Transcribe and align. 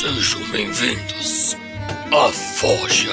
Sejam 0.00 0.40
bem-vindos 0.50 1.56
à 2.10 2.28
Forja. 2.32 3.12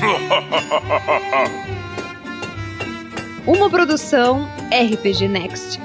Uma 3.46 3.68
produção 3.68 4.48
RPG 4.70 5.28
Next. 5.28 5.78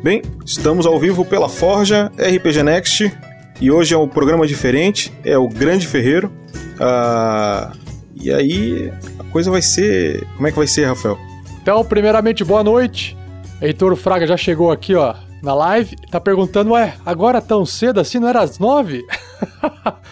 Bem, 0.00 0.22
estamos 0.46 0.86
ao 0.86 1.00
vivo 1.00 1.24
pela 1.24 1.48
Forja 1.48 2.12
RPG 2.16 2.62
Next 2.62 3.33
e 3.60 3.70
hoje 3.70 3.94
é 3.94 3.98
um 3.98 4.08
programa 4.08 4.46
diferente, 4.46 5.12
é 5.24 5.38
o 5.38 5.48
Grande 5.48 5.86
Ferreiro. 5.86 6.32
Ah, 6.80 7.72
e 8.14 8.32
aí 8.32 8.92
a 9.18 9.24
coisa 9.24 9.50
vai 9.50 9.62
ser. 9.62 10.26
Como 10.34 10.46
é 10.46 10.50
que 10.50 10.56
vai 10.56 10.66
ser, 10.66 10.86
Rafael? 10.86 11.18
Então, 11.62 11.84
primeiramente, 11.84 12.44
boa 12.44 12.64
noite. 12.64 13.16
Heitor 13.60 13.94
Fraga 13.96 14.26
já 14.26 14.36
chegou 14.36 14.70
aqui, 14.70 14.94
ó, 14.94 15.14
na 15.42 15.54
live. 15.54 15.96
Tá 16.10 16.20
perguntando, 16.20 16.72
ué, 16.72 16.94
agora 17.06 17.40
tão 17.40 17.64
cedo 17.64 18.00
assim? 18.00 18.18
Não 18.18 18.28
era 18.28 18.40
às 18.40 18.58
nove? 18.58 19.04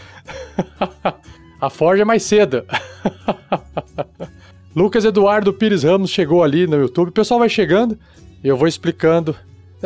a 1.61 1.69
Forja 1.69 2.03
é 2.03 2.05
mais 2.05 2.23
cedo. 2.23 2.65
Lucas 4.75 5.05
Eduardo 5.05 5.53
Pires 5.53 5.83
Ramos 5.83 6.11
chegou 6.11 6.43
ali 6.43 6.67
no 6.67 6.77
YouTube. 6.77 7.09
O 7.09 7.13
pessoal 7.13 7.41
vai 7.41 7.49
chegando 7.49 7.99
e 8.43 8.49
eu 8.49 8.57
vou 8.57 8.67
explicando 8.67 9.37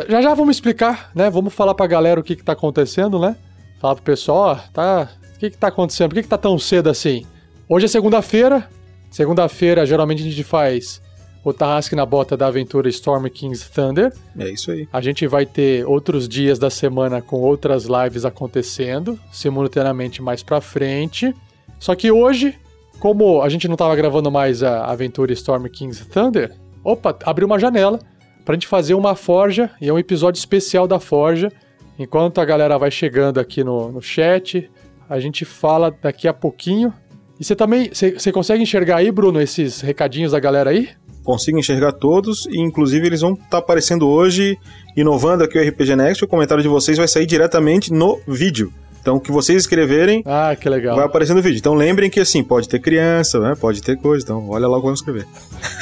já 0.07 0.21
já 0.21 0.33
vamos 0.35 0.57
explicar, 0.57 1.09
né? 1.15 1.29
Vamos 1.29 1.53
falar 1.53 1.73
pra 1.73 1.87
galera 1.87 2.19
o 2.19 2.23
que 2.23 2.35
que 2.35 2.43
tá 2.43 2.53
acontecendo, 2.53 3.19
né? 3.19 3.35
Falar 3.79 3.95
pro 3.95 4.03
pessoal, 4.03 4.37
ó, 4.37 4.55
tá... 4.73 5.09
O 5.35 5.39
que 5.39 5.51
que 5.51 5.57
tá 5.57 5.67
acontecendo? 5.67 6.09
Por 6.09 6.15
que 6.15 6.23
que 6.23 6.29
tá 6.29 6.37
tão 6.37 6.57
cedo 6.57 6.89
assim? 6.89 7.23
Hoje 7.69 7.85
é 7.85 7.87
segunda-feira. 7.87 8.67
Segunda-feira, 9.11 9.85
geralmente, 9.85 10.23
a 10.23 10.25
gente 10.25 10.43
faz 10.43 10.99
o 11.43 11.53
Tarrasque 11.53 11.95
na 11.95 12.05
Bota 12.05 12.35
da 12.35 12.47
aventura 12.47 12.89
Storm 12.89 13.25
King's 13.29 13.69
Thunder. 13.69 14.11
É 14.37 14.49
isso 14.49 14.71
aí. 14.71 14.87
A 14.91 14.99
gente 14.99 15.27
vai 15.27 15.45
ter 15.45 15.85
outros 15.85 16.27
dias 16.27 16.57
da 16.57 16.69
semana 16.69 17.21
com 17.21 17.39
outras 17.39 17.85
lives 17.85 18.25
acontecendo, 18.25 19.17
simultaneamente 19.31 20.21
mais 20.21 20.41
pra 20.41 20.59
frente. 20.59 21.33
Só 21.79 21.93
que 21.93 22.11
hoje, 22.11 22.57
como 22.99 23.41
a 23.43 23.49
gente 23.49 23.67
não 23.67 23.75
tava 23.75 23.95
gravando 23.95 24.31
mais 24.31 24.63
a 24.63 24.85
aventura 24.85 25.31
Storm 25.33 25.67
King's 25.67 26.05
Thunder, 26.07 26.51
opa, 26.83 27.15
abriu 27.23 27.45
uma 27.45 27.59
janela 27.59 27.99
pra 28.43 28.55
gente 28.55 28.67
fazer 28.67 28.95
uma 28.95 29.13
forja, 29.13 29.69
e 29.79 29.87
é 29.87 29.93
um 29.93 29.99
episódio 29.99 30.39
especial 30.39 30.87
da 30.87 30.99
forja. 30.99 31.51
Enquanto 31.99 32.39
a 32.39 32.45
galera 32.45 32.77
vai 32.77 32.91
chegando 32.91 33.39
aqui 33.39 33.63
no, 33.63 33.91
no 33.91 34.01
chat, 34.01 34.69
a 35.09 35.19
gente 35.19 35.45
fala 35.45 35.95
daqui 36.01 36.27
a 36.27 36.33
pouquinho. 36.33 36.93
E 37.39 37.43
você 37.43 37.55
também, 37.55 37.89
você 37.89 38.31
consegue 38.31 38.61
enxergar 38.61 38.97
aí, 38.97 39.11
Bruno, 39.11 39.41
esses 39.41 39.81
recadinhos 39.81 40.31
da 40.31 40.39
galera 40.39 40.69
aí? 40.69 40.89
Consigo 41.23 41.59
enxergar 41.59 41.91
todos, 41.91 42.45
e 42.47 42.59
inclusive 42.59 43.05
eles 43.05 43.21
vão 43.21 43.33
estar 43.33 43.49
tá 43.49 43.57
aparecendo 43.57 44.07
hoje, 44.07 44.57
inovando 44.95 45.43
aqui 45.43 45.57
o 45.57 45.61
RPG 45.61 45.95
Next. 45.95 46.23
O 46.23 46.27
comentário 46.27 46.63
de 46.63 46.69
vocês 46.69 46.97
vai 46.97 47.07
sair 47.07 47.25
diretamente 47.25 47.91
no 47.91 48.19
vídeo. 48.27 48.71
Então, 49.01 49.17
o 49.17 49.21
que 49.21 49.31
vocês 49.31 49.63
escreverem 49.63 50.21
ah, 50.25 50.55
que 50.55 50.67
legal. 50.67 50.95
vai 50.95 51.05
aparecer 51.05 51.33
no 51.33 51.41
vídeo. 51.41 51.57
Então, 51.57 51.73
lembrem 51.73 52.09
que, 52.09 52.19
assim, 52.19 52.43
pode 52.43 52.67
ter 52.67 52.79
criança, 52.79 53.39
né? 53.39 53.55
pode 53.55 53.81
ter 53.81 53.97
coisa. 53.97 54.23
Então, 54.23 54.49
olha 54.49 54.67
lá 54.67 54.77
o 54.77 54.81
que 54.81 54.85
vamos 54.85 54.99
escrever. 54.99 55.25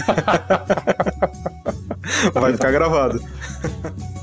vai 2.33 2.53
ficar 2.53 2.71
gravado. 2.71 3.19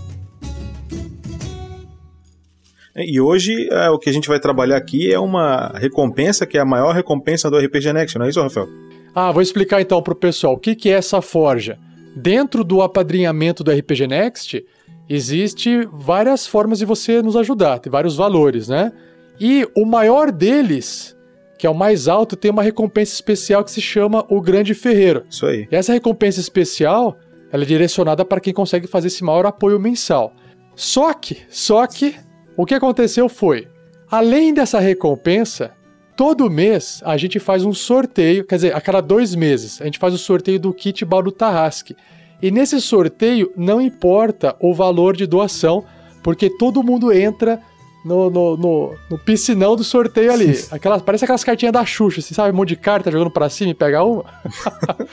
E 2.94 3.20
hoje 3.20 3.68
é, 3.70 3.88
o 3.88 3.98
que 3.98 4.10
a 4.10 4.12
gente 4.12 4.28
vai 4.28 4.38
trabalhar 4.38 4.76
aqui 4.76 5.12
é 5.12 5.18
uma 5.18 5.68
recompensa 5.74 6.46
que 6.46 6.58
é 6.58 6.60
a 6.60 6.64
maior 6.64 6.94
recompensa 6.94 7.50
do 7.50 7.58
RPG 7.58 7.92
Next, 7.92 8.18
não 8.18 8.26
é 8.26 8.28
isso, 8.28 8.40
Rafael? 8.40 8.68
Ah, 9.14 9.32
vou 9.32 9.42
explicar 9.42 9.80
então 9.80 10.02
para 10.02 10.12
o 10.12 10.16
pessoal 10.16 10.54
o 10.54 10.58
que, 10.58 10.74
que 10.74 10.90
é 10.90 10.94
essa 10.94 11.20
forja. 11.20 11.78
Dentro 12.14 12.62
do 12.62 12.82
apadrinhamento 12.82 13.64
do 13.64 13.70
RPG 13.70 14.06
Next, 14.06 14.64
existe 15.08 15.88
várias 15.92 16.46
formas 16.46 16.78
de 16.78 16.84
você 16.84 17.22
nos 17.22 17.36
ajudar, 17.36 17.78
tem 17.78 17.90
vários 17.90 18.16
valores, 18.16 18.68
né? 18.68 18.92
E 19.40 19.66
o 19.74 19.84
maior 19.86 20.30
deles, 20.30 21.16
que 21.58 21.66
é 21.66 21.70
o 21.70 21.74
mais 21.74 22.08
alto, 22.08 22.36
tem 22.36 22.50
uma 22.50 22.62
recompensa 22.62 23.14
especial 23.14 23.64
que 23.64 23.70
se 23.70 23.80
chama 23.80 24.24
o 24.28 24.40
Grande 24.40 24.74
Ferreiro. 24.74 25.24
Isso 25.28 25.46
aí. 25.46 25.66
E 25.70 25.74
essa 25.74 25.92
recompensa 25.92 26.40
especial, 26.40 27.18
ela 27.50 27.62
é 27.62 27.66
direcionada 27.66 28.24
para 28.24 28.40
quem 28.40 28.52
consegue 28.52 28.86
fazer 28.86 29.08
esse 29.08 29.24
maior 29.24 29.46
apoio 29.46 29.80
mensal. 29.80 30.34
Só 30.74 31.12
que, 31.12 31.38
só 31.48 31.86
que, 31.86 32.14
o 32.56 32.66
que 32.66 32.74
aconteceu 32.74 33.28
foi, 33.28 33.68
além 34.10 34.52
dessa 34.52 34.78
recompensa, 34.78 35.72
todo 36.16 36.50
mês 36.50 37.00
a 37.04 37.16
gente 37.16 37.40
faz 37.40 37.64
um 37.64 37.72
sorteio, 37.72 38.44
quer 38.44 38.56
dizer, 38.56 38.76
a 38.76 38.80
cada 38.80 39.00
dois 39.00 39.34
meses, 39.34 39.80
a 39.80 39.84
gente 39.84 39.98
faz 39.98 40.12
o 40.14 40.18
sorteio 40.18 40.60
do 40.60 40.72
kit 40.72 41.04
Bauru 41.04 41.32
Tarrasque. 41.32 41.96
E 42.40 42.50
nesse 42.50 42.80
sorteio 42.80 43.52
não 43.56 43.80
importa 43.80 44.56
o 44.60 44.74
valor 44.74 45.16
de 45.16 45.26
doação, 45.26 45.84
porque 46.22 46.50
todo 46.50 46.82
mundo 46.82 47.12
entra 47.12 47.60
no, 48.04 48.28
no, 48.28 48.56
no, 48.56 48.94
no 49.08 49.18
piscinão 49.18 49.76
do 49.76 49.84
sorteio 49.84 50.32
ali. 50.32 50.52
Aquelas, 50.70 51.02
parece 51.02 51.24
aquelas 51.24 51.44
cartinhas 51.44 51.72
da 51.72 51.84
Xuxa, 51.84 52.20
assim, 52.20 52.34
sabe? 52.34 52.52
Um 52.52 52.56
monte 52.56 52.70
de 52.70 52.76
carta 52.76 53.10
jogando 53.10 53.30
pra 53.30 53.48
cima 53.48 53.70
e 53.70 53.74
pega 53.74 54.02
uma. 54.02 54.24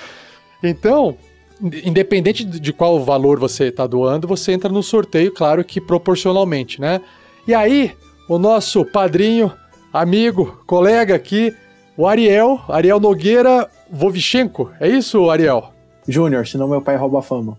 então, 0.63 1.15
independente 1.61 2.43
de 2.43 2.73
qual 2.73 3.03
valor 3.03 3.39
você 3.39 3.65
está 3.65 3.85
doando, 3.85 4.27
você 4.27 4.51
entra 4.51 4.71
no 4.71 4.81
sorteio, 4.81 5.31
claro 5.31 5.63
que 5.63 5.79
proporcionalmente, 5.79 6.81
né? 6.81 7.01
E 7.47 7.53
aí, 7.53 7.95
o 8.27 8.37
nosso 8.37 8.85
padrinho, 8.85 9.51
amigo, 9.91 10.61
colega 10.65 11.15
aqui, 11.15 11.55
o 11.97 12.07
Ariel, 12.07 12.61
Ariel 12.67 12.99
Nogueira 12.99 13.69
Vovichenko, 13.91 14.71
é 14.79 14.87
isso, 14.87 15.29
Ariel? 15.29 15.73
Júnior, 16.07 16.47
senão 16.47 16.67
meu 16.67 16.81
pai 16.81 16.95
rouba 16.95 17.19
a 17.19 17.21
fama. 17.21 17.57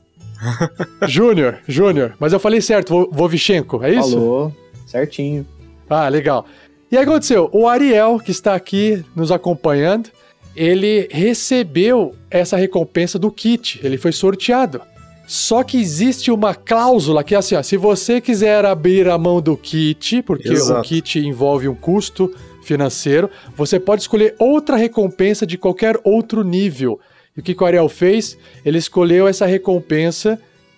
Júnior, 1.07 1.59
Júnior. 1.67 2.15
Mas 2.19 2.33
eu 2.33 2.41
falei 2.41 2.61
certo, 2.61 3.09
Vovichenko, 3.13 3.83
é 3.85 3.93
isso? 3.93 4.13
Falou, 4.13 4.57
certinho. 4.87 5.47
Ah, 5.89 6.09
legal. 6.09 6.47
E 6.91 6.97
aí 6.97 7.05
aconteceu, 7.05 7.49
o 7.53 7.69
Ariel, 7.69 8.19
que 8.19 8.31
está 8.31 8.55
aqui 8.55 9.05
nos 9.15 9.31
acompanhando, 9.31 10.11
ele 10.55 11.09
recebeu 11.11 12.15
essa 12.31 12.57
recompensa 12.57 13.19
do 13.19 13.31
kit, 13.31 13.81
ele 13.83 13.97
foi 13.97 14.13
sorteado. 14.13 14.81
Só 15.31 15.63
que 15.63 15.81
existe 15.81 16.29
uma 16.33 16.57
cláusula 16.57 17.23
que 17.23 17.37
é 17.37 17.39
assim, 17.39 17.55
ó, 17.55 17.63
se 17.63 17.77
você 17.77 18.21
quiser 18.21 18.65
abrir 18.65 19.09
a 19.09 19.17
mão 19.17 19.41
do 19.41 19.57
kit, 19.57 20.23
porque 20.23 20.49
Exato. 20.49 20.81
o 20.81 20.83
kit 20.83 21.21
envolve 21.21 21.69
um 21.69 21.75
custo 21.77 22.35
financeiro, 22.65 23.31
você 23.57 23.79
pode 23.79 24.03
escolher 24.03 24.35
outra 24.41 24.75
recompensa 24.75 25.47
de 25.47 25.57
qualquer 25.57 26.01
outro 26.03 26.43
nível. 26.43 26.99
E 27.37 27.39
o 27.39 27.45
que 27.45 27.55
o 27.57 27.65
Ariel 27.65 27.89
fez? 27.89 28.37
Ele 28.65 28.79
escolheu 28.79 29.29
essa 29.29 29.47
recompensa, 29.47 30.37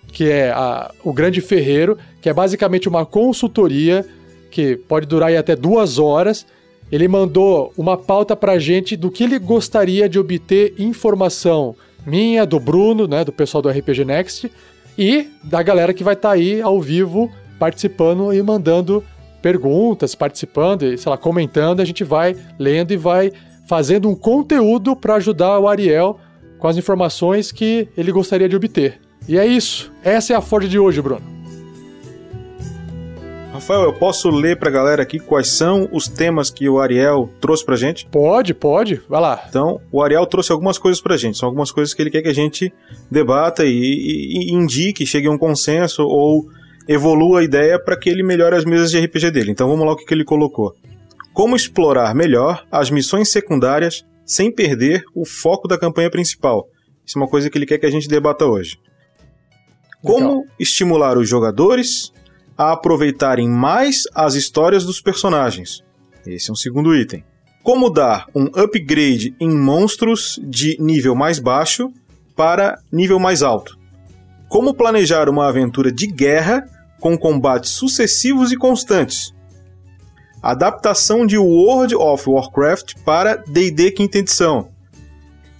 que 0.09 0.29
é 0.29 0.51
a, 0.51 0.93
o 1.03 1.11
Grande 1.11 1.41
Ferreiro, 1.41 1.97
que 2.21 2.29
é 2.29 2.33
basicamente 2.33 2.87
uma 2.87 3.07
consultoria 3.07 4.05
que 4.51 4.75
pode 4.75 5.07
durar 5.07 5.35
até 5.35 5.55
duas 5.55 5.97
horas. 5.97 6.45
Ele 6.91 7.07
mandou 7.07 7.73
uma 7.75 7.97
pauta 7.97 8.35
pra 8.35 8.59
gente 8.59 8.95
do 8.95 9.09
que 9.09 9.23
ele 9.23 9.39
gostaria 9.39 10.07
de 10.07 10.19
obter 10.19 10.75
informação 10.77 11.75
minha, 12.05 12.45
do 12.45 12.59
Bruno, 12.59 13.07
né, 13.07 13.23
do 13.23 13.31
pessoal 13.31 13.61
do 13.61 13.69
RPG 13.69 14.05
Next, 14.05 14.51
e 14.97 15.29
da 15.43 15.61
galera 15.63 15.93
que 15.93 16.03
vai 16.03 16.13
estar 16.13 16.29
tá 16.29 16.35
aí 16.35 16.61
ao 16.61 16.79
vivo 16.81 17.31
participando 17.57 18.33
e 18.33 18.41
mandando 18.41 19.03
perguntas, 19.41 20.15
participando 20.15 20.83
e, 20.83 20.97
sei 20.97 21.09
lá, 21.09 21.17
comentando. 21.17 21.81
A 21.81 21.85
gente 21.85 22.03
vai 22.03 22.35
lendo 22.57 22.91
e 22.91 22.97
vai 22.97 23.31
fazendo 23.67 24.09
um 24.09 24.15
conteúdo 24.15 24.95
para 24.95 25.15
ajudar 25.15 25.59
o 25.59 25.67
Ariel 25.67 26.19
com 26.59 26.67
as 26.67 26.77
informações 26.77 27.51
que 27.51 27.87
ele 27.97 28.11
gostaria 28.11 28.47
de 28.47 28.55
obter. 28.55 28.99
E 29.27 29.37
é 29.37 29.45
isso. 29.45 29.91
Essa 30.03 30.33
é 30.33 30.35
a 30.35 30.41
Ford 30.41 30.67
de 30.67 30.79
hoje, 30.79 31.01
Bruno. 31.01 31.42
Rafael, 33.53 33.83
eu 33.83 33.93
posso 33.93 34.31
ler 34.31 34.57
pra 34.57 34.71
galera 34.71 35.03
aqui 35.03 35.19
quais 35.19 35.49
são 35.49 35.87
os 35.91 36.07
temas 36.07 36.49
que 36.49 36.67
o 36.67 36.79
Ariel 36.79 37.29
trouxe 37.39 37.63
pra 37.63 37.75
gente? 37.75 38.07
Pode, 38.07 38.51
pode. 38.51 38.99
Vai 39.07 39.21
lá. 39.21 39.45
Então, 39.47 39.79
o 39.91 40.01
Ariel 40.01 40.25
trouxe 40.25 40.51
algumas 40.51 40.79
coisas 40.79 40.99
pra 40.99 41.17
gente. 41.17 41.37
São 41.37 41.47
algumas 41.47 41.71
coisas 41.71 41.93
que 41.93 42.01
ele 42.01 42.09
quer 42.09 42.23
que 42.23 42.29
a 42.29 42.33
gente 42.33 42.73
debata 43.11 43.63
e, 43.63 43.69
e, 43.69 44.49
e 44.49 44.53
indique, 44.53 45.05
chegue 45.05 45.27
a 45.27 45.31
um 45.31 45.37
consenso 45.37 46.01
ou 46.01 46.47
evolua 46.87 47.41
a 47.41 47.43
ideia 47.43 47.77
para 47.77 47.95
que 47.95 48.09
ele 48.09 48.23
melhore 48.23 48.55
as 48.55 48.65
mesas 48.65 48.89
de 48.89 48.99
RPG 48.99 49.29
dele. 49.29 49.51
Então, 49.51 49.69
vamos 49.69 49.85
lá 49.85 49.91
o 49.91 49.95
que, 49.95 50.05
que 50.05 50.15
ele 50.15 50.25
colocou. 50.25 50.73
Como 51.31 51.55
explorar 51.55 52.15
melhor 52.15 52.65
as 52.71 52.89
missões 52.89 53.29
secundárias 53.29 54.03
sem 54.25 54.51
perder 54.51 55.03
o 55.13 55.25
foco 55.27 55.67
da 55.67 55.77
campanha 55.77 56.09
principal. 56.09 56.67
Isso 57.05 57.19
é 57.19 57.21
uma 57.21 57.29
coisa 57.29 57.51
que 57.51 57.57
ele 57.57 57.67
quer 57.67 57.77
que 57.77 57.85
a 57.85 57.91
gente 57.91 58.07
debata 58.07 58.47
hoje. 58.47 58.79
Como 60.01 60.25
então. 60.25 60.45
estimular 60.59 61.19
os 61.19 61.29
jogadores 61.29 62.12
a 62.57 62.71
aproveitarem 62.73 63.49
mais 63.49 64.03
as 64.13 64.35
histórias 64.35 64.85
dos 64.85 65.01
personagens. 65.01 65.83
Esse 66.25 66.49
é 66.49 66.53
um 66.53 66.55
segundo 66.55 66.95
item. 66.95 67.23
Como 67.63 67.89
dar 67.89 68.27
um 68.35 68.45
upgrade 68.55 69.35
em 69.39 69.49
monstros 69.49 70.39
de 70.43 70.77
nível 70.79 71.15
mais 71.15 71.39
baixo 71.39 71.91
para 72.35 72.79
nível 72.91 73.19
mais 73.19 73.41
alto. 73.41 73.77
Como 74.49 74.73
planejar 74.73 75.29
uma 75.29 75.47
aventura 75.47 75.91
de 75.91 76.07
guerra 76.07 76.65
com 76.99 77.17
combates 77.17 77.71
sucessivos 77.71 78.51
e 78.51 78.57
constantes. 78.57 79.33
Adaptação 80.41 81.25
de 81.25 81.37
World 81.37 81.95
of 81.95 82.29
Warcraft 82.29 82.95
para 83.05 83.35
D&D 83.35 83.91
quinta 83.91 84.17
edição. 84.17 84.69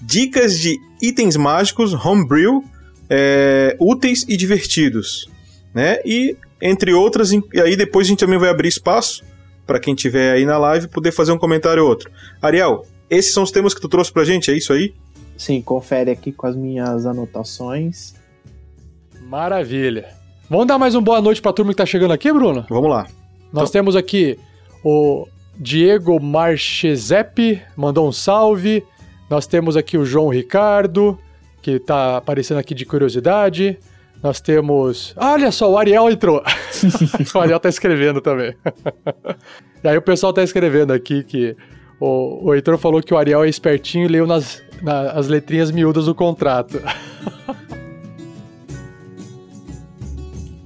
Dicas 0.01 0.59
de 0.59 0.77
itens 1.01 1.37
mágicos 1.37 1.93
homebrew 1.93 2.63
é, 3.09 3.75
úteis 3.79 4.25
e 4.27 4.35
divertidos, 4.35 5.29
né? 5.73 5.99
E 6.05 6.35
entre 6.65 6.93
outras, 6.93 7.33
e 7.33 7.43
aí 7.61 7.75
depois 7.75 8.07
a 8.07 8.09
gente 8.09 8.19
também 8.19 8.39
vai 8.39 8.49
abrir 8.49 8.69
espaço 8.69 9.21
para 9.67 9.81
quem 9.81 9.93
tiver 9.93 10.31
aí 10.31 10.45
na 10.45 10.57
live 10.57 10.87
poder 10.87 11.11
fazer 11.11 11.33
um 11.33 11.37
comentário 11.37 11.83
ou 11.83 11.89
outro. 11.89 12.09
Ariel, 12.41 12.85
esses 13.09 13.33
são 13.33 13.43
os 13.43 13.51
temas 13.51 13.73
que 13.73 13.81
tu 13.81 13.89
trouxe 13.89 14.13
pra 14.13 14.23
gente, 14.23 14.49
é 14.49 14.55
isso 14.55 14.71
aí? 14.71 14.93
Sim, 15.37 15.61
confere 15.61 16.09
aqui 16.09 16.31
com 16.31 16.47
as 16.47 16.55
minhas 16.55 17.05
anotações. 17.05 18.13
Maravilha. 19.23 20.07
Vamos 20.49 20.67
dar 20.67 20.79
mais 20.79 20.95
uma 20.95 21.01
boa 21.01 21.21
noite 21.21 21.41
pra 21.41 21.51
turma 21.51 21.73
que 21.73 21.77
tá 21.77 21.85
chegando 21.85 22.13
aqui, 22.13 22.31
Bruno? 22.31 22.65
Vamos 22.69 22.89
lá. 22.89 23.07
Nós 23.51 23.69
temos 23.69 23.95
aqui 23.95 24.39
o 24.83 25.27
Diego 25.57 26.17
Marcheseppe, 26.17 27.61
mandou 27.75 28.07
um 28.07 28.11
salve. 28.11 28.83
Nós 29.29 29.45
temos 29.47 29.75
aqui 29.75 29.97
o 29.97 30.05
João 30.05 30.29
Ricardo, 30.29 31.19
que 31.61 31.77
tá 31.77 32.17
aparecendo 32.17 32.59
aqui 32.59 32.73
de 32.73 32.85
curiosidade. 32.85 33.77
Nós 34.23 34.39
temos. 34.39 35.13
Ah, 35.17 35.33
olha 35.33 35.51
só, 35.51 35.69
o 35.69 35.77
Ariel 35.77 36.09
entrou. 36.09 36.41
o 37.35 37.39
Ariel 37.39 37.59
tá 37.59 37.67
escrevendo 37.67 38.21
também. 38.21 38.55
e 39.83 39.87
aí 39.87 39.97
o 39.97 40.01
pessoal 40.01 40.31
tá 40.31 40.41
escrevendo 40.41 40.93
aqui 40.93 41.23
que 41.23 41.55
o, 41.99 42.47
o 42.47 42.53
Heitor 42.55 42.77
falou 42.77 43.01
que 43.01 43.13
o 43.13 43.17
Ariel 43.17 43.43
é 43.43 43.49
espertinho 43.49 44.05
e 44.05 44.07
leu 44.07 44.25
nas, 44.25 44.63
na- 44.81 45.11
as 45.11 45.27
letrinhas 45.27 45.71
miúdas 45.71 46.05
do 46.05 46.15
contrato. 46.15 46.81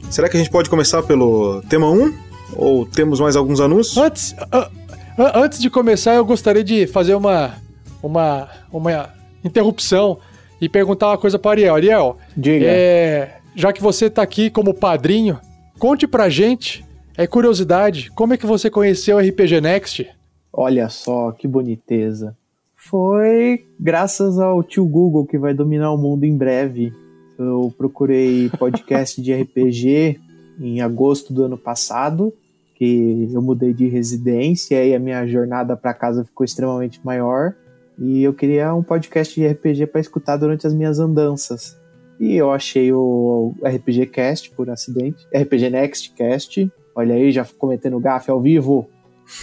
Será 0.10 0.30
que 0.30 0.38
a 0.38 0.40
gente 0.40 0.52
pode 0.52 0.70
começar 0.70 1.04
pelo 1.04 1.62
tema 1.64 1.90
1? 1.90 2.14
Ou 2.56 2.86
temos 2.86 3.20
mais 3.20 3.36
alguns 3.36 3.60
anúncios? 3.60 3.98
Antes, 3.98 4.36
a- 4.52 4.70
a- 5.18 5.40
antes 5.40 5.60
de 5.60 5.70
começar, 5.70 6.14
eu 6.16 6.24
gostaria 6.26 6.64
de 6.64 6.88
fazer 6.88 7.14
uma, 7.16 7.56
uma, 8.02 8.48
uma 8.72 9.10
interrupção 9.44 10.18
e 10.62 10.70
perguntar 10.70 11.08
uma 11.08 11.18
coisa 11.18 11.38
para 11.38 11.52
Ariel. 11.52 11.76
Ariel, 11.76 12.18
Diga. 12.36 12.66
é, 12.68 13.38
já 13.58 13.74
que 13.74 13.82
você 13.82 14.08
tá 14.08 14.22
aqui 14.22 14.52
como 14.52 14.72
padrinho, 14.72 15.40
conte 15.80 16.08
pra 16.08 16.30
gente, 16.30 16.86
é 17.18 17.26
curiosidade, 17.26 18.12
como 18.12 18.36
é 18.36 18.38
que 18.38 18.46
você 18.46 18.70
conheceu 18.70 19.18
o 19.18 19.20
RPG 19.20 19.60
Next? 19.60 20.08
Olha 20.54 20.88
só 20.90 21.32
que 21.32 21.48
boniteza. 21.48 22.38
Foi 22.76 23.66
graças 23.80 24.38
ao 24.38 24.62
tio 24.62 24.86
Google 24.86 25.26
que 25.26 25.40
vai 25.40 25.56
dominar 25.56 25.92
o 25.92 25.98
mundo 25.98 26.24
em 26.24 26.38
breve. 26.38 26.94
Eu 27.38 27.74
procurei 27.76 28.48
podcast 28.60 29.20
de 29.20 29.34
RPG 29.42 30.20
em 30.60 30.80
agosto 30.82 31.34
do 31.34 31.44
ano 31.44 31.58
passado, 31.58 32.32
que 32.76 33.28
eu 33.34 33.42
mudei 33.42 33.74
de 33.74 33.88
residência 33.88 34.86
e 34.86 34.94
a 34.94 35.00
minha 35.00 35.26
jornada 35.26 35.76
para 35.76 35.96
casa 35.96 36.24
ficou 36.24 36.46
extremamente 36.46 37.04
maior. 37.04 37.56
E 37.98 38.22
eu 38.22 38.36
queria 38.36 38.72
um 38.76 38.84
podcast 38.84 39.34
de 39.34 39.48
RPG 39.48 39.88
para 39.88 40.00
escutar 40.00 40.38
durante 40.38 40.68
as 40.68 40.76
minhas 40.76 41.00
andanças. 41.00 41.76
E 42.20 42.36
eu 42.36 42.52
achei 42.52 42.92
o 42.92 43.54
RPG 43.62 44.08
Cast 44.08 44.52
por 44.52 44.70
acidente, 44.70 45.28
RPG 45.34 45.70
Next 45.70 46.12
Cast. 46.14 46.72
Olha 46.96 47.16
aí, 47.16 47.32
já 47.32 47.46
cometendo 47.58 48.00
gafe 48.00 48.32
ao 48.32 48.42
vivo. 48.42 48.90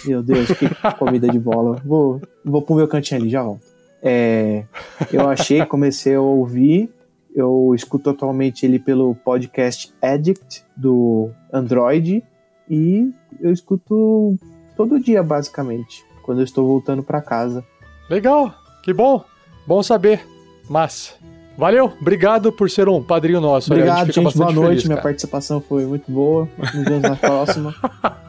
Meu 0.05 0.21
Deus, 0.21 0.47
que 0.49 0.67
comida 0.99 1.29
de 1.29 1.39
bola. 1.39 1.81
Vou, 1.85 2.21
vou 2.43 2.61
pro 2.61 2.75
meu 2.75 2.87
cantinho 2.87 3.21
ali, 3.21 3.29
já 3.29 3.43
volto. 3.43 3.65
É, 4.01 4.65
eu 5.11 5.27
achei, 5.29 5.65
comecei 5.65 6.15
a 6.15 6.21
ouvir. 6.21 6.91
Eu 7.33 7.73
escuto 7.75 8.09
atualmente 8.09 8.65
ele 8.65 8.79
pelo 8.79 9.15
podcast 9.15 9.93
Addict 10.01 10.63
do 10.75 11.29
Android. 11.51 12.23
E 12.69 13.11
eu 13.39 13.51
escuto 13.51 14.37
todo 14.75 14.99
dia, 14.99 15.21
basicamente, 15.21 16.03
quando 16.23 16.39
eu 16.39 16.43
estou 16.43 16.67
voltando 16.67 17.03
para 17.03 17.21
casa. 17.21 17.63
Legal, 18.09 18.53
que 18.83 18.93
bom, 18.93 19.23
bom 19.67 19.81
saber. 19.81 20.25
Massa. 20.69 21.34
Valeu, 21.57 21.93
obrigado 22.01 22.51
por 22.51 22.69
ser 22.69 22.89
um 22.89 23.01
padrinho 23.01 23.39
nosso. 23.39 23.71
Ariel, 23.71 23.87
a 23.87 24.01
Obrigado, 24.01 24.13
fica 24.13 24.29
gente. 24.29 24.37
Boa 24.37 24.51
noite. 24.51 24.69
feliz, 24.69 24.83
Minha 24.85 25.01
participação 25.01 25.61
foi 25.61 25.85
muito 25.85 26.11
boa. 26.11 26.49
Nos 26.57 26.83
vemos 26.83 27.01
na 27.01 27.15
próxima. 27.15 27.73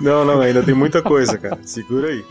Não, 0.00 0.24
não, 0.24 0.40
ainda 0.40 0.62
tem 0.62 0.74
muita 0.74 1.02
coisa, 1.02 1.36
cara. 1.36 1.58
Segura 1.62 2.08
aí. 2.08 2.24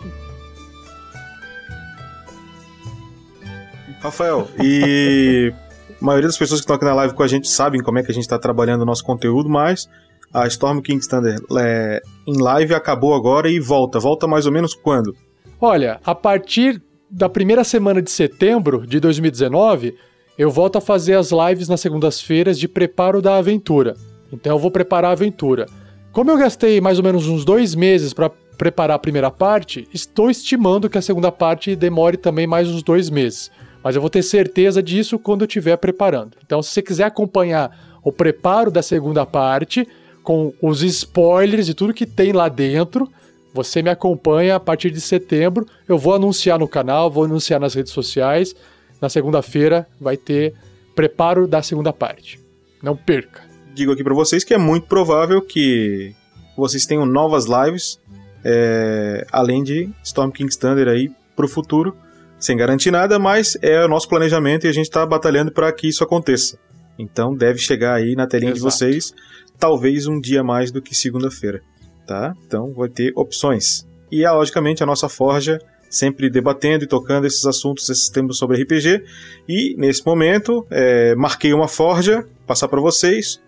Rafael, 3.99 4.47
e 4.59 5.53
a 6.01 6.05
maioria 6.05 6.27
das 6.27 6.37
pessoas 6.37 6.59
que 6.59 6.63
estão 6.63 6.75
aqui 6.75 6.85
na 6.85 6.93
live 6.95 7.13
com 7.13 7.21
a 7.23 7.27
gente 7.27 7.47
sabem 7.47 7.81
como 7.81 7.99
é 7.99 8.03
que 8.03 8.11
a 8.11 8.13
gente 8.13 8.23
está 8.23 8.39
trabalhando 8.39 8.81
o 8.81 8.85
nosso 8.85 9.03
conteúdo, 9.03 9.47
mas 9.47 9.87
a 10.33 10.47
Storm 10.47 10.81
King's 10.81 11.07
Thunder 11.07 11.39
é, 11.59 12.01
em 12.25 12.41
live 12.41 12.73
acabou 12.73 13.13
agora 13.13 13.49
e 13.49 13.59
volta. 13.59 13.99
Volta 13.99 14.27
mais 14.27 14.45
ou 14.45 14.51
menos 14.51 14.73
quando? 14.73 15.15
Olha, 15.59 15.99
a 16.05 16.13
partir 16.13 16.81
da 17.09 17.29
primeira 17.29 17.63
semana 17.63 18.01
de 18.01 18.11
setembro 18.11 18.85
de 18.85 18.99
2019, 18.99 19.95
eu 20.37 20.51
volto 20.51 20.77
a 20.77 20.81
fazer 20.81 21.15
as 21.15 21.31
lives 21.31 21.67
nas 21.67 21.81
segundas-feiras 21.81 22.59
de 22.59 22.67
preparo 22.67 23.21
da 23.21 23.37
aventura. 23.37 23.95
Então 24.31 24.55
eu 24.55 24.59
vou 24.59 24.69
preparar 24.69 25.09
a 25.09 25.13
aventura. 25.13 25.65
Como 26.11 26.29
eu 26.29 26.37
gastei 26.37 26.81
mais 26.81 26.97
ou 26.97 27.03
menos 27.03 27.27
uns 27.27 27.45
dois 27.45 27.75
meses 27.75 28.13
para 28.13 28.29
preparar 28.57 28.95
a 28.95 28.99
primeira 28.99 29.31
parte, 29.31 29.87
estou 29.93 30.29
estimando 30.29 30.89
que 30.89 30.97
a 30.97 31.01
segunda 31.01 31.31
parte 31.31 31.75
demore 31.75 32.17
também 32.17 32.45
mais 32.45 32.67
uns 32.67 32.83
dois 32.83 33.09
meses. 33.09 33.51
Mas 33.83 33.95
eu 33.95 34.01
vou 34.01 34.09
ter 34.09 34.23
certeza 34.23 34.81
disso 34.83 35.17
quando 35.17 35.41
eu 35.41 35.47
estiver 35.47 35.77
preparando. 35.77 36.35
Então, 36.43 36.61
se 36.61 36.71
você 36.71 36.81
quiser 36.81 37.05
acompanhar 37.05 37.99
o 38.03 38.11
preparo 38.11 38.71
da 38.71 38.81
segunda 38.81 39.25
parte, 39.25 39.87
com 40.23 40.53
os 40.61 40.81
spoilers 40.81 41.69
e 41.69 41.73
tudo 41.73 41.93
que 41.93 42.05
tem 42.05 42.33
lá 42.33 42.49
dentro, 42.49 43.09
você 43.57 43.81
me 43.81 43.89
acompanha 43.89 44.55
a 44.55 44.59
partir 44.59 44.91
de 44.91 45.01
setembro. 45.01 45.65
Eu 45.87 45.97
vou 45.97 46.13
anunciar 46.13 46.59
no 46.59 46.67
canal, 46.67 47.09
vou 47.09 47.23
anunciar 47.23 47.59
nas 47.59 47.73
redes 47.73 47.91
sociais. 47.91 48.55
Na 49.01 49.09
segunda-feira 49.09 49.87
vai 49.99 50.15
ter 50.15 50.53
preparo 50.95 51.47
da 51.47 51.63
segunda 51.63 51.91
parte. 51.91 52.39
Não 52.83 52.95
perca. 52.95 53.41
Digo 53.73 53.91
aqui 53.91 54.03
para 54.03 54.13
vocês 54.13 54.43
que 54.43 54.53
é 54.53 54.59
muito 54.59 54.85
provável 54.85 55.41
que 55.41 56.13
vocês 56.55 56.85
tenham 56.85 57.03
novas 57.03 57.45
lives, 57.45 57.99
é, 58.45 59.25
além 59.31 59.63
de 59.63 59.89
Storm 60.03 60.29
King's 60.29 60.55
Thunder 60.55 60.87
aí 60.87 61.09
pro 61.35 61.47
futuro, 61.47 61.97
sem 62.39 62.55
garantir 62.55 62.91
nada, 62.91 63.17
mas 63.17 63.57
é 63.63 63.83
o 63.83 63.87
nosso 63.87 64.07
planejamento 64.07 64.65
e 64.65 64.69
a 64.69 64.71
gente 64.71 64.85
está 64.85 65.03
batalhando 65.03 65.51
para 65.51 65.71
que 65.73 65.87
isso 65.87 66.03
aconteça. 66.03 66.59
Então 66.97 67.35
deve 67.35 67.57
chegar 67.57 67.95
aí 67.95 68.15
na 68.15 68.27
telinha 68.27 68.53
de 68.53 68.59
Exato. 68.59 68.75
vocês, 68.75 69.13
talvez 69.57 70.05
um 70.05 70.19
dia 70.19 70.43
mais 70.43 70.71
do 70.71 70.79
que 70.79 70.93
segunda-feira, 70.93 71.61
tá? 72.07 72.33
Então 72.47 72.73
vai 72.73 72.89
ter 72.89 73.11
opções. 73.15 73.85
E 74.11 74.23
é, 74.23 74.31
logicamente 74.31 74.81
a 74.81 74.85
nossa 74.85 75.09
forja 75.09 75.59
sempre 75.89 76.29
debatendo 76.29 76.83
e 76.83 76.87
tocando 76.87 77.25
esses 77.25 77.45
assuntos, 77.45 77.89
esses 77.89 78.09
temas 78.09 78.37
sobre 78.37 78.61
RPG. 78.61 79.03
E 79.47 79.75
nesse 79.77 80.05
momento 80.05 80.65
é, 80.69 81.15
marquei 81.15 81.53
uma 81.53 81.67
forja, 81.67 82.25
passar 82.45 82.67
para 82.67 82.81
vocês 82.81 83.39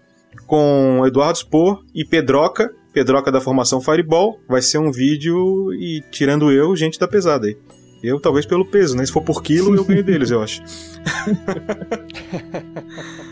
com 0.45 1.03
Eduardo 1.05 1.39
Spor 1.39 1.83
e 1.93 2.05
Pedroca, 2.05 2.71
Pedroca 2.93 3.31
da 3.31 3.41
formação 3.41 3.81
Fireball. 3.81 4.39
Vai 4.47 4.61
ser 4.61 4.77
um 4.77 4.91
vídeo 4.91 5.73
e 5.73 6.01
tirando 6.11 6.51
eu, 6.51 6.75
gente 6.75 6.99
da 6.99 7.07
pesada 7.07 7.47
aí. 7.47 7.57
Eu 8.01 8.19
talvez 8.19 8.45
pelo 8.45 8.65
peso, 8.65 8.95
né? 8.95 9.05
Se 9.05 9.11
for 9.11 9.21
por 9.21 9.43
quilo, 9.43 9.75
eu 9.75 9.83
ganho 9.83 10.03
deles, 10.03 10.31
eu 10.31 10.41
acho. 10.41 10.63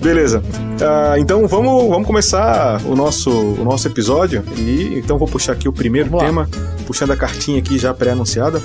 Beleza. 0.00 0.42
Ah, 0.80 1.18
então 1.18 1.46
vamos, 1.46 1.88
vamos 1.88 2.06
começar 2.06 2.80
o 2.86 2.96
nosso, 2.96 3.30
o 3.30 3.64
nosso 3.64 3.86
episódio. 3.86 4.42
E 4.56 4.98
então 4.98 5.18
vou 5.18 5.28
puxar 5.28 5.52
aqui 5.52 5.68
o 5.68 5.72
primeiro 5.72 6.08
Vamos 6.08 6.22
lá. 6.22 6.28
tema, 6.28 6.48
puxando 6.86 7.10
a 7.10 7.16
cartinha 7.16 7.58
aqui 7.58 7.78
já 7.78 7.92
pré-anunciada. 7.92 8.62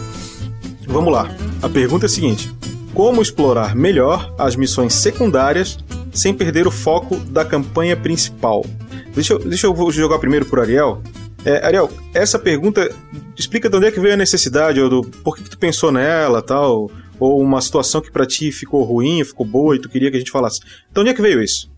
Vamos 0.88 1.12
lá. 1.12 1.30
A 1.62 1.68
pergunta 1.68 2.06
é 2.06 2.08
a 2.08 2.10
seguinte: 2.10 2.54
Como 2.94 3.22
explorar 3.22 3.75
melhor 3.75 4.34
as 4.38 4.56
missões 4.56 4.94
secundárias 4.94 5.77
sem 6.13 6.34
perder 6.34 6.68
o 6.68 6.72
foco 6.72 7.18
da 7.18 7.44
campanha 7.44 7.98
principal? 7.98 8.65
Deixa 9.13 9.34
eu, 9.34 9.39
deixa 9.39 9.68
eu 9.68 9.92
jogar 9.92 10.20
primeiro 10.20 10.46
pro 10.46 10.62
Ariel. 10.62 11.01
É, 11.44 11.65
Ariel, 11.65 11.92
essa 12.13 12.39
pergunta 12.39 12.89
explica 13.38 13.70
de 13.70 13.75
onde 13.75 13.88
é 13.88 13.92
que 13.92 14.00
veio 14.00 14.13
a 14.13 14.18
necessidade, 14.18 14.82
ou 14.82 14.89
do 14.89 15.01
por 15.01 15.36
que, 15.36 15.44
que 15.44 15.50
tu 15.50 15.58
pensou 15.58 15.92
nela 15.92 16.42
tal, 16.42 16.89
ou 17.20 17.42
uma 17.42 17.62
situação 17.62 18.02
que 18.02 18.12
pra 18.12 18.26
ti 18.26 18.52
ficou 18.52 18.84
ruim, 18.84 19.24
ficou 19.24 19.46
boa 19.46 19.76
e 19.76 19.80
tu 19.80 19.90
queria 19.90 20.10
que 20.10 20.18
a 20.18 20.20
gente 20.20 20.32
falasse. 20.32 20.60
De 20.92 21.00
onde 21.00 21.10
é 21.10 21.14
que 21.14 21.22
veio 21.22 21.42
isso? 21.42 21.72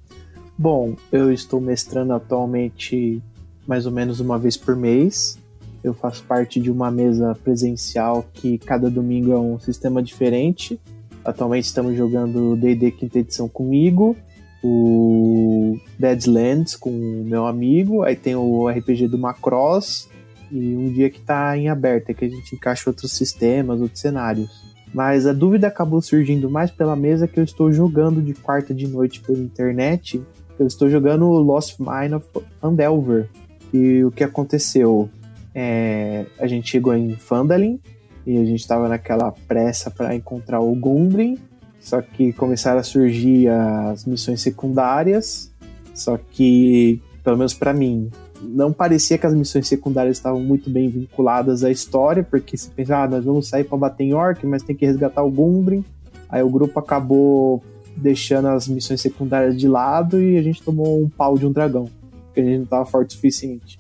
Bom, 0.58 0.96
eu 1.12 1.32
estou 1.32 1.62
mestrando 1.62 2.14
atualmente 2.14 3.22
mais 3.68 3.86
ou 3.86 3.92
menos 3.92 4.20
uma 4.20 4.40
vez 4.40 4.58
por 4.58 4.76
mês. 4.76 5.38
Eu 5.84 5.94
faço 5.94 6.24
parte 6.24 6.60
de 6.60 6.72
uma 6.72 6.90
mesa 6.90 7.38
presencial 7.44 8.26
que 8.34 8.58
cada 8.58 8.90
domingo 8.90 9.32
é 9.32 9.40
um 9.40 9.60
sistema 9.60 10.02
diferente. 10.02 10.80
Atualmente 11.24 11.66
estamos 11.66 11.96
jogando 11.96 12.56
D&D 12.56 12.92
quinta 12.92 13.20
edição 13.20 13.50
comigo, 13.50 14.16
o 14.64 15.78
Deadlands 16.00 16.76
com 16.76 16.90
o 16.90 17.26
meu 17.26 17.46
amigo, 17.46 18.04
aí 18.04 18.16
tem 18.16 18.36
o 18.36 18.68
RPG 18.68 19.10
do 19.10 19.18
Macross 19.18 20.10
e 20.52 20.76
um 20.76 20.92
dia 20.92 21.10
que 21.10 21.20
está 21.20 21.58
em 21.58 21.68
aberto, 21.68 22.10
é 22.10 22.14
que 22.14 22.26
a 22.26 22.30
gente 22.30 22.56
encaixa 22.56 22.90
outros 22.90 23.12
sistemas, 23.12 23.82
outros 23.82 24.00
cenários. 24.00 24.67
Mas 24.98 25.28
a 25.28 25.32
dúvida 25.32 25.68
acabou 25.68 26.02
surgindo 26.02 26.50
mais 26.50 26.72
pela 26.72 26.96
mesa 26.96 27.28
que 27.28 27.40
eu 27.40 27.44
estou 27.44 27.72
jogando 27.72 28.20
de 28.20 28.34
quarta 28.34 28.74
de 28.74 28.88
noite 28.88 29.22
pela 29.22 29.38
internet. 29.38 30.20
Eu 30.58 30.66
estou 30.66 30.90
jogando 30.90 31.28
Lost 31.28 31.78
Mine 31.80 32.16
of 32.16 32.26
Fandelver. 32.60 33.30
E 33.72 34.04
o 34.04 34.10
que 34.10 34.24
aconteceu? 34.24 35.08
É, 35.54 36.26
a 36.40 36.48
gente 36.48 36.72
chegou 36.72 36.96
em 36.96 37.16
Phandalin 37.16 37.80
e 38.26 38.40
a 38.40 38.44
gente 38.44 38.60
estava 38.60 38.90
naquela 38.90 39.32
pressa 39.48 39.92
para 39.92 40.16
encontrar 40.16 40.62
o 40.62 40.74
Gundren. 40.74 41.38
Só 41.80 42.02
que 42.02 42.34
começaram 42.34 42.80
a 42.80 42.84
surgir 42.84 43.50
as 43.50 44.04
missões 44.04 44.42
secundárias. 44.42 45.54
Só 45.94 46.18
que, 46.18 47.00
pelo 47.24 47.38
menos 47.38 47.54
para 47.54 47.72
mim, 47.72 48.10
não 48.42 48.72
parecia 48.72 49.18
que 49.18 49.26
as 49.26 49.34
missões 49.34 49.68
secundárias 49.68 50.18
estavam 50.18 50.40
muito 50.40 50.70
bem 50.70 50.90
vinculadas 50.90 51.64
à 51.64 51.72
história, 51.72 52.24
porque 52.24 52.58
se 52.58 52.70
pensar, 52.70 53.04
ah, 53.04 53.08
nós 53.08 53.26
vamos 53.26 53.48
sair 53.48 53.64
para 53.64 53.78
bater 53.78 54.04
em 54.04 54.14
Orc, 54.14 54.46
mas 54.46 54.64
tem 54.64 54.76
que 54.76 54.86
resgatar 54.86 55.24
o 55.24 55.32
Gundren. 55.32 55.84
Aí 56.30 56.44
o 56.44 56.50
grupo 56.50 56.80
acabou 56.80 57.64
deixando 57.96 58.50
as 58.50 58.68
missões 58.68 59.02
secundárias 59.02 59.58
de 59.58 59.68
lado 59.68 60.22
e 60.22 60.38
a 60.38 60.42
gente 60.42 60.62
tomou 60.62 61.02
um 61.02 61.10
pau 61.10 61.38
de 61.38 61.46
um 61.46 61.52
dragão, 61.52 61.90
porque 62.26 62.42
a 62.42 62.44
gente 62.44 62.58
não 62.58 62.64
estava 62.64 62.86
forte 62.86 63.12
o 63.12 63.14
suficiente. 63.14 63.80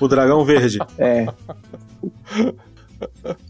O 0.00 0.08
dragão 0.08 0.44
verde. 0.44 0.78
É. 0.96 1.26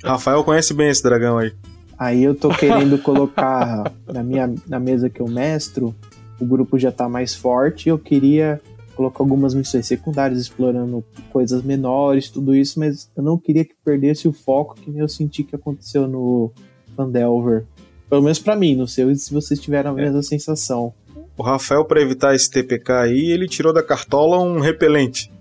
Rafael 0.03 0.43
conhece 0.43 0.73
bem 0.73 0.89
esse 0.89 1.03
dragão 1.03 1.39
aí. 1.39 1.53
Aí 1.99 2.25
eu 2.25 2.35
tô 2.35 2.49
querendo 2.49 2.99
colocar 2.99 3.93
na 4.11 4.23
minha 4.23 4.53
na 4.67 4.81
mesa 4.81 5.11
que 5.11 5.21
eu 5.21 5.29
mestro, 5.29 5.95
o 6.41 6.47
grupo 6.47 6.79
já 6.79 6.91
tá 6.91 7.09
mais 7.09 7.35
forte, 7.35 7.91
eu 7.91 7.99
queria 7.99 8.61
colocar 9.00 9.23
algumas 9.23 9.54
missões 9.54 9.87
secundárias 9.87 10.38
explorando 10.38 11.02
coisas 11.33 11.62
menores, 11.62 12.28
tudo 12.28 12.54
isso, 12.54 12.78
mas 12.78 13.11
eu 13.16 13.23
não 13.23 13.38
queria 13.38 13.64
que 13.64 13.73
perdesse 13.83 14.28
o 14.28 14.33
foco 14.33 14.75
que 14.75 14.95
eu 14.95 15.09
senti 15.09 15.42
que 15.42 15.57
aconteceu 15.57 16.07
no 16.07 16.52
Fandelver. 16.95 17.64
Pelo 18.11 18.21
menos 18.21 18.38
para 18.38 18.54
mim, 18.54 18.76
não 18.76 18.87
sei 18.87 19.14
se 19.14 19.33
vocês 19.33 19.59
tiveram 19.59 19.92
a 19.92 19.95
mesma 19.95 20.23
sensação. 20.23 20.92
O 21.35 21.42
Rafael, 21.42 21.83
para 21.87 22.02
evitar 22.02 22.35
esse 22.35 22.50
TPK 22.50 22.92
aí, 22.92 23.30
ele 23.30 23.49
tirou 23.49 23.73
da 23.73 23.83
cartola 23.83 24.38
um 24.38 24.61
repelente. 24.61 25.33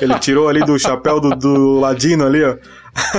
Ele 0.00 0.18
tirou 0.18 0.48
ali 0.48 0.64
do 0.64 0.76
chapéu 0.80 1.20
do, 1.20 1.30
do 1.30 1.78
ladino 1.78 2.26
ali, 2.26 2.42
ó. 2.42 2.56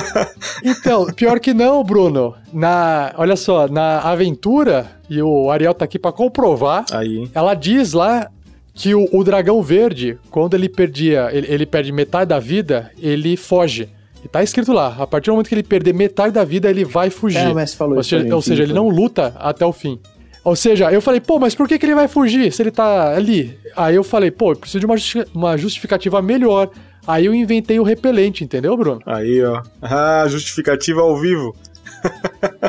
Então, 0.66 1.06
pior 1.14 1.40
que 1.40 1.54
não, 1.54 1.82
Bruno. 1.82 2.36
Na, 2.52 3.14
olha 3.16 3.38
só, 3.38 3.70
na 3.70 4.00
aventura, 4.00 4.88
e 5.10 5.22
o 5.22 5.50
Ariel 5.50 5.74
tá 5.74 5.86
aqui 5.86 5.98
para 5.98 6.12
comprovar, 6.12 6.84
Aí. 6.92 7.30
ela 7.34 7.54
diz 7.54 7.94
lá 7.94 8.30
que 8.78 8.94
o, 8.94 9.08
o 9.12 9.24
dragão 9.24 9.60
verde, 9.64 10.20
quando 10.30 10.54
ele 10.54 10.70
perdia, 10.70 11.30
ele, 11.34 11.48
ele 11.52 11.66
perde 11.66 11.92
metade 11.92 12.30
da 12.30 12.38
vida, 12.40 12.92
ele 13.02 13.36
foge. 13.36 13.90
E 14.24 14.28
tá 14.28 14.44
escrito 14.44 14.72
lá, 14.72 14.96
a 15.00 15.08
partir 15.08 15.26
do 15.28 15.34
momento 15.34 15.48
que 15.50 15.56
ele 15.56 15.64
perder 15.64 15.94
metade 15.96 16.32
da 16.32 16.44
vida, 16.44 16.70
ele 16.70 16.86
vai 16.86 17.10
fugir. 17.10 17.40
É, 17.40 17.50
o 17.50 17.56
mestre 17.56 17.76
falou 17.78 17.96
ou 17.96 18.02
isso 18.02 18.10
seja, 18.12 18.22
também, 18.22 18.34
ou 18.36 18.42
seja, 18.42 18.62
ele 18.64 18.74
não 18.74 18.88
luta 18.88 19.34
até 19.40 19.66
o 19.66 19.74
fim. 19.74 20.00
Ou 20.44 20.56
seja, 20.56 20.92
eu 20.92 21.02
falei, 21.02 21.20
pô, 21.20 21.40
mas 21.40 21.56
por 21.56 21.68
que, 21.68 21.78
que 21.80 21.86
ele 21.88 21.96
vai 21.96 22.08
fugir 22.08 22.52
se 22.54 22.62
ele 22.62 22.70
tá 22.72 23.16
ali? 23.16 23.58
Aí 23.76 23.96
eu 23.96 24.04
falei, 24.04 24.30
pô, 24.30 24.52
eu 24.52 24.56
preciso 24.56 24.80
de 24.80 24.86
uma, 24.86 24.96
justi- 24.96 25.26
uma 25.34 25.58
justificativa 25.58 26.22
melhor. 26.22 26.70
Aí 27.06 27.26
eu 27.26 27.34
inventei 27.34 27.80
o 27.80 27.84
repelente, 27.84 28.44
entendeu, 28.44 28.78
Bruno? 28.78 29.02
Aí, 29.06 29.44
ó. 29.44 29.62
Ah, 29.82 30.26
justificativa 30.30 31.02
ao 31.02 31.18
vivo. 31.20 31.56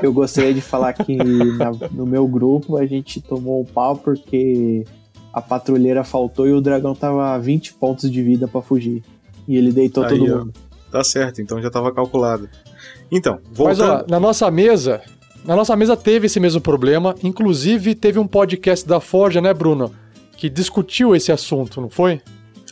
Eu 0.03 0.13
gostaria 0.13 0.55
de 0.55 0.61
falar 0.61 0.93
que 0.95 1.17
na- 1.17 1.73
no 1.93 2.07
meu 2.07 2.27
grupo 2.27 2.77
a 2.79 2.87
gente 2.87 3.21
tomou 3.21 3.61
um 3.61 3.65
pau 3.65 3.95
porque 3.97 4.85
a 5.39 5.41
patrulheira 5.41 6.05
faltou 6.05 6.47
e 6.47 6.53
o 6.53 6.61
dragão 6.61 6.95
tava 6.95 7.35
a 7.35 7.39
20 7.39 7.75
pontos 7.75 8.11
de 8.11 8.23
vida 8.23 8.47
pra 8.47 8.61
fugir. 8.61 9.03
E 9.47 9.57
ele 9.57 9.73
deitou 9.73 10.05
Aí, 10.05 10.19
todo 10.19 10.35
ó. 10.35 10.39
mundo. 10.39 10.53
Tá 10.91 11.03
certo, 11.05 11.41
então 11.41 11.61
já 11.61 11.71
tava 11.71 11.93
calculado. 11.93 12.49
Então, 13.11 13.39
Mas 13.59 13.81
ó, 13.81 13.87
voltando. 13.87 14.11
na 14.11 14.21
nossa 14.21 14.51
mesa, 14.51 15.01
na 15.45 15.57
nossa 15.57 15.75
mesa 15.77 15.97
teve 15.97 16.27
esse 16.27 16.39
mesmo 16.39 16.61
problema. 16.61 17.15
Inclusive, 17.23 17.95
teve 17.95 18.19
um 18.19 18.27
podcast 18.27 18.87
da 18.87 19.01
Forja, 19.01 19.41
né, 19.41 19.53
Bruno? 19.55 19.93
Que 20.37 20.49
discutiu 20.49 21.17
esse 21.17 21.33
assunto, 21.33 21.81
não 21.81 21.91
foi? 21.91 22.21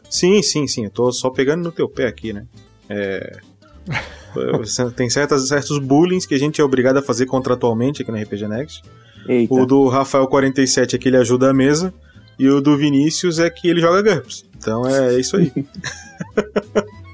Sim, 0.09 0.43
sim, 0.43 0.67
sim. 0.67 0.85
Eu 0.85 0.91
tô 0.91 1.11
só 1.13 1.31
pegando 1.31 1.65
no 1.65 1.73
teu 1.73 1.89
pé 1.89 2.07
aqui, 2.07 2.33
né? 2.33 2.45
É. 2.89 3.39
Tem 4.97 5.09
certas, 5.09 5.49
certos 5.49 5.79
bullying 5.79 6.19
que 6.21 6.35
a 6.35 6.39
gente 6.39 6.61
é 6.61 6.65
obrigado 6.65 6.99
a 6.99 7.03
fazer 7.03 7.27
contratualmente 7.27 8.03
aqui 8.03 8.11
no 8.11 8.19
RPG 8.19 8.47
Next. 8.49 8.83
Eita. 9.29 9.53
O 9.55 9.67
do 9.67 9.89
Rafael 9.89 10.27
47 10.27 10.97
é 10.97 10.99
que 10.99 11.09
ele 11.09 11.17
ajuda 11.17 11.51
a 11.51 11.55
mesa. 11.55 11.93
E 12.39 12.49
o 12.49 12.61
do 12.61 12.77
Vinícius 12.77 13.39
é 13.39 13.49
que 13.49 13.69
ele 13.69 13.81
joga 13.81 14.03
GURPS. 14.03 14.45
Então 14.57 14.87
é 14.87 15.19
isso 15.19 15.37
aí. 15.37 15.53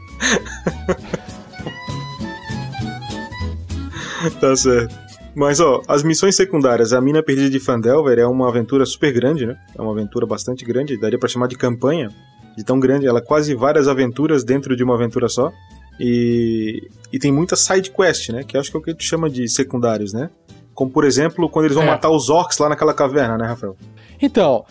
tá 4.41 4.55
certo. 4.57 4.95
Mas 5.35 5.61
ó, 5.61 5.81
as 5.89 6.03
missões 6.03 6.37
secundárias, 6.37 6.93
a 6.93 7.01
Mina 7.01 7.23
Perdida 7.23 7.49
de 7.49 7.59
Fandelver 7.59 8.19
é 8.19 8.27
uma 8.27 8.49
aventura 8.49 8.85
super 8.85 9.13
grande, 9.13 9.47
né? 9.47 9.57
É 9.77 9.81
uma 9.81 9.93
aventura 9.93 10.27
bastante 10.27 10.65
grande, 10.65 10.99
daria 11.01 11.19
pra 11.19 11.29
chamar 11.29 11.47
de 11.49 11.57
campanha, 11.57 12.11
de 12.57 12.63
tão 12.63 12.79
grande, 12.79 13.07
ela 13.07 13.19
é 13.19 13.23
quase 13.23 13.55
várias 13.55 13.89
aventuras 13.89 14.45
dentro 14.45 14.77
de 14.77 14.85
uma 14.85 14.95
aventura 14.95 15.29
só. 15.29 15.51
E, 15.99 16.83
e 17.13 17.19
tem 17.19 17.33
muita 17.33 17.57
side 17.57 17.91
quest, 17.91 18.29
né? 18.31 18.43
Que 18.45 18.59
acho 18.59 18.71
que 18.71 18.77
é 18.77 18.81
o 18.81 18.83
que 18.83 18.95
tu 18.95 19.03
chama 19.03 19.31
de 19.31 19.49
secundários, 19.49 20.13
né? 20.13 20.29
Como 20.75 20.91
por 20.91 21.05
exemplo, 21.05 21.49
quando 21.49 21.67
eles 21.67 21.75
vão 21.77 21.85
É. 21.85 21.87
matar 21.87 22.11
os 22.11 22.29
orcs 22.29 22.59
lá 22.59 22.69
naquela 22.69 22.93
caverna, 22.93 23.39
né, 23.39 23.47
Rafael? 23.47 23.77
Então, 24.21 24.65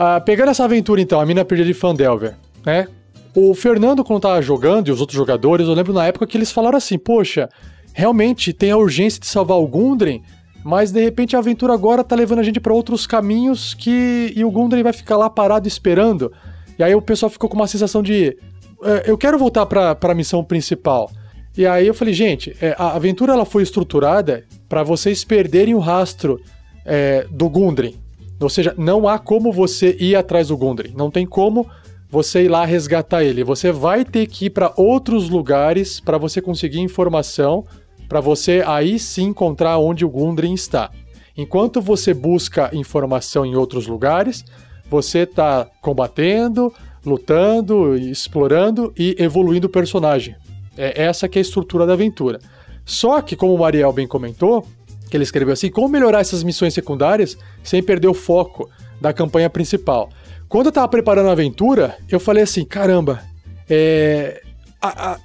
ah, 0.00 0.20
pegando 0.20 0.50
essa 0.52 0.62
aventura 0.64 1.00
então, 1.00 1.18
a 1.18 1.26
mina 1.26 1.44
perdida 1.44 1.66
de 1.66 1.74
Fandelver, 1.74 2.36
né? 2.64 2.86
O 3.34 3.52
Fernando, 3.52 4.04
quando 4.04 4.22
tava 4.22 4.40
jogando, 4.40 4.86
e 4.86 4.92
os 4.92 5.00
outros 5.00 5.16
jogadores, 5.16 5.66
eu 5.66 5.74
lembro 5.74 5.92
na 5.92 6.06
época 6.06 6.24
que 6.24 6.38
eles 6.38 6.52
falaram 6.52 6.78
assim, 6.78 6.96
poxa, 6.96 7.48
realmente 7.92 8.52
tem 8.52 8.70
a 8.70 8.76
urgência 8.76 9.18
de 9.20 9.26
salvar 9.26 9.58
o 9.58 9.66
Gundren, 9.66 10.22
mas 10.64 10.92
de 10.92 11.02
repente 11.02 11.34
a 11.34 11.40
aventura 11.40 11.72
agora 11.74 12.04
tá 12.04 12.14
levando 12.14 12.38
a 12.38 12.42
gente 12.44 12.60
pra 12.60 12.72
outros 12.72 13.08
caminhos 13.08 13.74
que 13.74 14.32
e 14.36 14.44
o 14.44 14.50
Gundren 14.52 14.84
vai 14.84 14.92
ficar 14.92 15.16
lá 15.16 15.28
parado 15.28 15.66
esperando. 15.66 16.32
E 16.78 16.82
aí 16.84 16.94
o 16.94 17.02
pessoal 17.02 17.28
ficou 17.28 17.50
com 17.50 17.56
uma 17.56 17.66
sensação 17.66 18.00
de 18.00 18.36
"É, 18.84 19.10
eu 19.10 19.18
quero 19.18 19.36
voltar 19.36 19.66
pra, 19.66 19.96
pra 19.96 20.14
missão 20.14 20.44
principal. 20.44 21.10
E 21.56 21.66
aí 21.66 21.88
eu 21.88 21.94
falei, 21.94 22.14
gente, 22.14 22.56
é, 22.60 22.72
a 22.78 22.94
aventura 22.94 23.32
ela 23.32 23.44
foi 23.44 23.64
estruturada 23.64 24.44
pra 24.68 24.84
vocês 24.84 25.24
perderem 25.24 25.74
o 25.74 25.80
rastro 25.80 26.40
é, 26.84 27.26
do 27.30 27.48
Gundren. 27.48 27.96
Ou 28.40 28.48
seja, 28.48 28.74
não 28.78 29.08
há 29.08 29.18
como 29.18 29.52
você 29.52 29.96
ir 29.98 30.14
atrás 30.14 30.48
do 30.48 30.56
Gundren. 30.56 30.92
Não 30.96 31.10
tem 31.10 31.26
como 31.26 31.66
você 32.10 32.44
ir 32.44 32.48
lá 32.48 32.64
resgatar 32.64 33.24
ele. 33.24 33.44
Você 33.44 33.72
vai 33.72 34.04
ter 34.04 34.26
que 34.26 34.46
ir 34.46 34.50
para 34.50 34.72
outros 34.76 35.28
lugares 35.28 36.00
para 36.00 36.18
você 36.18 36.40
conseguir 36.40 36.80
informação, 36.80 37.64
para 38.08 38.20
você 38.20 38.62
aí 38.66 38.98
sim 38.98 39.26
encontrar 39.26 39.78
onde 39.78 40.04
o 40.04 40.08
Gundren 40.08 40.54
está. 40.54 40.90
Enquanto 41.36 41.80
você 41.80 42.14
busca 42.14 42.70
informação 42.72 43.44
em 43.44 43.54
outros 43.54 43.86
lugares, 43.86 44.44
você 44.90 45.20
está 45.20 45.68
combatendo, 45.82 46.72
lutando, 47.04 47.96
explorando 47.96 48.92
e 48.98 49.14
evoluindo 49.18 49.66
o 49.66 49.70
personagem. 49.70 50.34
É 50.76 51.02
essa 51.02 51.28
que 51.28 51.38
é 51.38 51.40
a 51.40 51.42
estrutura 51.42 51.86
da 51.86 51.92
aventura. 51.92 52.38
Só 52.84 53.20
que, 53.20 53.36
como 53.36 53.54
o 53.54 53.58
Mariel 53.58 53.92
bem 53.92 54.06
comentou, 54.06 54.66
que 55.08 55.16
ele 55.16 55.24
escreveu 55.24 55.52
assim, 55.52 55.70
como 55.70 55.88
melhorar 55.88 56.20
essas 56.20 56.42
missões 56.42 56.74
secundárias 56.74 57.36
sem 57.62 57.82
perder 57.82 58.08
o 58.08 58.14
foco 58.14 58.68
da 59.00 59.12
campanha 59.12 59.48
principal. 59.48 60.08
Quando 60.48 60.66
eu 60.66 60.72
tava 60.72 60.88
preparando 60.88 61.28
a 61.28 61.32
aventura, 61.32 61.96
eu 62.10 62.18
falei 62.20 62.42
assim, 62.42 62.64
caramba, 62.64 63.22
é, 63.68 64.42
a- 64.80 65.12
a- 65.12 65.18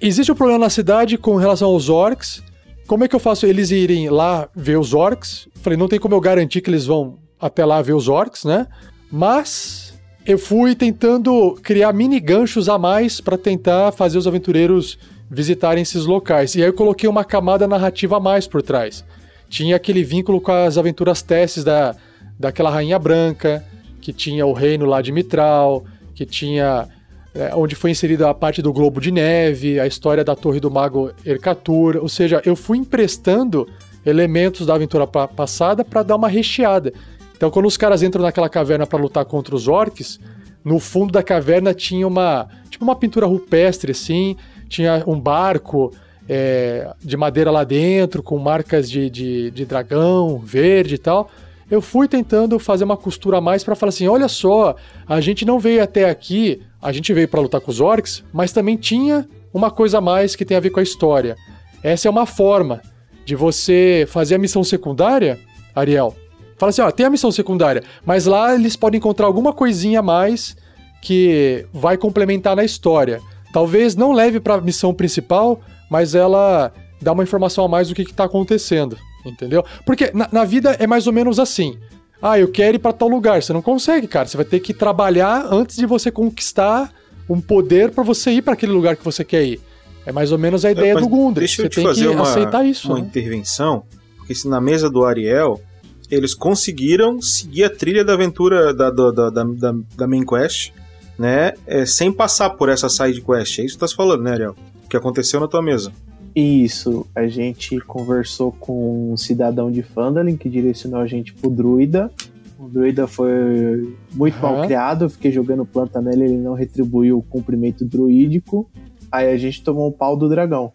existe 0.00 0.30
um 0.30 0.34
problema 0.34 0.60
na 0.60 0.70
cidade 0.70 1.16
com 1.16 1.36
relação 1.36 1.68
aos 1.68 1.88
orcs, 1.88 2.42
como 2.86 3.02
é 3.04 3.08
que 3.08 3.16
eu 3.16 3.20
faço 3.20 3.46
eles 3.46 3.70
irem 3.70 4.08
lá 4.10 4.48
ver 4.54 4.78
os 4.78 4.94
orcs? 4.94 5.48
Falei, 5.62 5.76
não 5.78 5.88
tem 5.88 5.98
como 5.98 6.14
eu 6.14 6.20
garantir 6.20 6.60
que 6.60 6.70
eles 6.70 6.86
vão 6.86 7.18
até 7.40 7.64
lá 7.64 7.82
ver 7.82 7.94
os 7.94 8.06
orcs, 8.08 8.44
né? 8.44 8.66
Mas 9.10 9.94
eu 10.24 10.38
fui 10.38 10.74
tentando 10.74 11.58
criar 11.62 11.92
mini 11.92 12.20
ganchos 12.20 12.68
a 12.68 12.78
mais 12.78 13.20
para 13.20 13.36
tentar 13.36 13.92
fazer 13.92 14.18
os 14.18 14.26
aventureiros 14.26 14.98
visitarem 15.30 15.82
esses 15.82 16.04
locais. 16.06 16.54
E 16.54 16.62
aí 16.62 16.68
eu 16.68 16.72
coloquei 16.72 17.08
uma 17.08 17.24
camada 17.24 17.66
narrativa 17.66 18.18
a 18.18 18.20
mais 18.20 18.46
por 18.46 18.62
trás. 18.62 19.04
Tinha 19.48 19.76
aquele 19.76 20.02
vínculo 20.02 20.40
com 20.40 20.52
as 20.52 20.76
aventuras 20.76 21.22
testes 21.22 21.62
da, 21.64 21.94
daquela 22.38 22.70
rainha 22.70 22.98
branca, 22.98 23.64
que 24.00 24.12
tinha 24.12 24.44
o 24.46 24.52
reino 24.52 24.84
lá 24.84 25.00
de 25.00 25.12
Mitral, 25.12 25.84
que 26.14 26.24
tinha 26.26 26.88
é, 27.34 27.54
onde 27.54 27.74
foi 27.74 27.90
inserida 27.90 28.30
a 28.30 28.34
parte 28.34 28.62
do 28.62 28.72
Globo 28.72 29.00
de 29.00 29.10
Neve, 29.10 29.78
a 29.78 29.86
história 29.86 30.24
da 30.24 30.34
Torre 30.34 30.58
do 30.60 30.70
Mago 30.70 31.12
Ercatur, 31.24 31.98
ou 32.00 32.08
seja, 32.08 32.40
eu 32.44 32.56
fui 32.56 32.78
emprestando 32.78 33.68
elementos 34.04 34.66
da 34.66 34.74
aventura 34.74 35.06
pa- 35.06 35.28
passada 35.28 35.84
para 35.84 36.02
dar 36.02 36.16
uma 36.16 36.28
recheada. 36.28 36.92
Então, 37.36 37.50
quando 37.50 37.66
os 37.66 37.76
caras 37.76 38.02
entram 38.02 38.22
naquela 38.22 38.48
caverna 38.48 38.86
para 38.86 38.98
lutar 38.98 39.24
contra 39.24 39.54
os 39.54 39.68
orcs, 39.68 40.18
no 40.64 40.78
fundo 40.80 41.12
da 41.12 41.22
caverna 41.22 41.74
tinha 41.74 42.06
uma 42.06 42.48
tipo 42.70 42.84
uma 42.84 42.96
pintura 42.96 43.26
rupestre 43.26 43.92
assim, 43.92 44.36
tinha 44.68 45.04
um 45.06 45.20
barco 45.20 45.92
é, 46.28 46.92
de 47.02 47.16
madeira 47.16 47.50
lá 47.50 47.64
dentro 47.64 48.22
com 48.22 48.38
marcas 48.38 48.90
de, 48.90 49.08
de, 49.08 49.50
de 49.50 49.64
dragão 49.64 50.38
verde 50.38 50.96
e 50.96 50.98
tal. 50.98 51.30
Eu 51.70 51.80
fui 51.80 52.06
tentando 52.06 52.58
fazer 52.58 52.84
uma 52.84 52.96
costura 52.96 53.38
a 53.38 53.40
mais 53.40 53.64
para 53.64 53.74
falar 53.74 53.88
assim, 53.88 54.06
olha 54.06 54.28
só, 54.28 54.76
a 55.06 55.20
gente 55.20 55.44
não 55.44 55.58
veio 55.58 55.82
até 55.82 56.08
aqui, 56.08 56.62
a 56.80 56.92
gente 56.92 57.12
veio 57.12 57.26
para 57.26 57.40
lutar 57.40 57.60
com 57.60 57.70
os 57.70 57.80
orcs, 57.80 58.22
mas 58.32 58.52
também 58.52 58.76
tinha 58.76 59.28
uma 59.52 59.70
coisa 59.70 59.98
a 59.98 60.00
mais 60.00 60.36
que 60.36 60.44
tem 60.44 60.56
a 60.56 60.60
ver 60.60 60.70
com 60.70 60.78
a 60.78 60.82
história. 60.82 61.36
Essa 61.82 62.06
é 62.06 62.10
uma 62.10 62.26
forma 62.26 62.80
de 63.24 63.34
você 63.34 64.06
fazer 64.08 64.36
a 64.36 64.38
missão 64.38 64.62
secundária, 64.62 65.40
Ariel. 65.74 66.14
Fala 66.56 66.70
assim, 66.70 66.82
ó, 66.82 66.90
tem 66.90 67.04
a 67.04 67.10
missão 67.10 67.32
secundária, 67.32 67.82
mas 68.04 68.26
lá 68.26 68.54
eles 68.54 68.76
podem 68.76 68.98
encontrar 68.98 69.26
alguma 69.26 69.52
coisinha 69.52 69.98
a 69.98 70.02
mais 70.02 70.56
que 71.02 71.66
vai 71.72 71.96
complementar 71.96 72.56
na 72.56 72.64
história. 72.64 73.20
Talvez 73.52 73.94
não 73.96 74.12
leve 74.12 74.40
para 74.40 74.54
a 74.54 74.60
missão 74.60 74.94
principal, 74.94 75.60
mas 75.90 76.14
ela 76.14 76.72
dá 77.00 77.12
uma 77.12 77.22
informação 77.22 77.64
a 77.64 77.68
mais 77.68 77.88
do 77.88 77.94
que 77.94 78.02
está 78.02 78.24
acontecendo, 78.24 78.96
entendeu? 79.24 79.64
Porque 79.84 80.10
na, 80.14 80.28
na, 80.30 80.44
vida 80.44 80.76
é 80.78 80.86
mais 80.86 81.06
ou 81.06 81.12
menos 81.12 81.38
assim. 81.38 81.78
Ah, 82.20 82.38
eu 82.38 82.48
quero 82.48 82.76
ir 82.76 82.78
para 82.78 82.92
tal 82.92 83.08
lugar. 83.08 83.42
Você 83.42 83.52
não 83.52 83.62
consegue, 83.62 84.06
cara. 84.06 84.26
Você 84.26 84.36
vai 84.36 84.46
ter 84.46 84.60
que 84.60 84.72
trabalhar 84.72 85.46
antes 85.52 85.76
de 85.76 85.84
você 85.84 86.10
conquistar 86.10 86.90
um 87.28 87.40
poder 87.40 87.90
para 87.90 88.02
você 88.02 88.30
ir 88.30 88.42
para 88.42 88.54
aquele 88.54 88.72
lugar 88.72 88.96
que 88.96 89.04
você 89.04 89.22
quer 89.24 89.44
ir. 89.44 89.60
É 90.06 90.12
mais 90.12 90.32
ou 90.32 90.38
menos 90.38 90.64
a 90.64 90.70
ideia 90.70 90.94
do 90.94 91.08
Gundry. 91.08 91.40
Deixa 91.40 91.62
eu 91.62 91.68
te 91.68 91.82
fazer 91.82 92.08
uma, 92.08 92.22
aceitar 92.22 92.64
isso. 92.64 92.88
Uma 92.88 93.00
né? 93.00 93.06
intervenção, 93.06 93.82
porque 94.16 94.34
se 94.34 94.48
na 94.48 94.60
mesa 94.60 94.88
do 94.88 95.04
Ariel 95.04 95.60
eles 96.08 96.34
conseguiram 96.34 97.20
seguir 97.20 97.64
a 97.64 97.70
trilha 97.70 98.04
da 98.04 98.12
aventura 98.12 98.72
da, 98.72 98.90
da, 98.90 99.10
da, 99.10 99.30
da, 99.30 99.74
da 99.96 100.06
main 100.06 100.24
quest, 100.24 100.70
né? 101.18 101.54
É, 101.66 101.84
sem 101.84 102.12
passar 102.12 102.50
por 102.50 102.68
essa 102.68 102.88
side 102.88 103.20
quest. 103.20 103.58
É 103.58 103.64
isso 103.64 103.74
que 103.74 103.80
tá 103.80 103.88
falando, 103.88 104.22
né, 104.22 104.32
Ariel? 104.32 104.54
O 104.86 104.88
que 104.88 104.96
aconteceu 104.96 105.40
na 105.40 105.48
tua 105.48 105.60
mesa. 105.60 105.92
Isso, 106.34 107.06
a 107.14 107.26
gente 107.26 107.80
conversou 107.80 108.52
com 108.52 109.12
um 109.12 109.16
cidadão 109.16 109.70
de 109.70 109.82
Fandalin 109.82 110.36
que 110.36 110.48
direcionou 110.48 111.00
a 111.00 111.06
gente 111.06 111.32
pro 111.32 111.50
druida. 111.50 112.10
O 112.58 112.68
druida 112.68 113.06
foi 113.06 113.94
muito 114.12 114.34
uhum. 114.36 114.42
mal 114.42 114.64
criado, 114.64 115.06
eu 115.06 115.10
fiquei 115.10 115.32
jogando 115.32 115.64
planta 115.64 116.00
nele, 116.00 116.24
ele 116.24 116.36
não 116.36 116.54
retribuiu 116.54 117.18
o 117.18 117.22
cumprimento 117.22 117.84
druídico. 117.84 118.70
Aí 119.10 119.30
a 119.30 119.36
gente 119.36 119.62
tomou 119.62 119.88
um 119.88 119.92
pau 119.92 120.16
do 120.16 120.28
dragão. 120.28 120.72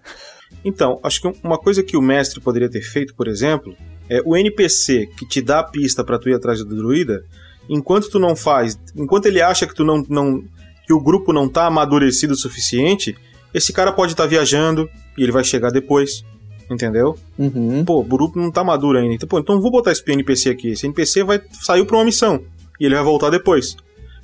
Então, 0.65 0.99
acho 1.03 1.21
que 1.21 1.31
uma 1.43 1.57
coisa 1.57 1.81
que 1.81 1.95
o 1.95 2.01
mestre 2.01 2.41
poderia 2.41 2.69
ter 2.69 2.81
feito, 2.81 3.15
por 3.15 3.27
exemplo, 3.27 3.75
é 4.09 4.21
o 4.25 4.35
NPC 4.35 5.07
que 5.17 5.25
te 5.25 5.41
dá 5.41 5.59
a 5.59 5.63
pista 5.63 6.03
para 6.03 6.19
tu 6.19 6.27
ir 6.27 6.33
atrás 6.33 6.59
do 6.59 6.75
druida, 6.75 7.23
enquanto 7.69 8.09
tu 8.09 8.19
não 8.19 8.35
faz, 8.35 8.79
enquanto 8.95 9.27
ele 9.27 9.41
acha 9.41 9.65
que 9.65 9.73
tu 9.73 9.83
não, 9.83 10.03
não 10.09 10.43
que 10.85 10.93
o 10.93 10.99
grupo 10.99 11.31
não 11.31 11.47
tá 11.47 11.67
amadurecido 11.67 12.33
o 12.33 12.37
suficiente, 12.37 13.15
esse 13.53 13.73
cara 13.73 13.91
pode 13.91 14.13
estar 14.13 14.23
tá 14.23 14.29
viajando 14.29 14.89
e 15.17 15.23
ele 15.23 15.31
vai 15.31 15.43
chegar 15.43 15.71
depois. 15.71 16.23
Entendeu? 16.69 17.17
Uhum. 17.37 17.83
Pô, 17.83 17.99
o 17.99 18.03
grupo 18.03 18.39
não 18.39 18.49
tá 18.49 18.63
maduro 18.63 18.97
ainda. 18.97 19.13
Então, 19.13 19.27
pô, 19.27 19.39
então 19.39 19.59
vou 19.59 19.69
botar 19.69 19.91
esse 19.91 20.03
NPC 20.09 20.49
aqui. 20.49 20.69
Esse 20.69 20.85
NPC 20.85 21.23
vai 21.23 21.41
sair 21.61 21.85
pra 21.85 21.97
uma 21.97 22.05
missão. 22.05 22.41
E 22.79 22.85
ele 22.85 22.95
vai 22.95 23.03
voltar 23.03 23.29
depois. 23.29 23.75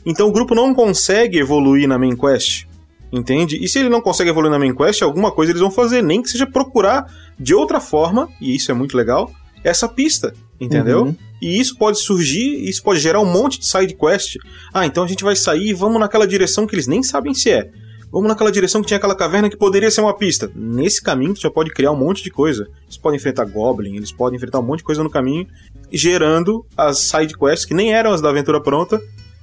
Então 0.06 0.30
o 0.30 0.32
grupo 0.32 0.56
não 0.56 0.74
consegue 0.74 1.38
evoluir 1.38 1.88
na 1.88 1.98
main 1.98 2.16
quest. 2.16 2.66
Entende? 3.12 3.62
E 3.62 3.68
se 3.68 3.80
ele 3.80 3.90
não 3.90 4.02
consegue 4.02 4.30
evoluir 4.30 4.52
na 4.52 4.60
main 4.60 4.74
quest, 4.74 5.02
alguma 5.02 5.32
coisa 5.32 5.52
eles 5.52 5.62
vão 5.62 5.72
fazer, 5.72 6.02
nem 6.02 6.22
que 6.22 6.30
seja 6.30 6.46
procurar 6.46 7.12
de 7.40 7.54
outra 7.54 7.80
forma, 7.80 8.30
e 8.42 8.56
isso 8.56 8.72
é 8.72 8.74
muito 8.74 8.98
legal, 8.98 9.32
essa 9.64 9.88
pista, 9.88 10.34
entendeu? 10.60 11.04
Uhum. 11.04 11.16
E 11.42 11.60
isso 11.60 11.78
pode 11.78 12.00
surgir, 12.00 12.68
isso 12.68 12.82
pode 12.82 13.00
gerar 13.00 13.22
um 13.22 13.32
monte 13.32 13.60
de 13.60 13.66
side 13.66 13.96
quest. 13.96 14.38
Ah, 14.74 14.86
então 14.86 15.04
a 15.04 15.08
gente 15.08 15.24
vai 15.24 15.36
sair 15.36 15.70
e 15.70 15.74
vamos 15.74 16.00
naquela 16.00 16.28
direção 16.28 16.66
que 16.66 16.76
eles 16.76 16.88
nem 16.88 17.04
sabem 17.04 17.34
se 17.34 17.50
é. 17.50 17.70
Vamos 18.12 18.30
naquela 18.30 18.52
direção 18.52 18.82
que 18.82 18.88
tinha 18.88 18.98
aquela 18.98 19.16
caverna 19.16 19.50
que 19.50 19.58
poderia 19.58 19.92
ser 19.92 20.02
uma 20.02 20.16
pista. 20.16 20.50
Nesse 20.56 21.02
caminho 21.02 21.34
tu 21.34 21.42
já 21.42 21.50
pode 21.50 21.72
criar 21.72 21.92
um 21.92 21.98
monte 21.98 22.24
de 22.24 22.32
coisa. 22.32 22.68
Eles 22.86 22.98
podem 22.98 23.18
enfrentar 23.18 23.46
Goblin, 23.46 23.96
eles 23.96 24.12
podem 24.12 24.38
enfrentar 24.38 24.60
um 24.60 24.64
monte 24.64 24.80
de 24.80 24.86
coisa 24.86 25.04
no 25.04 25.10
caminho, 25.10 25.48
gerando 25.92 26.66
as 26.76 27.00
side 27.00 27.38
quests 27.38 27.66
que 27.66 27.74
nem 27.74 27.94
eram 27.94 28.12
as 28.12 28.22
da 28.22 28.30
aventura 28.30 28.62
pronta, 28.62 29.02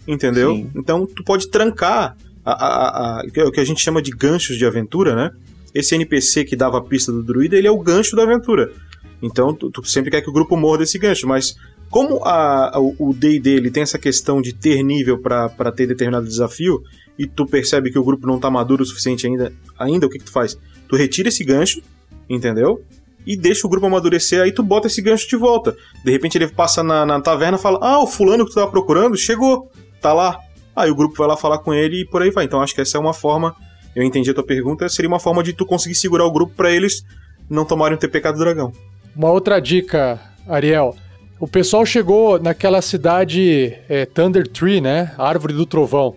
entendeu? 0.08 0.54
Sim. 0.54 0.70
Então 0.74 1.06
tu 1.06 1.22
pode 1.22 1.48
trancar 1.48 2.16
a, 2.44 2.52
a, 2.52 3.20
a, 3.20 3.24
o 3.46 3.52
que 3.52 3.60
a 3.60 3.64
gente 3.64 3.80
chama 3.80 4.00
de 4.00 4.10
ganchos 4.10 4.56
de 4.56 4.66
aventura, 4.66 5.14
né? 5.14 5.30
Esse 5.74 5.94
NPC 5.94 6.44
que 6.44 6.54
dava 6.54 6.78
a 6.78 6.82
pista 6.82 7.10
do 7.10 7.22
druida, 7.22 7.56
ele 7.56 7.66
é 7.66 7.70
o 7.70 7.78
gancho 7.78 8.14
da 8.14 8.22
aventura. 8.22 8.72
Então, 9.20 9.54
tu, 9.54 9.70
tu 9.70 9.84
sempre 9.84 10.10
quer 10.10 10.20
que 10.20 10.28
o 10.28 10.32
grupo 10.32 10.56
morra 10.56 10.78
desse 10.78 10.98
gancho, 10.98 11.26
mas 11.26 11.56
como 11.90 12.22
a, 12.24 12.76
a, 12.76 12.78
o 12.78 13.14
D&D 13.16 13.70
tem 13.70 13.82
essa 13.82 13.98
questão 13.98 14.42
de 14.42 14.52
ter 14.52 14.82
nível 14.82 15.18
para 15.18 15.72
ter 15.72 15.86
determinado 15.86 16.26
desafio, 16.26 16.82
e 17.18 17.26
tu 17.26 17.46
percebe 17.46 17.90
que 17.90 17.98
o 17.98 18.04
grupo 18.04 18.26
não 18.26 18.38
tá 18.38 18.50
maduro 18.50 18.82
o 18.82 18.86
suficiente 18.86 19.26
ainda, 19.26 19.52
ainda 19.78 20.06
o 20.06 20.10
que, 20.10 20.18
que 20.18 20.24
tu 20.24 20.32
faz? 20.32 20.58
Tu 20.88 20.96
retira 20.96 21.28
esse 21.28 21.44
gancho, 21.44 21.80
entendeu? 22.28 22.82
E 23.26 23.36
deixa 23.36 23.66
o 23.66 23.70
grupo 23.70 23.86
amadurecer, 23.86 24.42
aí 24.42 24.52
tu 24.52 24.62
bota 24.62 24.86
esse 24.86 25.00
gancho 25.00 25.28
de 25.28 25.36
volta. 25.36 25.76
De 26.04 26.10
repente 26.10 26.36
ele 26.36 26.48
passa 26.48 26.82
na, 26.82 27.06
na 27.06 27.20
taverna 27.20 27.56
e 27.56 27.60
fala: 27.60 27.78
Ah, 27.80 28.02
o 28.02 28.06
fulano 28.06 28.44
que 28.44 28.50
tu 28.50 28.56
tava 28.56 28.70
procurando 28.70 29.16
chegou, 29.16 29.70
tá 30.00 30.12
lá. 30.12 30.38
Aí 30.76 30.90
o 30.90 30.94
grupo 30.94 31.16
vai 31.16 31.28
lá 31.28 31.36
falar 31.36 31.58
com 31.58 31.72
ele 31.72 32.02
e 32.02 32.04
por 32.04 32.20
aí 32.20 32.30
vai. 32.30 32.44
Então 32.44 32.60
acho 32.60 32.74
que 32.74 32.80
essa 32.80 32.98
é 32.98 33.00
uma 33.00 33.14
forma, 33.14 33.54
eu 33.94 34.02
entendi 34.02 34.30
a 34.30 34.34
tua 34.34 34.44
pergunta, 34.44 34.88
seria 34.88 35.08
uma 35.08 35.20
forma 35.20 35.42
de 35.42 35.52
tu 35.52 35.64
conseguir 35.64 35.94
segurar 35.94 36.26
o 36.26 36.32
grupo 36.32 36.52
para 36.54 36.70
eles 36.70 37.04
não 37.48 37.64
tomarem 37.64 37.96
o 37.96 38.00
TPK 38.00 38.32
do 38.32 38.38
dragão. 38.38 38.72
Uma 39.16 39.30
outra 39.30 39.60
dica, 39.60 40.20
Ariel. 40.46 40.96
O 41.38 41.46
pessoal 41.46 41.84
chegou 41.86 42.38
naquela 42.38 42.82
cidade 42.82 43.74
é, 43.88 44.04
Thunder 44.06 44.46
Tree, 44.48 44.80
né? 44.80 45.14
Árvore 45.16 45.54
do 45.54 45.66
Trovão. 45.66 46.16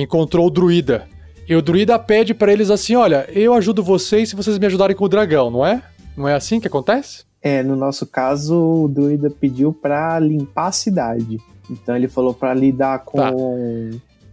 Encontrou 0.00 0.46
o 0.46 0.50
druida. 0.50 1.08
E 1.48 1.56
o 1.56 1.62
druida 1.62 1.98
pede 1.98 2.34
para 2.34 2.52
eles 2.52 2.70
assim: 2.70 2.94
olha, 2.94 3.28
eu 3.32 3.54
ajudo 3.54 3.82
vocês 3.82 4.28
se 4.28 4.36
vocês 4.36 4.58
me 4.58 4.66
ajudarem 4.66 4.94
com 4.94 5.04
o 5.04 5.08
dragão, 5.08 5.50
não 5.50 5.64
é? 5.66 5.82
Não 6.16 6.28
é 6.28 6.34
assim 6.34 6.60
que 6.60 6.66
acontece? 6.66 7.24
É, 7.40 7.62
no 7.62 7.76
nosso 7.76 8.06
caso, 8.06 8.54
o 8.84 8.88
druida 8.88 9.30
pediu 9.30 9.72
para 9.72 10.18
limpar 10.18 10.68
a 10.68 10.72
cidade. 10.72 11.38
Então 11.70 11.96
ele 11.96 12.08
falou 12.08 12.34
para 12.34 12.52
lidar 12.54 13.00
com. 13.00 13.18
Tá. 13.18 13.32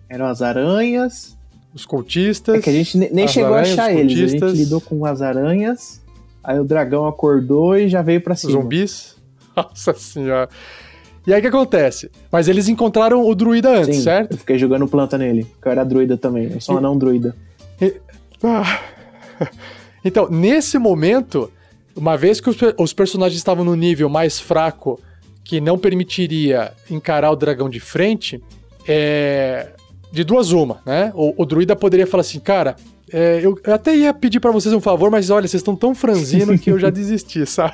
Eram 0.10 0.25
as 0.25 0.41
aranhas. 0.41 1.38
Os 1.73 1.86
cultistas. 1.86 2.56
É 2.56 2.60
que 2.62 2.69
a 2.69 2.73
gente 2.73 2.97
nem 2.97 3.28
chegou 3.28 3.54
aranhas, 3.54 3.78
a 3.78 3.84
achar 3.84 3.93
eles. 3.93 4.17
A 4.17 4.47
gente 4.47 4.58
lidou 4.58 4.82
com 4.82 5.06
as 5.06 5.21
aranhas. 5.21 6.01
Aí 6.43 6.60
o 6.60 6.63
dragão 6.63 7.08
acordou 7.08 7.75
e 7.78 7.89
já 7.89 8.01
veio 8.01 8.21
pra 8.21 8.36
cima. 8.36 8.54
Zumbis? 8.54 9.15
Nossa 9.56 9.93
senhora. 9.93 10.49
E 11.27 11.33
aí 11.33 11.39
o 11.39 11.41
que 11.41 11.47
acontece? 11.47 12.11
Mas 12.31 12.47
eles 12.47 12.67
encontraram 12.67 13.27
o 13.27 13.33
druida 13.33 13.79
antes, 13.79 13.97
Sim, 13.97 14.03
certo? 14.03 14.31
Eu 14.33 14.38
fiquei 14.38 14.57
jogando 14.57 14.88
planta 14.88 15.17
nele, 15.17 15.47
que 15.61 15.67
eu 15.67 15.71
era 15.71 15.83
druida 15.83 16.17
também. 16.17 16.51
Eu 16.51 16.61
sou 16.61 16.75
um 16.75 16.77
anão 16.77 16.97
druida. 16.97 17.35
E... 17.81 17.95
Ah. 18.43 18.79
Então, 20.07 20.29
nesse 20.29 20.77
momento, 20.77 21.51
uma 21.95 22.15
vez 22.15 22.39
que 22.39 22.47
os, 22.47 22.55
os 22.77 22.93
personagens 22.93 23.39
estavam 23.39 23.65
no 23.65 23.73
nível 23.73 24.07
mais 24.07 24.39
fraco 24.39 25.01
que 25.43 25.59
não 25.59 25.79
permitiria 25.79 26.71
encarar 26.91 27.31
o 27.31 27.35
dragão 27.35 27.67
de 27.67 27.79
frente, 27.79 28.39
é. 28.88 29.71
De 30.11 30.23
duas 30.23 30.51
uma, 30.51 30.79
né? 30.85 31.11
O, 31.15 31.41
o 31.41 31.45
druida 31.45 31.75
poderia 31.75 32.07
falar 32.07 32.21
assim, 32.21 32.39
cara, 32.39 32.75
é, 33.11 33.41
eu, 33.43 33.59
até 33.65 33.95
ia 33.95 34.13
pedir 34.13 34.39
para 34.39 34.51
vocês 34.51 34.73
um 34.73 34.79
favor, 34.79 35.11
mas 35.11 35.29
olha, 35.29 35.47
vocês 35.47 35.59
estão 35.59 35.75
tão 35.75 35.93
franzino 35.93 36.57
que 36.57 36.71
eu 36.71 36.79
já 36.79 36.89
desisti, 36.91 37.45
sabe? 37.45 37.73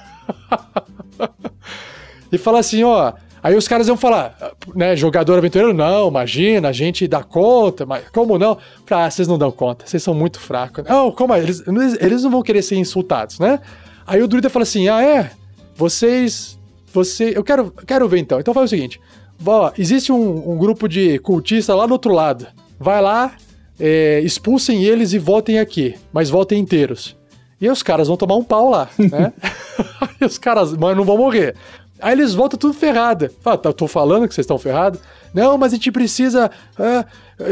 e 2.32 2.38
falar 2.38 2.60
assim, 2.60 2.84
ó. 2.84 3.14
Aí 3.44 3.56
os 3.56 3.68
caras 3.68 3.88
iam 3.88 3.98
falar, 3.98 4.38
né, 4.76 4.96
jogador 4.96 5.38
aventureiro, 5.38 5.74
não, 5.74 6.10
imagina, 6.10 6.70
a 6.70 6.72
gente 6.72 7.08
dá 7.08 7.24
conta, 7.24 7.86
mas 7.86 8.08
como 8.10 8.38
não? 8.38 8.58
Ah, 8.90 9.10
vocês 9.10 9.28
não 9.28 9.38
dão 9.38 9.52
conta, 9.52 9.86
vocês 9.88 10.04
são 10.04 10.14
muito 10.14 10.40
fracos. 10.40 10.84
Não, 10.86 11.12
como 11.12 11.34
é? 11.34 11.40
Eles, 11.40 11.64
eles 12.00 12.24
não 12.24 12.30
vão 12.30 12.44
querer 12.44 12.62
ser 12.62 12.76
insultados, 12.76 13.40
né? 13.40 13.60
Aí 14.06 14.22
o 14.22 14.28
druida 14.28 14.50
fala 14.50 14.64
assim, 14.64 14.90
ah, 14.90 15.02
é? 15.02 15.32
Vocês, 15.76 16.60
você, 16.94 17.34
eu 17.36 17.44
quero, 17.44 17.72
quero 17.88 18.08
ver 18.08 18.20
então. 18.20 18.40
Então 18.40 18.54
faz 18.54 18.66
o 18.66 18.70
seguinte, 18.70 19.02
ó, 19.44 19.72
existe 19.76 20.12
um, 20.12 20.52
um 20.52 20.58
grupo 20.58 20.88
de 20.88 21.18
cultistas 21.20 21.76
lá 21.76 21.88
do 21.88 21.94
outro 21.94 22.14
lado. 22.14 22.46
Vai 22.80 23.02
lá, 23.02 23.34
é, 23.80 24.20
expulsem 24.20 24.84
eles 24.84 25.14
e 25.14 25.18
voltem 25.18 25.58
aqui, 25.58 25.96
mas 26.14 26.30
voltem 26.30 26.60
inteiros. 26.60 27.18
E 27.60 27.70
os 27.70 27.82
caras 27.82 28.08
vão 28.08 28.18
tomar 28.18 28.36
um 28.36 28.44
pau 28.44 28.70
lá, 28.70 28.90
né? 28.98 29.34
e 30.22 30.26
os 30.26 30.38
caras, 30.38 30.74
mas 30.74 30.96
não 30.96 31.04
vão 31.04 31.18
morrer. 31.18 31.56
Aí 32.02 32.14
eles 32.14 32.34
voltam 32.34 32.58
tudo 32.58 32.74
ferrado. 32.74 33.30
Fala, 33.42 33.58
tá, 33.58 33.72
tô 33.72 33.88
falando 33.88 34.28
que 34.28 34.34
vocês 34.34 34.44
estão 34.44 34.58
ferrados. 34.58 35.00
Não, 35.34 35.58
mas 35.58 35.72
a 35.72 35.76
gente 35.76 35.92
precisa 35.92 36.50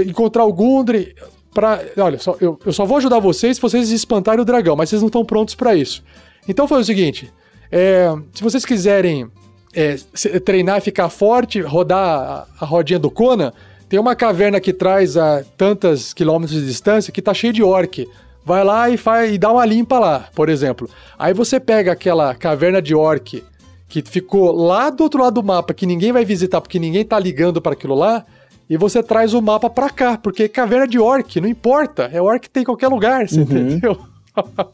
encontrar 0.05 0.45
o 0.45 0.51
Gundry 0.51 1.15
pra... 1.53 1.81
Olha, 1.97 2.17
só, 2.17 2.35
eu, 2.41 2.59
eu 2.65 2.73
só 2.73 2.85
vou 2.85 2.97
ajudar 2.97 3.19
vocês 3.19 3.57
se 3.57 3.61
vocês 3.61 3.91
espantarem 3.91 4.41
o 4.41 4.45
dragão, 4.45 4.75
mas 4.75 4.89
vocês 4.89 5.01
não 5.01 5.07
estão 5.07 5.23
prontos 5.23 5.55
para 5.55 5.75
isso. 5.75 6.03
Então 6.47 6.67
foi 6.67 6.81
o 6.81 6.83
seguinte, 6.83 7.31
é, 7.71 8.11
se 8.33 8.43
vocês 8.43 8.65
quiserem 8.65 9.29
é, 9.73 9.95
treinar 10.43 10.81
ficar 10.81 11.09
forte, 11.09 11.61
rodar 11.61 11.99
a, 11.99 12.47
a 12.59 12.65
rodinha 12.65 12.99
do 12.99 13.11
Conan, 13.11 13.53
tem 13.87 13.99
uma 13.99 14.15
caverna 14.15 14.59
que 14.59 14.73
traz 14.73 15.17
a 15.17 15.43
tantas 15.57 16.13
quilômetros 16.13 16.59
de 16.59 16.65
distância 16.65 17.11
que 17.11 17.21
tá 17.21 17.33
cheio 17.33 17.53
de 17.53 17.63
orc. 17.63 18.07
Vai 18.45 18.63
lá 18.63 18.89
e, 18.89 18.97
faz, 18.97 19.33
e 19.33 19.37
dá 19.37 19.51
uma 19.51 19.65
limpa 19.65 19.99
lá, 19.99 20.27
por 20.33 20.49
exemplo. 20.49 20.89
Aí 21.17 21.33
você 21.33 21.59
pega 21.59 21.91
aquela 21.91 22.33
caverna 22.33 22.81
de 22.81 22.95
orc 22.95 23.43
que 23.89 24.03
ficou 24.03 24.51
lá 24.51 24.91
do 24.91 25.03
outro 25.03 25.21
lado 25.21 25.41
do 25.41 25.43
mapa, 25.43 25.73
que 25.73 25.85
ninguém 25.85 26.11
vai 26.11 26.23
visitar 26.23 26.61
porque 26.61 26.77
ninguém 26.79 27.03
tá 27.03 27.19
ligando 27.19 27.59
para 27.59 27.73
aquilo 27.73 27.95
lá, 27.95 28.23
e 28.69 28.77
você 28.77 29.01
traz 29.01 29.33
o 29.33 29.41
mapa 29.41 29.67
pra 29.67 29.89
cá, 29.89 30.15
porque 30.15 30.47
caverna 30.47 30.87
de 30.87 30.99
orc, 30.99 31.41
não 31.41 31.49
importa, 31.49 32.09
é 32.13 32.21
orc 32.21 32.41
que 32.41 32.49
tem 32.49 32.61
em 32.61 32.65
qualquer 32.65 32.87
lugar, 32.87 33.27
você 33.27 33.39
uhum. 33.39 33.41
entendeu? 33.41 33.99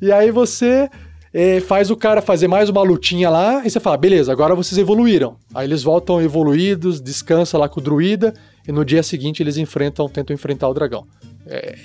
e 0.00 0.12
aí 0.12 0.30
você 0.30 0.88
é, 1.32 1.58
faz 1.58 1.90
o 1.90 1.96
cara 1.96 2.22
fazer 2.22 2.46
mais 2.46 2.68
uma 2.68 2.80
lutinha 2.82 3.28
lá 3.28 3.66
e 3.66 3.70
você 3.70 3.80
fala, 3.80 3.96
beleza, 3.96 4.30
agora 4.30 4.54
vocês 4.54 4.78
evoluíram. 4.78 5.36
Aí 5.52 5.66
eles 5.66 5.82
voltam 5.82 6.22
evoluídos, 6.22 7.00
descansa 7.00 7.58
lá 7.58 7.68
com 7.68 7.80
o 7.80 7.82
druida 7.82 8.32
e 8.68 8.70
no 8.70 8.84
dia 8.84 9.02
seguinte 9.02 9.42
eles 9.42 9.56
enfrentam, 9.56 10.08
tentam 10.08 10.32
enfrentar 10.32 10.68
o 10.68 10.74
dragão. 10.74 11.04
É, 11.48 11.76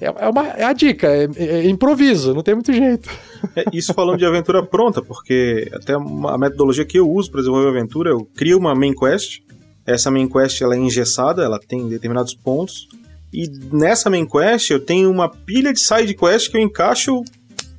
É, 0.00 0.06
é, 0.06 0.28
uma, 0.28 0.46
é 0.48 0.64
a 0.64 0.72
dica, 0.72 1.08
é, 1.08 1.28
é 1.36 1.68
improviso, 1.68 2.32
não 2.32 2.42
tem 2.42 2.54
muito 2.54 2.72
jeito. 2.72 3.10
É, 3.56 3.64
isso 3.72 3.92
falando 3.92 4.18
de 4.18 4.24
aventura 4.24 4.62
pronta, 4.64 5.02
porque 5.02 5.68
até 5.72 5.96
uma, 5.96 6.34
a 6.34 6.38
metodologia 6.38 6.84
que 6.84 6.98
eu 6.98 7.10
uso 7.10 7.30
para 7.30 7.40
desenvolver 7.40 7.68
aventura, 7.68 8.10
eu 8.10 8.24
crio 8.36 8.58
uma 8.58 8.74
main 8.74 8.94
quest. 8.94 9.40
Essa 9.84 10.10
main 10.10 10.28
quest 10.28 10.60
ela 10.60 10.74
é 10.74 10.78
engessada, 10.78 11.42
ela 11.42 11.58
tem 11.58 11.88
determinados 11.88 12.34
pontos. 12.34 12.88
E 13.32 13.48
nessa 13.72 14.08
main 14.08 14.26
quest 14.26 14.70
eu 14.70 14.80
tenho 14.80 15.10
uma 15.10 15.28
pilha 15.28 15.72
de 15.72 15.80
side 15.80 16.14
quest 16.14 16.50
que 16.50 16.56
eu 16.56 16.60
encaixo 16.60 17.22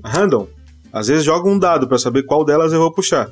random. 0.04 0.48
Às 0.92 1.08
vezes 1.08 1.24
jogo 1.24 1.50
um 1.50 1.58
dado 1.58 1.88
para 1.88 1.98
saber 1.98 2.24
qual 2.24 2.44
delas 2.44 2.74
eu 2.74 2.80
vou 2.80 2.92
puxar. 2.92 3.32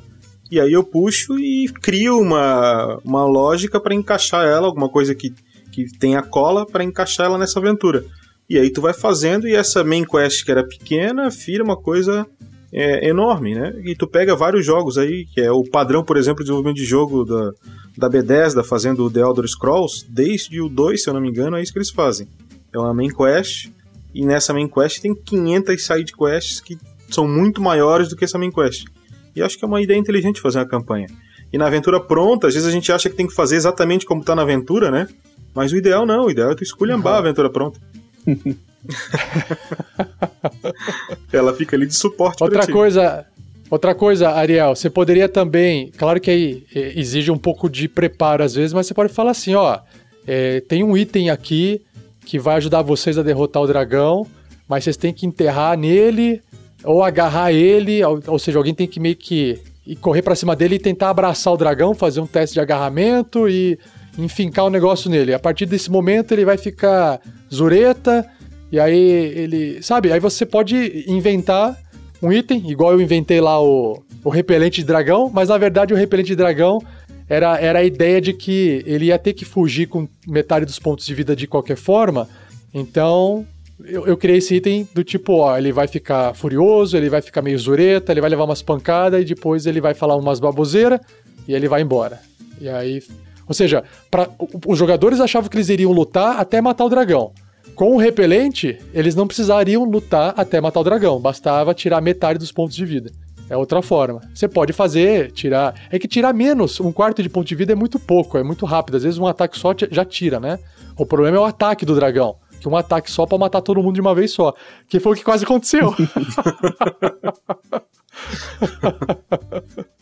E 0.50 0.58
aí 0.58 0.72
eu 0.72 0.82
puxo 0.82 1.38
e 1.38 1.68
crio 1.82 2.18
uma, 2.18 2.98
uma 3.04 3.24
lógica 3.26 3.78
para 3.78 3.94
encaixar 3.94 4.46
ela, 4.46 4.66
alguma 4.66 4.88
coisa 4.88 5.14
que, 5.14 5.34
que 5.70 5.86
tenha 5.98 6.22
cola 6.22 6.64
para 6.64 6.82
encaixar 6.82 7.26
ela 7.26 7.36
nessa 7.36 7.58
aventura. 7.58 8.04
E 8.48 8.58
aí 8.58 8.70
tu 8.70 8.80
vai 8.80 8.94
fazendo 8.94 9.46
e 9.46 9.54
essa 9.54 9.84
main 9.84 10.04
quest 10.04 10.44
que 10.44 10.50
era 10.50 10.66
pequena 10.66 11.28
vira 11.28 11.62
uma 11.62 11.76
coisa 11.76 12.26
é, 12.72 13.08
enorme, 13.08 13.54
né? 13.54 13.74
E 13.84 13.94
tu 13.94 14.06
pega 14.06 14.34
vários 14.34 14.64
jogos 14.64 14.96
aí, 14.96 15.26
que 15.26 15.40
é 15.40 15.50
o 15.50 15.64
padrão, 15.64 16.02
por 16.02 16.16
exemplo, 16.16 16.38
de 16.38 16.44
desenvolvimento 16.44 16.76
de 16.76 16.84
jogo 16.84 17.24
da, 17.24 17.52
da 17.96 18.08
Bethesda 18.08 18.64
fazendo 18.64 19.10
The 19.10 19.20
Elder 19.20 19.46
Scrolls, 19.46 20.06
desde 20.08 20.60
o 20.60 20.68
2, 20.68 21.02
se 21.02 21.10
eu 21.10 21.14
não 21.14 21.20
me 21.20 21.28
engano, 21.28 21.56
é 21.56 21.62
isso 21.62 21.72
que 21.72 21.78
eles 21.78 21.90
fazem. 21.90 22.28
É 22.72 22.78
uma 22.78 22.94
main 22.94 23.10
quest, 23.10 23.70
e 24.14 24.24
nessa 24.24 24.52
main 24.52 24.68
quest 24.68 25.00
tem 25.00 25.14
500 25.14 25.84
side 25.84 26.12
quests 26.12 26.60
que 26.60 26.78
são 27.10 27.26
muito 27.26 27.60
maiores 27.60 28.08
do 28.08 28.16
que 28.16 28.24
essa 28.24 28.38
main 28.38 28.50
quest. 28.50 28.86
E 29.34 29.42
acho 29.42 29.58
que 29.58 29.64
é 29.64 29.68
uma 29.68 29.80
ideia 29.80 29.98
inteligente 29.98 30.40
fazer 30.40 30.58
uma 30.58 30.66
campanha. 30.66 31.06
E 31.52 31.56
na 31.56 31.66
aventura 31.66 32.00
pronta, 32.00 32.48
às 32.48 32.54
vezes 32.54 32.68
a 32.68 32.72
gente 32.72 32.92
acha 32.92 33.08
que 33.08 33.16
tem 33.16 33.26
que 33.26 33.34
fazer 33.34 33.56
exatamente 33.56 34.04
como 34.04 34.22
tá 34.24 34.34
na 34.34 34.42
aventura, 34.42 34.90
né? 34.90 35.08
Mas 35.54 35.72
o 35.72 35.76
ideal 35.76 36.04
não, 36.04 36.26
o 36.26 36.30
ideal 36.30 36.50
é 36.50 36.54
tu 36.54 36.62
esculhambar 36.62 37.14
uhum. 37.14 37.18
a 37.18 37.20
aventura 37.20 37.50
pronta. 37.50 37.80
Ela 41.32 41.54
fica 41.54 41.76
ali 41.76 41.86
de 41.86 41.94
suporte 41.94 42.42
Outra 42.42 42.66
coisa, 42.66 43.24
outra 43.70 43.94
coisa, 43.94 44.30
Ariel, 44.30 44.74
você 44.74 44.90
poderia 44.90 45.28
também, 45.28 45.92
claro 45.96 46.20
que 46.20 46.30
aí 46.30 46.64
é, 46.74 46.98
exige 46.98 47.30
um 47.30 47.38
pouco 47.38 47.68
de 47.68 47.88
preparo 47.88 48.42
às 48.42 48.54
vezes, 48.54 48.72
mas 48.72 48.86
você 48.86 48.94
pode 48.94 49.12
falar 49.12 49.32
assim, 49.32 49.54
ó, 49.54 49.80
é, 50.26 50.60
tem 50.60 50.82
um 50.84 50.96
item 50.96 51.30
aqui 51.30 51.82
que 52.24 52.38
vai 52.38 52.56
ajudar 52.56 52.82
vocês 52.82 53.18
a 53.18 53.22
derrotar 53.22 53.62
o 53.62 53.66
dragão, 53.66 54.26
mas 54.68 54.84
vocês 54.84 54.96
têm 54.96 55.12
que 55.12 55.26
enterrar 55.26 55.76
nele 55.76 56.40
ou 56.84 57.02
agarrar 57.02 57.52
ele, 57.52 58.04
ou, 58.04 58.20
ou 58.26 58.38
seja, 58.38 58.58
alguém 58.58 58.74
tem 58.74 58.86
que 58.86 59.00
meio 59.00 59.16
que 59.16 59.60
correr 59.96 60.22
para 60.22 60.34
cima 60.34 60.54
dele 60.54 60.76
e 60.76 60.78
tentar 60.78 61.10
abraçar 61.10 61.52
o 61.52 61.56
dragão, 61.56 61.94
fazer 61.94 62.20
um 62.20 62.26
teste 62.26 62.54
de 62.54 62.60
agarramento 62.60 63.48
e 63.48 63.78
enfincar 64.16 64.64
o 64.64 64.70
negócio 64.70 65.10
nele. 65.10 65.34
A 65.34 65.38
partir 65.38 65.66
desse 65.66 65.90
momento 65.90 66.32
ele 66.32 66.44
vai 66.44 66.56
ficar 66.56 67.20
zureta, 67.52 68.24
e 68.70 68.78
aí 68.78 68.98
ele. 68.98 69.82
Sabe? 69.82 70.12
Aí 70.12 70.20
você 70.20 70.44
pode 70.46 71.04
inventar 71.06 71.76
um 72.22 72.32
item, 72.32 72.70
igual 72.70 72.92
eu 72.92 73.00
inventei 73.00 73.40
lá 73.40 73.62
o, 73.62 74.02
o 74.24 74.30
repelente 74.30 74.80
de 74.80 74.86
dragão, 74.86 75.30
mas 75.32 75.48
na 75.48 75.58
verdade 75.58 75.94
o 75.94 75.96
repelente 75.96 76.28
de 76.28 76.36
dragão 76.36 76.80
era, 77.28 77.58
era 77.58 77.78
a 77.80 77.84
ideia 77.84 78.20
de 78.20 78.32
que 78.32 78.82
ele 78.86 79.06
ia 79.06 79.18
ter 79.18 79.34
que 79.34 79.44
fugir 79.44 79.86
com 79.86 80.08
metade 80.26 80.64
dos 80.64 80.78
pontos 80.78 81.06
de 81.06 81.14
vida 81.14 81.36
de 81.36 81.46
qualquer 81.46 81.76
forma. 81.76 82.28
Então, 82.72 83.46
eu, 83.84 84.06
eu, 84.06 84.16
criei 84.16 84.38
esse 84.38 84.54
item 84.56 84.88
do 84.94 85.04
tipo, 85.04 85.34
ó, 85.34 85.56
ele 85.56 85.70
vai 85.70 85.86
ficar 85.86 86.34
furioso, 86.34 86.96
ele 86.96 87.08
vai 87.08 87.22
ficar 87.22 87.42
meio 87.42 87.58
zureta, 87.58 88.12
ele 88.12 88.20
vai 88.20 88.30
levar 88.30 88.44
umas 88.44 88.62
pancadas 88.62 89.22
e 89.22 89.24
depois 89.24 89.66
ele 89.66 89.80
vai 89.80 89.94
falar 89.94 90.16
umas 90.16 90.40
baboseiras 90.40 91.00
e 91.46 91.54
ele 91.54 91.68
vai 91.68 91.82
embora. 91.82 92.20
E 92.60 92.68
aí 92.68 93.02
ou 93.48 93.54
seja, 93.54 93.82
pra, 94.10 94.28
os 94.66 94.78
jogadores 94.78 95.20
achavam 95.20 95.48
que 95.48 95.56
eles 95.56 95.68
iriam 95.68 95.92
lutar 95.92 96.38
até 96.38 96.60
matar 96.60 96.84
o 96.84 96.88
dragão. 96.88 97.32
Com 97.74 97.94
o 97.94 97.98
repelente, 97.98 98.78
eles 98.92 99.14
não 99.14 99.26
precisariam 99.26 99.84
lutar 99.84 100.34
até 100.36 100.60
matar 100.60 100.80
o 100.80 100.84
dragão, 100.84 101.20
bastava 101.20 101.74
tirar 101.74 102.00
metade 102.00 102.38
dos 102.38 102.52
pontos 102.52 102.76
de 102.76 102.84
vida. 102.84 103.10
É 103.48 103.56
outra 103.56 103.80
forma. 103.80 104.20
Você 104.34 104.46
pode 104.46 104.74
fazer, 104.74 105.32
tirar. 105.32 105.74
É 105.90 105.98
que 105.98 106.06
tirar 106.06 106.34
menos, 106.34 106.78
um 106.80 106.92
quarto 106.92 107.22
de 107.22 107.30
ponto 107.30 107.46
de 107.46 107.54
vida 107.54 107.72
é 107.72 107.76
muito 107.76 107.98
pouco, 107.98 108.36
é 108.36 108.42
muito 108.42 108.66
rápido. 108.66 108.96
Às 108.96 109.04
vezes 109.04 109.18
um 109.18 109.26
ataque 109.26 109.58
só 109.58 109.74
já 109.90 110.04
tira, 110.04 110.38
né? 110.38 110.58
O 110.96 111.06
problema 111.06 111.38
é 111.38 111.40
o 111.40 111.44
ataque 111.44 111.86
do 111.86 111.94
dragão. 111.94 112.36
Que 112.60 112.68
um 112.68 112.76
ataque 112.76 113.10
só 113.10 113.24
pra 113.24 113.38
matar 113.38 113.62
todo 113.62 113.82
mundo 113.82 113.94
de 113.94 114.00
uma 114.00 114.14
vez 114.14 114.32
só. 114.32 114.52
Que 114.88 115.00
foi 115.00 115.12
o 115.12 115.16
que 115.16 115.24
quase 115.24 115.44
aconteceu. 115.44 115.94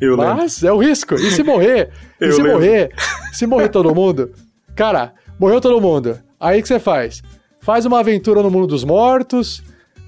Eu 0.00 0.16
Mas 0.16 0.62
lembro. 0.62 0.68
é 0.68 0.72
o 0.72 0.88
risco. 0.88 1.14
E 1.14 1.30
se 1.30 1.42
morrer? 1.42 1.90
e 2.20 2.32
se 2.32 2.38
lembro. 2.42 2.52
morrer? 2.52 2.90
Se 3.32 3.46
morrer 3.46 3.68
todo 3.68 3.94
mundo? 3.94 4.30
Cara, 4.74 5.12
morreu 5.38 5.60
todo 5.60 5.80
mundo. 5.80 6.18
Aí 6.38 6.58
o 6.58 6.62
que 6.62 6.68
você 6.68 6.78
faz? 6.78 7.22
Faz 7.60 7.84
uma 7.86 8.00
aventura 8.00 8.42
no 8.42 8.50
mundo 8.50 8.68
dos 8.68 8.84
mortos, 8.84 9.58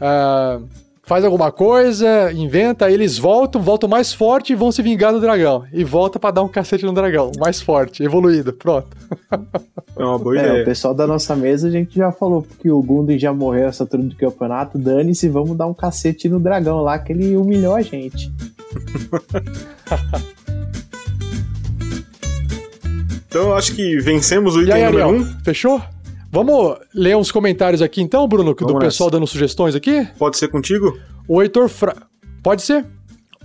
uh, 0.00 0.64
faz 1.02 1.24
alguma 1.24 1.50
coisa, 1.50 2.30
inventa, 2.32 2.90
eles 2.90 3.18
voltam, 3.18 3.62
voltam 3.62 3.88
mais 3.88 4.12
forte 4.12 4.52
e 4.52 4.54
vão 4.54 4.70
se 4.70 4.82
vingar 4.82 5.12
do 5.12 5.18
dragão. 5.18 5.64
E 5.72 5.82
volta 5.82 6.18
para 6.18 6.32
dar 6.32 6.42
um 6.42 6.48
cacete 6.48 6.84
no 6.84 6.92
dragão, 6.92 7.32
mais 7.38 7.62
forte, 7.62 8.04
evoluído, 8.04 8.52
pronto. 8.52 8.88
É 9.96 10.04
uma 10.04 10.18
boa 10.18 10.38
é, 10.38 10.44
ideia. 10.44 10.62
O 10.62 10.64
pessoal 10.66 10.94
da 10.94 11.06
nossa 11.06 11.34
mesa, 11.34 11.66
a 11.66 11.70
gente 11.70 11.96
já 11.96 12.12
falou 12.12 12.46
que 12.60 12.70
o 12.70 12.80
Gundam 12.82 13.18
já 13.18 13.32
morreu 13.32 13.68
essa 13.68 13.82
altura 13.84 14.02
do 14.02 14.14
campeonato, 14.14 14.78
dane-se, 14.78 15.28
vamos 15.30 15.56
dar 15.56 15.66
um 15.66 15.74
cacete 15.74 16.28
no 16.28 16.38
dragão 16.38 16.82
lá, 16.82 16.98
que 16.98 17.12
ele 17.12 17.36
humilhou 17.36 17.74
a 17.74 17.80
gente. 17.80 18.30
então 23.28 23.42
eu 23.42 23.54
acho 23.56 23.74
que 23.74 23.98
vencemos 23.98 24.56
o 24.56 24.62
item 24.62 24.74
aí, 24.74 24.84
número 24.84 25.08
1. 25.08 25.14
Um. 25.14 25.24
Fechou? 25.44 25.82
Vamos 26.30 26.76
ler 26.94 27.16
uns 27.16 27.32
comentários 27.32 27.80
aqui 27.80 28.02
então, 28.02 28.28
Bruno, 28.28 28.54
Vamos 28.54 28.66
do 28.66 28.74
nessa. 28.74 28.86
pessoal 28.86 29.10
dando 29.10 29.26
sugestões 29.26 29.74
aqui? 29.74 30.06
Pode 30.18 30.36
ser 30.36 30.48
contigo? 30.48 30.98
O 31.26 31.42
Heitor 31.42 31.68
Fraga. 31.68 32.02
Pode 32.42 32.62
ser? 32.62 32.84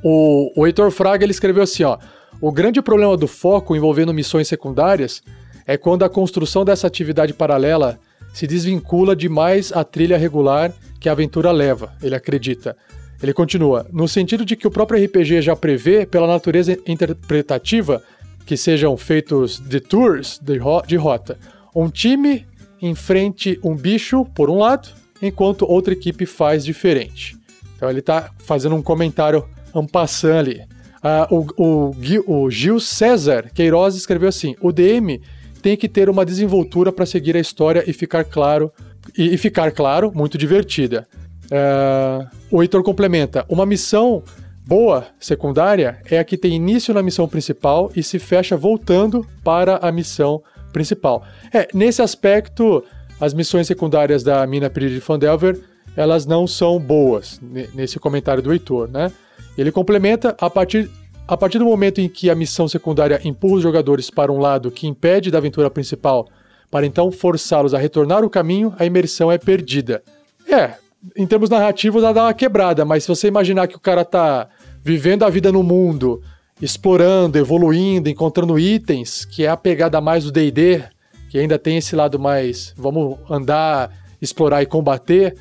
O, 0.04 0.52
o 0.56 0.68
Heitor 0.68 0.92
Fraga 0.92 1.24
ele 1.24 1.32
escreveu 1.32 1.64
assim: 1.64 1.84
ó. 1.84 1.98
O 2.42 2.52
grande 2.52 2.82
problema 2.82 3.16
do 3.16 3.28
foco 3.28 3.76
envolvendo 3.76 4.14
missões 4.14 4.50
secundárias 4.50 5.24
é 5.66 5.78
quando 5.78 6.04
a 6.04 6.10
construção 6.10 6.66
dessa 6.66 6.88
atividade 6.88 7.34
paralela 7.34 7.98
se 8.34 8.46
desvincula 8.46 9.16
demais 9.16 9.72
a 9.72 9.84
trilha 9.84 10.18
regular 10.18 10.74
que 11.00 11.08
a 11.08 11.14
aventura 11.14 11.52
leva, 11.52 11.94
ele 12.02 12.16
acredita. 12.16 12.76
Ele 13.24 13.34
continua: 13.34 13.88
no 13.92 14.06
sentido 14.06 14.44
de 14.44 14.58
que 14.58 14.68
o 14.68 14.72
próprio 14.72 15.04
RPG 15.04 15.42
já 15.42 15.56
prevê, 15.56 16.06
pela 16.06 16.28
natureza 16.28 16.78
interpretativa, 16.86 18.04
que 18.46 18.58
sejam 18.58 18.98
feitos 18.98 19.60
detours 19.60 20.38
de, 20.40 20.58
ro 20.58 20.82
de 20.86 20.98
rota. 20.98 21.40
Um 21.74 21.90
time 21.90 22.46
enfrente 22.82 23.58
um 23.64 23.76
bicho, 23.76 24.26
por 24.36 24.50
um 24.50 24.58
lado, 24.58 24.90
enquanto 25.22 25.66
outra 25.66 25.94
equipe 25.94 26.26
faz 26.26 26.66
diferente. 26.66 27.38
Então 27.78 27.90
ele 27.90 28.00
está 28.00 28.30
fazendo 28.40 28.76
um 28.76 28.82
comentário 28.82 29.48
ampassando 29.74 30.40
ali. 30.40 30.62
Ah, 31.02 31.28
o, 31.32 31.46
o, 31.58 31.96
o 32.28 32.52
Gil 32.52 32.80
César 32.80 33.50
Queiroz 33.54 33.96
escreveu 33.96 34.28
assim: 34.28 34.54
o 34.60 34.74
DM 34.74 35.22
tem 35.62 35.78
que 35.78 35.88
ter 35.88 36.10
uma 36.10 36.26
desenvoltura 36.26 36.92
para 36.92 37.06
seguir 37.06 37.38
a 37.38 37.40
história 37.40 37.86
e 37.88 37.94
ficar 37.94 38.26
claro 38.26 38.70
e, 39.18 39.34
e 39.34 39.38
ficar 39.38 39.72
claro, 39.72 40.12
muito 40.14 40.38
divertida. 40.38 41.08
Uh, 41.54 42.28
o 42.50 42.64
Heitor 42.64 42.82
complementa: 42.82 43.46
uma 43.48 43.66
missão 43.66 44.24
boa 44.66 45.06
secundária 45.20 46.00
é 46.10 46.18
a 46.18 46.24
que 46.24 46.36
tem 46.36 46.54
início 46.54 46.94
na 46.94 47.04
missão 47.04 47.28
principal 47.28 47.92
e 47.96 48.02
se 48.02 48.18
fecha 48.18 48.58
voltando 48.58 49.28
para 49.44 49.78
a 49.78 49.92
missão 49.92 50.42
principal. 50.72 51.24
É, 51.54 51.68
nesse 51.72 52.02
aspecto, 52.02 52.84
as 53.22 53.36
missões 53.36 53.68
secundárias 53.68 54.24
da 54.24 54.46
mina 54.48 54.68
Piri 54.68 54.90
de 54.90 55.00
Fandelver, 55.00 55.60
elas 55.96 56.26
não 56.26 56.48
são 56.48 56.80
boas, 56.80 57.40
nesse 57.76 58.00
comentário 58.00 58.42
do 58.42 58.52
Heitor, 58.52 58.90
né? 58.90 59.12
Ele 59.56 59.72
complementa 59.72 60.36
a 60.42 60.50
partir 60.50 60.90
a 61.26 61.38
partir 61.38 61.58
do 61.58 61.66
momento 61.66 62.02
em 62.02 62.10
que 62.10 62.30
a 62.30 62.36
missão 62.36 62.68
secundária 62.68 63.22
empurra 63.24 63.56
os 63.56 63.64
jogadores 63.64 64.10
para 64.10 64.32
um 64.32 64.40
lado 64.40 64.70
que 64.70 64.88
impede 64.88 65.32
da 65.32 65.38
aventura 65.38 65.70
principal, 65.70 66.28
para 66.70 66.86
então 66.86 67.12
forçá-los 67.12 67.74
a 67.74 67.78
retornar 67.78 68.26
o 68.26 68.30
caminho, 68.30 68.74
a 68.78 68.86
imersão 68.86 69.32
é 69.32 69.38
perdida. 69.38 70.04
É, 70.50 70.74
em 71.16 71.28
termos 71.28 71.50
narrativos, 71.50 72.04
ela 72.04 72.14
dá 72.14 72.24
uma 72.24 72.34
quebrada, 72.34 72.86
mas 72.86 73.04
se 73.04 73.10
você 73.10 73.28
imaginar 73.28 73.68
que 73.68 73.76
o 73.76 73.80
cara 73.80 74.06
tá 74.06 74.48
vivendo 74.82 75.24
a 75.24 75.30
vida 75.30 75.52
no 75.52 75.62
mundo, 75.62 76.22
explorando, 76.62 77.38
evoluindo, 77.38 78.10
encontrando 78.10 78.58
itens, 78.58 79.26
que 79.26 79.44
é 79.44 79.50
a 79.50 79.58
pegada 79.58 80.00
mais 80.00 80.24
do 80.24 80.32
DD, 80.32 80.84
que 81.30 81.38
ainda 81.38 81.60
tem 81.60 81.78
esse 81.78 81.96
lado 81.96 82.18
mais 82.20 82.74
vamos 82.78 83.18
andar, 83.30 83.92
explorar 84.22 84.62
e 84.62 84.66
combater, 84.66 85.36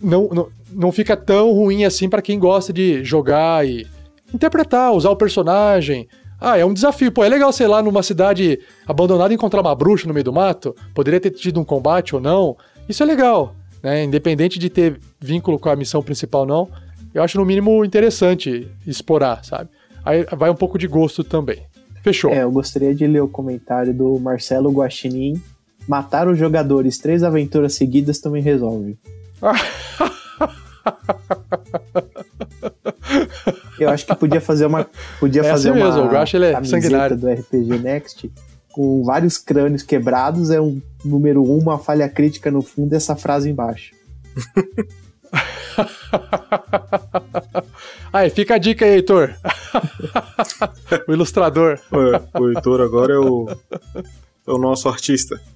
não, 0.00 0.28
não, 0.28 0.48
não 0.70 0.92
fica 0.92 1.16
tão 1.16 1.52
ruim 1.52 1.84
assim 1.84 2.08
para 2.08 2.22
quem 2.22 2.38
gosta 2.38 2.72
de 2.72 3.02
jogar 3.02 3.66
e 3.66 3.86
interpretar, 4.32 4.92
usar 4.92 5.10
o 5.10 5.16
personagem. 5.16 6.06
Ah, 6.38 6.58
é 6.58 6.64
um 6.64 6.74
desafio. 6.74 7.12
Pô, 7.12 7.24
é 7.24 7.28
legal, 7.28 7.52
sei 7.52 7.68
lá, 7.68 7.80
numa 7.80 8.02
cidade 8.02 8.58
abandonada 8.86 9.32
encontrar 9.32 9.60
uma 9.60 9.74
bruxa 9.74 10.08
no 10.08 10.12
meio 10.12 10.24
do 10.24 10.32
mato. 10.32 10.74
Poderia 10.92 11.20
ter 11.20 11.30
tido 11.30 11.60
um 11.60 11.64
combate 11.64 12.14
ou 12.14 12.20
não. 12.20 12.56
Isso 12.88 13.02
é 13.02 13.06
legal 13.06 13.54
né? 13.82 14.04
Independente 14.04 14.58
de 14.58 14.70
ter 14.70 15.00
vínculo 15.20 15.58
com 15.58 15.68
a 15.68 15.76
missão 15.76 16.02
principal 16.02 16.42
ou 16.42 16.46
não, 16.46 16.68
eu 17.14 17.22
acho 17.22 17.38
no 17.38 17.44
mínimo 17.44 17.84
interessante 17.84 18.68
explorar, 18.86 19.44
sabe? 19.44 19.68
Aí 20.04 20.24
vai 20.36 20.50
um 20.50 20.54
pouco 20.54 20.78
de 20.78 20.86
gosto 20.86 21.22
também. 21.22 21.62
Fechou. 22.02 22.32
É, 22.32 22.42
eu 22.42 22.50
gostaria 22.50 22.94
de 22.94 23.06
ler 23.06 23.20
o 23.22 23.28
comentário 23.28 23.94
do 23.94 24.18
Marcelo 24.18 24.70
Guaxinim, 24.72 25.40
matar 25.86 26.26
os 26.28 26.38
jogadores 26.38 26.98
três 26.98 27.22
aventuras 27.22 27.74
seguidas 27.74 28.18
também 28.18 28.42
resolve. 28.42 28.98
Eu 33.78 33.90
acho 33.90 34.06
que 34.06 34.14
podia 34.14 34.40
fazer 34.40 34.66
uma 34.66 34.86
podia 35.18 35.42
É 35.42 35.44
fazer 35.44 35.70
assim 35.70 35.78
uma 35.78 35.86
mesmo, 35.86 36.10
eu 36.10 36.18
acho 36.18 36.36
ele 36.36 36.46
é 36.46 36.52
camiseta 36.52 36.80
sanguinário. 36.80 37.16
do 37.16 37.28
RPG 37.28 37.78
Next 37.78 38.32
com 38.72 39.04
vários 39.04 39.38
crânios 39.38 39.82
quebrados, 39.82 40.50
é 40.50 40.60
um 40.60 40.80
número 41.04 41.42
um, 41.42 41.58
uma 41.58 41.78
falha 41.78 42.08
crítica 42.08 42.50
no 42.50 42.62
fundo 42.62 42.92
e 42.92 42.96
essa 42.96 43.14
frase 43.14 43.50
embaixo. 43.50 43.94
Aí, 48.12 48.28
fica 48.30 48.56
a 48.56 48.58
dica 48.58 48.84
aí, 48.84 48.96
Heitor. 48.96 49.34
o 51.08 51.12
ilustrador. 51.12 51.78
É, 51.90 52.38
o 52.38 52.48
Heitor 52.50 52.82
agora 52.82 53.14
é 53.14 53.18
o, 53.18 53.48
é 54.46 54.50
o 54.50 54.58
nosso 54.58 54.88
artista. 54.88 55.40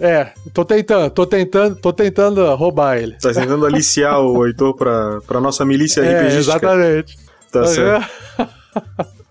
É, 0.00 0.32
tô 0.54 0.64
tentando, 0.64 1.10
tô 1.10 1.26
tentando, 1.26 1.74
tô 1.74 1.92
tentando 1.92 2.54
roubar 2.54 2.98
ele. 2.98 3.14
Tá 3.14 3.32
tentando 3.34 3.66
aliciar 3.66 4.20
o 4.20 4.46
Heitor 4.46 4.72
pra, 4.76 5.20
pra 5.26 5.40
nossa 5.40 5.64
milícia 5.64 6.02
É, 6.02 6.20
RPGística. 6.20 6.38
exatamente. 6.38 7.18
Tá 7.50 7.66
certo. 7.66 8.08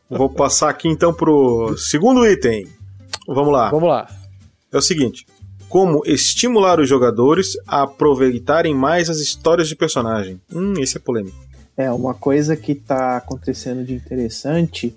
Vou 0.10 0.30
passar 0.30 0.70
aqui 0.70 0.88
então 0.88 1.13
pro 1.13 1.78
segundo 1.78 2.26
item. 2.26 2.67
Vamos 3.28 3.52
lá. 3.52 3.70
Vamos 3.70 3.89
lá. 3.89 4.08
É 4.72 4.78
o 4.78 4.82
seguinte: 4.82 5.26
como 5.67 6.02
estimular 6.06 6.80
os 6.80 6.88
jogadores 6.88 7.58
a 7.67 7.84
aproveitarem 7.84 8.74
mais 8.74 9.10
as 9.10 9.17
histórias 9.17 9.67
de 9.67 9.76
personagem. 9.76 10.39
Hum, 10.54 10.74
esse 10.80 10.98
é 10.98 11.00
polêmico. 11.00 11.38
É, 11.76 11.91
uma 11.91 12.13
coisa 12.13 12.56
que 12.56 12.74
tá 12.74 13.17
acontecendo 13.17 13.84
de 13.84 13.93
interessante 13.93 14.96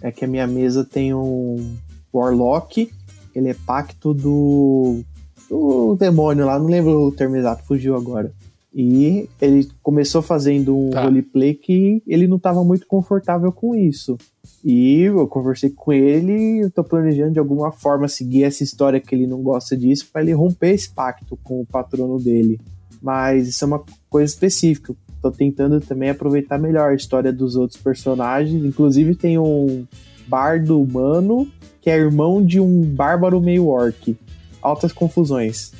é 0.00 0.12
que 0.12 0.24
a 0.24 0.28
minha 0.28 0.46
mesa 0.46 0.84
tem 0.84 1.12
um 1.12 1.76
Warlock, 2.14 2.92
ele 3.34 3.48
é 3.48 3.54
pacto 3.54 4.14
do, 4.14 5.02
do 5.50 5.96
demônio 5.98 6.46
lá, 6.46 6.58
não 6.58 6.66
lembro 6.66 7.08
o 7.08 7.12
termo 7.12 7.36
exato, 7.36 7.64
fugiu 7.64 7.96
agora. 7.96 8.32
E 8.74 9.28
ele 9.40 9.68
começou 9.82 10.22
fazendo 10.22 10.76
um 10.76 10.90
Tá. 10.90 11.04
roleplay 11.04 11.52
que 11.54 12.02
ele 12.06 12.26
não 12.26 12.38
estava 12.38 12.64
muito 12.64 12.86
confortável 12.86 13.52
com 13.52 13.74
isso. 13.74 14.16
E 14.64 15.02
eu 15.02 15.26
conversei 15.28 15.70
com 15.70 15.92
ele, 15.92 16.64
eu 16.64 16.70
tô 16.70 16.82
planejando 16.82 17.32
de 17.32 17.38
alguma 17.38 17.70
forma 17.70 18.08
seguir 18.08 18.44
essa 18.44 18.62
história 18.62 18.98
que 19.00 19.14
ele 19.14 19.26
não 19.26 19.42
gosta 19.42 19.76
disso 19.76 20.08
para 20.10 20.22
ele 20.22 20.32
romper 20.32 20.70
esse 20.70 20.90
pacto 20.90 21.38
com 21.44 21.60
o 21.60 21.66
patrono 21.66 22.18
dele. 22.18 22.58
Mas 23.00 23.48
isso 23.48 23.64
é 23.64 23.66
uma 23.66 23.82
coisa 24.08 24.32
específica. 24.32 24.94
Tô 25.20 25.30
tentando 25.30 25.80
também 25.80 26.10
aproveitar 26.10 26.58
melhor 26.58 26.90
a 26.90 26.94
história 26.94 27.32
dos 27.32 27.56
outros 27.56 27.80
personagens. 27.80 28.64
Inclusive 28.64 29.14
tem 29.14 29.38
um 29.38 29.84
bardo 30.26 30.80
humano 30.80 31.46
que 31.80 31.90
é 31.90 31.96
irmão 31.96 32.44
de 32.44 32.58
um 32.60 32.82
bárbaro 32.82 33.40
meio 33.40 33.66
orc. 33.66 34.16
Altas 34.62 34.92
confusões. 34.92 35.72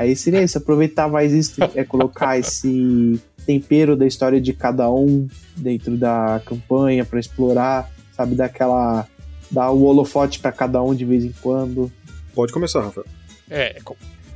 Aí 0.00 0.16
seria 0.16 0.42
isso, 0.42 0.56
aproveitar 0.56 1.08
mais 1.08 1.30
isso, 1.30 1.60
é 1.76 1.84
colocar 1.84 2.38
esse 2.38 3.20
tempero 3.44 3.94
da 3.94 4.06
história 4.06 4.40
de 4.40 4.54
cada 4.54 4.90
um 4.90 5.28
dentro 5.54 5.94
da 5.94 6.40
campanha 6.46 7.04
para 7.04 7.20
explorar, 7.20 7.90
sabe, 8.12 8.34
daquela 8.34 9.06
dar 9.50 9.70
o 9.70 9.82
holofote 9.82 10.38
para 10.38 10.52
cada 10.52 10.82
um 10.82 10.94
de 10.94 11.04
vez 11.04 11.22
em 11.22 11.34
quando. 11.42 11.92
Pode 12.34 12.50
começar, 12.50 12.80
Rafael. 12.80 13.06
É, 13.50 13.76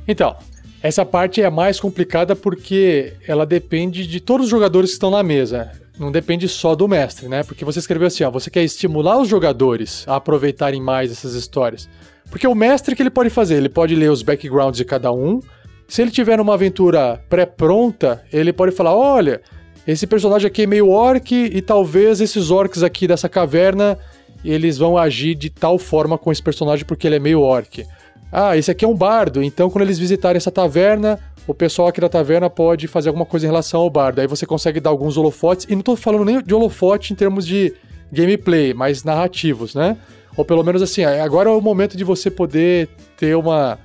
então, 0.07 0.35
essa 0.83 1.03
parte 1.03 1.41
é 1.41 1.45
a 1.45 1.51
mais 1.51 1.79
complicada 1.79 2.35
porque 2.35 3.13
ela 3.27 3.43
depende 3.43 4.05
de 4.05 4.19
todos 4.19 4.45
os 4.45 4.51
jogadores 4.51 4.91
que 4.91 4.95
estão 4.97 5.09
na 5.09 5.23
mesa. 5.23 5.71
Não 5.97 6.11
depende 6.11 6.47
só 6.47 6.75
do 6.75 6.87
mestre, 6.87 7.27
né? 7.27 7.41
Porque 7.41 7.65
você 7.65 7.79
escreveu 7.79 8.05
assim, 8.05 8.23
ó, 8.23 8.29
você 8.29 8.51
quer 8.51 8.63
estimular 8.63 9.19
os 9.19 9.27
jogadores 9.27 10.03
a 10.07 10.17
aproveitarem 10.17 10.79
mais 10.79 11.11
essas 11.11 11.33
histórias. 11.33 11.89
Porque 12.29 12.45
o 12.45 12.53
mestre 12.53 12.93
o 12.93 12.95
que 12.95 13.01
ele 13.01 13.09
pode 13.09 13.31
fazer, 13.31 13.55
ele 13.55 13.69
pode 13.69 13.95
ler 13.95 14.11
os 14.11 14.21
backgrounds 14.21 14.77
de 14.77 14.85
cada 14.85 15.11
um. 15.11 15.39
Se 15.87 16.01
ele 16.01 16.11
tiver 16.11 16.39
uma 16.39 16.55
aventura 16.55 17.21
pré-pronta, 17.29 18.23
ele 18.33 18.51
pode 18.51 18.71
falar, 18.71 18.95
olha, 18.95 19.41
esse 19.87 20.07
personagem 20.07 20.47
aqui 20.47 20.63
é 20.63 20.67
meio 20.67 20.89
orc 20.89 21.31
e 21.31 21.61
talvez 21.61 22.19
esses 22.21 22.49
orcs 22.49 22.81
aqui 22.81 23.07
dessa 23.07 23.29
caverna 23.29 23.97
eles 24.43 24.77
vão 24.77 24.97
agir 24.97 25.35
de 25.35 25.49
tal 25.49 25.77
forma 25.77 26.17
com 26.17 26.31
esse 26.31 26.41
personagem 26.41 26.85
porque 26.85 27.07
ele 27.07 27.15
é 27.15 27.19
meio 27.19 27.41
orc. 27.41 27.85
Ah, 28.31 28.57
esse 28.57 28.69
aqui 28.69 28.83
é 28.83 28.87
um 28.87 28.95
bardo, 28.95 29.41
então 29.41 29.69
quando 29.69 29.83
eles 29.83 29.97
visitarem 29.97 30.37
essa 30.37 30.51
taverna, 30.51 31.19
o 31.47 31.53
pessoal 31.53 31.87
aqui 31.87 32.01
da 32.01 32.09
taverna 32.09 32.49
pode 32.49 32.87
fazer 32.87 33.09
alguma 33.09 33.25
coisa 33.25 33.45
em 33.45 33.49
relação 33.49 33.81
ao 33.81 33.89
bardo. 33.89 34.19
Aí 34.19 34.27
você 34.27 34.45
consegue 34.45 34.79
dar 34.79 34.89
alguns 34.89 35.17
holofotes, 35.17 35.65
e 35.69 35.75
não 35.75 35.81
tô 35.81 35.95
falando 35.95 36.25
nem 36.25 36.41
de 36.41 36.53
holofote 36.53 37.13
em 37.13 37.15
termos 37.15 37.45
de 37.45 37.73
gameplay, 38.11 38.73
mas 38.73 39.03
narrativos, 39.03 39.73
né? 39.73 39.97
Ou 40.35 40.43
pelo 40.43 40.63
menos 40.63 40.81
assim, 40.81 41.03
agora 41.03 41.49
é 41.49 41.53
o 41.53 41.61
momento 41.61 41.95
de 41.95 42.03
você 42.03 42.29
poder 42.29 42.89
ter 43.17 43.35
uma, 43.35 43.79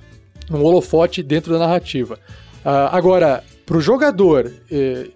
um 0.57 0.63
holofote 0.63 1.23
dentro 1.23 1.51
da 1.53 1.59
narrativa. 1.59 2.19
Ah, 2.63 2.95
agora, 2.95 3.43
para 3.65 3.77
o 3.77 3.81
jogador 3.81 4.51
eh, 4.71 5.07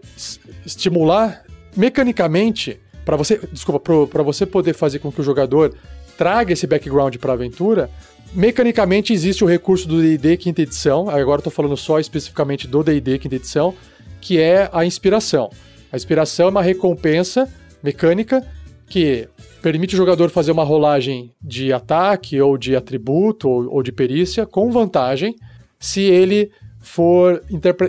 estimular 0.65 1.43
mecanicamente, 1.75 2.79
para 3.03 3.17
você, 3.17 3.39
desculpa, 3.51 4.07
para 4.07 4.23
você 4.23 4.45
poder 4.45 4.73
fazer 4.73 4.99
com 4.99 5.11
que 5.11 5.21
o 5.21 5.23
jogador 5.23 5.75
traga 6.17 6.53
esse 6.53 6.65
background 6.65 7.17
para 7.17 7.33
a 7.33 7.35
aventura, 7.35 7.89
mecanicamente 8.33 9.13
existe 9.13 9.43
o 9.43 9.47
recurso 9.47 9.87
do 9.87 10.01
D&D 10.01 10.37
quinta 10.37 10.61
edição. 10.61 11.09
Agora 11.09 11.39
estou 11.39 11.51
falando 11.51 11.77
só 11.77 11.99
especificamente 11.99 12.67
do 12.67 12.83
D&D 12.83 13.19
quinta 13.19 13.35
edição, 13.35 13.73
que 14.21 14.39
é 14.39 14.69
a 14.71 14.85
inspiração. 14.85 15.49
A 15.91 15.95
inspiração 15.95 16.47
é 16.47 16.49
uma 16.49 16.61
recompensa 16.61 17.47
mecânica 17.83 18.45
que 18.87 19.27
permite 19.65 19.95
o 19.95 19.97
jogador 19.97 20.30
fazer 20.30 20.51
uma 20.51 20.63
rolagem 20.63 21.34
de 21.41 21.73
ataque 21.73 22.39
ou 22.39 22.56
de 22.56 22.75
atributo 22.75 23.49
ou, 23.49 23.67
ou 23.73 23.82
de 23.82 23.91
perícia 23.91 24.45
com 24.45 24.69
vantagem 24.69 25.36
se 25.80 26.01
ele 26.01 26.51
for 26.80 27.41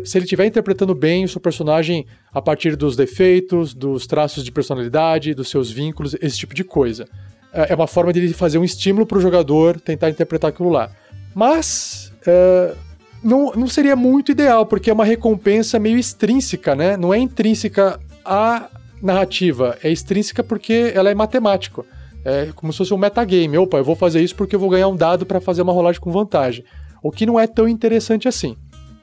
se 0.03 0.17
ele 0.17 0.25
estiver 0.25 0.47
interpretando 0.47 0.95
bem 0.95 1.27
o 1.27 1.29
seu 1.29 1.39
personagem 1.39 2.07
a 2.33 2.41
partir 2.41 2.77
dos 2.77 2.97
defeitos, 2.97 3.75
dos 3.75 4.07
traços 4.07 4.43
de 4.43 4.51
personalidade, 4.51 5.35
dos 5.35 5.51
seus 5.51 5.71
vínculos, 5.71 6.17
esse 6.23 6.39
tipo 6.39 6.55
de 6.55 6.65
coisa. 6.65 7.07
É 7.53 7.73
é 7.73 7.75
uma 7.75 7.87
forma 7.87 8.11
de 8.11 8.21
ele 8.21 8.33
fazer 8.33 8.57
um 8.57 8.65
estímulo 8.65 9.05
para 9.05 9.19
o 9.19 9.21
jogador 9.21 9.79
tentar 9.79 10.09
interpretar 10.09 10.49
aquilo 10.49 10.71
lá. 10.71 10.91
Mas 11.35 12.11
é, 12.27 12.75
não, 13.23 13.53
não 13.53 13.69
seria 13.69 13.95
muito 13.95 14.33
ideal, 14.33 14.65
porque 14.65 14.89
é 14.89 14.95
uma 14.95 15.05
recompensa 15.05 15.79
meio 15.79 15.99
extrínseca, 15.99 16.75
né? 16.75 16.97
Não 16.97 17.13
é 17.13 17.19
intrínseca 17.19 18.01
à 18.25 18.71
narrativa, 19.03 19.77
é 19.83 19.91
extrínseca 19.91 20.43
porque 20.43 20.93
ela 20.95 21.11
é 21.11 21.15
matemático. 21.15 21.85
É 22.25 22.51
como 22.55 22.73
se 22.73 22.79
fosse 22.79 22.93
um 22.93 22.99
metagame. 22.99 23.57
Opa, 23.57 23.79
eu 23.79 23.85
vou 23.85 23.95
fazer 23.95 24.21
isso 24.21 24.35
porque 24.35 24.57
eu 24.57 24.61
vou 24.61 24.69
ganhar 24.69 24.89
um 24.89 24.97
dado 24.97 25.25
para 25.25 25.41
fazer 25.41 25.63
uma 25.63 25.73
rolagem 25.73 26.01
com 26.01 26.11
vantagem. 26.11 26.65
O 27.03 27.11
que 27.11 27.25
não 27.25 27.39
é 27.39 27.47
tão 27.47 27.69
interessante 27.69 28.27
assim. 28.27 28.57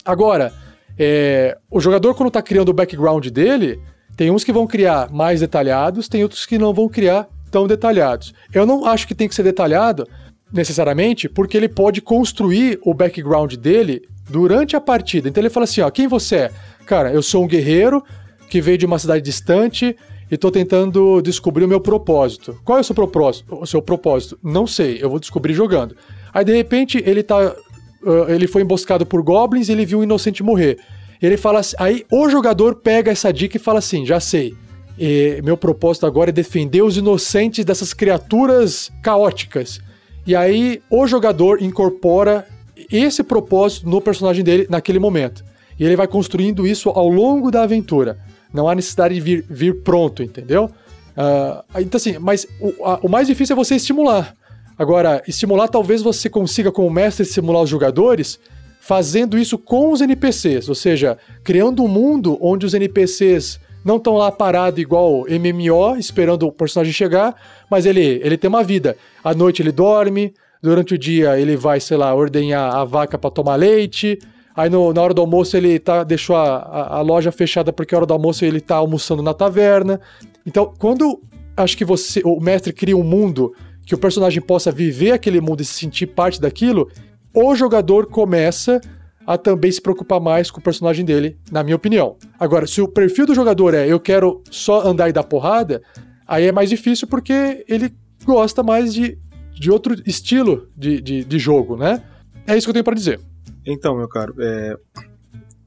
Agora, 0.03 0.51
é, 0.99 1.58
o 1.71 1.79
jogador, 1.79 2.13
quando 2.15 2.27
está 2.27 2.41
criando 2.41 2.69
o 2.69 2.73
background 2.73 3.27
dele, 3.27 3.79
tem 4.17 4.29
uns 4.29 4.43
que 4.43 4.51
vão 4.51 4.67
criar 4.67 5.10
mais 5.12 5.39
detalhados, 5.39 6.10
tem 6.10 6.21
outros 6.21 6.45
que 6.45 6.58
não 6.58 6.73
vão 6.73 6.89
criar 6.89 7.27
tão 7.49 7.67
detalhados. 7.67 8.34
Eu 8.53 8.65
não 8.65 8.86
acho 8.86 9.08
que 9.08 9.15
tem 9.15 9.27
que 9.29 9.36
ser 9.36 9.43
detalhado 9.43 10.08
necessariamente, 10.51 11.29
porque 11.29 11.56
ele 11.56 11.69
pode 11.69 12.01
construir 12.01 12.79
o 12.84 12.93
background 12.93 13.56
dele 13.56 14.01
durante 14.29 14.75
a 14.75 14.82
partida. 14.82 15.29
Então 15.29 15.41
ele 15.41 15.49
fala 15.49 15.63
assim: 15.63 15.82
ó, 15.82 15.89
quem 15.89 16.08
você 16.08 16.36
é? 16.36 16.51
Cara, 16.86 17.12
eu 17.12 17.21
sou 17.21 17.43
um 17.43 17.47
guerreiro 17.47 18.03
que 18.49 18.62
veio 18.62 18.77
de 18.77 18.86
uma 18.86 18.99
cidade 18.99 19.23
distante 19.23 19.95
e 20.29 20.38
tô 20.38 20.49
tentando 20.51 21.21
descobrir 21.21 21.63
o 21.63 21.67
meu 21.67 21.79
propósito. 21.79 22.58
Qual 22.63 22.77
é 22.77 22.82
o 22.82 22.84
seu 22.84 22.95
propósito? 22.95 23.58
O 23.60 23.65
seu 23.65 23.82
propósito? 23.82 24.38
Não 24.43 24.65
sei, 24.65 24.99
eu 25.01 25.10
vou 25.10 25.19
descobrir 25.19 25.53
jogando. 25.53 25.95
Aí 26.34 26.43
de 26.43 26.56
repente 26.56 27.01
ele 27.06 27.23
tá 27.23 27.56
Uh, 28.03 28.29
ele 28.29 28.47
foi 28.47 28.62
emboscado 28.62 29.06
por 29.06 29.23
goblins 29.23 29.69
e 29.69 29.71
ele 29.71 29.86
viu 29.86 29.99
um 29.99 30.03
inocente 30.03 30.43
morrer. 30.43 30.77
Ele 31.21 31.38
fala 31.38 31.60
assim, 31.60 31.75
aí 31.79 32.06
o 32.12 32.29
jogador 32.29 32.75
pega 32.75 33.10
essa 33.10 33.32
dica 33.32 33.56
e 33.56 33.60
fala 33.60 33.79
assim, 33.79 34.06
já 34.06 34.19
sei. 34.19 34.53
E 34.99 35.39
meu 35.41 35.56
propósito 35.56 36.06
agora 36.06 36.29
é 36.29 36.34
defender 36.34 36.82
os 36.82 36.97
inocentes 36.97 37.63
dessas 37.63 37.93
criaturas 37.93 38.91
caóticas. 39.01 39.79
E 40.27 40.36
aí 40.36 40.82
o 40.89 41.08
jogador 41.08 41.63
incorpora 41.63 42.45
esse 42.91 43.23
propósito 43.23 43.88
no 43.89 44.01
personagem 44.01 44.43
dele 44.43 44.67
naquele 44.69 44.99
momento. 44.99 45.45
E 45.79 45.86
ele 45.86 45.95
vai 45.95 46.08
construindo 46.08 46.67
isso 46.67 46.89
ao 46.89 47.08
longo 47.08 47.49
da 47.49 47.63
aventura. 47.63 48.17
Não 48.54 48.70
há 48.70 48.76
necessidade 48.76 49.16
de 49.16 49.22
vir, 49.22 49.46
vir 49.50 49.82
pronto, 49.82 50.22
entendeu? 50.22 50.70
Uh, 51.18 51.82
então 51.82 51.98
assim, 51.98 52.18
mas 52.20 52.48
o, 52.60 52.86
a, 52.86 53.00
o 53.04 53.10
mais 53.10 53.28
difícil 53.28 53.54
é 53.54 53.58
você 53.58 53.76
estimular. 53.76 54.36
Agora, 54.78 55.22
estimular, 55.28 55.68
talvez 55.68 56.02
você 56.02 56.30
consiga, 56.30 56.72
como 56.72 56.89
mestre, 56.89 57.24
estimular 57.24 57.62
os 57.62 57.70
jogadores 57.70 58.39
fazendo 58.80 59.38
isso 59.38 59.58
com 59.58 59.92
os 59.94 60.02
NPCs, 60.02 60.68
ou 60.68 60.76
seja, 60.76 61.18
criando 61.42 61.84
um 61.84 61.88
mundo 61.88 62.38
onde 62.42 62.66
os 62.66 62.74
NPCs 62.74 63.58
não 63.84 63.96
estão 63.96 64.18
lá 64.18 64.30
parados 64.32 64.80
igual 64.80 65.26
MMO, 65.26 65.96
esperando 65.98 66.48
o 66.48 66.52
personagem 66.52 66.92
chegar, 66.92 67.34
mas 67.70 67.86
ele, 67.86 68.20
ele 68.24 68.38
tem 68.38 68.50
uma 68.50 68.63
vida. 68.63 68.98
À 69.24 69.34
noite 69.34 69.62
ele 69.62 69.72
dorme, 69.72 70.34
durante 70.62 70.96
o 70.96 70.98
dia 70.98 71.39
ele 71.39 71.56
vai, 71.56 71.80
sei 71.80 71.96
lá, 71.96 72.13
ordenhar 72.13 72.76
a 72.76 72.84
vaca 72.84 73.18
para 73.18 73.30
tomar 73.30 73.56
leite, 73.56 74.20
aí 74.56 74.70
no, 74.70 74.94
na 74.94 75.02
hora 75.02 75.13
do 75.13 75.22
almoço 75.22 75.56
ele 75.58 75.80
tá, 75.80 76.04
deixou 76.04 76.36
a, 76.36 76.58
a, 76.58 76.98
a 76.98 77.02
loja 77.02 77.32
fechada 77.32 77.74
porque 77.74 77.94
a 77.94 77.98
hora 77.98 78.06
do 78.06 78.13
almoço 78.13 78.46
ele 78.46 78.62
tá 78.62 78.76
almoçando 78.76 79.22
na 79.22 79.34
taverna. 79.34 80.00
Então, 80.46 80.74
quando 80.78 81.22
acho 81.56 81.78
que 81.78 81.86
você, 81.86 82.22
o 82.26 82.39
mestre 82.39 82.74
cria 82.74 82.98
um 82.98 83.04
mundo 83.04 83.54
que 83.86 83.94
o 83.96 83.98
personagem 83.98 84.42
possa 84.42 84.72
viver 84.72 85.12
aquele 85.12 85.42
mundo 85.42 85.62
e 85.62 85.66
se 85.66 85.74
sentir 85.74 86.08
parte 86.08 86.39
daquilo, 86.39 86.89
o 87.34 87.56
jogador 87.56 88.08
começa 88.08 88.80
a 89.26 89.38
também 89.38 89.72
se 89.72 89.82
preocupar 89.82 90.20
mais 90.20 90.52
com 90.52 90.60
o 90.60 90.63
personagem 90.63 91.06
dele, 91.06 91.38
na 91.52 91.63
minha 91.63 91.76
opinião. 91.76 92.18
Agora, 92.39 92.68
se 92.68 92.82
o 92.82 92.88
perfil 92.88 93.26
do 93.26 93.36
jogador 93.36 93.74
é 93.74 93.88
eu 93.88 94.00
quero 94.00 94.44
só 94.50 94.86
andar 94.86 95.10
e 95.10 95.13
dar 95.13 95.24
porrada, 95.24 95.82
aí 96.28 96.48
é 96.48 96.52
mais 96.52 96.70
difícil 96.70 97.08
porque 97.08 97.63
ele 97.68 97.94
gosta 98.26 98.62
mais 98.63 98.94
de, 98.94 99.18
de 99.54 99.72
outro 99.72 99.96
estilo 100.06 100.68
de, 100.76 101.02
de, 101.02 101.24
de 101.24 101.39
jogo, 101.39 101.78
né? 101.78 102.04
É 102.46 102.58
isso 102.58 102.68
que 102.68 102.70
eu 102.70 102.74
tenho 102.74 102.84
para 102.84 102.96
dizer. 102.96 103.20
Então, 103.65 103.95
meu 103.95 104.08
caro, 104.08 104.36
é, 104.39 104.76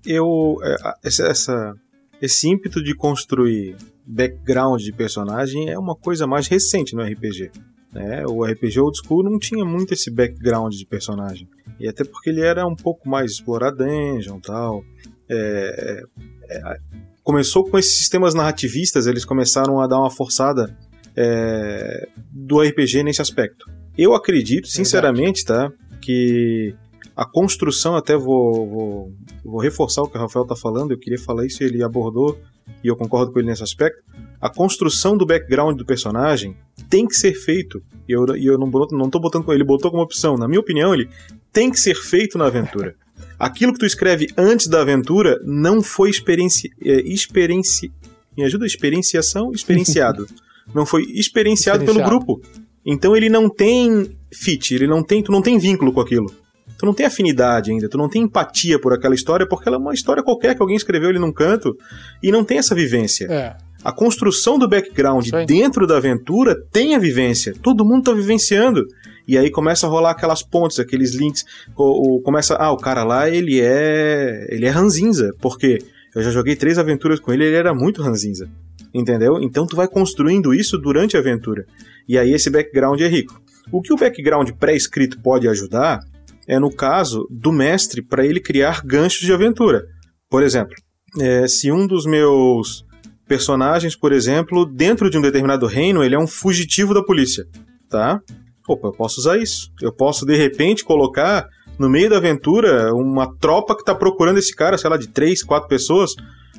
eu 0.04 0.56
é, 0.62 0.76
essa, 1.04 1.74
esse 2.20 2.48
ímpeto 2.48 2.82
de 2.82 2.94
construir 2.94 3.76
background 4.06 4.80
de 4.80 4.92
personagem 4.92 5.68
é 5.68 5.78
uma 5.78 5.96
coisa 5.96 6.26
mais 6.26 6.46
recente 6.46 6.94
no 6.94 7.02
RPG. 7.02 7.50
Né? 7.92 8.24
O 8.26 8.44
RPG 8.44 8.78
Old 8.78 8.98
School 9.02 9.24
não 9.24 9.38
tinha 9.38 9.64
muito 9.64 9.94
esse 9.94 10.11
background 10.11 10.74
de 10.74 10.87
personagem. 10.87 11.48
E 11.80 11.88
até 11.88 12.04
porque 12.04 12.30
ele 12.30 12.40
era 12.40 12.66
um 12.66 12.76
pouco 12.76 13.09
mais 13.09 13.32
explorar 13.32 13.70
dungeon 13.70 14.38
tal. 14.40 14.85
É, 15.28 16.04
é, 16.48 16.56
é, 16.56 16.78
começou 17.22 17.64
com 17.64 17.78
esses 17.78 17.96
sistemas 17.96 18.35
narrativistas, 18.35 19.06
eles 19.06 19.24
começaram 19.24 19.80
a 19.80 19.87
dar 19.87 19.98
uma 19.98 20.11
forçada 20.11 20.76
é, 21.16 22.09
do 22.30 22.61
RPG 22.61 23.02
nesse 23.02 23.20
aspecto. 23.20 23.68
Eu 23.98 24.14
acredito, 24.14 24.68
sinceramente, 24.68 25.44
tá, 25.44 25.72
que 26.00 26.74
a 27.16 27.24
construção, 27.24 27.96
até 27.96 28.14
vou, 28.14 28.68
vou, 28.68 29.12
vou 29.42 29.61
reforçar 29.61 30.02
o 30.02 30.09
que 30.09 30.18
o 30.18 30.20
Rafael 30.20 30.42
está 30.42 30.55
falando, 30.55 30.90
eu 30.90 30.98
queria 30.98 31.18
falar 31.18 31.46
isso 31.46 31.64
ele 31.64 31.83
abordou, 31.83 32.38
e 32.85 32.88
eu 32.88 32.94
concordo 32.94 33.33
com 33.33 33.38
ele 33.38 33.48
nesse 33.48 33.62
aspecto. 33.62 34.02
A 34.38 34.50
construção 34.50 35.16
do 35.16 35.24
background 35.24 35.79
do 35.79 35.87
personagem 35.87 36.55
tem 36.90 37.07
que 37.07 37.16
ser 37.16 37.33
feito, 37.33 37.83
e 38.07 38.12
eu, 38.12 38.26
eu 38.37 38.59
não, 38.59 38.70
não 38.90 39.09
tô 39.09 39.18
botando 39.18 39.50
ele, 39.50 39.64
botou 39.64 39.90
como 39.90 40.02
opção. 40.02 40.37
Na 40.37 40.46
minha 40.46 40.61
opinião, 40.61 40.92
ele 40.92 41.09
tem 41.50 41.70
que 41.70 41.81
ser 41.81 41.94
feito 41.94 42.37
na 42.37 42.48
aventura. 42.48 42.94
Aquilo 43.38 43.72
que 43.72 43.79
tu 43.79 43.87
escreve 43.87 44.29
antes 44.37 44.66
da 44.66 44.83
aventura 44.83 45.40
não 45.42 45.83
foi 45.83 46.11
experiência. 46.11 46.70
É, 46.85 47.00
experiência 47.00 47.90
me 48.37 48.44
ajuda? 48.44 48.66
Experienciação? 48.66 49.52
Experienciado. 49.52 50.26
não 50.74 50.85
foi 50.85 51.02
experienciado, 51.02 51.83
experienciado 51.83 51.85
pelo 51.87 52.05
grupo. 52.05 52.42
Então 52.85 53.16
ele 53.16 53.31
não 53.31 53.48
tem 53.48 54.11
fit, 54.31 54.74
ele 54.74 54.87
não 54.87 55.02
tem, 55.02 55.22
tu 55.22 55.33
não 55.33 55.40
tem 55.40 55.59
vínculo 55.59 55.94
com 55.94 56.00
aquilo 56.00 56.31
tu 56.78 56.86
não 56.86 56.94
tem 56.94 57.06
afinidade 57.06 57.70
ainda, 57.70 57.88
tu 57.88 57.98
não 57.98 58.08
tem 58.08 58.22
empatia 58.22 58.78
por 58.80 58.92
aquela 58.92 59.14
história, 59.14 59.46
porque 59.46 59.68
ela 59.68 59.76
é 59.76 59.80
uma 59.80 59.94
história 59.94 60.22
qualquer 60.22 60.54
que 60.54 60.62
alguém 60.62 60.76
escreveu 60.76 61.10
ali 61.10 61.18
num 61.18 61.32
canto 61.32 61.76
e 62.22 62.30
não 62.30 62.44
tem 62.44 62.58
essa 62.58 62.74
vivência. 62.74 63.26
É. 63.30 63.56
A 63.84 63.92
construção 63.92 64.58
do 64.58 64.68
background 64.68 65.28
dentro 65.46 65.86
da 65.86 65.96
aventura 65.96 66.56
tem 66.72 66.96
a 66.96 66.98
vivência. 66.98 67.54
Todo 67.62 67.84
mundo 67.84 68.04
tá 68.04 68.12
vivenciando. 68.12 68.84
E 69.28 69.38
aí 69.38 69.50
começa 69.50 69.86
a 69.86 69.90
rolar 69.90 70.10
aquelas 70.10 70.42
pontes, 70.42 70.80
aqueles 70.80 71.14
links. 71.14 71.44
O, 71.76 72.16
o, 72.16 72.20
começa, 72.20 72.56
ah, 72.56 72.72
o 72.72 72.76
cara 72.76 73.04
lá, 73.04 73.30
ele 73.30 73.60
é. 73.60 74.46
Ele 74.50 74.66
é 74.66 74.70
ranzinza. 74.70 75.32
Porque 75.40 75.78
eu 76.14 76.22
já 76.22 76.30
joguei 76.30 76.56
três 76.56 76.78
aventuras 76.78 77.20
com 77.20 77.32
ele 77.32 77.44
ele 77.44 77.54
era 77.56 77.72
muito 77.72 78.02
ranzinza. 78.02 78.48
Entendeu? 78.92 79.38
Então 79.40 79.66
tu 79.66 79.76
vai 79.76 79.86
construindo 79.86 80.52
isso 80.52 80.76
durante 80.78 81.16
a 81.16 81.20
aventura. 81.20 81.64
E 82.08 82.18
aí 82.18 82.32
esse 82.32 82.50
background 82.50 83.00
é 83.00 83.06
rico. 83.06 83.40
O 83.70 83.80
que 83.80 83.92
o 83.92 83.96
background 83.96 84.50
pré-escrito 84.58 85.20
pode 85.20 85.46
ajudar 85.46 86.00
é 86.46 86.59
no 86.59 86.70
caso 86.70 87.26
do 87.30 87.52
mestre 87.52 88.02
para 88.02 88.24
ele 88.24 88.40
criar 88.40 88.82
ganchos 88.85 89.20
de 89.20 89.32
aventura. 89.32 89.85
Por 90.30 90.42
exemplo, 90.42 90.74
é, 91.20 91.46
se 91.48 91.70
um 91.72 91.87
dos 91.87 92.06
meus 92.06 92.85
personagens, 93.26 93.96
por 93.96 94.12
exemplo, 94.12 94.64
dentro 94.64 95.11
de 95.11 95.18
um 95.18 95.22
determinado 95.22 95.66
reino, 95.66 96.04
ele 96.04 96.14
é 96.14 96.18
um 96.18 96.26
fugitivo 96.26 96.94
da 96.94 97.02
polícia, 97.02 97.44
tá? 97.90 98.20
Opa, 98.68 98.88
eu 98.88 98.92
posso 98.92 99.20
usar 99.20 99.38
isso. 99.38 99.70
Eu 99.80 99.92
posso, 99.92 100.24
de 100.24 100.37
repente, 100.37 100.85
colocar 100.85 101.46
no 101.78 101.88
meio 101.88 102.09
da 102.09 102.16
aventura 102.16 102.92
uma 102.94 103.32
tropa 103.38 103.74
que 103.74 103.82
está 103.82 103.94
procurando 103.94 104.38
esse 104.38 104.54
cara, 104.54 104.78
sei 104.78 104.90
lá, 104.90 104.96
de 104.96 105.09
três, 105.09 105.42
quatro 105.42 105.68
pessoas. 105.68 106.14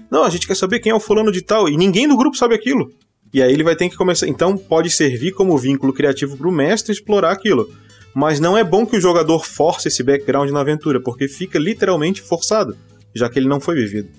Não, 0.09 0.23
a 0.23 0.29
gente 0.29 0.47
quer 0.47 0.55
saber 0.55 0.79
quem 0.79 0.91
é 0.91 0.95
o 0.95 0.99
fulano 0.99 1.31
de 1.31 1.41
tal, 1.41 1.67
e 1.67 1.75
ninguém 1.75 2.07
do 2.07 2.17
grupo 2.17 2.37
sabe 2.37 2.55
aquilo. 2.55 2.89
E 3.33 3.41
aí 3.41 3.51
ele 3.51 3.63
vai 3.63 3.75
ter 3.75 3.89
que 3.89 3.97
começar. 3.97 4.27
Então 4.27 4.57
pode 4.57 4.89
servir 4.89 5.33
como 5.33 5.57
vínculo 5.57 5.91
criativo 5.91 6.37
para 6.37 6.47
o 6.47 6.51
mestre 6.51 6.93
explorar 6.93 7.31
aquilo 7.31 7.67
mas 8.17 8.39
não 8.39 8.57
é 8.57 8.63
bom 8.63 8.83
que 8.83 8.97
o 8.97 8.99
jogador 8.99 9.45
force 9.45 9.87
esse 9.87 10.01
background 10.01 10.49
na 10.49 10.61
aventura, 10.61 10.99
porque 10.99 11.27
fica 11.27 11.59
literalmente 11.59 12.19
forçado, 12.19 12.75
já 13.13 13.29
que 13.29 13.37
ele 13.37 13.47
não 13.47 13.59
foi 13.59 13.75
vivido. 13.75 14.09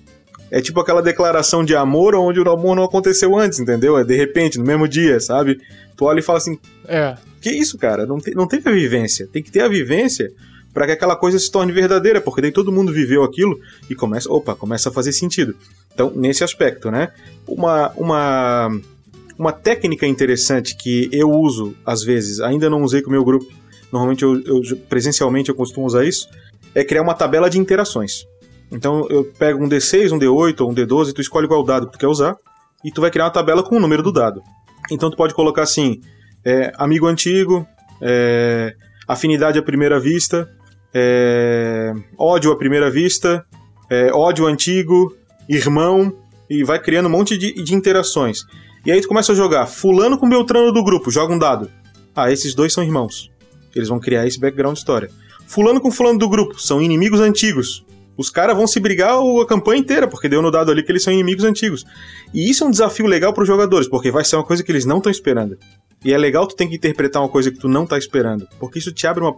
É 0.49 0.61
tipo 0.61 0.79
aquela 0.79 1.01
declaração 1.01 1.65
de 1.65 1.75
amor 1.75 2.15
onde 2.15 2.39
o 2.39 2.49
amor 2.49 2.77
não 2.77 2.85
aconteceu 2.85 3.37
antes, 3.37 3.59
entendeu? 3.59 3.97
É 3.97 4.05
de 4.05 4.15
repente, 4.15 4.57
no 4.57 4.63
mesmo 4.63 4.87
dia, 4.87 5.19
sabe? 5.19 5.59
Tu 5.97 6.05
olha 6.05 6.19
e 6.19 6.21
fala 6.21 6.37
assim: 6.37 6.57
É. 6.87 7.17
Que 7.41 7.49
isso, 7.49 7.77
cara? 7.77 8.05
Não, 8.05 8.19
te, 8.19 8.33
não 8.33 8.47
teve 8.47 8.69
a 8.69 8.71
vivência. 8.71 9.27
Tem 9.27 9.43
que 9.43 9.51
ter 9.51 9.63
a 9.63 9.67
vivência 9.67 10.31
para 10.73 10.85
que 10.85 10.93
aquela 10.93 11.17
coisa 11.17 11.37
se 11.37 11.51
torne 11.51 11.73
verdadeira, 11.73 12.21
porque 12.21 12.39
daí 12.39 12.53
todo 12.53 12.71
mundo 12.71 12.93
viveu 12.93 13.21
aquilo 13.21 13.59
e 13.89 13.95
começa, 13.95 14.31
opa, 14.31 14.55
começa 14.55 14.87
a 14.87 14.93
fazer 14.93 15.11
sentido. 15.11 15.53
Então, 15.93 16.09
nesse 16.15 16.41
aspecto, 16.41 16.89
né? 16.89 17.09
Uma, 17.45 17.91
uma, 17.97 18.79
uma 19.37 19.51
técnica 19.51 20.07
interessante 20.07 20.77
que 20.77 21.09
eu 21.11 21.29
uso 21.29 21.75
às 21.85 22.01
vezes, 22.01 22.39
ainda 22.39 22.69
não 22.69 22.81
usei 22.81 23.01
com 23.01 23.09
o 23.09 23.11
meu 23.11 23.25
grupo, 23.25 23.58
normalmente 23.91 24.23
eu, 24.23 24.41
eu, 24.43 24.61
presencialmente 24.89 25.49
eu 25.49 25.55
costumo 25.55 25.85
usar 25.85 26.05
isso, 26.05 26.27
é 26.73 26.83
criar 26.83 27.01
uma 27.01 27.13
tabela 27.13 27.49
de 27.49 27.59
interações. 27.59 28.25
Então 28.71 29.07
eu 29.09 29.25
pego 29.25 29.63
um 29.63 29.69
D6, 29.69 30.11
um 30.11 30.19
D8 30.19 30.61
ou 30.61 30.71
um 30.71 30.75
D12, 30.75 31.13
tu 31.13 31.21
escolhe 31.21 31.47
qual 31.47 31.63
dado 31.63 31.87
que 31.87 31.93
tu 31.93 31.99
quer 31.99 32.07
usar, 32.07 32.35
e 32.83 32.91
tu 32.91 33.01
vai 33.01 33.11
criar 33.11 33.25
uma 33.25 33.31
tabela 33.31 33.63
com 33.63 33.75
o 33.75 33.79
número 33.79 34.03
do 34.03 34.11
dado. 34.11 34.41
Então 34.91 35.09
tu 35.09 35.17
pode 35.17 35.33
colocar 35.33 35.63
assim, 35.63 35.99
é, 36.45 36.71
amigo 36.77 37.07
antigo, 37.07 37.65
é, 38.01 38.73
afinidade 39.07 39.57
à 39.57 39.61
primeira 39.61 39.99
vista, 39.99 40.47
é, 40.93 41.93
ódio 42.17 42.51
à 42.51 42.57
primeira 42.57 42.89
vista, 42.89 43.43
é, 43.89 44.11
ódio 44.13 44.45
antigo, 44.45 45.15
irmão, 45.47 46.13
e 46.49 46.63
vai 46.63 46.79
criando 46.79 47.07
um 47.07 47.11
monte 47.11 47.37
de, 47.37 47.53
de 47.53 47.75
interações. 47.75 48.43
E 48.85 48.91
aí 48.91 49.01
tu 49.01 49.07
começa 49.07 49.31
a 49.31 49.35
jogar 49.35 49.67
fulano 49.67 50.17
com 50.17 50.29
Beltrano 50.29 50.71
do 50.71 50.83
grupo, 50.83 51.11
joga 51.11 51.33
um 51.33 51.39
dado. 51.39 51.69
Ah, 52.15 52.31
esses 52.31 52.53
dois 52.53 52.73
são 52.73 52.83
irmãos. 52.83 53.29
Eles 53.75 53.89
vão 53.89 53.99
criar 53.99 54.25
esse 54.25 54.39
background 54.39 54.77
história. 54.77 55.09
Fulano 55.47 55.81
com 55.81 55.91
fulano 55.91 56.19
do 56.19 56.29
grupo 56.29 56.59
são 56.59 56.81
inimigos 56.81 57.19
antigos. 57.19 57.85
Os 58.17 58.29
caras 58.29 58.55
vão 58.55 58.67
se 58.67 58.79
brigar 58.79 59.13
a 59.17 59.45
campanha 59.47 59.79
inteira, 59.79 60.07
porque 60.07 60.27
deu 60.27 60.41
no 60.41 60.51
dado 60.51 60.71
ali 60.71 60.83
que 60.83 60.91
eles 60.91 61.03
são 61.03 61.13
inimigos 61.13 61.45
antigos. 61.45 61.85
E 62.33 62.49
isso 62.49 62.63
é 62.63 62.67
um 62.67 62.71
desafio 62.71 63.05
legal 63.05 63.33
para 63.33 63.43
os 63.43 63.47
jogadores, 63.47 63.87
porque 63.87 64.11
vai 64.11 64.25
ser 64.25 64.35
uma 64.35 64.43
coisa 64.43 64.61
que 64.61 64.71
eles 64.71 64.83
não 64.83 64.97
estão 64.97 65.11
esperando. 65.11 65.57
E 66.03 66.13
é 66.13 66.17
legal 66.17 66.45
tu 66.45 66.55
tem 66.55 66.67
que 66.67 66.75
interpretar 66.75 67.21
uma 67.21 67.29
coisa 67.29 67.49
que 67.51 67.57
tu 67.57 67.67
não 67.67 67.85
tá 67.85 67.97
esperando, 67.97 68.47
porque 68.59 68.79
isso 68.79 68.91
te 68.91 69.05
abre 69.07 69.23
uma 69.23 69.35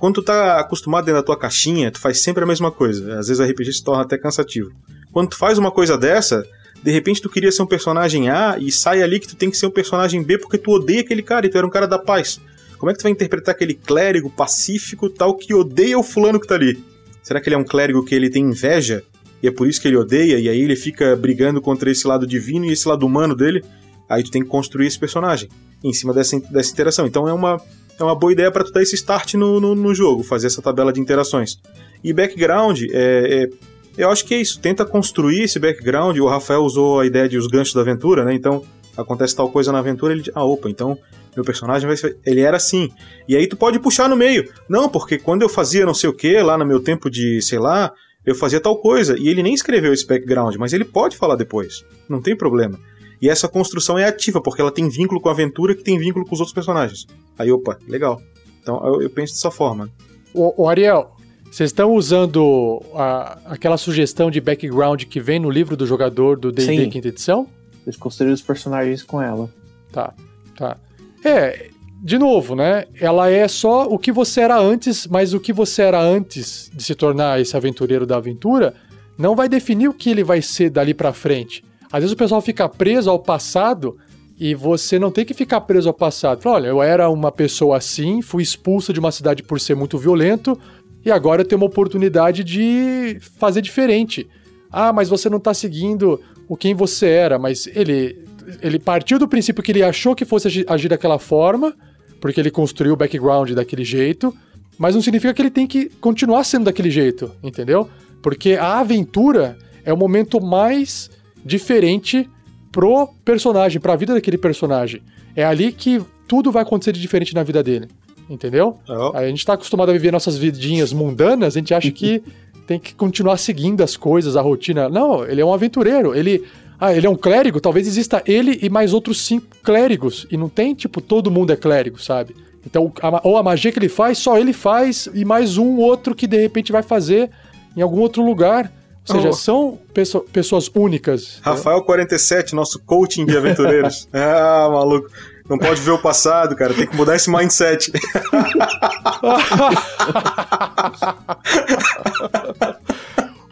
quando 0.00 0.14
tu 0.14 0.22
tá 0.22 0.58
acostumado 0.58 1.04
dentro 1.04 1.20
da 1.20 1.22
tua 1.24 1.38
caixinha, 1.38 1.90
tu 1.90 2.00
faz 2.00 2.22
sempre 2.22 2.42
a 2.42 2.46
mesma 2.46 2.72
coisa. 2.72 3.18
Às 3.18 3.28
vezes 3.28 3.38
o 3.38 3.44
RPG 3.44 3.74
se 3.74 3.84
torna 3.84 4.02
até 4.02 4.16
cansativo. 4.16 4.70
Quando 5.12 5.28
tu 5.28 5.36
faz 5.36 5.58
uma 5.58 5.70
coisa 5.70 5.98
dessa, 5.98 6.42
de 6.82 6.90
repente 6.90 7.20
tu 7.20 7.28
queria 7.28 7.52
ser 7.52 7.60
um 7.62 7.66
personagem 7.66 8.30
A 8.30 8.56
e 8.58 8.72
sai 8.72 9.02
ali 9.02 9.20
que 9.20 9.28
tu 9.28 9.36
tem 9.36 9.50
que 9.50 9.58
ser 9.58 9.66
um 9.66 9.70
personagem 9.70 10.22
B 10.22 10.38
porque 10.38 10.56
tu 10.56 10.70
odeia 10.70 11.02
aquele 11.02 11.22
cara 11.22 11.44
e 11.44 11.50
tu 11.50 11.58
era 11.58 11.66
um 11.66 11.70
cara 11.70 11.86
da 11.86 11.98
paz. 11.98 12.40
Como 12.80 12.90
é 12.90 12.94
que 12.94 13.00
tu 13.00 13.02
vai 13.02 13.12
interpretar 13.12 13.54
aquele 13.54 13.74
clérigo 13.74 14.30
pacífico 14.30 15.10
tal 15.10 15.34
que 15.34 15.52
odeia 15.52 15.98
o 15.98 16.02
fulano 16.02 16.40
que 16.40 16.46
tá 16.46 16.54
ali? 16.54 16.82
Será 17.22 17.38
que 17.38 17.46
ele 17.46 17.54
é 17.54 17.58
um 17.58 17.64
clérigo 17.64 18.02
que 18.02 18.14
ele 18.14 18.30
tem 18.30 18.42
inveja 18.42 19.02
e 19.42 19.46
é 19.46 19.50
por 19.50 19.68
isso 19.68 19.78
que 19.82 19.86
ele 19.86 19.98
odeia 19.98 20.38
e 20.38 20.48
aí 20.48 20.62
ele 20.62 20.74
fica 20.74 21.14
brigando 21.14 21.60
contra 21.60 21.90
esse 21.90 22.06
lado 22.06 22.26
divino 22.26 22.64
e 22.64 22.72
esse 22.72 22.88
lado 22.88 23.04
humano 23.04 23.34
dele? 23.34 23.62
Aí 24.08 24.22
tu 24.22 24.30
tem 24.30 24.42
que 24.42 24.48
construir 24.48 24.86
esse 24.86 24.98
personagem 24.98 25.50
em 25.84 25.92
cima 25.92 26.14
dessa, 26.14 26.40
dessa 26.40 26.72
interação. 26.72 27.06
Então 27.06 27.28
é 27.28 27.32
uma, 27.34 27.60
é 27.98 28.02
uma 28.02 28.14
boa 28.14 28.32
ideia 28.32 28.50
para 28.50 28.64
tu 28.64 28.72
dar 28.72 28.80
esse 28.80 28.94
start 28.94 29.34
no, 29.34 29.60
no, 29.60 29.74
no, 29.74 29.94
jogo, 29.94 30.22
fazer 30.22 30.46
essa 30.46 30.62
tabela 30.62 30.90
de 30.90 31.00
interações. 31.00 31.58
E 32.02 32.14
background, 32.14 32.80
é, 32.92 32.94
é, 32.94 33.50
eu 33.98 34.08
acho 34.08 34.24
que 34.24 34.34
é 34.34 34.40
isso. 34.40 34.58
Tenta 34.58 34.86
construir 34.86 35.42
esse 35.42 35.58
background. 35.58 36.16
O 36.16 36.26
Rafael 36.26 36.62
usou 36.62 37.00
a 37.00 37.04
ideia 37.04 37.28
de 37.28 37.36
os 37.36 37.46
ganchos 37.46 37.74
da 37.74 37.82
aventura, 37.82 38.24
né? 38.24 38.32
Então 38.32 38.64
acontece 38.96 39.36
tal 39.36 39.50
coisa 39.50 39.70
na 39.70 39.80
aventura, 39.80 40.14
ele 40.14 40.24
ah, 40.34 40.44
opa, 40.44 40.70
então 40.70 40.98
meu 41.34 41.44
personagem 41.44 41.86
vai 41.86 41.96
ser... 41.96 42.18
ele 42.24 42.40
era 42.40 42.56
assim. 42.56 42.90
E 43.28 43.36
aí 43.36 43.46
tu 43.46 43.56
pode 43.56 43.78
puxar 43.78 44.08
no 44.08 44.16
meio. 44.16 44.50
Não, 44.68 44.88
porque 44.88 45.18
quando 45.18 45.42
eu 45.42 45.48
fazia 45.48 45.86
não 45.86 45.94
sei 45.94 46.10
o 46.10 46.14
que 46.14 46.40
lá 46.40 46.56
no 46.58 46.66
meu 46.66 46.80
tempo 46.80 47.10
de, 47.10 47.40
sei 47.42 47.58
lá, 47.58 47.92
eu 48.24 48.34
fazia 48.34 48.60
tal 48.60 48.76
coisa. 48.80 49.18
E 49.18 49.28
ele 49.28 49.42
nem 49.42 49.54
escreveu 49.54 49.92
esse 49.92 50.06
background, 50.06 50.56
mas 50.56 50.72
ele 50.72 50.84
pode 50.84 51.16
falar 51.16 51.36
depois. 51.36 51.84
Não 52.08 52.20
tem 52.20 52.36
problema. 52.36 52.78
E 53.20 53.28
essa 53.28 53.48
construção 53.48 53.98
é 53.98 54.04
ativa, 54.04 54.40
porque 54.40 54.62
ela 54.62 54.72
tem 54.72 54.88
vínculo 54.88 55.20
com 55.20 55.28
a 55.28 55.32
aventura 55.32 55.74
que 55.74 55.82
tem 55.82 55.98
vínculo 55.98 56.24
com 56.24 56.34
os 56.34 56.40
outros 56.40 56.54
personagens. 56.54 57.06
Aí, 57.38 57.52
opa, 57.52 57.78
legal. 57.86 58.20
Então 58.62 58.80
eu, 58.86 59.02
eu 59.02 59.10
penso 59.10 59.34
dessa 59.34 59.50
forma. 59.50 59.90
O, 60.32 60.64
o 60.64 60.68
Ariel, 60.68 61.16
vocês 61.50 61.68
estão 61.70 61.92
usando 61.94 62.80
a, 62.94 63.38
aquela 63.46 63.76
sugestão 63.76 64.30
de 64.30 64.40
background 64.40 65.04
que 65.04 65.20
vem 65.20 65.38
no 65.38 65.50
livro 65.50 65.76
do 65.76 65.84
jogador 65.84 66.38
do 66.38 66.52
D&D 66.52 66.88
quinta 66.88 67.08
edição? 67.08 67.46
Eles 67.84 67.96
construíram 67.96 68.34
os 68.34 68.42
personagens 68.42 69.02
com 69.02 69.20
ela. 69.20 69.50
Tá, 69.90 70.14
tá. 70.56 70.76
É, 71.24 71.68
de 72.02 72.18
novo, 72.18 72.54
né? 72.54 72.86
Ela 73.00 73.30
é 73.30 73.46
só 73.46 73.86
o 73.86 73.98
que 73.98 74.10
você 74.10 74.40
era 74.40 74.58
antes, 74.58 75.06
mas 75.06 75.34
o 75.34 75.40
que 75.40 75.52
você 75.52 75.82
era 75.82 76.00
antes 76.00 76.70
de 76.74 76.82
se 76.82 76.94
tornar 76.94 77.40
esse 77.40 77.56
aventureiro 77.56 78.06
da 78.06 78.16
aventura 78.16 78.74
não 79.18 79.36
vai 79.36 79.48
definir 79.48 79.88
o 79.88 79.94
que 79.94 80.08
ele 80.08 80.24
vai 80.24 80.40
ser 80.40 80.70
dali 80.70 80.94
para 80.94 81.12
frente. 81.12 81.62
Às 81.92 82.00
vezes 82.00 82.14
o 82.14 82.16
pessoal 82.16 82.40
fica 82.40 82.68
preso 82.68 83.10
ao 83.10 83.18
passado 83.18 83.98
e 84.38 84.54
você 84.54 84.98
não 84.98 85.10
tem 85.10 85.26
que 85.26 85.34
ficar 85.34 85.60
preso 85.60 85.88
ao 85.88 85.94
passado. 85.94 86.40
Fala, 86.40 86.56
olha, 86.56 86.68
eu 86.68 86.82
era 86.82 87.10
uma 87.10 87.30
pessoa 87.30 87.76
assim, 87.76 88.22
fui 88.22 88.42
expulso 88.42 88.90
de 88.90 88.98
uma 88.98 89.12
cidade 89.12 89.42
por 89.42 89.60
ser 89.60 89.74
muito 89.74 89.98
violento, 89.98 90.58
e 91.04 91.10
agora 91.10 91.42
eu 91.42 91.46
tenho 91.46 91.60
uma 91.60 91.66
oportunidade 91.66 92.42
de 92.42 93.18
fazer 93.38 93.60
diferente. 93.60 94.26
Ah, 94.72 94.92
mas 94.92 95.10
você 95.10 95.28
não 95.28 95.36
está 95.36 95.52
seguindo 95.52 96.18
o 96.48 96.56
quem 96.56 96.74
você 96.74 97.06
era, 97.08 97.38
mas 97.38 97.66
ele 97.66 98.24
ele 98.62 98.78
partiu 98.78 99.18
do 99.18 99.28
princípio 99.28 99.62
que 99.62 99.72
ele 99.72 99.82
achou 99.82 100.14
que 100.14 100.24
fosse 100.24 100.64
agir, 100.66 100.88
daquela 100.88 101.18
forma, 101.18 101.74
porque 102.20 102.40
ele 102.40 102.50
construiu 102.50 102.94
o 102.94 102.96
background 102.96 103.50
daquele 103.52 103.84
jeito, 103.84 104.34
mas 104.78 104.94
não 104.94 105.02
significa 105.02 105.32
que 105.32 105.42
ele 105.42 105.50
tem 105.50 105.66
que 105.66 105.90
continuar 106.00 106.44
sendo 106.44 106.64
daquele 106.64 106.90
jeito, 106.90 107.30
entendeu? 107.42 107.88
Porque 108.22 108.54
a 108.54 108.80
aventura 108.80 109.56
é 109.84 109.92
o 109.92 109.96
momento 109.96 110.40
mais 110.40 111.10
diferente 111.44 112.28
pro 112.70 113.08
personagem, 113.24 113.80
pra 113.80 113.96
vida 113.96 114.14
daquele 114.14 114.38
personagem. 114.38 115.02
É 115.34 115.44
ali 115.44 115.72
que 115.72 116.02
tudo 116.28 116.52
vai 116.52 116.62
acontecer 116.62 116.92
de 116.92 117.00
diferente 117.00 117.34
na 117.34 117.42
vida 117.42 117.62
dele. 117.62 117.88
Entendeu? 118.28 118.78
Oh. 118.88 119.16
A 119.16 119.26
gente 119.26 119.44
tá 119.44 119.54
acostumado 119.54 119.88
a 119.88 119.92
viver 119.92 120.12
nossas 120.12 120.38
vidinhas 120.38 120.92
mundanas, 120.92 121.56
a 121.56 121.58
gente 121.58 121.74
acha 121.74 121.90
que 121.90 122.22
tem 122.66 122.78
que 122.78 122.94
continuar 122.94 123.36
seguindo 123.36 123.82
as 123.82 123.96
coisas, 123.96 124.36
a 124.36 124.40
rotina. 124.40 124.88
Não, 124.88 125.24
ele 125.24 125.40
é 125.40 125.44
um 125.44 125.52
aventureiro. 125.52 126.14
Ele. 126.14 126.44
Ah, 126.80 126.94
ele 126.94 127.06
é 127.06 127.10
um 127.10 127.16
clérigo? 127.16 127.60
Talvez 127.60 127.86
exista 127.86 128.22
ele 128.26 128.58
e 128.62 128.70
mais 128.70 128.92
outros 128.94 129.20
cinco 129.20 129.46
clérigos. 129.62 130.26
E 130.30 130.36
não 130.36 130.48
tem, 130.48 130.74
tipo, 130.74 131.00
todo 131.00 131.30
mundo 131.30 131.52
é 131.52 131.56
clérigo, 131.56 132.00
sabe? 132.00 132.34
Então, 132.66 132.92
a, 133.02 133.20
ou 133.26 133.36
a 133.36 133.42
magia 133.42 133.70
que 133.70 133.78
ele 133.78 133.88
faz, 133.88 134.18
só 134.18 134.38
ele 134.38 134.52
faz, 134.52 135.08
e 135.14 135.24
mais 135.24 135.58
um 135.58 135.76
outro 135.76 136.14
que 136.14 136.26
de 136.26 136.36
repente 136.40 136.72
vai 136.72 136.82
fazer 136.82 137.30
em 137.76 137.82
algum 137.82 138.00
outro 138.00 138.22
lugar. 138.24 138.72
Ou 139.08 139.16
seja, 139.16 139.28
Oh. 139.30 139.32
são 139.32 139.78
pesso- 139.94 140.20
pessoas 140.32 140.70
únicas. 140.74 141.38
Rafael 141.42 141.82
47, 141.82 142.54
nosso 142.54 142.78
coaching 142.80 143.24
de 143.26 143.36
aventureiros. 143.36 144.08
ah, 144.12 144.68
maluco. 144.70 145.08
Não 145.48 145.58
pode 145.58 145.80
ver 145.80 145.90
o 145.90 145.98
passado, 145.98 146.54
cara. 146.54 146.72
Tem 146.72 146.86
que 146.86 146.94
mudar 146.96 147.16
esse 147.16 147.28
mindset. 147.30 147.90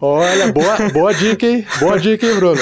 Olha, 0.01 0.53
boa, 0.53 0.77
boa 0.93 1.13
dica, 1.13 1.45
hein? 1.45 1.67
Boa 1.81 1.99
dica, 1.99 2.25
hein, 2.25 2.37
Bruno? 2.37 2.61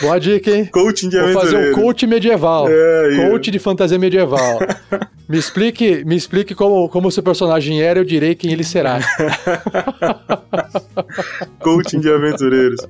Boa 0.00 0.20
dica, 0.20 0.50
hein? 0.50 0.66
coaching 0.66 1.08
de 1.08 1.20
Vou 1.20 1.32
fazer 1.32 1.70
um 1.70 1.74
coach 1.74 2.06
medieval. 2.06 2.66
É, 2.68 3.28
coach 3.28 3.50
de 3.50 3.58
fantasia 3.58 3.98
medieval. 3.98 4.60
Me 5.28 5.36
explique, 5.36 6.04
me 6.04 6.14
explique 6.14 6.54
como, 6.54 6.88
como 6.88 7.08
o 7.08 7.10
seu 7.10 7.22
personagem 7.22 7.82
era, 7.82 7.98
eu 7.98 8.04
direi 8.04 8.36
quem 8.36 8.52
ele 8.52 8.62
será. 8.62 9.00
Coaching 11.58 11.98
de 11.98 12.08
aventureiros. 12.08 12.86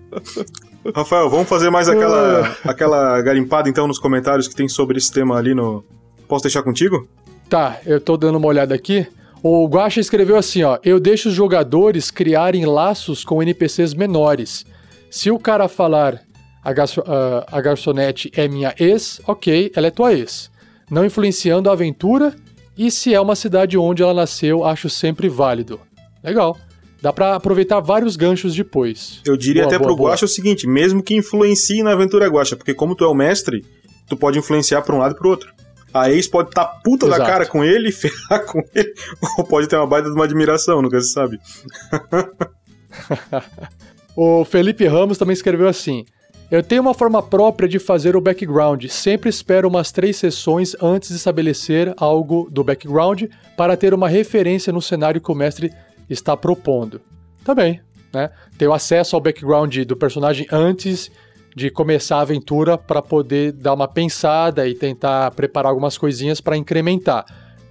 Rafael, 0.95 1.31
vamos 1.31 1.49
fazer 1.49 1.71
mais 1.71 1.89
aquela, 1.89 2.55
aquela 2.65 3.23
garimpada 3.23 3.71
então 3.71 3.89
nos 3.89 3.99
comentários 3.99 4.47
que 4.47 4.55
tem 4.55 4.69
sobre 4.69 4.99
esse 4.99 5.11
tema 5.11 5.39
ali 5.39 5.55
no. 5.55 5.83
Posso 6.29 6.43
deixar 6.43 6.63
contigo? 6.63 7.09
Tá, 7.49 7.79
eu 7.87 8.01
tô 8.01 8.19
dando 8.19 8.37
uma 8.37 8.49
olhada 8.49 8.75
aqui. 8.75 9.07
O 9.43 9.67
Guaxa 9.69 10.01
escreveu 10.01 10.37
assim, 10.37 10.63
ó: 10.63 10.79
"Eu 10.83 10.99
deixo 10.99 11.29
os 11.29 11.35
jogadores 11.35 12.11
criarem 12.11 12.65
laços 12.67 13.25
com 13.25 13.43
NPCs 13.43 13.95
menores. 13.95 14.65
Se 15.11 15.31
o 15.31 15.39
cara 15.39 15.69
falar 15.69 16.21
a, 16.65 16.73
garço- 16.73 17.05
ah, 17.07 17.47
a 17.51 17.61
garçonete 17.61 18.31
é 18.35 18.49
minha 18.49 18.75
ex, 18.79 19.21
ok, 19.27 19.71
ela 19.75 19.87
é 19.87 19.91
tua 19.91 20.13
ex. 20.13 20.51
Não 20.91 21.05
influenciando 21.05 21.69
a 21.71 21.73
aventura 21.73 22.35
e 22.77 22.91
se 22.91 23.15
é 23.15 23.21
uma 23.21 23.37
cidade 23.37 23.79
onde 23.79 24.03
ela 24.03 24.13
nasceu, 24.15 24.65
acho 24.65 24.89
sempre 24.91 25.29
válido. 25.29 25.81
Legal. 26.23 26.57
Dá 27.01 27.13
pra 27.13 27.37
aproveitar 27.37 27.79
vários 27.79 28.17
ganchos 28.17 28.55
depois. 28.55 29.21
Eu 29.25 29.37
diria 29.37 29.63
Boa, 29.63 29.69
até 29.71 29.79
boa, 29.79 29.89
pro 29.89 29.97
boa. 29.97 30.11
Guacha 30.11 30.25
o 30.25 30.29
seguinte: 30.29 30.67
mesmo 30.67 31.03
que 31.03 31.15
influencie 31.15 31.83
na 31.83 31.93
aventura 31.93 32.27
Guacha, 32.27 32.57
porque 32.57 32.75
como 32.75 32.97
tu 32.97 33.05
é 33.05 33.09
o 33.09 33.15
mestre, 33.15 33.65
tu 34.09 34.17
pode 34.17 34.39
influenciar 34.39 34.83
pra 34.83 34.95
um 34.95 34.99
lado 34.99 35.13
e 35.15 35.19
pro 35.19 35.29
outro. 35.29 35.53
A 36.01 36.11
ex 36.11 36.27
pode 36.29 36.51
estar 36.51 36.65
tá 36.65 36.81
puta 36.83 37.07
da 37.07 37.17
Exato. 37.17 37.31
cara 37.31 37.47
com 37.47 37.65
ele, 37.65 37.91
ferrar 37.93 38.45
com 38.47 38.63
ele, 38.75 38.93
ou 39.39 39.45
pode 39.45 39.69
ter 39.69 39.77
uma 39.77 39.87
baita 39.87 40.09
de 40.09 40.15
uma 40.15 40.25
admiração, 40.25 40.83
nunca 40.83 41.01
se 41.01 41.13
sabe. 41.13 41.39
O 44.17 44.47
Felipe 44.47 44.87
Ramos 44.87 45.19
também 45.19 45.35
escreveu 45.35 45.69
assim: 45.69 46.07
Eu 46.51 46.63
tenho 46.63 46.81
uma 46.81 46.95
forma 46.95 47.23
própria 47.23 47.69
de 47.69 47.79
fazer 47.79 48.17
o 48.17 48.21
background. 48.21 48.87
Sempre 48.87 49.29
espero 49.29 49.69
umas 49.69 49.93
três 49.93 50.17
sessões 50.17 50.75
antes 50.81 51.11
de 51.11 51.17
estabelecer 51.17 51.93
algo 51.99 52.49
do 52.51 52.65
background 52.65 53.25
para 53.55 53.77
ter 53.77 53.93
uma 53.93 54.09
referência 54.09 54.73
no 54.73 54.81
cenário 54.81 55.21
que 55.21 55.31
o 55.31 55.35
mestre 55.35 55.71
está 56.09 56.35
propondo. 56.35 57.03
Tá 57.45 57.55
bem, 57.55 57.83
né? 58.13 58.31
Ter 58.57 58.67
o 58.67 58.73
acesso 58.73 59.15
ao 59.15 59.21
background 59.21 59.77
do 59.81 59.97
personagem 59.97 60.47
antes 60.51 61.11
de 61.57 61.71
começar 61.71 62.19
a 62.19 62.21
aventura 62.21 62.77
para 62.77 63.01
poder 63.01 63.51
dar 63.51 63.73
uma 63.73 63.89
pensada 63.89 64.69
e 64.69 64.75
tentar 64.75 65.31
preparar 65.31 65.71
algumas 65.71 65.97
coisinhas 65.97 66.39
para 66.39 66.55
incrementar. 66.55 67.25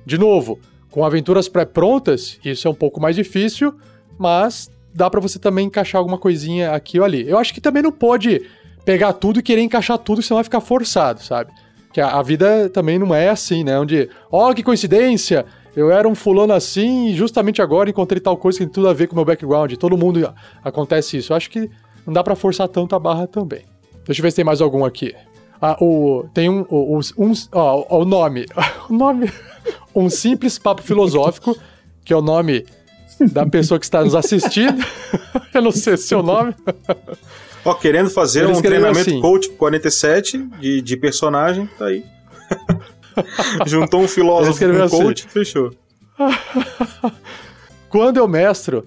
De 0.04 0.18
novo, 0.18 0.60
com 0.90 1.06
aventuras 1.06 1.48
pré-prontas, 1.48 2.40
isso 2.44 2.68
é 2.68 2.72
um 2.72 2.74
pouco 2.74 3.00
mais 3.00 3.16
difícil, 3.16 3.76
mas 4.18 4.72
dá 4.92 5.08
pra 5.08 5.22
você 5.22 5.38
também 5.38 5.68
encaixar 5.68 6.00
alguma 6.00 6.18
coisinha 6.18 6.72
aqui 6.72 6.98
ou 6.98 7.06
ali. 7.06 7.30
Eu 7.30 7.38
acho 7.38 7.54
que 7.54 7.62
também 7.62 7.84
não 7.84 7.92
pode 7.92 8.42
pegar 8.84 9.14
tudo 9.14 9.40
e 9.40 9.44
querer 9.44 9.62
encaixar 9.62 10.00
tudo, 10.00 10.20
senão 10.20 10.38
vai 10.38 10.44
ficar 10.44 10.62
forçado, 10.62 11.22
sabe? 11.22 11.52
Que 11.94 12.02
a, 12.02 12.24
vida 12.24 12.68
também 12.70 12.98
não 12.98 13.14
é 13.14 13.30
assim, 13.30 13.64
né? 13.64 13.80
Onde, 13.80 14.10
ó, 14.32 14.52
que 14.52 14.64
coincidência! 14.64 15.46
Eu 15.76 15.92
era 15.92 16.08
um 16.08 16.16
fulano 16.16 16.54
assim 16.54 17.10
e 17.10 17.14
justamente 17.14 17.62
agora 17.62 17.90
encontrei 17.90 18.20
tal 18.20 18.36
coisa 18.36 18.58
que 18.58 18.66
tem 18.66 18.74
tudo 18.74 18.88
a 18.88 18.94
ver 18.94 19.08
com 19.08 19.14
o 19.14 19.16
meu 19.18 19.26
background. 19.26 19.72
Todo 19.74 19.96
mundo 19.96 20.34
acontece 20.64 21.18
isso. 21.18 21.34
Eu 21.34 21.38
acho 21.38 21.52
que 21.52 21.70
não 22.06 22.14
dá 22.14 22.24
pra 22.24 22.36
forçar 22.36 22.68
tanto 22.68 22.96
a 22.96 23.00
barra 23.00 23.28
também. 23.28 23.75
Deixa 24.06 24.22
eu 24.22 24.24
ver 24.24 24.32
se 24.32 24.36
tem 24.38 24.46
mais 24.46 24.62
algum 24.62 24.86
aqui. 24.86 25.14
Ah, 25.62 25.78
o, 25.82 26.26
tem 26.34 26.50
um, 26.50 26.66
o, 26.70 27.00
um, 27.18 27.34
ó, 27.52 28.02
o 28.02 28.06
nome. 28.06 28.46
O 28.90 28.94
nome. 28.94 29.32
Um 29.96 30.12
simples 30.12 30.60
papo 30.60 30.84
filosófico, 30.84 31.58
que 32.04 32.14
é 32.14 32.16
o 32.16 32.22
nome 32.22 32.66
da 33.32 33.48
pessoa 33.48 33.80
que 33.80 33.86
está 33.86 34.04
nos 34.04 34.14
assistindo. 34.14 34.86
Eu 35.52 35.62
não 35.64 35.72
sei 35.72 35.98
se 35.98 36.14
é 36.14 36.18
o 36.18 36.22
nome. 36.22 36.54
Ó, 37.64 37.74
querendo 37.74 38.12
fazer 38.12 38.44
Ele 38.44 38.54
um 38.54 38.62
treinamento 38.62 39.10
assim. 39.10 39.20
coach 39.20 39.50
47 39.50 40.38
de, 40.60 40.82
de 40.82 40.98
personagem, 40.98 41.68
tá 41.80 41.86
aí. 41.86 42.06
Juntou 43.66 44.02
um 44.02 44.08
filósofo 44.08 44.60
com 44.60 44.72
um 44.72 44.84
assim. 44.84 45.02
coach, 45.02 45.28
fechou. 45.30 45.72
Quando 47.90 48.18
eu 48.18 48.28
mestro, 48.28 48.86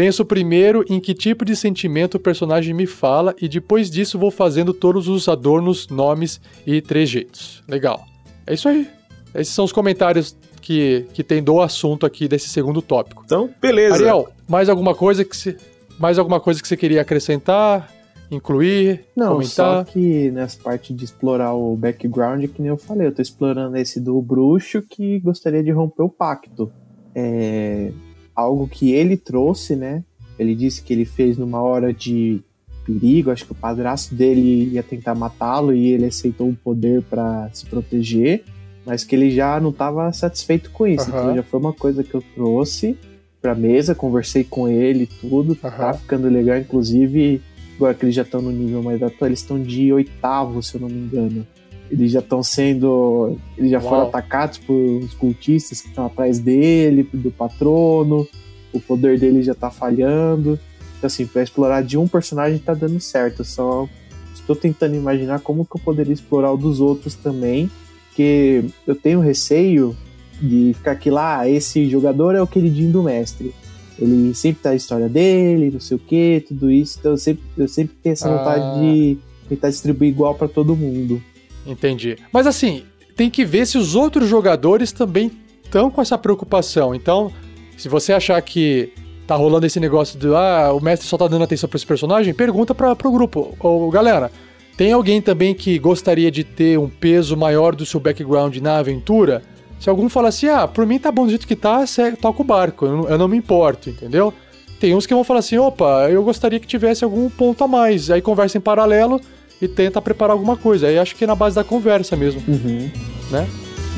penso 0.00 0.24
primeiro 0.24 0.82
em 0.88 0.98
que 0.98 1.12
tipo 1.12 1.44
de 1.44 1.54
sentimento 1.54 2.14
o 2.14 2.18
personagem 2.18 2.72
me 2.72 2.86
fala 2.86 3.36
e 3.38 3.46
depois 3.46 3.90
disso 3.90 4.18
vou 4.18 4.30
fazendo 4.30 4.72
todos 4.72 5.08
os 5.08 5.28
adornos, 5.28 5.88
nomes 5.88 6.40
e 6.66 6.80
trejeitos. 6.80 7.62
Legal. 7.68 8.06
É 8.46 8.54
isso 8.54 8.66
aí. 8.66 8.88
Esses 9.34 9.52
são 9.52 9.62
os 9.62 9.72
comentários 9.72 10.34
que, 10.62 11.04
que 11.12 11.22
tem 11.22 11.42
do 11.42 11.60
assunto 11.60 12.06
aqui 12.06 12.26
desse 12.26 12.48
segundo 12.48 12.80
tópico. 12.80 13.24
Então, 13.26 13.50
beleza. 13.60 13.96
Ariel, 13.96 14.30
mais 14.48 14.70
alguma 14.70 14.94
coisa 14.94 15.22
que 15.22 15.36
se, 15.36 15.54
mais 15.98 16.18
alguma 16.18 16.40
coisa 16.40 16.62
que 16.62 16.66
você 16.66 16.78
queria 16.78 17.02
acrescentar, 17.02 17.92
incluir, 18.30 19.04
Não, 19.14 19.32
comentar? 19.32 19.50
só 19.50 19.84
que 19.84 20.30
nessa 20.30 20.58
parte 20.62 20.94
de 20.94 21.04
explorar 21.04 21.52
o 21.52 21.76
background, 21.76 22.46
que 22.46 22.62
nem 22.62 22.70
eu 22.70 22.78
falei, 22.78 23.06
eu 23.06 23.14
tô 23.14 23.20
explorando 23.20 23.76
esse 23.76 24.00
do 24.00 24.18
bruxo 24.22 24.80
que 24.80 25.20
gostaria 25.20 25.62
de 25.62 25.70
romper 25.70 26.04
o 26.04 26.08
pacto. 26.08 26.72
É 27.14 27.92
algo 28.34 28.68
que 28.68 28.92
ele 28.92 29.16
trouxe, 29.16 29.76
né? 29.76 30.02
Ele 30.38 30.54
disse 30.54 30.82
que 30.82 30.92
ele 30.92 31.04
fez 31.04 31.36
numa 31.36 31.60
hora 31.60 31.92
de 31.92 32.40
perigo, 32.84 33.30
acho 33.30 33.44
que 33.44 33.52
o 33.52 33.54
padrasto 33.54 34.14
dele 34.14 34.70
ia 34.72 34.82
tentar 34.82 35.14
matá-lo 35.14 35.72
e 35.72 35.88
ele 35.88 36.06
aceitou 36.06 36.48
o 36.48 36.56
poder 36.56 37.02
para 37.02 37.50
se 37.52 37.66
proteger, 37.66 38.42
mas 38.84 39.04
que 39.04 39.14
ele 39.14 39.30
já 39.30 39.60
não 39.60 39.70
estava 39.70 40.12
satisfeito 40.12 40.70
com 40.70 40.86
isso. 40.86 41.10
Aham. 41.10 41.20
Então 41.20 41.36
já 41.36 41.42
foi 41.42 41.60
uma 41.60 41.72
coisa 41.72 42.02
que 42.02 42.14
eu 42.14 42.22
trouxe 42.34 42.96
pra 43.40 43.54
mesa, 43.54 43.94
conversei 43.94 44.44
com 44.44 44.68
ele 44.68 45.04
e 45.04 45.06
tudo, 45.06 45.54
tá 45.54 45.68
Aham. 45.68 45.92
ficando 45.94 46.28
legal, 46.28 46.58
inclusive 46.58 47.40
agora 47.76 47.94
que 47.94 48.04
eles 48.04 48.14
já 48.14 48.22
estão 48.22 48.42
no 48.42 48.50
nível 48.50 48.82
mais 48.82 49.02
atual, 49.02 49.28
eles 49.28 49.40
estão 49.40 49.60
de 49.60 49.92
oitavo, 49.92 50.62
se 50.62 50.74
eu 50.74 50.80
não 50.82 50.88
me 50.88 50.98
engano. 50.98 51.46
Eles 51.90 52.12
já 52.12 52.20
estão 52.20 52.42
sendo. 52.42 53.36
Eles 53.58 53.70
já 53.70 53.78
Uau. 53.80 53.88
foram 53.88 54.02
atacados 54.08 54.58
por 54.58 54.74
uns 54.74 55.12
cultistas 55.14 55.80
que 55.80 55.88
estão 55.88 56.06
atrás 56.06 56.38
dele, 56.38 57.08
do 57.12 57.30
patrono. 57.30 58.26
O 58.72 58.80
poder 58.80 59.18
dele 59.18 59.42
já 59.42 59.54
tá 59.54 59.70
falhando. 59.70 60.58
Então, 60.98 61.08
assim, 61.08 61.26
pra 61.26 61.42
explorar 61.42 61.82
de 61.82 61.96
um 61.98 62.06
personagem 62.06 62.58
tá 62.58 62.74
dando 62.74 63.00
certo. 63.00 63.42
Só 63.42 63.88
estou 64.34 64.54
tentando 64.54 64.94
imaginar 64.94 65.40
como 65.40 65.64
que 65.64 65.76
eu 65.76 65.80
poderia 65.84 66.12
explorar 66.12 66.52
o 66.52 66.56
dos 66.56 66.80
outros 66.80 67.14
também. 67.16 67.68
Porque 68.08 68.64
eu 68.86 68.94
tenho 68.94 69.18
receio 69.20 69.96
de 70.40 70.72
ficar 70.74 70.92
aqui 70.92 71.10
lá, 71.10 71.46
esse 71.48 71.88
jogador 71.90 72.34
é 72.34 72.40
o 72.42 72.46
queridinho 72.46 72.90
do 72.92 73.02
mestre. 73.02 73.52
Ele 73.98 74.32
sempre 74.34 74.62
tá 74.62 74.70
a 74.70 74.74
história 74.74 75.08
dele, 75.08 75.70
não 75.70 75.80
sei 75.80 75.96
o 75.96 76.00
que, 76.00 76.44
tudo 76.48 76.70
isso. 76.70 76.96
Então 76.98 77.12
eu 77.12 77.18
sempre, 77.18 77.42
eu 77.58 77.68
sempre 77.68 77.96
tenho 78.02 78.12
essa 78.14 78.28
Ah. 78.28 78.36
vontade 78.38 78.80
de 78.80 79.18
tentar 79.48 79.68
distribuir 79.68 80.08
igual 80.10 80.34
pra 80.34 80.48
todo 80.48 80.74
mundo. 80.76 81.22
Entendi. 81.70 82.16
Mas 82.32 82.46
assim, 82.46 82.84
tem 83.16 83.30
que 83.30 83.44
ver 83.44 83.66
se 83.66 83.78
os 83.78 83.94
outros 83.94 84.28
jogadores 84.28 84.92
também 84.92 85.30
estão 85.64 85.90
com 85.90 86.02
essa 86.02 86.18
preocupação. 86.18 86.94
Então, 86.94 87.32
se 87.76 87.88
você 87.88 88.12
achar 88.12 88.40
que 88.42 88.92
tá 89.26 89.36
rolando 89.36 89.64
esse 89.64 89.78
negócio 89.78 90.18
de 90.18 90.26
ah, 90.34 90.72
o 90.72 90.80
mestre 90.80 91.06
só 91.06 91.16
tá 91.16 91.28
dando 91.28 91.44
atenção 91.44 91.68
pra 91.68 91.76
esse 91.76 91.86
personagem, 91.86 92.34
pergunta 92.34 92.74
para 92.74 92.96
pro 92.96 93.12
grupo. 93.12 93.54
Ô, 93.60 93.88
galera, 93.90 94.32
tem 94.76 94.92
alguém 94.92 95.22
também 95.22 95.54
que 95.54 95.78
gostaria 95.78 96.30
de 96.30 96.42
ter 96.42 96.78
um 96.78 96.88
peso 96.88 97.36
maior 97.36 97.74
do 97.74 97.86
seu 97.86 98.00
background 98.00 98.56
na 98.56 98.78
aventura? 98.78 99.42
Se 99.78 99.88
algum 99.88 100.08
fala 100.08 100.28
assim, 100.28 100.48
ah, 100.48 100.66
por 100.66 100.84
mim 100.84 100.98
tá 100.98 101.12
bom 101.12 101.24
do 101.24 101.30
jeito 101.30 101.46
que 101.46 101.56
tá, 101.56 101.84
toca 102.20 102.42
o 102.42 102.44
barco, 102.44 102.84
eu 102.86 102.96
não, 102.96 103.08
eu 103.08 103.18
não 103.18 103.28
me 103.28 103.36
importo, 103.36 103.88
entendeu? 103.88 104.34
Tem 104.80 104.94
uns 104.94 105.06
que 105.06 105.14
vão 105.14 105.22
falar 105.22 105.40
assim, 105.40 105.58
opa, 105.58 106.08
eu 106.10 106.24
gostaria 106.24 106.58
que 106.58 106.66
tivesse 106.66 107.04
algum 107.04 107.28
ponto 107.28 107.62
a 107.62 107.68
mais. 107.68 108.10
Aí 108.10 108.20
conversa 108.20 108.58
em 108.58 108.60
paralelo 108.60 109.20
e 109.60 109.68
tenta 109.68 110.00
preparar 110.00 110.32
alguma 110.32 110.56
coisa. 110.56 110.86
Aí 110.86 110.98
acho 110.98 111.14
que 111.16 111.24
é 111.24 111.26
na 111.26 111.34
base 111.34 111.54
da 111.56 111.64
conversa 111.64 112.16
mesmo, 112.16 112.42
Uhum, 112.48 112.90
né? 113.30 113.46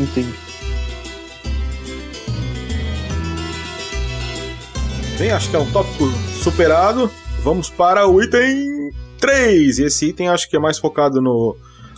entendi. 0.00 0.32
Bem, 5.18 5.30
acho 5.30 5.50
que 5.50 5.56
é 5.56 5.58
um 5.58 5.70
tópico 5.70 6.04
superado. 6.42 7.10
Vamos 7.42 7.70
para 7.70 8.06
o 8.08 8.22
item 8.22 8.90
3. 9.18 9.78
E 9.78 9.84
esse 9.84 10.06
item 10.08 10.28
acho 10.28 10.48
que 10.48 10.56
é 10.56 10.58
mais 10.58 10.78
focado 10.78 11.20
no 11.20 11.56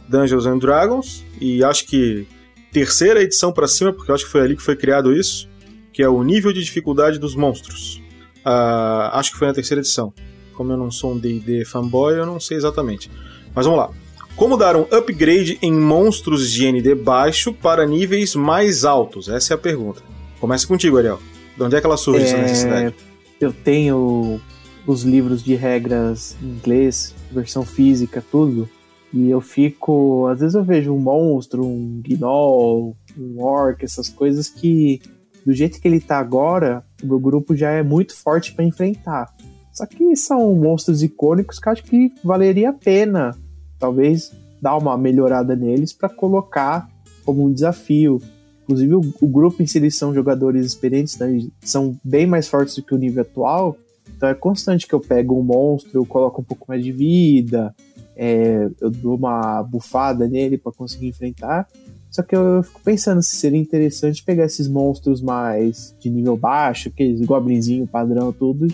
Dungeons 0.09 0.47
and 0.47 0.59
Dragons. 0.59 1.25
E 1.41 1.63
acho 1.65 1.87
que 1.87 2.27
terceira 2.73 3.23
edição 3.23 3.53
para 3.53 3.67
cima, 3.69 3.93
porque 3.93 4.11
acho 4.13 4.25
que 4.25 4.31
foi 4.31 4.41
ali 4.43 4.57
que 4.57 4.63
foi 4.63 4.77
criado 4.77 5.13
isso, 5.15 5.49
que 5.93 6.03
é 6.03 6.09
o 6.09 6.23
nível 6.23 6.53
de 6.53 6.63
dificuldade 6.63 7.19
dos 7.19 7.35
monstros. 7.35 8.03
Ah, 8.45 9.11
acho 9.15 9.33
que 9.33 9.39
foi 9.39 9.47
na 9.49 9.55
terceira 9.55 9.81
edição. 9.81 10.13
Como 10.55 10.73
eu 10.73 10.77
não 10.77 10.91
sou 10.91 11.13
um 11.15 11.19
D&D 11.19 11.65
fanboy, 11.65 12.15
eu 12.19 12.27
não 12.27 12.39
sei 12.39 12.57
exatamente. 12.57 13.11
Mas 13.55 13.67
vamos 13.67 13.79
lá. 13.81 13.91
Como 14.37 14.57
dar 14.57 14.75
um 14.77 14.83
upgrade 14.91 15.59
em 15.63 15.73
monstros 15.73 16.51
de 16.51 16.71
ND 16.71 16.95
baixo 16.95 17.53
para 17.53 17.87
níveis 17.87 18.35
mais 18.35 18.85
altos? 18.85 19.29
Essa 19.29 19.55
é 19.55 19.57
a 19.57 19.59
pergunta. 19.59 20.03
Começa 20.41 20.67
contigo, 20.67 20.99
Ariel. 20.99 21.21
De 21.57 21.63
onde 21.63 21.77
é 21.77 21.81
que 21.81 21.87
ela 21.87 21.97
surge 21.97 22.25
essa 22.25 22.37
É, 22.37 22.43
necessidade? 22.43 22.95
Eu 23.41 23.53
tenho 23.53 24.41
os 24.87 25.03
livros 25.03 25.43
de 25.43 25.55
regras 25.55 26.37
em 26.43 26.47
inglês, 26.47 27.15
versão 27.31 27.65
física, 27.65 28.25
tudo. 28.31 28.69
E 29.13 29.31
eu 29.31 29.41
fico. 29.41 30.27
Às 30.27 30.41
vezes 30.41 30.57
eu 30.57 30.65
vejo 30.65 30.93
um 30.93 30.99
monstro, 30.99 31.65
um 31.65 32.03
gnoll, 32.05 32.97
um 33.17 33.41
orc, 33.41 33.85
essas 33.85 34.09
coisas 34.09 34.49
que, 34.49 35.01
do 35.47 35.53
jeito 35.53 35.81
que 35.81 35.87
ele 35.87 36.01
tá 36.01 36.19
agora, 36.19 36.85
o 37.01 37.07
meu 37.07 37.21
grupo 37.21 37.55
já 37.55 37.71
é 37.71 37.85
muito 37.85 38.17
forte 38.17 38.53
pra 38.53 38.65
enfrentar. 38.65 39.33
Só 39.73 39.87
que 39.87 40.17
são 40.17 40.55
monstros 40.57 41.05
icônicos 41.05 41.61
que 41.61 41.69
eu 41.69 41.73
acho 41.73 41.85
que 41.85 42.13
valeria 42.25 42.71
a 42.71 42.73
pena, 42.73 43.37
talvez, 43.79 44.33
dar 44.61 44.77
uma 44.77 44.97
melhorada 44.97 45.55
neles 45.55 45.93
pra 45.93 46.09
colocar 46.09 46.89
como 47.25 47.45
um 47.45 47.53
desafio. 47.53 48.21
Inclusive, 48.63 48.95
o, 48.95 49.15
o 49.21 49.29
grupo 49.29 49.63
em 49.63 49.67
si 49.67 49.79
eles 49.79 49.97
são 49.97 50.15
jogadores 50.15 50.65
experientes, 50.65 51.19
né? 51.19 51.47
São 51.61 51.97
bem 52.03 52.27
mais 52.27 52.49
fortes 52.49 52.77
do 52.77 52.83
que 52.83 52.95
o 52.95 52.99
nível 52.99 53.23
atual. 53.23 53.77
Então 54.17 54.29
é 54.29 54.35
constante 54.35 54.87
que 54.87 54.95
eu 54.95 55.01
pego 55.01 55.39
um 55.39 55.43
monstro, 55.43 56.01
eu 56.01 56.07
coloco 56.07 56.41
um 56.41 56.45
pouco 56.45 56.67
mais 56.69 56.83
de 56.83 56.93
vida, 56.93 57.75
é, 58.17 58.71
eu 58.81 58.91
dou 58.91 59.17
uma 59.17 59.63
bufada 59.63 60.29
nele 60.29 60.57
para 60.57 60.73
conseguir 60.73 61.09
enfrentar. 61.09 61.67
Só 62.11 62.23
que 62.23 62.37
eu 62.37 62.63
fico 62.63 62.81
pensando 62.83 63.21
se 63.23 63.35
seria 63.35 63.59
interessante 63.59 64.23
pegar 64.23 64.45
esses 64.45 64.69
monstros 64.69 65.21
mais 65.21 65.95
de 65.99 66.09
nível 66.09 66.37
baixo, 66.37 66.89
aqueles 66.89 67.21
goblinzinho 67.27 67.89
padrão, 67.89 68.33
tudo, 68.33 68.69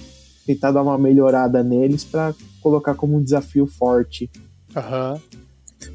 tentar 0.46 0.72
dar 0.72 0.82
uma 0.82 0.98
melhorada 0.98 1.62
neles 1.62 2.04
para 2.04 2.34
colocar 2.60 2.94
como 2.94 3.16
um 3.16 3.22
desafio 3.22 3.66
forte. 3.66 4.30
Aham. 4.76 5.20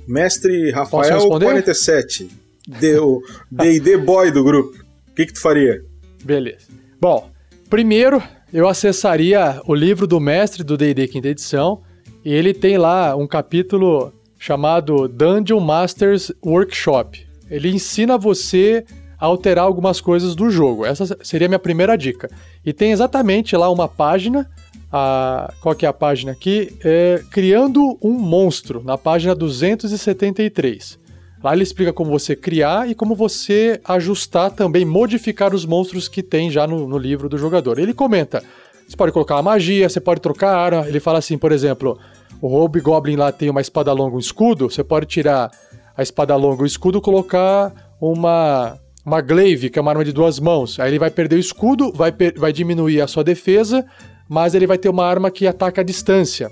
Mestre 0.08 0.72
Rafael 0.72 1.16
responder? 1.16 1.46
47, 1.46 2.30
de- 2.68 2.98
o 2.98 3.22
D&D 3.52 3.98
boy 3.98 4.32
do 4.32 4.44
grupo. 4.44 4.76
O 5.12 5.14
que, 5.16 5.26
que 5.26 5.34
tu 5.34 5.42
faria? 5.42 5.82
Beleza. 6.24 6.68
Bom, 7.00 7.30
primeiro 7.70 8.22
eu 8.52 8.68
acessaria 8.68 9.62
o 9.68 9.74
livro 9.76 10.08
do 10.08 10.20
mestre 10.20 10.64
do 10.64 10.78
D&D 10.78 11.08
quinta 11.08 11.28
edição 11.28 11.82
e 12.24 12.34
ele 12.34 12.54
tem 12.54 12.78
lá 12.78 13.16
um 13.16 13.28
capítulo 13.28 14.12
chamado 14.40 15.08
Dungeon 15.08 15.60
Masters 15.60 16.32
Workshop. 16.46 17.26
Ele 17.50 17.70
ensina 17.70 18.18
você 18.18 18.84
a 19.20 19.26
alterar 19.28 19.66
algumas 19.66 20.02
coisas 20.02 20.36
do 20.36 20.50
jogo. 20.50 20.86
Essa 20.86 21.18
seria 21.24 21.48
a 21.48 21.50
minha 21.50 21.60
primeira 21.60 21.96
dica. 21.96 22.30
E 22.66 22.74
tem 22.74 22.92
exatamente 22.92 23.56
lá 23.56 23.70
uma 23.72 23.88
página, 23.88 24.50
a, 24.98 25.54
qual 25.60 25.76
que 25.76 25.86
é 25.86 25.90
a 25.90 25.94
página 25.94 26.32
aqui? 26.32 26.74
É, 26.82 27.22
Criando 27.30 27.98
um 28.02 28.14
Monstro, 28.14 28.82
na 28.82 28.98
página 28.98 29.36
273. 29.36 30.98
Lá 31.44 31.54
ele 31.54 31.64
explica 31.64 31.92
como 31.92 32.10
você 32.10 32.34
criar 32.34 32.90
e 32.90 32.96
como 32.96 33.14
você 33.14 33.82
ajustar 33.84 34.52
também, 34.52 34.86
modificar 34.86 35.54
os 35.54 35.66
monstros 35.66 36.08
que 36.08 36.24
tem 36.24 36.50
já 36.50 36.66
no, 36.66 36.88
no 36.88 36.98
livro 36.98 37.28
do 37.28 37.38
jogador. 37.38 37.78
Ele 37.78 37.94
comenta: 37.94 38.42
você 38.88 38.96
pode 38.96 39.12
colocar 39.12 39.36
uma 39.36 39.44
magia, 39.44 39.90
você 39.90 40.00
pode 40.00 40.22
trocar 40.22 40.56
arma. 40.56 40.88
Ele 40.88 41.02
fala 41.02 41.20
assim, 41.20 41.38
por 41.38 41.52
exemplo, 41.52 42.00
o 42.42 42.48
Hobgoblin 42.48 43.18
lá 43.18 43.34
tem 43.34 43.50
uma 43.50 43.62
espada 43.62 43.92
longa 43.92 44.16
um 44.16 44.20
escudo, 44.20 44.70
você 44.72 44.84
pode 44.84 45.08
tirar 45.08 45.52
a 45.98 46.02
espada 46.02 46.38
longa 46.38 46.64
o 46.64 46.66
escudo 46.66 47.02
colocar 47.02 47.94
uma, 48.00 48.80
uma 49.06 49.20
glaive, 49.20 49.70
que 49.70 49.78
é 49.78 49.82
uma 49.82 49.92
arma 49.92 50.06
de 50.06 50.14
duas 50.14 50.40
mãos. 50.40 50.80
Aí 50.80 50.90
ele 50.90 51.00
vai 51.00 51.12
perder 51.12 51.36
o 51.36 51.40
escudo, 51.40 51.92
vai, 51.92 52.14
vai 52.38 52.54
diminuir 52.54 53.02
a 53.02 53.08
sua 53.08 53.26
defesa, 53.26 53.86
mas 54.30 54.54
ele 54.54 54.68
vai 54.68 54.78
ter 54.78 54.90
uma 54.90 55.06
arma 55.06 55.32
que 55.32 55.48
ataca 55.48 55.82
à 55.82 55.84
distância. 55.84 56.50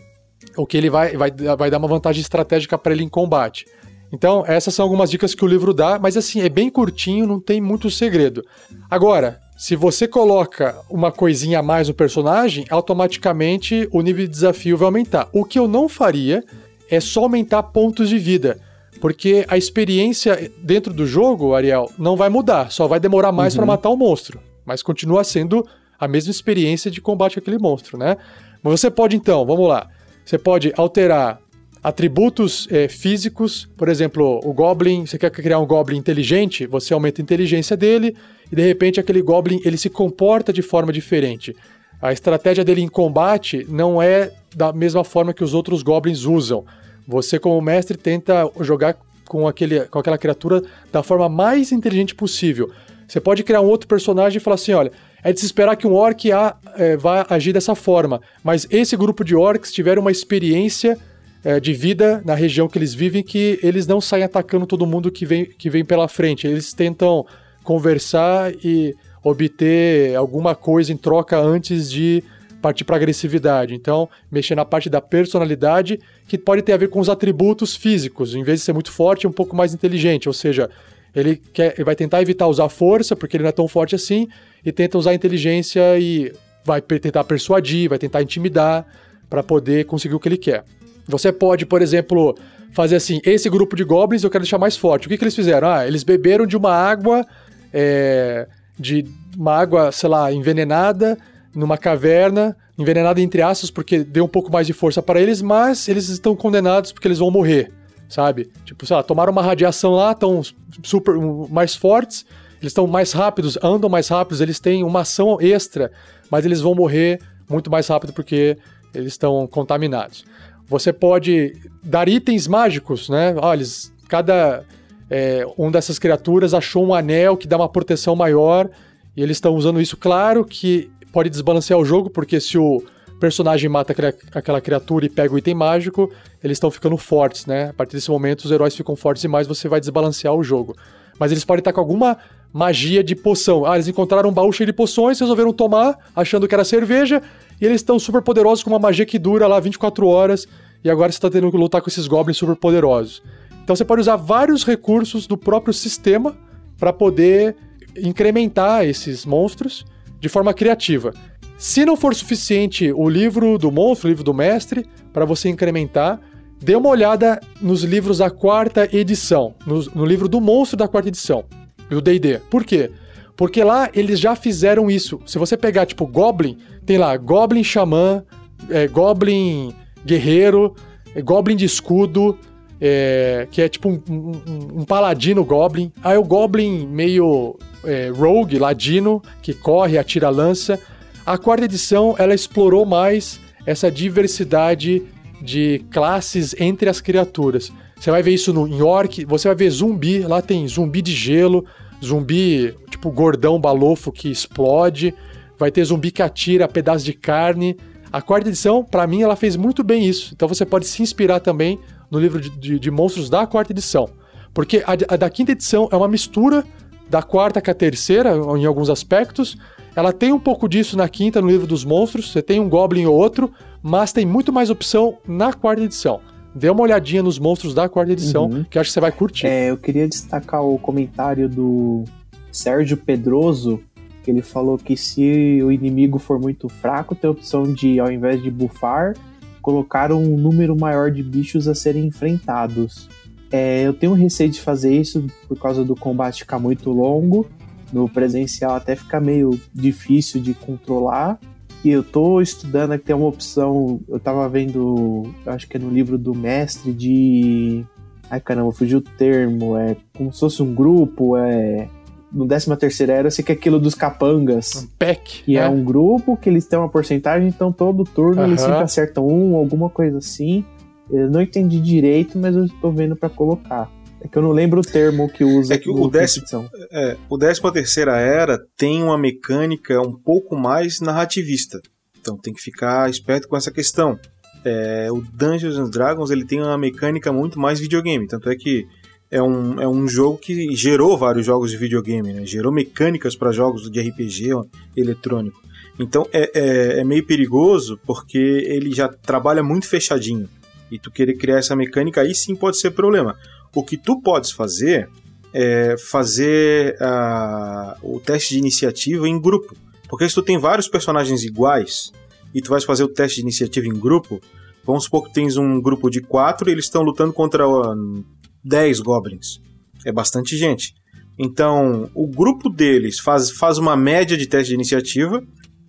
O 0.58 0.66
que 0.66 0.78
ele 0.78 0.90
vai, 0.90 1.16
vai, 1.16 1.32
vai 1.32 1.70
dar 1.70 1.78
uma 1.78 1.88
vantagem 1.88 2.22
estratégica 2.22 2.78
para 2.78 2.94
ele 2.94 3.04
em 3.04 3.10
combate. 3.10 3.66
Então, 4.12 4.44
essas 4.46 4.76
são 4.76 4.84
algumas 4.84 5.10
dicas 5.10 5.34
que 5.34 5.44
o 5.44 5.48
livro 5.48 5.74
dá, 5.74 5.98
mas 5.98 6.16
assim, 6.16 6.42
é 6.42 6.50
bem 6.50 6.70
curtinho, 6.70 7.26
não 7.26 7.40
tem 7.40 7.60
muito 7.60 7.90
segredo. 7.90 8.44
Agora, 8.88 9.40
se 9.58 9.76
você 9.76 10.08
coloca 10.08 10.76
uma 10.88 11.12
coisinha 11.12 11.60
a 11.60 11.64
mais 11.64 11.88
no 11.88 11.96
personagem, 11.96 12.66
automaticamente 12.70 13.88
o 13.92 14.02
nível 14.02 14.26
de 14.26 14.32
desafio 14.32 14.78
vai 14.78 14.86
aumentar. 14.86 15.30
O 15.34 15.44
que 15.44 15.58
eu 15.58 15.68
não 15.68 15.90
faria 15.90 16.44
é 16.90 17.00
só 17.00 17.24
aumentar 17.24 17.64
pontos 17.64 18.10
de 18.10 18.20
vida, 18.20 18.60
porque 19.02 19.46
a 19.48 19.58
experiência 19.58 20.52
dentro 20.62 20.94
do 20.94 21.08
jogo, 21.08 21.56
Ariel, 21.56 21.90
não 21.98 22.16
vai 22.16 22.30
mudar, 22.30 22.72
só 22.72 22.88
vai 22.88 23.00
demorar 23.00 23.32
mais 23.32 23.56
para 23.56 23.66
matar 23.66 23.90
o 23.90 23.98
monstro, 23.98 24.40
mas 24.64 24.84
continua 24.84 25.24
sendo 25.24 25.66
a 26.04 26.08
mesma 26.08 26.32
experiência 26.32 26.90
de 26.90 27.02
combate 27.02 27.40
àquele 27.40 27.58
monstro, 27.58 27.98
né? 27.98 28.18
Mas 28.62 28.80
você 28.80 28.90
pode 28.90 29.16
então, 29.16 29.46
vamos 29.46 29.68
lá, 29.68 29.88
você 30.26 30.38
pode 30.38 30.74
alterar 30.78 31.40
atributos 31.84 32.68
eh, 32.72 32.88
físicos, 32.88 33.70
por 33.76 33.90
exemplo, 33.90 34.40
o 34.44 34.54
Goblin, 34.54 35.06
você 35.06 35.18
quer 35.18 35.30
criar 35.30 35.60
um 35.60 35.66
Goblin 35.66 35.98
inteligente, 35.98 36.66
você 36.66 36.94
aumenta 36.94 37.22
a 37.22 37.24
inteligência 37.24 37.76
dele 37.76 38.16
e 38.50 38.56
de 38.56 38.62
repente 38.62 39.02
aquele 39.02 39.22
Goblin 39.22 39.60
ele 39.66 39.78
se 39.78 39.90
comporta 39.90 40.54
de 40.54 40.62
forma 40.62 40.94
diferente. 40.94 41.54
A 42.02 42.14
estratégia 42.14 42.64
dele 42.64 42.82
em 42.82 42.88
combate 42.88 43.66
não 43.70 44.02
é 44.02 44.32
da 44.56 44.72
mesma 44.72 45.04
forma 45.04 45.34
que 45.34 45.44
os 45.44 45.54
outros 45.54 45.82
Goblins 45.82 46.24
usam. 46.24 46.66
Você, 47.08 47.38
como 47.38 47.62
mestre, 47.62 47.98
tenta 47.98 48.50
jogar 48.62 48.98
com, 49.26 49.48
aquele, 49.48 49.82
com 49.86 50.00
aquela 50.00 50.18
criatura 50.18 50.62
da 50.92 51.04
forma 51.04 51.28
mais 51.28 51.72
inteligente 51.72 52.16
possível. 52.16 52.72
Você 53.08 53.20
pode 53.20 53.44
criar 53.44 53.62
um 53.62 53.68
outro 53.68 53.88
personagem 53.88 54.38
e 54.38 54.40
falar 54.40 54.56
assim: 54.56 54.74
olha, 54.74 54.92
é 55.24 55.32
de 55.32 55.40
se 55.40 55.46
esperar 55.46 55.76
que 55.76 55.88
um 55.88 55.94
orc 55.94 56.32
a, 56.32 56.56
eh, 56.76 56.98
vá 56.98 57.26
agir 57.30 57.54
dessa 57.54 57.76
forma, 57.76 58.22
mas 58.44 58.68
esse 58.70 58.98
grupo 58.98 59.24
de 59.24 59.36
orcs 59.36 59.72
tiveram 59.72 60.02
uma 60.02 60.12
experiência 60.12 60.98
eh, 61.44 61.60
de 61.60 61.74
vida 61.74 62.22
na 62.26 62.36
região 62.36 62.68
que 62.68 62.78
eles 62.78 62.94
vivem 62.94 63.24
que 63.24 63.60
eles 63.64 63.88
não 63.88 64.02
saem 64.02 64.24
atacando 64.24 64.66
todo 64.66 64.86
mundo 64.86 65.12
que 65.12 65.26
vem, 65.26 65.46
que 65.46 65.70
vem 65.70 65.86
pela 65.86 66.08
frente. 66.08 66.48
Eles 66.48 66.74
tentam 66.74 67.26
conversar 67.64 68.54
e 68.64 68.94
obter 69.24 70.16
alguma 70.16 70.56
coisa 70.56 70.92
em 70.92 70.98
troca 70.98 71.40
antes 71.40 71.90
de 71.90 72.24
partir 72.62 72.86
para 72.86 72.96
agressividade. 72.96 73.76
Então, 73.76 74.10
mexer 74.32 74.56
na 74.56 74.64
parte 74.64 74.90
da 74.90 75.02
personalidade, 75.02 76.00
que 76.28 76.38
pode 76.38 76.62
ter 76.62 76.72
a 76.72 76.78
ver 76.78 76.90
com 76.90 77.00
os 77.00 77.10
atributos 77.10 77.76
físicos. 77.76 78.36
Em 78.36 78.44
vez 78.44 78.60
de 78.60 78.66
ser 78.66 78.74
muito 78.74 78.92
forte, 78.92 79.26
é 79.26 79.30
um 79.30 79.34
pouco 79.34 79.54
mais 79.54 79.74
inteligente. 79.74 80.30
Ou 80.30 80.34
seja, 80.34 80.70
ele, 81.16 81.42
quer, 81.54 81.74
ele 81.76 81.84
vai 81.84 81.96
tentar 81.96 82.22
evitar 82.22 82.48
usar 82.48 82.70
força, 82.70 83.16
porque 83.16 83.38
ele 83.38 83.44
não 83.44 83.50
é 83.50 83.54
tão 83.54 83.68
forte 83.68 83.96
assim, 83.96 84.28
e 84.66 84.72
tenta 84.72 84.98
usar 84.98 85.14
inteligência 85.14 85.98
e 86.00 86.34
vai 86.66 86.82
tentar 86.82 87.24
persuadir, 87.24 87.90
vai 87.90 88.00
tentar 88.00 88.22
intimidar 88.22 88.86
para 89.30 89.44
poder 89.44 89.86
conseguir 89.86 90.16
o 90.16 90.20
que 90.20 90.28
ele 90.28 90.38
quer. 90.38 90.64
Você 91.08 91.32
pode, 91.32 91.66
por 91.66 91.82
exemplo, 91.82 92.36
fazer 92.72 92.96
assim: 92.96 93.20
esse 93.26 93.50
grupo 93.50 93.76
de 93.76 93.84
goblins 93.84 94.24
eu 94.24 94.30
quero 94.30 94.44
deixar 94.44 94.58
mais 94.58 94.78
forte. 94.78 95.08
O 95.08 95.10
que, 95.10 95.18
que 95.18 95.24
eles 95.24 95.36
fizeram? 95.36 95.68
Ah, 95.68 95.88
eles 95.88 96.04
beberam 96.04 96.46
de 96.46 96.56
uma 96.56 96.74
água, 96.74 97.26
é, 97.74 98.48
de 98.80 99.06
uma 99.38 99.54
água, 99.56 99.92
sei 99.92 100.10
lá, 100.10 100.32
envenenada 100.32 101.18
numa 101.54 101.78
caverna, 101.78 102.56
envenenada 102.78 103.22
entre 103.22 103.42
aspas, 103.42 103.70
porque 103.70 104.04
deu 104.04 104.26
um 104.26 104.28
pouco 104.28 104.52
mais 104.52 104.66
de 104.66 104.74
força 104.74 105.02
para 105.02 105.22
eles, 105.22 105.42
mas 105.42 105.88
eles 105.88 106.10
estão 106.10 106.36
condenados 106.36 106.92
porque 106.92 107.08
eles 107.08 107.20
vão 107.20 107.30
morrer, 107.30 107.72
sabe? 108.14 108.52
Tipo, 108.64 108.86
sei 108.86 108.96
lá, 108.96 109.02
tomaram 109.02 109.32
uma 109.32 109.42
radiação 109.42 109.94
lá, 109.94 110.12
estão 110.12 110.40
super 110.84 111.16
mais 111.50 111.76
fortes, 111.76 112.28
eles 112.62 112.70
estão 112.70 112.86
mais 112.86 113.12
rápidos, 113.12 113.58
andam 113.64 113.90
mais 113.90 114.08
rápidos, 114.08 114.40
eles 114.40 114.60
têm 114.60 114.84
uma 114.84 115.00
ação 115.00 115.42
extra, 115.42 115.92
mas 116.30 116.46
eles 116.46 116.62
vão 116.62 116.76
morrer 116.76 117.20
muito 117.50 117.72
mais 117.72 117.88
rápido 117.88 118.14
porque 118.14 118.56
eles 118.94 119.14
estão 119.14 119.48
contaminados. 119.48 120.26
Você 120.68 120.94
pode 120.94 121.60
dar 121.84 122.08
itens 122.08 122.48
mágicos, 122.48 123.10
né? 123.10 123.34
Olha, 123.36 123.66
cada 124.08 124.64
é, 125.10 125.44
um 125.58 125.72
dessas 125.72 125.98
criaturas 125.98 126.54
achou 126.54 126.86
um 126.86 126.94
anel 126.94 127.36
que 127.36 127.48
dá 127.48 127.58
uma 127.58 127.68
proteção 127.68 128.16
maior 128.16 128.70
e 129.18 129.24
eles 129.24 129.38
estão 129.38 129.56
usando 129.56 129.82
isso. 129.82 129.98
Claro 129.98 130.46
que 130.46 130.88
pode 131.12 131.32
desbalancear 131.32 131.80
o 131.80 131.86
jogo, 131.86 132.12
porque 132.12 132.40
se 132.40 132.60
o 132.60 132.84
personagem 133.24 133.70
mata 133.70 133.96
aquela, 134.34 134.60
criatura 134.60 135.06
e 135.06 135.10
pega 135.10 135.34
o 135.34 135.38
item 135.38 135.56
mágico, 135.56 136.12
eles 136.44 136.58
estão 136.58 136.70
ficando 136.70 136.98
fortes, 136.98 137.46
né? 137.46 137.70
A 137.70 137.74
partir 137.74 137.96
desse 137.96 138.12
momento, 138.12 138.44
os 138.44 138.52
heróis 138.52 138.76
ficam 138.76 138.98
fortes 138.98 139.22
demais, 139.22 139.48
você 139.48 139.70
vai 139.70 139.80
desbalancear 139.80 140.36
o 140.36 140.44
jogo. 140.44 140.76
Mas 141.18 141.32
eles 141.32 141.46
podem 141.46 141.62
estar 141.62 141.72
com 141.72 141.80
alguma 141.80 142.18
magia 142.52 143.02
de 143.02 143.16
poção. 143.16 143.66
Ah, 143.66 143.76
eles 143.76 143.88
encontraram 143.88 144.30
um 144.30 144.34
baú 144.34 144.52
cheio 144.52 144.68
de 144.68 144.74
poções, 144.74 145.22
resolveram 145.22 145.54
tomar, 145.54 145.98
achando 146.14 146.50
que 146.50 146.54
era 146.54 146.66
cerveja, 146.66 147.22
e 147.62 147.66
eles 147.66 147.78
estão 147.80 147.98
super 147.98 148.22
poderosos 148.22 148.62
com 148.62 148.72
uma 148.72 148.80
magia 148.80 149.06
que 149.06 149.18
dura 149.18 149.48
lá 149.48 149.58
24 149.58 150.06
horas, 150.06 150.46
e 150.84 150.90
agora 150.90 151.10
você 151.10 151.16
está 151.16 151.30
tendo 151.30 151.50
que 151.50 151.56
lutar 151.56 151.82
com 151.82 151.90
esses 151.90 152.06
goblins 152.06 152.36
super 152.36 152.58
poderosos. 152.58 153.24
Então 153.64 153.74
você 153.74 153.86
pode 153.86 154.02
usar 154.02 154.18
vários 154.18 154.66
recursos 154.66 155.28
do 155.28 155.38
próprio 155.38 155.74
sistema 155.74 156.36
para 156.78 156.92
poder 156.92 157.56
incrementar 157.96 158.84
esses 158.84 159.26
monstros 159.26 159.86
de 160.20 160.28
forma 160.28 160.54
criativa. 160.54 161.14
Se 161.58 161.86
não 161.86 161.96
for 161.96 162.14
suficiente 162.14 162.92
o 162.92 163.08
livro 163.08 163.58
do 163.58 163.72
monstro, 163.72 164.08
o 164.08 164.10
livro 164.10 164.24
do 164.24 164.34
mestre, 164.34 164.86
para 165.12 165.26
você 165.26 165.50
incrementar, 165.50 166.20
dê 166.60 166.76
uma 166.76 166.90
olhada 166.90 167.40
nos 167.62 167.84
livros 167.84 168.18
da 168.18 168.30
quarta 168.30 168.88
edição, 168.96 169.54
no, 169.66 169.84
no 169.96 170.06
livro 170.06 170.28
do 170.28 170.42
monstro 170.42 170.78
da 170.78 170.88
quarta 170.88 171.10
edição, 171.10 171.46
do 171.90 172.02
D&D. 172.02 172.40
Por 172.50 172.64
quê? 172.64 172.92
Porque 173.36 173.64
lá 173.64 173.90
eles 173.94 174.20
já 174.20 174.36
fizeram 174.36 174.90
isso. 174.90 175.20
Se 175.26 175.38
você 175.38 175.58
pegar, 175.58 175.86
tipo, 175.86 176.06
Goblin, 176.06 176.58
tem 176.86 176.98
lá 176.98 177.16
Goblin 177.18 177.64
Xamã, 177.64 178.24
é, 178.70 178.88
Goblin 178.88 179.74
Guerreiro, 180.06 180.76
é, 181.16 181.22
Goblin 181.22 181.56
de 181.56 181.66
Escudo, 181.66 182.38
é, 182.80 183.48
que 183.50 183.62
é 183.62 183.70
tipo 183.70 183.90
um, 183.90 184.02
um, 184.10 184.82
um, 184.82 184.86
paladino 184.86 185.44
Goblin. 185.44 185.92
Aí 186.04 186.18
o 186.18 186.24
Goblin 186.24 186.86
meio 186.88 187.58
é, 187.84 188.10
rogue, 188.10 188.60
ladino, 188.60 189.22
que 189.42 189.54
corre, 189.54 189.98
atira 189.98 190.30
lança. 190.30 190.80
A 191.26 191.38
quarta 191.38 191.64
edição, 191.64 192.16
ela 192.20 192.36
explorou 192.36 192.86
mais 192.86 193.40
essa 193.66 193.90
diversidade 193.90 195.04
de 195.42 195.80
classes 195.90 196.54
entre 196.60 196.90
as 196.90 197.00
criaturas. 197.00 197.72
Você 197.98 198.12
vai 198.12 198.22
ver 198.22 198.32
isso 198.32 198.52
no, 198.52 198.68
em 198.68 198.82
Orc, 198.82 199.24
você 199.24 199.48
vai 199.48 199.56
ver 199.56 199.70
zumbi, 199.70 200.20
lá 200.20 200.42
tem 200.42 200.68
zumbi 200.68 201.02
de 201.02 201.14
gelo, 201.14 201.66
zumbi 202.04 202.76
tipo 202.90 203.10
gordão 203.10 203.58
balofo 203.58 204.12
que 204.12 204.30
explode, 204.30 205.14
vai 205.58 205.72
ter 205.72 205.86
zumbi 205.86 206.12
que 206.12 206.22
atira 206.22 206.68
pedaços 206.68 207.06
de 207.06 207.14
carne. 207.14 207.78
A 208.12 208.22
quarta 208.22 208.50
edição, 208.50 208.84
para 208.84 209.08
mim, 209.08 209.22
ela 209.22 209.38
fez 209.38 209.56
muito 209.56 209.82
bem 209.82 210.06
isso. 210.06 210.34
Então 210.36 210.46
você 210.46 210.66
pode 210.66 210.86
se 210.86 211.02
inspirar 211.02 211.40
também 211.40 211.80
no 212.12 212.20
livro 212.20 212.42
de, 212.42 212.50
de, 212.50 212.78
de 212.78 212.92
monstros 212.92 213.30
da 213.30 213.48
quarta 213.48 213.72
edição. 213.72 214.10
Porque 214.54 214.84
a, 214.86 215.14
a, 215.14 215.16
da 215.16 215.30
quinta 215.30 215.54
edição 215.54 215.88
é 215.90 215.96
uma 215.96 216.10
mistura 216.10 216.66
da 217.10 217.24
quarta 217.24 217.62
com 217.62 217.72
a 217.72 217.74
terceira, 217.74 218.36
em 218.58 218.66
alguns 218.66 218.90
aspectos. 218.90 219.58
Ela 219.96 220.12
tem 220.12 220.32
um 220.32 220.40
pouco 220.40 220.68
disso 220.68 220.98
na 220.98 221.08
quinta, 221.08 221.42
no 221.42 221.48
livro 221.48 221.68
dos 221.68 221.86
monstros. 221.86 222.32
Você 222.32 222.42
tem 222.42 222.60
um 222.60 222.68
Goblin 222.68 223.06
ou 223.06 223.16
outro, 223.16 223.52
mas 223.82 224.12
tem 224.12 224.26
muito 224.26 224.52
mais 224.52 224.70
opção 224.70 225.18
na 225.28 225.54
quarta 225.54 225.84
edição. 225.84 226.20
Dê 226.56 226.70
uma 226.70 226.82
olhadinha 226.82 227.24
nos 227.24 227.40
monstros 227.40 227.74
da 227.74 227.90
quarta 227.90 228.12
edição, 228.12 228.46
uhum. 228.46 228.64
que 228.64 228.78
eu 228.78 228.82
acho 228.82 228.90
que 228.90 228.94
você 228.94 229.00
vai 229.00 229.12
curtir. 229.12 229.48
É, 229.48 229.72
eu 229.72 229.78
queria 229.78 230.08
destacar 230.08 230.64
o 230.64 230.78
comentário 230.78 231.50
do 231.50 232.04
Sérgio 232.52 232.98
Pedroso, 232.98 233.80
que 234.24 234.30
ele 234.32 234.42
falou 234.42 234.78
que 234.78 234.96
se 234.96 235.60
o 235.64 235.72
inimigo 235.72 236.20
for 236.20 236.40
muito 236.40 236.70
fraco, 236.70 237.16
tem 237.16 237.28
a 237.28 237.32
opção 237.32 237.64
de, 237.64 238.00
ao 238.00 238.12
invés 238.12 238.42
de 238.42 238.50
bufar, 238.52 239.16
colocar 239.62 240.12
um 240.12 240.38
número 240.38 240.76
maior 240.76 241.10
de 241.10 241.24
bichos 241.24 241.68
a 241.68 241.74
serem 241.74 242.06
enfrentados. 242.06 243.10
É, 243.52 243.84
eu 243.84 243.94
tenho 243.94 244.14
receio 244.14 244.50
de 244.50 244.60
fazer 244.60 244.96
isso 244.96 245.26
por 245.48 245.58
causa 245.60 245.84
do 245.84 245.96
combate 245.96 246.40
ficar 246.40 246.60
muito 246.60 246.92
longo. 246.92 247.48
No 247.94 248.10
presencial 248.10 248.74
até 248.74 248.96
fica 248.96 249.22
meio 249.22 249.60
difícil 249.74 250.42
de 250.42 250.56
controlar. 250.56 251.40
E 251.84 251.90
eu 251.90 252.02
tô 252.04 252.42
estudando 252.42 252.98
que 252.98 253.06
tem 253.06 253.16
uma 253.16 253.28
opção. 253.28 254.00
Eu 254.08 254.20
tava 254.20 254.50
vendo, 254.50 255.32
acho 255.46 255.68
que 255.68 255.78
é 255.78 255.80
no 255.80 255.90
livro 255.90 256.18
do 256.18 256.34
mestre 256.34 256.92
de. 256.92 257.84
Ai 258.32 258.40
caramba, 258.40 258.72
fugiu 258.72 258.98
o 258.98 259.02
termo. 259.02 259.78
É 259.78 259.96
como 260.18 260.34
se 260.34 260.40
fosse 260.40 260.64
um 260.64 260.74
grupo, 260.74 261.38
é. 261.38 261.88
No 262.32 262.48
13 262.48 262.76
terceira 262.78 263.14
era, 263.14 263.28
eu 263.28 263.32
sei 263.32 263.46
que 263.46 263.52
é 263.52 263.56
aquilo 263.56 263.80
dos 263.80 263.94
capangas. 263.94 264.76
Um 264.76 264.88
pack. 264.98 265.44
Que 265.44 265.56
é. 265.56 265.62
é. 265.62 265.70
um 265.70 265.84
grupo 265.84 266.36
que 266.36 266.50
eles 266.50 266.66
têm 266.66 266.80
uma 266.80 266.90
porcentagem, 266.90 267.48
então 267.48 267.72
todo 267.72 268.04
turno 268.04 268.42
eles 268.42 268.60
sempre 268.60 268.80
acertam 268.80 269.28
um, 269.28 269.56
alguma 269.56 269.88
coisa 269.88 270.18
assim. 270.18 270.66
Eu 271.12 271.30
não 271.30 271.42
entendi 271.42 271.80
direito, 271.80 272.40
mas 272.40 272.56
eu 272.56 272.66
estou 272.66 272.92
vendo 272.92 273.16
para 273.16 273.30
colocar. 273.30 273.92
É 274.24 274.28
que 274.28 274.38
eu 274.38 274.42
não 274.42 274.52
lembro 274.52 274.80
o 274.80 274.84
termo 274.84 275.30
que 275.30 275.44
usa. 275.44 275.74
É 275.74 275.78
que 275.78 275.90
o 275.90 276.08
décimo, 276.08 276.70
é, 276.92 277.18
o 277.30 277.38
décima 277.38 277.74
terceira 277.74 278.18
era 278.18 278.58
tem 278.78 279.04
uma 279.04 279.18
mecânica 279.18 280.02
um 280.02 280.14
pouco 280.14 280.56
mais 280.56 281.02
narrativista. 281.02 281.82
Então 282.20 282.38
tem 282.38 282.54
que 282.54 282.62
ficar 282.62 283.10
esperto 283.10 283.50
com 283.50 283.58
essa 283.58 283.70
questão. 283.70 284.18
É, 284.64 285.12
o 285.12 285.22
Dungeons 285.22 285.76
and 285.76 285.90
Dragons 285.90 286.32
ele 286.32 286.46
tem 286.46 286.62
uma 286.62 286.78
mecânica 286.78 287.34
muito 287.34 287.60
mais 287.60 287.82
videogame. 287.82 288.26
Tanto 288.26 288.50
é 288.50 288.56
que 288.56 288.88
é 289.30 289.42
um, 289.42 289.82
é 289.82 289.88
um 289.88 290.08
jogo 290.08 290.38
que 290.38 290.74
gerou 290.74 291.18
vários 291.18 291.46
jogos 291.46 291.72
de 291.72 291.78
videogame, 291.78 292.32
né? 292.32 292.46
gerou 292.46 292.72
mecânicas 292.72 293.36
para 293.36 293.52
jogos 293.52 293.92
de 293.92 294.00
RPG 294.00 294.52
eletrônico. 294.96 295.62
Então 296.00 296.26
é, 296.32 296.50
é, 296.54 297.00
é 297.02 297.04
meio 297.04 297.26
perigoso 297.26 298.00
porque 298.06 298.38
ele 298.38 298.94
já 298.94 299.10
trabalha 299.10 299.62
muito 299.62 299.86
fechadinho 299.86 300.48
e 300.90 300.98
tu 300.98 301.12
querer 301.12 301.34
criar 301.34 301.58
essa 301.58 301.76
mecânica, 301.76 302.22
aí 302.22 302.34
sim 302.34 302.56
pode 302.56 302.80
ser 302.80 302.92
problema. 302.92 303.36
O 303.76 303.84
que 303.84 303.98
tu 303.98 304.22
podes 304.22 304.52
fazer 304.52 305.10
é 305.54 305.96
fazer 305.98 306.96
uh, 306.96 308.16
o 308.16 308.20
teste 308.20 308.54
de 308.54 308.60
iniciativa 308.60 309.28
em 309.28 309.40
grupo. 309.40 309.76
Porque 310.10 310.28
se 310.28 310.36
tu 310.36 310.42
tem 310.42 310.58
vários 310.58 310.88
personagens 310.88 311.44
iguais 311.44 312.12
e 312.54 312.62
tu 312.62 312.70
vais 312.70 312.84
fazer 312.84 313.04
o 313.04 313.08
teste 313.08 313.38
de 313.38 313.42
iniciativa 313.42 313.88
em 313.88 313.94
grupo, 313.94 314.42
vamos 314.84 315.06
supor 315.06 315.26
que 315.26 315.34
tens 315.34 315.58
um 315.58 315.80
grupo 315.82 316.10
de 316.10 316.22
quatro 316.22 316.70
e 316.70 316.72
eles 316.72 316.86
estão 316.86 317.02
lutando 317.02 317.34
contra 317.34 317.68
uh, 317.68 318.26
10 318.64 319.00
goblins. 319.00 319.60
É 320.06 320.12
bastante 320.12 320.58
gente. 320.58 320.94
Então, 321.38 322.10
o 322.14 322.28
grupo 322.28 322.70
deles 322.70 323.20
faz, 323.20 323.50
faz 323.52 323.78
uma 323.78 323.96
média 323.96 324.38
de 324.38 324.46
teste 324.46 324.70
de 324.70 324.76
iniciativa 324.76 325.44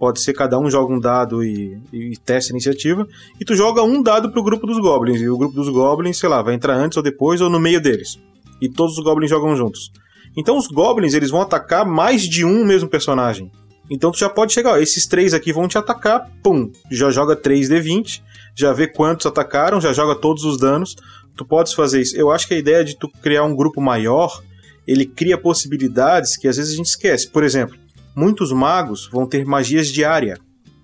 Pode 0.05 0.21
ser 0.21 0.35
cada 0.35 0.59
um 0.59 0.71
joga 0.71 0.93
um 0.93 1.01
dado 1.01 1.43
e, 1.43 1.79
e 1.91 2.15
testa 2.19 2.53
a 2.53 2.53
iniciativa. 2.53 3.09
E 3.41 3.45
tu 3.47 3.57
joga 3.57 3.83
um 3.83 4.03
dado 4.03 4.31
pro 4.31 4.43
grupo 4.43 4.67
dos 4.67 4.79
goblins. 4.79 5.19
E 5.19 5.31
o 5.31 5.39
grupo 5.39 5.55
dos 5.55 5.71
goblins, 5.71 6.19
sei 6.19 6.29
lá, 6.29 6.43
vai 6.43 6.53
entrar 6.53 6.75
antes 6.75 6.99
ou 6.99 7.03
depois 7.03 7.41
ou 7.41 7.49
no 7.49 7.59
meio 7.59 7.81
deles. 7.81 8.21
E 8.61 8.69
todos 8.69 8.99
os 8.99 9.03
goblins 9.03 9.31
jogam 9.31 9.57
juntos. 9.57 9.91
Então 10.37 10.59
os 10.59 10.67
goblins, 10.67 11.15
eles 11.15 11.31
vão 11.31 11.41
atacar 11.41 11.87
mais 11.87 12.21
de 12.21 12.45
um 12.45 12.67
mesmo 12.67 12.87
personagem. 12.87 13.51
Então 13.89 14.13
tu 14.13 14.19
já 14.19 14.29
pode 14.29 14.53
chegar, 14.53 14.73
ó, 14.73 14.77
esses 14.77 15.07
três 15.07 15.33
aqui 15.33 15.55
vão 15.55 15.67
te 15.67 15.79
atacar, 15.79 16.31
pum, 16.43 16.71
já 16.91 17.11
joga 17.11 17.35
3d20, 17.35 18.21
já 18.55 18.75
vê 18.75 18.87
quantos 18.87 19.25
atacaram, 19.25 19.81
já 19.81 19.95
joga 19.95 20.15
todos 20.15 20.45
os 20.45 20.59
danos. 20.59 20.97
Tu 21.35 21.47
podes 21.47 21.73
fazer 21.73 22.03
isso. 22.03 22.15
Eu 22.15 22.31
acho 22.31 22.47
que 22.47 22.53
a 22.53 22.59
ideia 22.59 22.85
de 22.85 22.95
tu 22.95 23.09
criar 23.23 23.45
um 23.45 23.57
grupo 23.57 23.81
maior, 23.81 24.43
ele 24.87 25.07
cria 25.07 25.39
possibilidades 25.39 26.37
que 26.37 26.47
às 26.47 26.59
vezes 26.59 26.75
a 26.75 26.77
gente 26.77 26.89
esquece. 26.89 27.27
Por 27.27 27.43
exemplo, 27.43 27.83
muitos 28.15 28.53
magos 28.53 29.09
vão 29.11 29.27
ter 29.27 29.45
magias 29.45 29.89
de 29.89 30.05
área, 30.05 30.39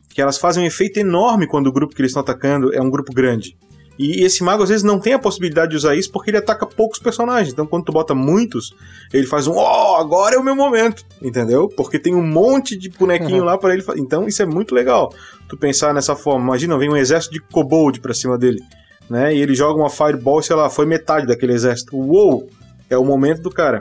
que 0.08 0.20
elas 0.20 0.38
fazem 0.38 0.62
um 0.62 0.66
efeito 0.66 0.98
enorme 0.98 1.46
quando 1.46 1.68
o 1.68 1.72
grupo 1.72 1.94
que 1.94 2.02
eles 2.02 2.10
estão 2.10 2.22
atacando 2.22 2.74
é 2.74 2.80
um 2.80 2.90
grupo 2.90 3.12
grande. 3.12 3.56
E 4.02 4.24
esse 4.24 4.42
mago 4.42 4.62
às 4.62 4.70
vezes 4.70 4.82
não 4.82 4.98
tem 4.98 5.12
a 5.12 5.18
possibilidade 5.18 5.72
de 5.72 5.76
usar 5.76 5.94
isso 5.94 6.10
porque 6.10 6.30
ele 6.30 6.38
ataca 6.38 6.64
poucos 6.64 6.98
personagens. 6.98 7.52
Então 7.52 7.66
quando 7.66 7.84
tu 7.84 7.92
bota 7.92 8.14
muitos, 8.14 8.74
ele 9.12 9.26
faz 9.26 9.46
um 9.46 9.52
ó, 9.52 9.92
oh, 9.92 10.00
agora 10.00 10.36
é 10.36 10.38
o 10.38 10.42
meu 10.42 10.56
momento, 10.56 11.04
entendeu? 11.20 11.68
Porque 11.68 11.98
tem 11.98 12.14
um 12.14 12.26
monte 12.26 12.78
de 12.78 12.88
bonequinho 12.88 13.40
uhum. 13.40 13.44
lá 13.44 13.58
para 13.58 13.74
ele. 13.74 13.84
Então 13.96 14.26
isso 14.26 14.42
é 14.42 14.46
muito 14.46 14.74
legal. 14.74 15.12
Tu 15.50 15.56
pensar 15.56 15.92
nessa 15.92 16.16
forma. 16.16 16.42
Imagina, 16.46 16.78
vem 16.78 16.88
um 16.88 16.96
exército 16.96 17.34
de 17.34 17.40
kobold 17.40 18.00
para 18.00 18.14
cima 18.14 18.38
dele, 18.38 18.62
né? 19.08 19.34
E 19.34 19.38
ele 19.38 19.54
joga 19.54 19.78
uma 19.78 19.90
fireball, 19.90 20.40
sei 20.40 20.56
lá, 20.56 20.70
foi 20.70 20.86
metade 20.86 21.26
daquele 21.26 21.52
exército. 21.52 21.94
Uou! 21.94 22.48
É 22.88 22.96
o 22.96 23.04
momento 23.04 23.42
do 23.42 23.50
cara. 23.50 23.80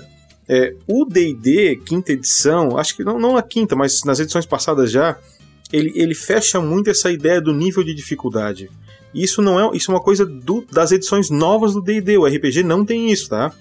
É, 0.51 0.75
o 0.87 1.05
D&D, 1.05 1.79
quinta 1.85 2.11
edição, 2.11 2.75
acho 2.75 2.95
que 2.95 3.03
não, 3.03 3.19
não 3.19 3.33
na 3.33 3.43
quinta, 3.43 3.75
mas 3.75 4.03
nas 4.03 4.19
edições 4.19 4.47
passadas 4.47 4.91
já, 4.91 5.15
ele, 5.71 5.91
ele 5.95 6.15
fecha 6.15 6.59
muito 6.59 6.89
essa 6.89 7.11
ideia 7.11 7.39
do 7.39 7.53
nível 7.53 7.83
de 7.83 7.93
dificuldade. 7.93 8.67
Isso 9.13 9.43
não 9.43 9.59
é, 9.59 9.77
isso 9.77 9.91
é 9.91 9.93
uma 9.93 10.01
coisa 10.01 10.25
do, 10.25 10.65
das 10.71 10.91
edições 10.91 11.29
novas 11.29 11.73
do 11.73 11.81
D&D, 11.81 12.17
o 12.17 12.25
RPG 12.25 12.63
não 12.63 12.83
tem 12.83 13.11
isso, 13.11 13.29
tá? 13.29 13.53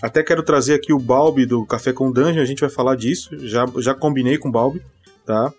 Até 0.00 0.22
quero 0.22 0.42
trazer 0.42 0.74
aqui 0.74 0.92
o 0.92 0.98
Balbi 1.00 1.46
do 1.46 1.66
Café 1.66 1.92
com 1.92 2.12
Dungeon, 2.12 2.42
a 2.42 2.46
gente 2.46 2.60
vai 2.60 2.70
falar 2.70 2.94
disso, 2.96 3.30
já, 3.46 3.66
já 3.78 3.92
combinei 3.92 4.38
com 4.38 4.48
o 4.48 4.52
Balbi, 4.52 4.80
tá? 5.24 5.52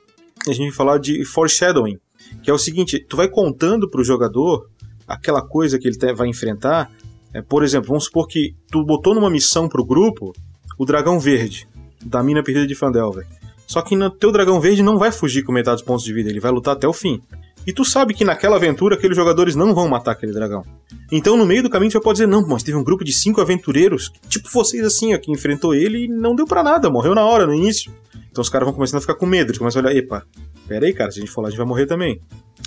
A 0.48 0.54
gente 0.54 0.68
vai 0.68 0.76
falar 0.76 1.00
de 1.00 1.26
foreshadowing, 1.26 2.00
que 2.42 2.50
é 2.50 2.54
o 2.54 2.58
seguinte, 2.58 3.00
tu 3.00 3.18
vai 3.18 3.28
contando 3.28 3.90
pro 3.90 4.04
jogador 4.04 4.70
aquela 5.06 5.42
coisa 5.42 5.78
que 5.78 5.88
ele 5.88 6.14
vai 6.14 6.28
enfrentar, 6.28 6.90
é, 7.34 7.42
por 7.42 7.64
exemplo, 7.64 7.90
vamos 7.90 8.06
supor 8.06 8.28
que 8.28 8.56
tu 8.72 8.86
botou 8.86 9.14
numa 9.14 9.30
missão 9.30 9.68
pro 9.68 9.84
grupo, 9.84 10.34
o 10.78 10.86
dragão 10.86 11.20
verde, 11.20 11.68
da 12.06 12.22
mina 12.22 12.44
perdida 12.44 12.68
de 12.68 12.76
Fandelver. 12.76 13.26
Só 13.66 13.82
que 13.82 13.96
no 13.96 14.10
teu 14.10 14.32
dragão 14.32 14.62
verde 14.62 14.82
não 14.82 14.98
vai 14.98 15.12
fugir 15.12 15.44
com 15.44 15.52
metade 15.52 15.78
dos 15.78 15.86
pontos 15.86 16.06
de 16.06 16.14
vida, 16.14 16.30
ele 16.30 16.40
vai 16.40 16.52
lutar 16.52 16.76
até 16.76 16.88
o 16.88 16.94
fim. 16.94 17.22
E 17.66 17.74
tu 17.74 17.84
sabe 17.84 18.14
que 18.14 18.24
naquela 18.24 18.56
aventura 18.56 18.96
aqueles 18.96 19.18
jogadores 19.18 19.54
não 19.54 19.76
vão 19.76 19.90
matar 19.90 20.12
aquele 20.12 20.32
dragão. 20.32 20.64
Então 21.12 21.36
no 21.36 21.46
meio 21.46 21.64
do 21.64 21.70
caminho 21.70 21.92
você 21.92 22.00
pode 22.00 22.18
dizer, 22.18 22.28
não, 22.28 22.48
mas 22.48 22.64
teve 22.64 22.78
um 22.78 22.84
grupo 22.84 23.04
de 23.04 23.12
cinco 23.12 23.42
aventureiros, 23.42 24.10
tipo 24.30 24.50
vocês 24.50 24.86
assim, 24.86 25.14
ó, 25.14 25.18
que 25.18 25.30
enfrentou 25.30 25.76
ele 25.76 26.06
e 26.06 26.08
não 26.08 26.34
deu 26.34 26.46
para 26.46 26.64
nada, 26.64 26.90
morreu 26.90 27.14
na 27.14 27.26
hora, 27.26 27.46
no 27.46 27.54
início. 27.54 27.92
Então 28.32 28.42
os 28.42 28.48
caras 28.48 28.66
vão 28.66 28.74
começando 28.74 29.00
a 29.00 29.02
ficar 29.02 29.16
com 29.16 29.26
medo, 29.26 29.50
eles 29.50 29.58
começam 29.58 29.82
a 29.82 29.86
olhar, 29.86 29.98
epa, 29.98 30.26
pera 30.66 30.86
aí, 30.86 30.94
cara, 30.94 31.12
se 31.12 31.20
a 31.20 31.22
gente 31.22 31.32
for 31.32 31.42
lá 31.42 31.48
a 31.48 31.52
gente 31.52 31.58
vai 31.58 31.68
morrer 31.68 31.88
também. 31.88 32.22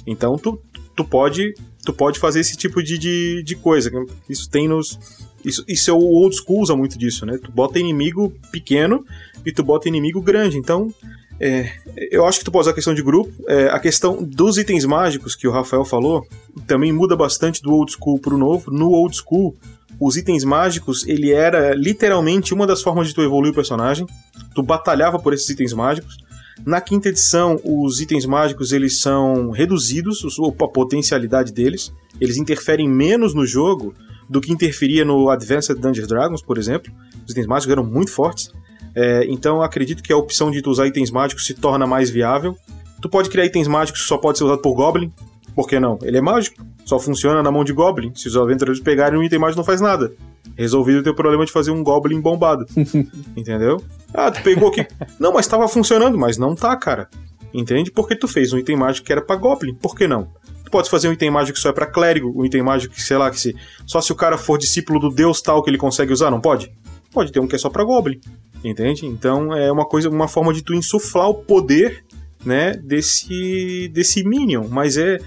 Então 0.07 0.37
tu, 0.37 0.61
tu 0.95 1.03
pode 1.03 1.55
tu 1.85 1.93
pode 1.93 2.19
fazer 2.19 2.41
esse 2.41 2.57
tipo 2.57 2.83
de, 2.83 2.99
de, 2.99 3.43
de 3.43 3.57
coisa. 3.57 3.91
Isso 4.29 4.51
tem 4.51 4.69
nos, 4.69 4.99
isso, 5.45 5.65
isso 5.67 5.91
é 5.91 5.95
o 5.95 5.99
old 5.99 6.37
school 6.37 6.61
usa 6.61 6.77
muito 6.77 6.99
disso, 6.99 7.25
né? 7.25 7.39
Tu 7.43 7.51
bota 7.51 7.79
inimigo 7.79 8.33
pequeno 8.51 9.05
e 9.45 9.53
tu 9.53 9.63
bota 9.63 9.89
inimigo 9.89 10.21
grande. 10.21 10.59
Então, 10.59 10.93
é, 11.41 11.73
eu 12.11 12.27
acho 12.27 12.39
que 12.39 12.45
tu 12.45 12.53
pode 12.53 12.65
usar 12.65 12.73
a 12.73 12.75
questão 12.75 12.95
de 12.95 13.03
grupo. 13.03 13.33
É, 13.49 13.69
a 13.69 13.79
questão 13.79 14.23
dos 14.23 14.59
itens 14.59 14.85
mágicos 14.85 15.35
que 15.35 15.49
o 15.49 15.51
Rafael 15.51 15.85
falou 15.85 16.27
também 16.67 16.93
muda 16.93 17.17
bastante 17.17 17.63
do 17.63 17.73
old 17.73 17.91
school 17.93 18.19
pro 18.19 18.37
novo. 18.37 18.71
No 18.71 18.91
old 18.91 19.17
school, 19.17 19.57
os 19.99 20.17
itens 20.17 20.45
mágicos, 20.45 21.07
ele 21.07 21.33
era 21.33 21.75
literalmente 21.75 22.53
uma 22.53 22.67
das 22.67 22.83
formas 22.83 23.09
de 23.09 23.15
tu 23.15 23.23
evoluir 23.23 23.53
o 23.53 23.55
personagem. 23.55 24.07
Tu 24.55 24.63
batalhava 24.63 25.19
por 25.19 25.33
esses 25.33 25.49
itens 25.49 25.73
mágicos. 25.73 26.19
Na 26.65 26.79
quinta 26.79 27.09
edição, 27.09 27.59
os 27.65 28.01
itens 28.03 28.27
mágicos 28.27 28.71
eles 28.71 29.01
são 29.01 29.51
reduzidos, 29.51 30.23
a 30.63 30.69
potencialidade 30.69 31.53
deles. 31.53 31.91
Eles 32.21 32.37
interferem 32.37 32.87
menos 32.87 33.33
no 33.33 33.47
jogo 33.47 33.95
do 34.31 34.41
que 34.41 34.53
interferia 34.53 35.05
no 35.05 35.29
Advanced 35.29 35.77
Dungeons 35.77 36.07
Dragons, 36.07 36.41
por 36.41 36.57
exemplo. 36.57 36.93
Os 37.27 37.33
itens 37.33 37.49
mágicos 37.49 37.73
eram 37.73 37.85
muito 37.85 38.13
fortes. 38.13 38.53
É, 38.95 39.25
então 39.29 39.61
acredito 39.61 40.03
que 40.03 40.13
a 40.13 40.17
opção 40.17 40.51
de 40.51 40.63
tu 40.63 40.71
usar 40.71 40.87
itens 40.87 41.11
mágicos 41.11 41.45
se 41.45 41.55
torna 41.55 41.85
mais 41.85 42.11
viável. 42.11 42.57
Tu 43.03 43.09
pode 43.09 43.29
criar 43.29 43.45
itens 43.47 43.67
mágicos 43.67 44.03
que 44.03 44.07
só 44.07 44.17
pode 44.17 44.39
ser 44.39 44.45
usado 44.45 44.63
por 44.63 44.75
Goblin. 44.75 45.13
Por 45.55 45.67
que 45.67 45.81
não? 45.81 45.99
Ele 46.03 46.19
é 46.19 46.21
mágico. 46.21 46.65
Só 46.85 46.99
funciona 47.01 47.43
na 47.43 47.51
mão 47.51 47.65
de 47.65 47.73
Goblin. 47.73 48.15
Se 48.15 48.29
os 48.29 48.37
aventureiros 48.37 48.81
pegarem 48.81 49.19
um 49.19 49.23
item 49.23 49.39
mágico, 49.39 49.59
não 49.59 49.65
faz 49.65 49.81
nada. 49.81 50.13
Resolvido 50.57 51.01
o 51.01 51.03
teu 51.03 51.15
problema 51.15 51.45
de 51.45 51.51
fazer 51.51 51.73
um 51.73 51.83
Goblin 51.83 52.21
bombado. 52.21 52.67
Entendeu? 53.37 53.83
Ah, 54.15 54.31
tu 54.31 54.43
pegou 54.43 54.69
aqui. 54.69 54.87
Não, 55.19 55.33
mas 55.33 55.49
tava 55.49 55.67
funcionando, 55.67 56.17
mas 56.17 56.39
não 56.39 56.55
tá, 56.55 56.77
cara. 56.77 57.09
Entende? 57.53 57.91
Porque 57.91 58.15
tu 58.15 58.29
fez 58.29 58.53
um 58.53 58.59
item 58.59 58.77
mágico 58.77 59.07
que 59.07 59.13
era 59.13 59.21
pra 59.21 59.35
Goblin. 59.35 59.75
Por 59.75 59.97
que 59.97 60.07
não? 60.07 60.29
Tu 60.71 60.79
pode 60.79 60.89
fazer 60.89 61.09
um 61.09 61.13
item 61.13 61.31
mágico 61.31 61.57
que 61.57 61.63
só 61.63 61.71
é 61.71 61.73
pra 61.73 61.87
clérigo, 61.87 62.33
um 62.35 62.45
item 62.45 62.63
mágico 62.63 62.95
que, 62.95 63.03
sei 63.03 63.17
lá, 63.17 63.29
que 63.29 63.41
se, 63.41 63.57
só 63.85 64.01
se 64.01 64.13
o 64.13 64.15
cara 64.15 64.39
for 64.39 64.57
discípulo 64.57 65.01
do 65.01 65.11
deus 65.11 65.43
tal 65.43 65.63
que 65.63 65.69
ele 65.69 65.77
consegue 65.77 66.13
usar, 66.13 66.31
não 66.31 66.41
pode? 66.41 66.73
Pode 67.13 67.33
ter 67.33 67.41
um 67.41 67.49
que 67.49 67.57
é 67.57 67.59
só 67.59 67.69
pra 67.69 67.83
Goblin. 67.83 68.21
Entende? 68.63 69.05
Então 69.05 69.53
é 69.53 69.73
uma 69.73 69.85
coisa, 69.85 70.09
uma 70.09 70.29
forma 70.29 70.55
de 70.55 70.63
tu 70.63 70.73
insuflar 70.73 71.29
o 71.29 71.35
poder, 71.35 72.05
né, 72.45 72.75
desse 72.75 73.89
desse 73.93 74.23
minion, 74.25 74.69
mas 74.69 74.97
é 74.97 75.19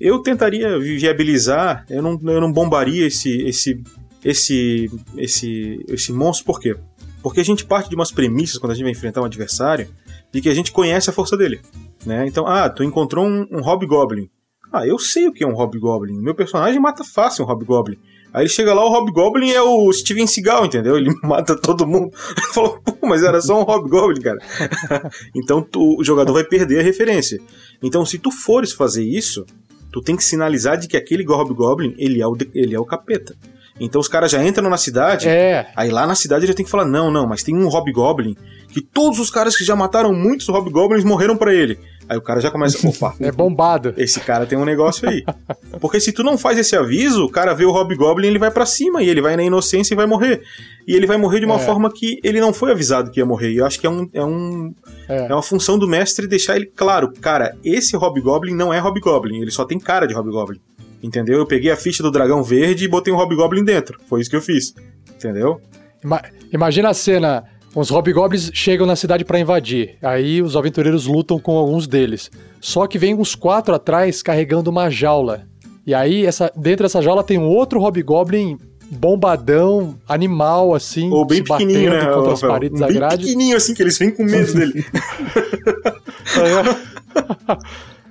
eu 0.00 0.20
tentaria 0.20 0.78
viabilizar, 0.78 1.84
eu 1.88 2.02
não, 2.02 2.18
eu 2.24 2.40
não 2.40 2.52
bombaria 2.52 3.06
esse 3.06 3.42
esse 3.42 3.82
esse 4.24 4.90
esse 5.16 5.84
esse 5.88 6.12
monstro 6.12 6.46
por 6.46 6.60
quê? 6.60 6.76
Porque 7.22 7.40
a 7.40 7.44
gente 7.44 7.64
parte 7.64 7.88
de 7.88 7.94
umas 7.94 8.10
premissas 8.10 8.58
quando 8.58 8.72
a 8.72 8.74
gente 8.74 8.84
vai 8.84 8.92
enfrentar 8.92 9.20
um 9.20 9.26
adversário 9.26 9.88
de 10.32 10.40
que 10.40 10.48
a 10.48 10.54
gente 10.54 10.72
conhece 10.72 11.10
a 11.10 11.12
força 11.12 11.36
dele, 11.36 11.60
né? 12.06 12.26
Então, 12.26 12.46
ah, 12.46 12.68
tu 12.68 12.82
encontrou 12.82 13.26
um, 13.26 13.46
um 13.50 13.60
Hobgoblin. 13.60 14.28
Ah, 14.72 14.86
eu 14.86 14.98
sei 14.98 15.28
o 15.28 15.32
que 15.32 15.44
é 15.44 15.46
um 15.46 15.54
Hobgoblin. 15.54 16.20
Meu 16.20 16.34
personagem 16.34 16.80
mata 16.80 17.04
fácil 17.04 17.44
um 17.44 17.48
Hobgoblin. 17.48 17.98
Aí 18.32 18.44
ele 18.44 18.48
chega 18.48 18.72
lá, 18.72 18.82
o 18.82 18.90
Hobgoblin 18.90 19.50
é 19.50 19.60
o 19.60 19.92
Steven 19.92 20.26
Seagal, 20.26 20.64
entendeu? 20.64 20.96
Ele 20.96 21.10
mata 21.22 21.54
todo 21.54 21.86
mundo. 21.86 22.10
Ele 22.36 22.46
falou, 22.54 22.80
pô, 22.80 23.06
mas 23.06 23.22
era 23.22 23.40
só 23.40 23.60
um 23.60 23.64
Hobgoblin, 23.64 24.22
cara. 24.22 24.38
então 25.36 25.62
tu, 25.62 25.98
o 25.98 26.04
jogador 26.04 26.32
vai 26.32 26.44
perder 26.44 26.80
a 26.80 26.82
referência. 26.82 27.38
Então, 27.82 28.06
se 28.06 28.18
tu 28.18 28.30
fores 28.30 28.72
fazer 28.72 29.04
isso, 29.04 29.44
tu 29.92 30.00
tem 30.00 30.16
que 30.16 30.24
sinalizar 30.24 30.78
de 30.78 30.88
que 30.88 30.96
aquele 30.96 31.24
Hobgoblin, 31.26 31.94
ele 31.98 32.22
é 32.22 32.26
o, 32.26 32.34
ele 32.54 32.74
é 32.74 32.80
o 32.80 32.86
capeta. 32.86 33.36
Então 33.80 34.00
os 34.00 34.08
caras 34.08 34.30
já 34.30 34.44
entram 34.44 34.68
na 34.70 34.76
cidade, 34.76 35.28
É. 35.28 35.66
aí 35.74 35.90
lá 35.90 36.06
na 36.06 36.14
cidade 36.14 36.46
já 36.46 36.54
tem 36.54 36.64
que 36.64 36.70
falar, 36.70 36.84
não, 36.84 37.10
não, 37.10 37.26
mas 37.26 37.42
tem 37.42 37.56
um 37.56 37.68
Hobgoblin 37.68 38.36
que 38.68 38.80
todos 38.80 39.18
os 39.18 39.30
caras 39.30 39.56
que 39.56 39.64
já 39.64 39.74
mataram 39.76 40.14
muitos 40.14 40.48
Hobgoblins 40.48 41.04
morreram 41.04 41.36
pra 41.36 41.52
ele. 41.52 41.78
Aí 42.08 42.16
o 42.18 42.22
cara 42.22 42.40
já 42.40 42.50
começa, 42.50 42.76
opa, 42.88 43.14
É 43.20 43.30
bombado. 43.32 43.92
esse 43.96 44.20
cara 44.20 44.44
tem 44.46 44.56
um 44.58 44.64
negócio 44.64 45.08
aí. 45.08 45.24
Porque 45.80 46.00
se 46.00 46.12
tu 46.12 46.22
não 46.22 46.36
faz 46.38 46.58
esse 46.58 46.76
aviso, 46.76 47.24
o 47.24 47.30
cara 47.30 47.54
vê 47.54 47.64
o 47.64 47.70
Hobgoblin, 47.72 48.26
ele 48.28 48.38
vai 48.38 48.50
pra 48.50 48.66
cima 48.66 49.02
e 49.02 49.08
ele 49.08 49.20
vai 49.22 49.36
na 49.36 49.42
inocência 49.42 49.94
e 49.94 49.96
vai 49.96 50.06
morrer. 50.06 50.42
E 50.86 50.94
ele 50.94 51.06
vai 51.06 51.16
morrer 51.16 51.40
de 51.40 51.46
uma 51.46 51.56
É. 51.56 51.58
forma 51.58 51.90
que 51.92 52.18
ele 52.24 52.40
não 52.40 52.52
foi 52.52 52.70
avisado 52.72 53.10
que 53.10 53.20
ia 53.20 53.26
morrer. 53.26 53.52
E 53.52 53.58
eu 53.58 53.66
acho 53.66 53.78
que 53.80 53.86
é, 53.86 53.90
um, 53.90 54.08
é, 54.12 54.24
um, 54.24 54.74
É. 55.08 55.26
é 55.28 55.34
uma 55.34 55.42
função 55.42 55.78
do 55.78 55.86
mestre 55.88 56.26
deixar 56.26 56.56
ele 56.56 56.66
claro, 56.66 57.12
cara, 57.20 57.54
esse 57.64 57.96
Hobgoblin 57.96 58.54
não 58.54 58.72
é 58.72 58.78
Hobgoblin, 58.78 59.40
ele 59.40 59.50
só 59.50 59.64
tem 59.64 59.78
cara 59.78 60.06
de 60.06 60.14
Hobgoblin. 60.14 60.60
Entendeu? 61.02 61.38
Eu 61.38 61.46
peguei 61.46 61.70
a 61.70 61.76
ficha 61.76 62.02
do 62.02 62.10
dragão 62.10 62.42
verde 62.42 62.84
e 62.84 62.88
botei 62.88 63.12
um 63.12 63.16
Hobgoblin 63.16 63.64
dentro. 63.64 63.98
Foi 64.08 64.20
isso 64.20 64.30
que 64.30 64.36
eu 64.36 64.42
fiz. 64.42 64.72
Entendeu? 65.16 65.60
Ima- 66.04 66.22
imagina 66.52 66.90
a 66.90 66.94
cena. 66.94 67.44
Uns 67.74 67.88
hobgoblins 67.88 68.50
chegam 68.52 68.86
na 68.86 68.94
cidade 68.94 69.24
pra 69.24 69.40
invadir. 69.40 69.96
Aí 70.02 70.42
os 70.42 70.56
aventureiros 70.56 71.06
lutam 71.06 71.38
com 71.38 71.56
alguns 71.56 71.86
deles. 71.86 72.30
Só 72.60 72.86
que 72.86 72.98
vem 72.98 73.14
uns 73.14 73.34
quatro 73.34 73.74
atrás 73.74 74.22
carregando 74.22 74.68
uma 74.70 74.90
jaula. 74.90 75.46
E 75.86 75.94
aí, 75.94 76.26
essa, 76.26 76.52
dentro 76.54 76.84
dessa 76.84 77.00
jaula 77.00 77.24
tem 77.24 77.38
um 77.38 77.46
outro 77.48 77.80
hobgoblin 77.80 78.58
bombadão, 78.90 79.96
animal, 80.06 80.74
assim, 80.74 81.10
Ou 81.10 81.26
bem 81.26 81.38
se 81.38 81.44
pequenininho, 81.44 81.90
batendo 81.92 82.08
né? 82.08 82.14
contra 82.14 82.32
as 82.34 82.40
Rafael? 82.42 82.52
paredes 82.52 82.76
Um 82.78 82.80
da 82.80 82.86
bem 82.88 82.96
grade. 82.96 83.16
pequenininho 83.16 83.56
assim, 83.56 83.72
que 83.74 83.82
eles 83.82 83.96
vêm 83.98 84.10
com 84.10 84.22
medo 84.22 84.52
dele. 84.52 84.84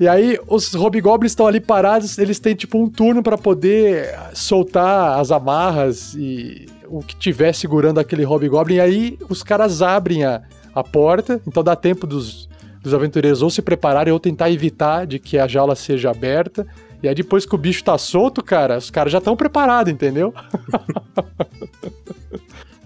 E 0.00 0.06
aí, 0.06 0.38
os 0.46 0.72
hobgoblins 0.74 1.32
estão 1.32 1.46
ali 1.46 1.60
parados, 1.60 2.18
eles 2.18 2.38
têm 2.38 2.54
tipo 2.54 2.78
um 2.78 2.88
turno 2.88 3.22
pra 3.22 3.36
poder 3.36 4.14
soltar 4.32 5.18
as 5.18 5.32
amarras 5.32 6.14
e 6.14 6.66
o 6.86 7.02
que 7.02 7.16
tiver 7.16 7.52
segurando 7.52 7.98
aquele 7.98 8.22
hobgoblin. 8.22 8.76
E 8.76 8.80
aí, 8.80 9.18
os 9.28 9.42
caras 9.42 9.82
abrem 9.82 10.24
a, 10.24 10.42
a 10.72 10.84
porta, 10.84 11.40
então 11.46 11.64
dá 11.64 11.74
tempo 11.74 12.06
dos, 12.06 12.48
dos 12.80 12.94
aventureiros 12.94 13.42
ou 13.42 13.50
se 13.50 13.60
prepararem 13.60 14.12
ou 14.12 14.20
tentar 14.20 14.50
evitar 14.50 15.04
de 15.04 15.18
que 15.18 15.36
a 15.36 15.48
jaula 15.48 15.74
seja 15.74 16.10
aberta. 16.10 16.64
E 17.02 17.08
aí, 17.08 17.14
depois 17.14 17.44
que 17.44 17.54
o 17.54 17.58
bicho 17.58 17.82
tá 17.82 17.98
solto, 17.98 18.42
cara, 18.42 18.78
os 18.78 18.90
caras 18.90 19.12
já 19.12 19.18
estão 19.18 19.36
preparados, 19.36 19.92
entendeu? 19.92 20.32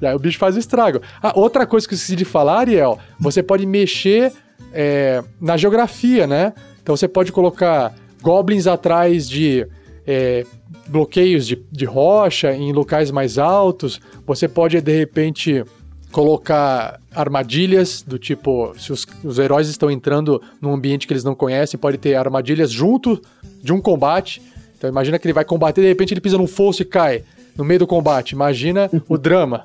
E 0.00 0.06
aí 0.06 0.16
o 0.16 0.18
bicho 0.18 0.36
faz 0.36 0.56
o 0.56 0.58
estrago. 0.58 1.00
Ah, 1.22 1.32
outra 1.36 1.64
coisa 1.64 1.86
que 1.86 1.94
eu 1.94 1.96
esqueci 1.96 2.16
de 2.16 2.24
falar, 2.24 2.58
Ariel, 2.58 2.98
você 3.20 3.40
pode 3.40 3.64
mexer 3.64 4.32
é, 4.72 5.22
na 5.40 5.56
geografia, 5.56 6.26
né? 6.26 6.52
Então 6.82 6.96
você 6.96 7.06
pode 7.06 7.32
colocar 7.32 7.94
goblins 8.20 8.66
atrás 8.66 9.28
de 9.28 9.66
é, 10.06 10.44
bloqueios 10.88 11.46
de, 11.46 11.62
de 11.70 11.84
rocha 11.84 12.52
em 12.52 12.72
locais 12.72 13.10
mais 13.10 13.38
altos. 13.38 14.00
Você 14.26 14.48
pode, 14.48 14.80
de 14.80 14.96
repente, 14.96 15.64
colocar 16.12 17.00
armadilhas 17.14 18.02
do 18.02 18.18
tipo, 18.18 18.74
se 18.78 18.92
os, 18.92 19.06
os 19.24 19.38
heróis 19.38 19.68
estão 19.68 19.90
entrando 19.90 20.40
num 20.60 20.72
ambiente 20.72 21.06
que 21.06 21.12
eles 21.12 21.24
não 21.24 21.34
conhecem, 21.34 21.80
pode 21.80 21.98
ter 21.98 22.14
armadilhas 22.14 22.70
junto 22.70 23.20
de 23.62 23.72
um 23.72 23.80
combate. 23.80 24.42
Então 24.76 24.88
imagina 24.88 25.18
que 25.18 25.26
ele 25.26 25.32
vai 25.32 25.44
combater, 25.44 25.80
de 25.80 25.88
repente 25.88 26.12
ele 26.12 26.20
pisa 26.20 26.36
num 26.36 26.46
fosso 26.46 26.82
e 26.82 26.84
cai 26.84 27.24
no 27.56 27.64
meio 27.64 27.80
do 27.80 27.86
combate. 27.86 28.32
Imagina 28.32 28.90
o 29.08 29.16
drama. 29.18 29.64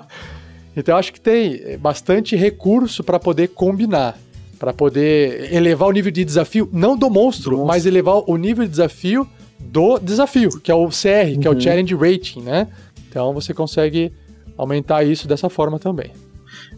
então 0.76 0.94
eu 0.94 0.98
acho 0.98 1.12
que 1.12 1.20
tem 1.20 1.78
bastante 1.78 2.34
recurso 2.34 3.04
para 3.04 3.18
poder 3.18 3.48
combinar, 3.48 4.18
para 4.58 4.72
poder 4.72 5.52
elevar 5.54 5.88
o 5.88 5.92
nível 5.92 6.10
de 6.10 6.24
desafio, 6.24 6.68
não 6.72 6.96
do 6.96 7.08
monstro, 7.08 7.50
Do 7.52 7.56
monstro. 7.58 7.66
mas 7.66 7.86
elevar 7.86 8.22
o 8.26 8.36
nível 8.36 8.64
de 8.64 8.70
desafio 8.70 9.26
do 9.60 9.98
desafio, 9.98 10.50
que 10.60 10.70
é 10.70 10.74
o 10.74 10.88
CR, 10.88 11.38
que 11.40 11.46
é 11.46 11.50
o 11.50 11.54
Uhum. 11.54 11.60
Challenge 11.60 11.94
Rating, 11.94 12.40
né? 12.42 12.68
Então 13.08 13.32
você 13.32 13.52
consegue 13.54 14.12
aumentar 14.56 15.04
isso 15.04 15.28
dessa 15.28 15.48
forma 15.48 15.78
também. 15.78 16.10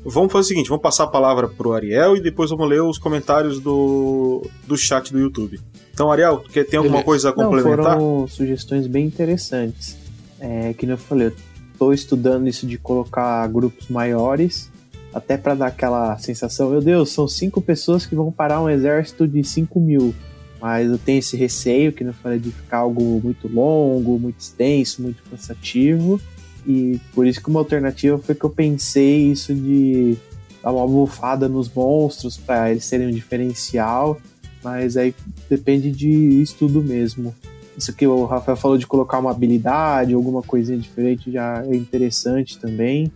Vamos 0.04 0.32
fazer 0.32 0.44
o 0.44 0.48
seguinte, 0.48 0.68
vamos 0.68 0.82
passar 0.82 1.04
a 1.04 1.08
palavra 1.08 1.46
pro 1.48 1.72
Ariel 1.72 2.16
e 2.16 2.20
depois 2.22 2.50
vamos 2.50 2.68
ler 2.68 2.82
os 2.82 2.98
comentários 2.98 3.60
do, 3.60 4.42
do 4.66 4.76
chat 4.76 5.12
do 5.12 5.18
YouTube. 5.18 5.60
Então, 5.92 6.10
Ariel, 6.10 6.38
tu 6.38 6.50
quer, 6.50 6.64
tem 6.64 6.78
alguma 6.78 7.02
Beleza. 7.02 7.04
coisa 7.04 7.28
a 7.30 7.34
Não, 7.36 7.44
complementar? 7.50 7.96
foram 7.98 8.26
sugestões 8.28 8.86
bem 8.86 9.04
interessantes. 9.06 9.96
É, 10.38 10.72
que 10.72 10.86
nem 10.86 10.92
eu 10.94 10.98
falei, 10.98 11.26
eu 11.28 11.32
tô 11.78 11.92
estudando 11.92 12.48
isso 12.48 12.66
de 12.66 12.78
colocar 12.78 13.46
grupos 13.48 13.88
maiores, 13.88 14.70
até 15.12 15.36
para 15.36 15.54
dar 15.54 15.66
aquela 15.66 16.16
sensação, 16.18 16.70
meu 16.70 16.80
Deus, 16.80 17.10
são 17.10 17.26
cinco 17.26 17.60
pessoas 17.60 18.06
que 18.06 18.14
vão 18.14 18.30
parar 18.30 18.62
um 18.62 18.68
exército 18.68 19.26
de 19.26 19.42
5 19.42 19.80
mil. 19.80 20.14
Mas 20.60 20.90
eu 20.90 20.98
tenho 20.98 21.18
esse 21.18 21.36
receio, 21.36 21.92
que 21.92 22.04
eu 22.04 22.12
falei, 22.12 22.38
de 22.38 22.50
ficar 22.50 22.78
algo 22.78 23.20
muito 23.22 23.48
longo, 23.48 24.18
muito 24.18 24.38
extenso, 24.38 25.02
muito 25.02 25.22
cansativo. 25.28 26.20
E 26.66 27.00
por 27.14 27.26
isso 27.26 27.42
que 27.42 27.48
uma 27.48 27.60
alternativa 27.60 28.18
foi 28.18 28.34
que 28.34 28.44
eu 28.44 28.50
pensei 28.50 29.30
isso 29.30 29.54
de 29.54 30.16
dar 30.62 30.72
uma 30.72 30.86
bufada 30.86 31.48
nos 31.48 31.72
monstros 31.72 32.36
para 32.36 32.70
eles 32.70 32.84
serem 32.84 33.08
um 33.08 33.10
diferencial. 33.10 34.20
Mas 34.62 34.98
aí 34.98 35.14
depende 35.48 35.90
de 35.90 36.42
estudo 36.42 36.82
mesmo. 36.82 37.34
Isso 37.76 37.94
que 37.94 38.06
o 38.06 38.26
Rafael 38.26 38.56
falou 38.56 38.76
de 38.76 38.86
colocar 38.86 39.18
uma 39.18 39.30
habilidade, 39.30 40.12
alguma 40.12 40.42
coisinha 40.42 40.78
diferente 40.78 41.32
já 41.32 41.64
é 41.66 41.74
interessante 41.74 42.58
também. 42.58 43.10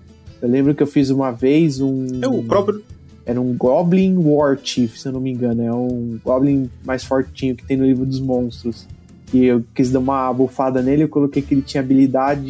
Eu 0.45 0.51
lembro 0.51 0.75
que 0.75 0.83
eu 0.83 0.87
fiz 0.87 1.11
uma 1.11 1.31
vez 1.31 1.81
um. 1.81 2.07
É 2.23 2.29
o 2.29 2.43
próprio. 2.43 2.83
Era 3.27 3.41
um 3.41 3.55
Goblin 3.57 4.17
War 4.19 4.59
Chief, 4.63 4.99
se 4.99 5.09
eu 5.09 5.13
não 5.13 5.21
me 5.21 5.31
engano. 5.33 5.63
É 5.63 5.73
um 5.73 6.19
Goblin 6.23 6.69
mais 6.85 7.03
fortinho 7.05 7.55
que 7.57 7.65
tem 7.65 7.77
no 7.77 7.87
livro 7.87 8.05
dos 8.05 8.21
monstros. 8.21 8.87
E 9.33 9.45
eu 9.47 9.65
quis 9.75 9.91
dar 9.91 9.99
uma 10.01 10.33
bufada 10.33 10.83
nele, 10.83 11.05
eu 11.05 11.09
coloquei 11.09 11.41
que 11.43 11.55
ele 11.55 11.63
tinha 11.63 11.81
habilidade 11.83 12.43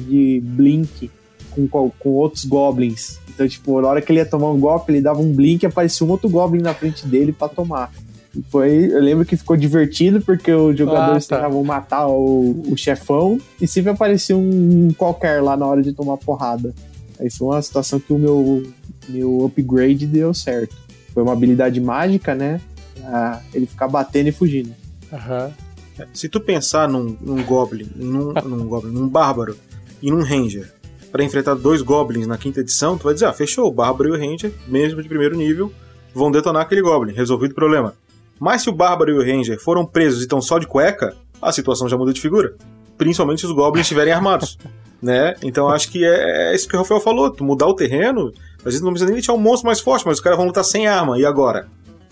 de 0.00 0.40
blink 0.44 1.10
com, 1.50 1.66
co- 1.66 1.92
com 1.98 2.10
outros 2.10 2.44
goblins. 2.44 3.18
Então, 3.28 3.46
tipo, 3.48 3.80
na 3.80 3.88
hora 3.88 4.00
que 4.00 4.10
ele 4.12 4.20
ia 4.20 4.24
tomar 4.26 4.50
um 4.52 4.58
golpe, 4.60 4.92
ele 4.92 5.00
dava 5.00 5.20
um 5.20 5.32
blink 5.32 5.64
e 5.64 5.66
aparecia 5.66 6.06
um 6.06 6.10
outro 6.10 6.30
goblin 6.30 6.62
na 6.62 6.72
frente 6.72 7.06
dele 7.06 7.32
pra 7.32 7.48
tomar. 7.48 7.92
E 8.34 8.40
foi, 8.48 8.86
eu 8.92 9.00
lembro 9.00 9.24
que 9.24 9.36
ficou 9.36 9.56
divertido 9.56 10.20
porque 10.22 10.52
os 10.52 10.78
jogadores 10.78 11.26
Ah, 11.26 11.28
tá. 11.28 11.36
tentavam 11.36 11.64
matar 11.64 12.06
o, 12.06 12.62
o 12.68 12.76
chefão 12.76 13.38
e 13.60 13.66
sempre 13.66 13.90
aparecia 13.90 14.36
um 14.36 14.90
qualquer 14.96 15.42
lá 15.42 15.56
na 15.56 15.66
hora 15.66 15.82
de 15.82 15.92
tomar 15.92 16.16
porrada. 16.16 16.72
Aí 17.20 17.30
foi 17.30 17.48
uma 17.48 17.62
situação 17.62 18.00
que 18.00 18.12
o 18.12 18.18
meu 18.18 18.62
meu 19.08 19.44
upgrade 19.44 20.06
deu 20.06 20.32
certo. 20.32 20.74
Foi 21.12 21.22
uma 21.22 21.32
habilidade 21.32 21.80
mágica, 21.80 22.34
né? 22.34 22.60
Pra 23.00 23.42
ele 23.52 23.66
ficar 23.66 23.88
batendo 23.88 24.28
e 24.28 24.32
fugindo. 24.32 24.74
Aham. 25.12 25.52
Se 26.14 26.28
tu 26.28 26.40
pensar 26.40 26.88
num, 26.88 27.16
num 27.20 27.42
Goblin, 27.42 27.88
num, 27.94 28.32
num 28.44 28.66
Goblin, 28.66 28.92
num 28.92 29.08
Bárbaro 29.08 29.56
e 30.00 30.10
num 30.10 30.22
Ranger, 30.22 30.72
pra 31.12 31.22
enfrentar 31.22 31.54
dois 31.54 31.82
Goblins 31.82 32.26
na 32.26 32.38
quinta 32.38 32.60
edição, 32.60 32.96
tu 32.96 33.04
vai 33.04 33.14
dizer, 33.14 33.26
ah, 33.26 33.32
fechou, 33.32 33.66
o 33.66 33.72
Bárbaro 33.72 34.08
e 34.08 34.12
o 34.12 34.18
Ranger, 34.18 34.52
mesmo 34.66 35.02
de 35.02 35.08
primeiro 35.08 35.36
nível, 35.36 35.70
vão 36.14 36.30
detonar 36.30 36.62
aquele 36.62 36.80
Goblin, 36.80 37.12
resolvido 37.12 37.52
o 37.52 37.54
problema. 37.54 37.94
Mas 38.38 38.62
se 38.62 38.70
o 38.70 38.72
Bárbaro 38.72 39.10
e 39.10 39.14
o 39.14 39.22
Ranger 39.22 39.60
foram 39.60 39.84
presos 39.84 40.20
e 40.20 40.22
estão 40.22 40.40
só 40.40 40.58
de 40.58 40.66
cueca, 40.66 41.14
a 41.42 41.52
situação 41.52 41.88
já 41.88 41.98
muda 41.98 42.12
de 42.12 42.20
figura. 42.20 42.54
Principalmente 43.00 43.40
se 43.40 43.46
os 43.46 43.52
Goblins 43.52 43.86
estiverem 43.86 44.12
armados. 44.12 44.58
Né? 45.02 45.34
Então 45.42 45.66
acho 45.70 45.90
que 45.90 46.04
é, 46.04 46.52
é 46.52 46.54
isso 46.54 46.68
que 46.68 46.76
o 46.76 46.78
Rafael 46.80 47.00
falou. 47.00 47.30
Tu 47.30 47.42
mudar 47.42 47.66
o 47.66 47.72
terreno, 47.72 48.30
às 48.58 48.64
vezes 48.64 48.82
não 48.82 48.90
precisa 48.90 49.06
nem 49.06 49.14
deixar 49.14 49.32
um 49.32 49.38
monstro 49.38 49.66
mais 49.66 49.80
forte, 49.80 50.04
mas 50.04 50.18
os 50.18 50.20
caras 50.22 50.36
vão 50.36 50.46
lutar 50.46 50.62
sem 50.62 50.86
arma. 50.86 51.18
E 51.18 51.24
agora? 51.24 51.68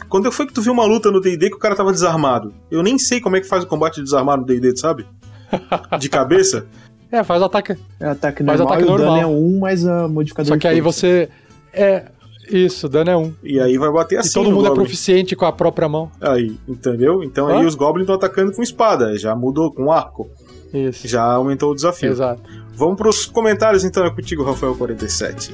Quando 0.08 0.32
foi 0.32 0.46
que 0.46 0.54
tu 0.54 0.62
viu 0.62 0.72
uma 0.72 0.86
luta 0.86 1.10
no 1.10 1.20
D&D 1.20 1.50
que 1.50 1.56
o 1.56 1.58
cara 1.58 1.76
tava 1.76 1.92
desarmado? 1.92 2.54
Eu 2.70 2.82
nem 2.82 2.98
sei 2.98 3.20
como 3.20 3.36
é 3.36 3.42
que 3.42 3.46
faz 3.46 3.62
o 3.62 3.66
combate 3.66 4.02
desarmado 4.02 4.40
no 4.40 4.46
D&D, 4.48 4.72
tu 4.72 4.80
sabe? 4.80 5.04
De 6.00 6.08
cabeça? 6.08 6.66
É, 7.12 7.22
faz 7.22 7.42
ataque. 7.42 7.76
É 8.00 8.06
ataque 8.06 8.42
Faz 8.42 8.58
normal 8.58 8.74
ataque 8.78 8.90
e 8.90 8.94
o 8.94 8.96
dano 8.96 9.10
normal. 9.10 9.22
é 9.22 9.26
um, 9.26 9.58
mas 9.58 9.86
a 9.86 10.08
modificador 10.08 10.54
Só 10.54 10.58
que 10.58 10.66
aí 10.66 10.80
força. 10.80 11.00
você. 11.00 11.28
É. 11.74 12.04
Isso, 12.50 12.88
dano 12.88 13.10
é 13.10 13.16
um. 13.18 13.34
E 13.44 13.60
aí 13.60 13.76
vai 13.76 13.92
bater 13.92 14.18
assim 14.18 14.30
e 14.30 14.32
todo 14.32 14.46
mundo 14.50 14.64
é 14.64 14.68
Goblin. 14.70 14.84
proficiente 14.84 15.36
com 15.36 15.44
a 15.44 15.52
própria 15.52 15.90
mão. 15.90 16.10
Aí, 16.22 16.56
entendeu? 16.66 17.22
Então 17.22 17.48
Hã? 17.48 17.58
aí 17.58 17.66
os 17.66 17.74
Goblins 17.74 18.04
estão 18.04 18.14
atacando 18.16 18.52
com 18.52 18.62
espada, 18.62 19.18
já 19.18 19.36
mudou 19.36 19.70
com 19.70 19.92
arco, 19.92 20.30
Isso. 20.72 21.06
já 21.08 21.22
aumentou 21.22 21.72
o 21.72 21.74
desafio. 21.74 22.10
Exato. 22.10 22.42
Vamos 22.74 22.96
pros 22.96 23.26
comentários 23.26 23.84
então, 23.84 24.04
é 24.04 24.10
contigo, 24.10 24.44
Rafael47. 24.44 25.52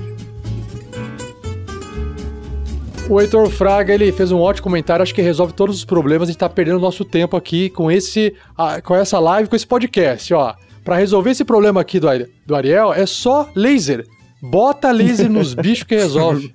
O 3.09 3.21
Heitor 3.21 3.51
Fraga, 3.51 3.93
ele 3.93 4.11
fez 4.13 4.33
um 4.33 4.39
ótimo 4.39 4.65
comentário, 4.65 5.03
acho 5.03 5.15
que 5.15 5.21
resolve 5.21 5.53
todos 5.53 5.77
os 5.77 5.85
problemas. 5.85 6.29
A 6.29 6.33
gente 6.33 6.41
tá 6.41 6.49
perdendo 6.49 6.81
nosso 6.81 7.05
tempo 7.05 7.37
aqui 7.37 7.69
com 7.69 7.91
esse, 7.91 8.35
com 8.83 8.95
essa 8.95 9.19
live, 9.19 9.49
com 9.49 9.57
esse 9.57 9.67
podcast, 9.67 10.33
ó. 10.33 10.55
Pra 10.83 10.97
resolver 10.97 11.31
esse 11.31 11.45
problema 11.45 11.81
aqui 11.81 12.01
do, 12.01 12.09
do 12.47 12.55
Ariel, 12.55 12.93
é 12.93 13.07
só 13.07 13.49
laser. 13.55 14.07
Bota 14.43 14.91
laser 14.91 15.31
nos 15.31 15.53
bichos 15.55 15.85
que 15.85 15.95
resolve. 15.95 16.55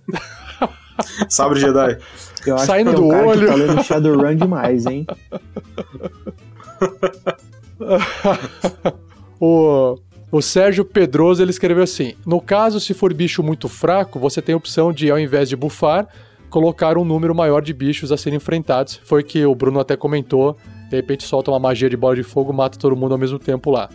Sabre 1.27 1.59
Jedi. 1.59 1.97
Eu 2.45 2.55
acho 2.55 2.65
saindo 2.65 2.91
que 2.91 2.95
tem 2.97 3.05
um 3.05 3.07
do 3.07 3.13
cara 3.13 3.27
olho. 3.27 3.39
que 3.41 3.47
tá 3.47 3.55
lendo 3.55 3.83
Shadowrun 3.83 4.35
demais, 4.35 4.85
hein? 4.85 5.07
O, 9.41 9.95
o 10.31 10.41
Sérgio 10.41 10.83
Pedroso 10.83 11.41
ele 11.41 11.51
escreveu 11.51 11.83
assim: 11.83 12.13
No 12.25 12.41
caso, 12.41 12.79
se 12.79 12.93
for 12.93 13.13
bicho 13.13 13.41
muito 13.41 13.69
fraco, 13.69 14.19
você 14.19 14.41
tem 14.41 14.53
a 14.53 14.57
opção 14.57 14.91
de, 14.91 15.09
ao 15.09 15.17
invés 15.17 15.47
de 15.47 15.55
bufar, 15.55 16.07
colocar 16.49 16.97
um 16.97 17.05
número 17.05 17.33
maior 17.33 17.61
de 17.61 17.73
bichos 17.73 18.11
a 18.11 18.17
serem 18.17 18.35
enfrentados. 18.37 18.99
Foi 19.05 19.23
que 19.23 19.45
o 19.45 19.55
Bruno 19.55 19.79
até 19.79 19.95
comentou. 19.95 20.57
De 20.89 20.95
repente 20.97 21.23
solta 21.23 21.51
uma 21.51 21.59
magia 21.59 21.89
de 21.89 21.95
bola 21.95 22.15
de 22.15 22.23
fogo, 22.23 22.51
mata 22.51 22.77
todo 22.77 22.95
mundo 22.97 23.13
ao 23.13 23.17
mesmo 23.17 23.39
tempo 23.39 23.71
lá. 23.71 23.89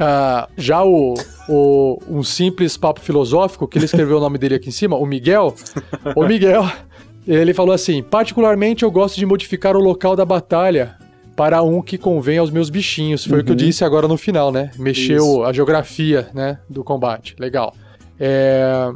Ah, 0.00 0.48
já 0.56 0.82
o, 0.82 1.14
o- 1.48 1.98
um 2.08 2.22
simples 2.22 2.76
papo 2.76 3.00
filosófico, 3.00 3.68
que 3.68 3.78
ele 3.78 3.84
escreveu 3.84 4.16
o 4.16 4.20
nome 4.20 4.38
dele 4.38 4.54
aqui 4.56 4.68
em 4.70 4.72
cima, 4.72 4.96
o 4.96 5.04
Miguel. 5.06 5.54
O 6.16 6.24
Miguel, 6.26 6.64
ele 7.26 7.52
falou 7.54 7.72
assim: 7.74 8.02
particularmente 8.02 8.82
eu 8.82 8.90
gosto 8.90 9.16
de 9.16 9.26
modificar 9.26 9.76
o 9.76 9.80
local 9.80 10.16
da 10.16 10.24
batalha 10.24 10.96
para 11.38 11.62
um 11.62 11.80
que 11.80 11.96
convém 11.96 12.36
aos 12.36 12.50
meus 12.50 12.68
bichinhos. 12.68 13.24
Foi 13.24 13.40
o 13.40 13.44
que 13.44 13.52
eu 13.52 13.56
disse 13.56 13.84
agora 13.84 14.08
no 14.08 14.18
final, 14.18 14.50
né? 14.50 14.72
Mexeu 14.76 15.24
Isso. 15.24 15.44
a 15.44 15.52
geografia, 15.52 16.28
né, 16.34 16.58
do 16.68 16.82
combate. 16.82 17.36
Legal. 17.38 17.72
É, 18.18 18.90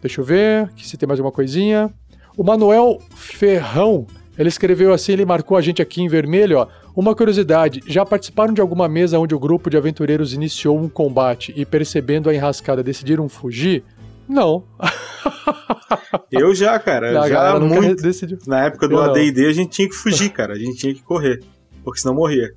Deixa 0.00 0.20
eu 0.20 0.24
ver, 0.24 0.70
se 0.76 0.96
tem 0.96 1.06
mais 1.06 1.18
alguma 1.18 1.32
coisinha. 1.32 1.92
O 2.36 2.44
Manuel 2.44 3.00
Ferrão, 3.16 4.06
ele 4.38 4.48
escreveu 4.48 4.92
assim, 4.92 5.12
ele 5.12 5.24
marcou 5.24 5.56
a 5.56 5.60
gente 5.60 5.82
aqui 5.82 6.00
em 6.00 6.08
vermelho, 6.08 6.58
ó. 6.58 6.68
Uma 6.94 7.14
curiosidade, 7.14 7.80
já 7.86 8.04
participaram 8.06 8.54
de 8.54 8.60
alguma 8.60 8.88
mesa 8.88 9.18
onde 9.18 9.34
o 9.34 9.38
grupo 9.38 9.68
de 9.68 9.76
aventureiros 9.76 10.32
iniciou 10.32 10.78
um 10.78 10.88
combate 10.88 11.52
e 11.56 11.66
percebendo 11.66 12.30
a 12.30 12.34
enrascada 12.34 12.82
decidiram 12.82 13.28
fugir? 13.28 13.82
Não. 14.28 14.64
Eu 16.30 16.54
já, 16.54 16.78
cara, 16.78 17.26
já 17.28 17.58
nunca 17.58 17.80
muito. 17.80 18.02
decidiu. 18.02 18.38
Na 18.46 18.66
época 18.66 18.86
do. 18.88 19.00
AD&D 19.00 19.46
a 19.46 19.52
gente 19.52 19.70
tinha 19.70 19.88
que 19.88 19.94
fugir, 19.94 20.30
cara, 20.30 20.54
a 20.54 20.58
gente 20.58 20.76
tinha 20.76 20.94
que 20.94 21.02
correr, 21.02 21.40
porque 21.88 22.00
senão 22.00 22.14
morria. 22.14 22.52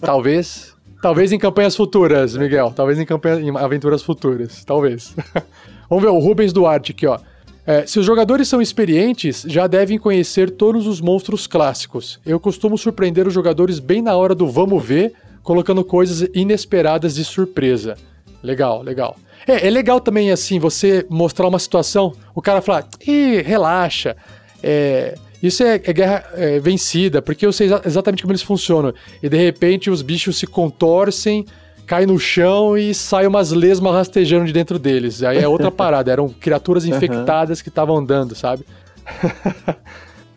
Talvez. 0.00 0.74
Talvez 1.00 1.32
em 1.32 1.38
campanhas 1.38 1.74
futuras, 1.74 2.36
Miguel. 2.36 2.72
Talvez 2.74 2.98
em, 2.98 3.04
campanha, 3.04 3.40
em 3.40 3.56
aventuras 3.56 4.02
futuras. 4.02 4.64
Talvez. 4.64 5.14
Vamos 5.90 6.04
ver, 6.04 6.10
o 6.10 6.18
Rubens 6.18 6.52
Duarte 6.52 6.92
aqui, 6.92 7.06
ó. 7.06 7.18
É, 7.66 7.86
se 7.86 7.98
os 7.98 8.06
jogadores 8.06 8.48
são 8.48 8.60
experientes, 8.60 9.44
já 9.46 9.66
devem 9.66 9.98
conhecer 9.98 10.50
todos 10.50 10.86
os 10.86 11.00
monstros 11.00 11.46
clássicos. 11.46 12.20
Eu 12.24 12.40
costumo 12.40 12.76
surpreender 12.78 13.26
os 13.26 13.34
jogadores 13.34 13.78
bem 13.78 14.02
na 14.02 14.16
hora 14.16 14.34
do 14.34 14.48
vamos 14.48 14.84
ver, 14.84 15.12
colocando 15.42 15.84
coisas 15.84 16.28
inesperadas 16.34 17.14
de 17.14 17.24
surpresa. 17.24 17.96
Legal, 18.42 18.82
legal. 18.82 19.16
É, 19.46 19.66
é 19.66 19.70
legal 19.70 20.00
também, 20.00 20.30
assim, 20.30 20.58
você 20.58 21.06
mostrar 21.08 21.46
uma 21.46 21.58
situação, 21.58 22.12
o 22.34 22.42
cara 22.42 22.60
falar, 22.60 22.88
ih, 23.06 23.42
relaxa, 23.42 24.16
é, 24.62 25.16
isso 25.42 25.62
é, 25.62 25.74
é 25.74 25.92
guerra 25.92 26.24
é, 26.34 26.60
vencida, 26.60 27.20
porque 27.20 27.44
eu 27.44 27.52
sei 27.52 27.66
exa- 27.66 27.82
exatamente 27.84 28.22
como 28.22 28.32
eles 28.32 28.42
funcionam. 28.42 28.94
E 29.22 29.28
de 29.28 29.36
repente 29.36 29.90
os 29.90 30.00
bichos 30.02 30.38
se 30.38 30.46
contorcem, 30.46 31.44
caem 31.86 32.06
no 32.06 32.18
chão 32.18 32.76
e 32.78 32.94
saem 32.94 33.26
umas 33.28 33.50
lesmas 33.50 33.92
rastejando 33.92 34.46
de 34.46 34.52
dentro 34.52 34.78
deles. 34.78 35.22
Aí 35.22 35.38
é 35.38 35.48
outra 35.48 35.70
parada, 35.72 36.12
eram 36.12 36.28
criaturas 36.28 36.84
infectadas 36.84 37.60
que 37.60 37.68
estavam 37.68 37.96
andando, 37.96 38.34
sabe? 38.34 38.64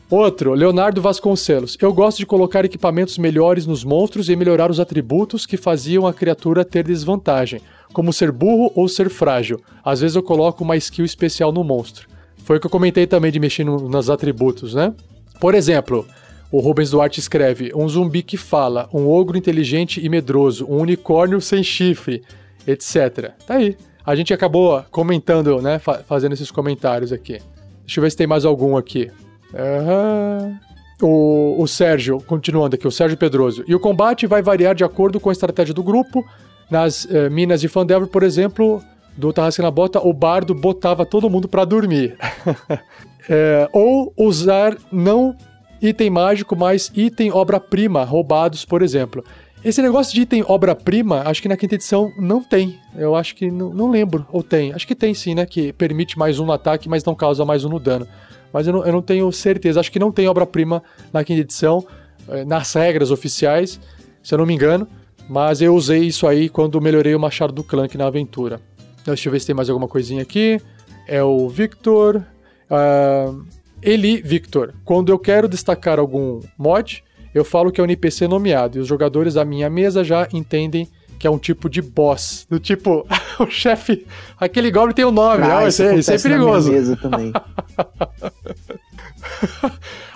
Outro, 0.09 0.53
Leonardo 0.53 1.01
Vasconcelos. 1.01 1.75
Eu 1.81 1.91
gosto 1.91 2.19
de 2.19 2.27
colocar 2.27 2.63
equipamentos 2.63 3.17
melhores 3.17 3.65
nos 3.65 3.83
monstros 3.83 4.29
e 4.29 4.35
melhorar 4.35 4.69
os 4.69 4.79
atributos 4.79 5.47
que 5.47 5.57
faziam 5.57 6.05
a 6.05 6.13
criatura 6.13 6.63
ter 6.63 6.85
desvantagem, 6.85 7.59
como 7.91 8.13
ser 8.13 8.31
burro 8.31 8.71
ou 8.75 8.87
ser 8.87 9.09
frágil. 9.09 9.59
Às 9.83 10.01
vezes 10.01 10.15
eu 10.15 10.21
coloco 10.21 10.63
uma 10.63 10.77
skill 10.77 11.05
especial 11.05 11.51
no 11.51 11.63
monstro. 11.63 12.07
Foi 12.45 12.57
o 12.57 12.59
que 12.59 12.67
eu 12.67 12.71
comentei 12.71 13.05
também 13.05 13.31
de 13.31 13.39
mexer 13.39 13.63
no, 13.65 13.89
nos 13.89 14.09
atributos, 14.09 14.73
né? 14.73 14.93
Por 15.41 15.53
exemplo, 15.53 16.05
o 16.51 16.59
Rubens 16.59 16.91
Duarte 16.91 17.19
escreve: 17.19 17.71
um 17.75 17.89
zumbi 17.89 18.21
que 18.23 18.37
fala, 18.37 18.87
um 18.93 19.07
ogro 19.07 19.37
inteligente 19.37 19.99
e 20.03 20.07
medroso, 20.07 20.65
um 20.69 20.77
unicórnio 20.77 21.41
sem 21.41 21.63
chifre, 21.63 22.23
etc. 22.65 23.31
Tá 23.45 23.55
aí. 23.55 23.75
A 24.05 24.15
gente 24.15 24.31
acabou 24.33 24.83
comentando, 24.91 25.59
né? 25.61 25.79
fa- 25.79 26.03
fazendo 26.07 26.33
esses 26.33 26.51
comentários 26.51 27.11
aqui. 27.11 27.39
Deixa 27.81 27.99
eu 27.99 28.03
ver 28.03 28.11
se 28.11 28.17
tem 28.17 28.27
mais 28.27 28.45
algum 28.45 28.77
aqui. 28.77 29.11
Aham. 29.53 30.59
O, 31.01 31.55
o 31.61 31.67
Sérgio, 31.67 32.21
continuando 32.21 32.75
aqui, 32.75 32.87
o 32.87 32.91
Sérgio 32.91 33.17
Pedroso. 33.17 33.63
E 33.67 33.75
o 33.75 33.79
combate 33.79 34.27
vai 34.27 34.41
variar 34.41 34.73
de 34.75 34.83
acordo 34.83 35.19
com 35.19 35.29
a 35.29 35.33
estratégia 35.33 35.73
do 35.73 35.83
grupo. 35.83 36.23
Nas 36.69 37.05
eh, 37.11 37.29
minas 37.29 37.61
de 37.61 37.67
Fandelver, 37.67 38.07
por 38.07 38.23
exemplo, 38.23 38.81
do 39.15 39.31
Tarrasque 39.31 39.61
na 39.61 39.71
Bota, 39.71 39.99
o 39.99 40.13
bardo 40.13 40.53
botava 40.53 41.05
todo 41.05 41.29
mundo 41.29 41.47
pra 41.47 41.65
dormir. 41.65 42.17
É, 43.27 43.67
ou 43.73 44.13
usar 44.15 44.77
não 44.91 45.35
item 45.81 46.11
mágico, 46.11 46.55
mas 46.55 46.91
item 46.95 47.31
obra-prima 47.31 48.03
roubados, 48.03 48.63
por 48.65 48.83
exemplo. 48.83 49.23
Esse 49.63 49.81
negócio 49.81 50.13
de 50.13 50.21
item 50.21 50.45
obra-prima, 50.47 51.23
acho 51.25 51.41
que 51.41 51.47
na 51.47 51.57
quinta 51.57 51.73
edição 51.73 52.13
não 52.19 52.43
tem. 52.43 52.79
Eu 52.95 53.15
acho 53.15 53.35
que 53.35 53.49
não, 53.49 53.73
não 53.73 53.89
lembro. 53.89 54.27
Ou 54.31 54.43
tem. 54.43 54.71
Acho 54.73 54.85
que 54.85 54.93
tem 54.93 55.11
sim, 55.15 55.33
né? 55.33 55.43
Que 55.43 55.73
permite 55.73 56.19
mais 56.19 56.39
um 56.39 56.45
no 56.45 56.51
ataque, 56.51 56.87
mas 56.87 57.03
não 57.03 57.15
causa 57.15 57.43
mais 57.43 57.65
um 57.65 57.69
no 57.69 57.79
dano. 57.79 58.07
Mas 58.53 58.67
eu 58.67 58.73
não, 58.73 58.85
eu 58.85 58.93
não 58.93 59.01
tenho 59.01 59.31
certeza. 59.31 59.79
Acho 59.79 59.91
que 59.91 59.97
não 59.97 60.11
tem 60.11 60.27
obra-prima 60.27 60.83
na 61.11 61.23
quinta 61.23 61.41
edição, 61.41 61.83
eh, 62.29 62.45
nas 62.45 62.71
regras 62.75 63.09
oficiais, 63.09 63.79
se 64.21 64.35
eu 64.35 64.37
não 64.37 64.45
me 64.45 64.53
engano. 64.53 64.87
Mas 65.27 65.63
eu 65.63 65.73
usei 65.73 66.03
isso 66.03 66.27
aí 66.27 66.47
quando 66.47 66.79
melhorei 66.79 67.15
o 67.15 67.19
Machado 67.19 67.51
do 67.51 67.63
Clank 67.63 67.97
na 67.97 68.05
aventura. 68.05 68.61
Deixa 69.05 69.27
eu 69.29 69.31
ver 69.31 69.39
se 69.39 69.45
tem 69.47 69.55
mais 69.55 69.69
alguma 69.69 69.87
coisinha 69.87 70.21
aqui. 70.21 70.59
É 71.07 71.21
o 71.23 71.47
Victor. 71.47 72.23
ah, 72.69 73.33
Eli 73.81 74.21
Victor. 74.21 74.73
Quando 74.83 75.11
eu 75.11 75.19
quero 75.19 75.47
destacar 75.47 75.99
algum 75.99 76.39
mod, 76.57 77.03
eu 77.33 77.45
falo 77.45 77.71
que 77.71 77.79
é 77.79 77.83
um 77.83 77.85
NPC 77.85 78.27
nomeado. 78.27 78.77
E 78.77 78.81
os 78.81 78.87
jogadores 78.87 79.35
da 79.35 79.45
minha 79.45 79.69
mesa 79.69 80.03
já 80.03 80.27
entendem 80.33 80.87
que 81.19 81.27
é 81.27 81.29
um 81.29 81.37
tipo 81.37 81.69
de 81.69 81.81
boss. 81.81 82.47
Do 82.49 82.59
tipo, 82.59 83.05
o 83.39 83.45
chefe. 83.47 84.05
Aquele 84.39 84.71
goblin 84.71 84.93
tem 84.95 85.05
um 85.05 85.11
nome, 85.11 85.43
Ah? 85.43 85.67
Isso, 85.67 85.83
é, 85.83 85.95
isso 85.97 86.11
é 86.11 86.15
na 86.15 86.19
perigoso. 86.23 86.71
mesa 86.71 86.95
também. 86.97 87.31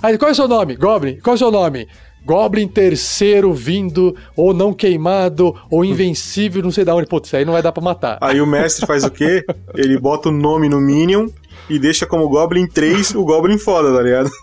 Aí, 0.01 0.17
qual 0.17 0.29
é 0.29 0.31
o 0.31 0.35
seu 0.35 0.47
nome? 0.47 0.75
Goblin. 0.75 1.19
Qual 1.19 1.33
é 1.33 1.35
o 1.35 1.37
seu 1.37 1.51
nome? 1.51 1.87
Goblin 2.29 2.67
terceiro 2.67 3.51
vindo, 3.51 4.15
ou 4.35 4.53
não 4.53 4.71
queimado, 4.71 5.55
ou 5.67 5.83
invencível, 5.83 6.61
não 6.61 6.69
sei 6.69 6.85
da 6.85 6.93
onde. 6.93 7.07
Putz, 7.07 7.33
aí 7.33 7.43
não 7.43 7.53
vai 7.53 7.63
dar 7.63 7.71
pra 7.71 7.81
matar. 7.81 8.19
Aí 8.21 8.39
o 8.39 8.45
mestre 8.45 8.85
faz 8.85 9.03
o 9.03 9.09
quê? 9.09 9.43
Ele 9.73 9.97
bota 9.97 10.29
o 10.29 10.31
nome 10.31 10.69
no 10.69 10.79
Minion 10.79 11.27
e 11.67 11.79
deixa 11.79 12.05
como 12.05 12.29
Goblin 12.29 12.67
3 12.67 13.15
o 13.15 13.25
Goblin 13.25 13.57
foda, 13.57 13.91
tá 13.97 14.03
ligado? 14.03 14.29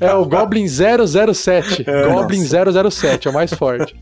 É 0.00 0.12
o 0.14 0.24
Goblin 0.24 0.66
007. 0.66 1.84
É, 1.86 2.08
Goblin 2.08 2.44
007, 2.44 3.28
é 3.28 3.30
o 3.30 3.34
mais 3.34 3.52
forte. 3.54 3.94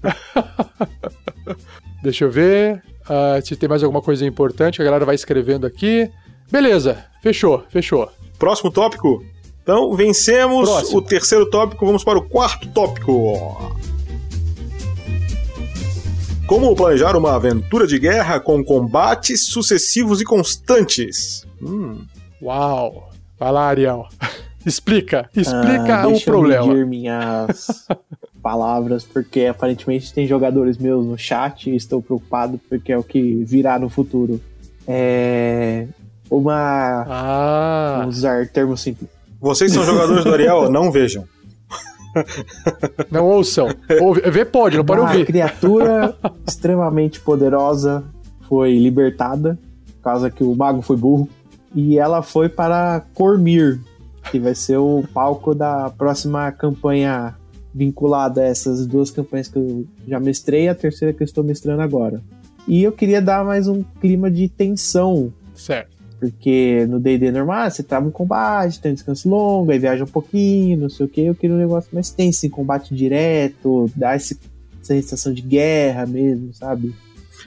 Deixa 2.03 2.24
eu 2.24 2.30
ver. 2.30 2.82
ah, 3.07 3.39
se 3.45 3.55
tem 3.57 3.68
mais 3.68 3.82
alguma 3.82 4.01
coisa 4.01 4.24
importante, 4.24 4.80
a 4.80 4.84
galera 4.84 5.05
vai 5.05 5.14
escrevendo 5.14 5.66
aqui. 5.66 6.11
Beleza, 6.51 7.05
fechou, 7.22 7.64
fechou. 7.68 8.09
Próximo 8.39 8.70
tópico? 8.70 9.22
Então, 9.69 9.93
vencemos 9.95 10.66
Próximo. 10.66 10.99
o 10.99 11.03
terceiro 11.03 11.45
tópico, 11.51 11.85
vamos 11.85 12.03
para 12.03 12.19
o 12.19 12.23
quarto 12.27 12.66
tópico. 12.69 13.71
Como 16.47 16.75
planejar 16.75 17.14
uma 17.14 17.35
aventura 17.35 17.87
de 17.87 17.99
guerra 17.99 18.41
com 18.41 18.64
combates 18.64 19.43
sucessivos 19.45 20.23
e 20.23 20.25
constantes? 20.25 21.47
Hum, 21.61 21.99
Uau! 22.41 23.11
Vai 23.39 23.53
lá, 23.53 23.69
Ariel. 23.69 24.09
explica, 24.64 25.29
explica 25.37 25.97
Ah, 26.01 26.07
o 26.07 26.12
deixa 26.12 26.31
eu 26.31 26.33
problema. 26.33 26.66
medir 26.69 26.87
minhas 26.87 27.87
palavras, 28.43 29.05
porque 29.05 29.45
aparentemente 29.45 30.14
tem 30.14 30.27
jogadores 30.27 30.79
meus 30.79 31.05
no 31.05 31.19
chat 31.19 31.69
e 31.69 31.77
estou 31.77 32.01
preocupado 32.01 32.59
porque 32.71 32.91
é 32.91 32.97
o 32.97 33.05
que 33.05 33.45
virá 33.45 33.79
no 33.79 33.91
futuro. 33.91 34.41
É. 34.87 35.87
Uma. 36.31 37.05
Ah, 37.07 37.97
Vamos 38.01 38.16
usar 38.16 38.49
termos 38.49 38.81
simples. 38.81 39.18
Vocês 39.41 39.72
são 39.72 39.84
jogadores 39.84 40.24
do 40.24 40.32
Ariel? 40.32 40.70
Não 40.70 40.91
vejam. 40.91 41.24
não 43.11 43.26
ouçam. 43.26 43.68
Ouve, 44.01 44.20
ver 44.30 44.47
pode, 44.47 44.76
não 44.76 44.84
pode 44.84 45.01
Uma 45.01 45.11
ouvir. 45.11 45.26
criatura 45.26 46.16
extremamente 46.47 47.20
poderosa 47.20 48.05
foi 48.49 48.76
libertada, 48.78 49.59
por 49.97 50.03
causa 50.03 50.30
que 50.30 50.43
o 50.43 50.55
mago 50.55 50.80
foi 50.82 50.97
burro, 50.97 51.28
e 51.74 51.99
ela 51.99 52.22
foi 52.22 52.49
para 52.49 53.05
Cormir, 53.14 53.80
que 54.30 54.39
vai 54.41 54.55
ser 54.55 54.78
o 54.78 55.05
palco 55.12 55.55
da 55.55 55.91
próxima 55.91 56.51
campanha 56.51 57.36
vinculada 57.74 58.41
a 58.41 58.45
essas 58.45 58.86
duas 58.86 59.11
campanhas 59.11 59.49
que 59.49 59.59
eu 59.59 59.86
já 60.07 60.18
mestrei 60.18 60.64
e 60.64 60.68
a 60.68 60.74
terceira 60.74 61.12
que 61.12 61.22
eu 61.22 61.26
estou 61.26 61.45
mestrando 61.45 61.82
agora. 61.82 62.22
E 62.66 62.82
eu 62.82 62.93
queria 62.93 63.20
dar 63.22 63.45
mais 63.45 63.68
um 63.68 63.82
clima 64.01 64.30
de 64.30 64.49
tensão 64.49 65.32
Certo. 65.55 65.98
Porque 66.19 66.87
no 66.89 66.99
D&D 66.99 67.31
normal, 67.31 67.71
você 67.71 67.83
trava 67.83 68.07
um 68.07 68.11
combate, 68.11 68.81
tem 68.81 68.91
um 68.91 68.95
descanso 68.95 69.29
longo, 69.29 69.71
aí 69.71 69.79
viaja 69.79 70.05
um 70.05 70.09
pouquinho, 70.09 70.79
não 70.79 70.89
sei 70.89 71.07
o 71.07 71.09
que. 71.09 71.21
Eu 71.21 71.35
queria 71.35 71.55
um 71.55 71.59
negócio 71.59 71.91
mais 71.93 72.11
tenso, 72.11 72.45
em 72.45 72.51
combate 72.51 72.95
direto, 72.95 73.91
dar 73.95 74.16
esse, 74.16 74.39
essa 74.81 74.95
sensação 74.95 75.33
de 75.33 75.43
guerra 75.43 76.07
mesmo, 76.07 76.53
sabe? 76.53 76.95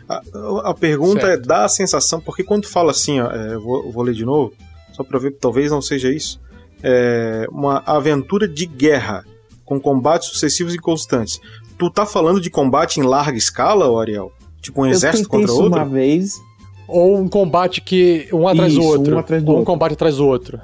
A, 0.07 0.21
a 0.69 0.73
pergunta 0.73 1.21
Certo. 1.21 1.43
é: 1.43 1.45
dá 1.45 1.65
a 1.65 1.69
sensação, 1.69 2.21
porque 2.21 2.43
quando 2.43 2.63
tu 2.63 2.69
fala 2.69 2.91
assim, 2.91 3.19
ó, 3.19 3.29
é, 3.31 3.55
eu 3.55 3.61
vou, 3.61 3.91
vou 3.91 4.03
ler 4.03 4.13
de 4.13 4.25
novo, 4.25 4.53
só 4.93 5.03
pra 5.03 5.19
ver, 5.19 5.31
talvez 5.31 5.69
não 5.69 5.81
seja 5.81 6.09
isso. 6.09 6.39
É, 6.83 7.45
uma 7.51 7.83
aventura 7.85 8.47
de 8.47 8.65
guerra 8.65 9.23
com 9.65 9.79
combates 9.79 10.29
sucessivos 10.29 10.73
e 10.73 10.77
constantes. 10.77 11.39
Tu 11.77 11.89
tá 11.89 12.05
falando 12.05 12.41
de 12.41 12.49
combate 12.49 12.99
em 12.99 13.03
larga 13.03 13.37
escala, 13.37 13.99
Ariel? 13.99 14.31
Tipo 14.61 14.83
um 14.83 14.85
exército 14.85 15.27
eu 15.27 15.31
tentei 15.31 15.39
contra 15.39 15.53
isso 15.53 15.63
outro? 15.63 15.79
uma 15.79 15.85
vez, 15.85 16.41
Ou 16.91 17.17
um 17.17 17.27
combate 17.27 17.81
que 17.81 18.27
um 18.33 18.47
atrás 18.47 18.73
do 18.73 18.79
Isso, 18.79 18.89
outro. 18.89 19.15
um 19.15 19.19
atrás 19.19 19.41
do 19.43 19.47
ou 19.49 19.55
um 19.55 19.59
outro. 19.59 19.73
combate 19.73 19.93
atrás 19.93 20.17
do 20.17 20.25
outro. 20.27 20.59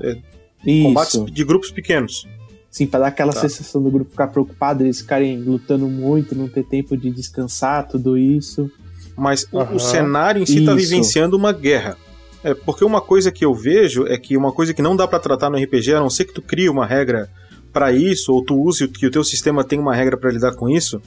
Combates 0.83 1.13
isso, 1.15 1.25
de 1.31 1.43
grupos 1.43 1.71
pequenos. 1.71 2.27
sim, 2.69 2.85
pra 2.85 2.99
dar 2.99 3.07
aquela 3.07 3.33
Tá. 3.33 3.41
sensação 3.41 3.81
do 3.81 3.89
grupo 3.89 4.11
ficar 4.11 4.27
preocupado, 4.27 4.83
eles 4.83 5.01
ficarem 5.01 5.39
lutando 5.39 5.87
muito, 5.87 6.35
não 6.35 6.47
ter 6.47 6.63
tempo 6.63 6.95
de 6.95 7.09
descansar, 7.09 7.87
tudo 7.87 8.15
isso. 8.17 8.69
Mas 9.15 9.47
o- 9.51 9.59
Aham. 9.59 9.75
o 9.75 9.79
cenário 9.79 10.43
em 10.43 10.45
si 10.45 10.63
tá 10.63 10.75
Isso. 10.75 10.89
vivenciando 10.89 11.35
uma 11.35 11.51
guerra. 11.51 11.97
É, 12.43 12.53
porque 12.53 12.85
uma 12.85 13.01
coisa 13.01 13.31
que 13.31 13.43
eu 13.43 13.51
vejo 13.53 14.05
é 14.05 14.15
que 14.17 14.37
uma 14.37 14.51
coisa 14.51 14.75
que 14.75 14.81
não 14.81 14.95
dá 14.95 15.07
pra 15.07 15.17
tratar 15.17 15.49
no 15.49 15.57
RPG, 15.57 15.93
a 15.95 15.99
não 15.99 16.09
ser 16.09 16.25
que 16.25 16.33
tu 16.33 16.41
crie 16.41 16.69
uma 16.69 16.85
regra 16.85 17.27
pra 17.73 17.91
isso, 17.91 18.31
ou 18.31 18.43
tu 18.43 18.61
use 18.61 18.87
que 18.87 19.07
o 19.07 19.11
teu 19.11 19.23
sistema 19.23 19.63
tem 19.63 19.79
uma 19.79 19.95
regra 19.95 20.15
pra 20.15 20.29
lidar 20.31 20.53
com 20.53 20.69
isso, 20.69 21.01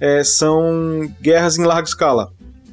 é, 0.00 0.24
são 0.24 1.10
guerras 1.20 1.58
em 1.58 1.64
larga 1.64 1.86
escala. 1.88 2.32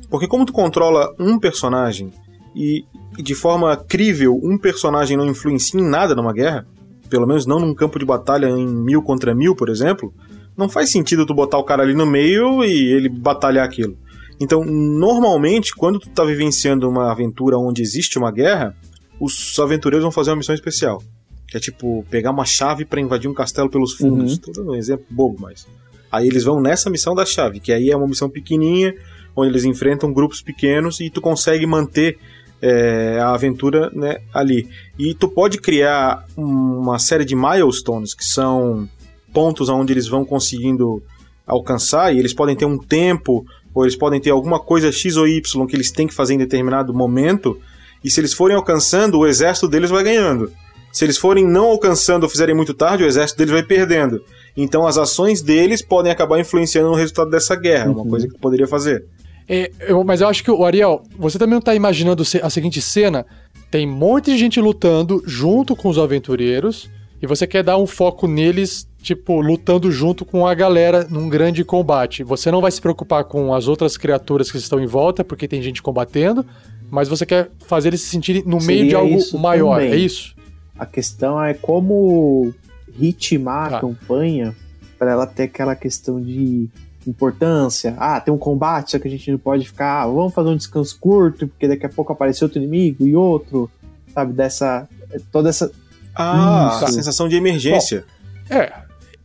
Porque 0.10 0.28
como 0.28 0.46
tu 0.46 0.54
controla 0.54 1.14
um 1.20 1.38
personagem 1.40 2.12
e 2.56 2.84
de 3.18 3.36
forma 3.36 3.76
crível 3.78 4.40
um 4.42 4.58
personagem 4.58 5.16
não 5.16 5.28
influencia 5.28 5.80
em 5.80 5.84
nada 5.84 6.16
numa 6.16 6.34
guerra, 6.34 6.66
pelo 7.10 7.28
menos 7.28 7.46
não 7.46 7.60
num 7.60 7.76
campo 7.76 8.00
de 8.00 8.06
batalha 8.06 8.48
em 8.48 8.68
mil 8.68 9.02
contra 9.02 9.36
mil, 9.36 9.56
por 9.56 9.70
exemplo, 9.70 10.14
não 10.58 10.68
faz 10.68 10.90
sentido 10.90 11.26
tu 11.26 11.34
botar 11.34 11.58
o 11.58 11.64
cara 11.64 11.84
ali 11.84 11.94
no 11.94 12.06
meio 12.06 12.64
e 12.64 12.92
ele 12.92 13.10
batalhar 13.10 13.66
aquilo. 13.66 13.98
Então, 14.40 14.64
normalmente, 14.64 15.76
quando 15.76 16.00
tu 16.00 16.10
tá 16.10 16.24
vivenciando 16.24 16.90
uma 16.90 17.12
aventura 17.12 17.58
onde 17.58 17.82
existe 17.82 18.18
uma 18.18 18.32
guerra, 18.32 18.76
os 19.20 19.58
aventureiros 19.60 20.04
vão 20.04 20.12
fazer 20.12 20.30
uma 20.32 20.38
missão 20.38 20.56
especial. 20.56 21.04
Que 21.48 21.58
é 21.58 21.60
tipo, 21.60 22.06
pegar 22.10 22.32
uma 22.32 22.46
chave 22.46 22.86
pra 22.86 23.02
invadir 23.02 23.30
um 23.30 23.34
castelo 23.34 23.70
pelos 23.70 23.94
fundos. 23.94 24.34
Uhum. 24.34 24.54
Dando 24.54 24.72
um 24.72 24.76
exemplo 24.76 25.06
bobo, 25.10 25.38
mas. 25.42 25.68
Aí 26.12 26.28
eles 26.28 26.44
vão 26.44 26.62
nessa 26.62 26.90
missão 26.90 27.14
da 27.14 27.26
chave, 27.26 27.60
que 27.60 27.74
aí 27.74 27.90
é 27.90 27.98
uma 27.98 28.08
missão 28.08 28.30
pequenininha, 28.30 28.96
onde 29.40 29.52
eles 29.52 29.66
enfrentam 29.66 30.12
grupos 30.14 30.42
pequenos 30.42 31.00
e 31.00 31.10
tu 31.10 31.22
consegue 31.22 31.66
manter 31.66 32.18
é, 32.62 33.18
a 33.22 33.34
aventura 33.34 33.90
né, 33.94 34.18
ali. 34.34 34.68
E 34.98 35.14
tu 35.14 35.28
pode 35.28 35.58
criar 35.60 36.26
uma 36.36 37.00
série 37.00 37.26
de 37.26 37.36
milestones, 37.36 38.14
que 38.14 38.26
são 38.26 38.88
pontos 39.34 39.70
onde 39.70 39.94
eles 39.94 40.08
vão 40.08 40.26
conseguindo 40.26 41.02
alcançar, 41.46 42.14
e 42.14 42.20
eles 42.20 42.34
podem 42.34 42.56
ter 42.56 42.66
um 42.66 42.78
tempo, 42.78 43.46
ou 43.74 43.84
eles 43.84 43.96
podem 43.96 44.20
ter 44.20 44.30
alguma 44.32 44.60
coisa 44.60 44.92
X 44.92 45.18
ou 45.18 45.28
Y 45.28 45.66
que 45.68 45.76
eles 45.76 45.92
têm 45.92 46.08
que 46.08 46.14
fazer 46.14 46.34
em 46.34 46.38
determinado 46.38 46.94
momento, 46.94 47.58
e 48.04 48.10
se 48.10 48.20
eles 48.20 48.34
forem 48.34 48.56
alcançando, 48.56 49.20
o 49.20 49.28
exército 49.28 49.68
deles 49.68 49.90
vai 49.90 50.04
ganhando. 50.04 50.52
Se 50.92 51.06
eles 51.06 51.18
forem 51.18 51.46
não 51.46 51.66
alcançando 51.66 52.24
ou 52.24 52.30
fizerem 52.30 52.56
muito 52.56 52.74
tarde, 52.74 53.04
o 53.04 53.08
exército 53.08 53.38
deles 53.38 53.54
vai 53.54 53.64
perdendo. 53.64 54.24
Então 54.58 54.88
as 54.88 54.98
ações 54.98 55.42
deles 55.42 55.82
podem 55.84 56.12
acabar 56.12 56.40
influenciando 56.40 56.90
no 56.90 56.96
resultado 56.96 57.30
dessa 57.30 57.56
guerra, 57.56 57.92
uma 57.92 58.02
Uhum. 58.02 58.10
coisa 58.10 58.28
que 58.28 58.34
tu 58.34 58.40
poderia 58.40 58.68
fazer. 58.68 59.06
É, 59.50 59.72
eu- 59.88 60.04
mas 60.04 60.22
eu 60.22 60.28
acho 60.28 60.44
que, 60.44 60.52
o 60.52 60.64
Ariel, 60.64 61.02
você 61.18 61.40
também 61.40 61.56
não 61.56 61.62
tá 61.62 61.74
imaginando 61.74 62.24
a 62.44 62.50
seguinte 62.50 62.80
cena: 62.82 63.26
tem 63.72 63.88
um 63.88 63.92
monte 63.92 64.26
de 64.32 64.38
gente 64.38 64.62
lutando 64.62 65.24
junto 65.26 65.76
com 65.76 65.90
os 65.90 65.98
aventureiros, 65.98 66.88
e 67.22 67.26
você 67.26 67.48
quer 67.48 67.64
dar 67.64 67.78
um 67.78 67.88
foco 67.88 68.28
neles, 68.28 68.88
tipo, 69.02 69.42
lutando 69.42 69.92
junto 69.92 70.24
com 70.24 70.46
a 70.46 70.54
galera 70.54 71.08
num 71.10 71.28
grande 71.28 71.64
combate. 71.64 72.24
Você 72.24 72.52
não 72.52 72.62
vai 72.62 72.70
se 72.72 72.80
preocupar 72.80 73.24
com 73.24 73.54
as 73.54 73.68
outras 73.68 73.98
criaturas 73.98 74.52
que 74.52 74.58
estão 74.58 74.80
em 74.80 74.86
volta, 74.86 75.24
porque 75.24 75.48
tem 75.48 75.62
gente 75.62 75.82
combatendo, 75.82 76.46
mas 76.92 77.08
você 77.10 77.26
quer 77.26 77.50
fazer 77.66 77.90
eles 77.90 78.02
se 78.02 78.10
sentirem 78.10 78.44
no 78.46 78.58
meio 78.62 78.86
de 78.86 78.92
Seria 78.92 78.98
algo 79.00 79.38
maior, 79.40 79.80
também. 79.80 79.94
é 79.94 79.98
isso? 79.98 80.36
A 80.78 80.86
questão 80.86 81.44
é 81.44 81.54
como 81.56 82.54
ritmar 82.98 83.72
Tá. 83.72 83.78
a 83.78 83.82
campanha 83.82 84.56
para 84.98 85.12
ela 85.12 85.26
ter 85.28 85.44
aquela 85.44 85.76
questão 85.76 86.22
de 86.22 86.70
importância. 87.10 87.96
Ah, 87.98 88.20
tem 88.20 88.34
um 88.34 88.38
combate, 88.38 88.92
só 88.92 89.00
que 89.00 89.08
a 89.08 89.12
gente 89.12 89.32
não 89.32 89.38
pode 89.38 89.66
ficar, 89.66 90.04
ah, 90.04 90.08
vamos 90.08 90.34
fazer 90.34 90.50
um 90.50 90.56
descanso 90.56 90.98
curto, 91.00 91.48
porque 91.48 91.68
daqui 91.68 91.86
a 91.86 91.90
pouco 91.90 92.14
aparece 92.14 92.44
outro 92.44 92.60
inimigo 92.60 93.06
e 93.06 93.16
outro, 93.16 93.70
sabe, 94.14 94.34
dessa 94.34 94.88
toda 95.32 95.50
essa 95.50 95.72
Ah, 96.16 96.72
Isso. 96.76 96.86
a 96.86 96.88
sensação 96.90 97.28
de 97.30 97.36
emergência. 97.36 98.06
É, 98.50 98.72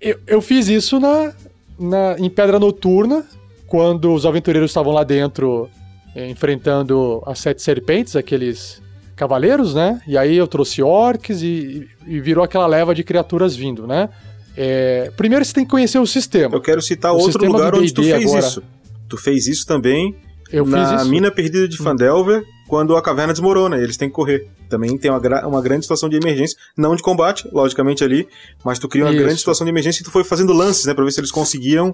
eu, 0.01 0.19
eu 0.27 0.41
fiz 0.41 0.69
isso 0.69 1.01
na, 1.01 1.33
na, 1.79 2.17
em 2.19 2.31
Pedra 2.31 2.59
Noturna, 2.59 3.25
quando 3.67 4.13
os 4.13 4.25
aventureiros 4.27 4.71
estavam 4.71 4.93
lá 4.93 5.03
dentro 5.03 5.69
eh, 6.15 6.29
enfrentando 6.29 7.23
as 7.27 7.39
sete 7.41 7.63
serpentes, 7.63 8.15
aqueles 8.15 8.81
cavaleiros, 9.17 9.75
né? 9.75 10.01
E 10.07 10.17
aí 10.19 10.37
eu 10.37 10.47
trouxe 10.47 10.83
orcs 10.83 11.43
e, 11.43 11.89
e 12.07 12.21
virou 12.21 12.45
aquela 12.45 12.67
leva 12.67 12.95
de 12.95 13.03
criaturas 13.03 13.57
vindo, 13.57 13.87
né? 13.87 14.09
É, 14.57 15.11
primeiro 15.17 15.45
você 15.45 15.53
tem 15.53 15.65
que 15.65 15.71
conhecer 15.71 15.99
o 15.99 16.07
sistema. 16.07 16.55
Eu 16.55 16.61
quero 16.61 16.81
citar 16.81 17.13
O 17.13 17.19
outro 17.19 17.45
lugar 17.47 17.75
onde 17.75 17.93
tu 17.93 18.03
fez 18.03 18.25
agora. 18.25 18.47
isso. 18.47 18.63
Tu 19.09 19.17
fez 19.17 19.47
isso 19.47 19.67
também 19.67 20.15
Eu 20.51 20.65
na 20.65 20.97
isso. 20.97 21.09
mina 21.09 21.31
perdida 21.31 21.67
de 21.69 21.77
Fandelver, 21.77 22.43
quando 22.69 22.97
a 22.97 23.03
caverna 23.03 23.33
desmorona, 23.33 23.77
e 23.77 23.83
eles 23.83 23.97
têm 23.97 24.09
que 24.09 24.15
correr. 24.15 24.49
Também 24.71 24.97
tem 24.97 25.11
uma, 25.11 25.21
uma 25.47 25.61
grande 25.63 25.83
situação 25.85 26.09
de 26.09 26.17
emergência, 26.17 26.57
não 26.77 26.95
de 26.97 27.03
combate, 27.03 27.49
logicamente 27.53 28.03
ali, 28.03 28.27
mas 28.65 28.79
tu 28.79 28.89
cria 28.89 29.05
uma 29.05 29.13
Isso. 29.13 29.23
grande 29.23 29.39
situação 29.39 29.65
de 29.65 29.71
emergência 29.71 30.01
e 30.03 30.05
tu 30.05 30.11
foi 30.11 30.25
fazendo 30.25 30.53
lances, 30.53 30.85
né, 30.87 30.95
pra 30.95 31.05
ver 31.05 31.11
se 31.13 31.21
eles 31.21 31.31
conseguiam 31.31 31.93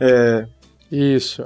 é, 0.00 0.46
Isso. 0.90 1.44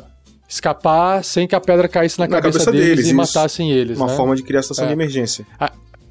Escapar 0.48 1.24
sem 1.24 1.46
que 1.48 1.54
a 1.56 1.60
pedra 1.60 1.88
caísse 1.88 2.18
na, 2.20 2.26
Na 2.28 2.36
cabeça, 2.40 2.58
cabeça 2.58 2.70
deles, 2.72 2.86
deles, 2.88 3.04
e 3.06 3.08
isso. 3.08 3.16
matassem 3.16 3.72
eles. 3.72 3.96
uma 3.98 4.06
né? 4.06 4.16
forma 4.16 4.36
de 4.36 4.42
criar 4.44 4.60
a 4.60 4.62
situação 4.62 4.84
É. 4.84 4.88
de 4.88 4.92
emergência. 4.92 5.44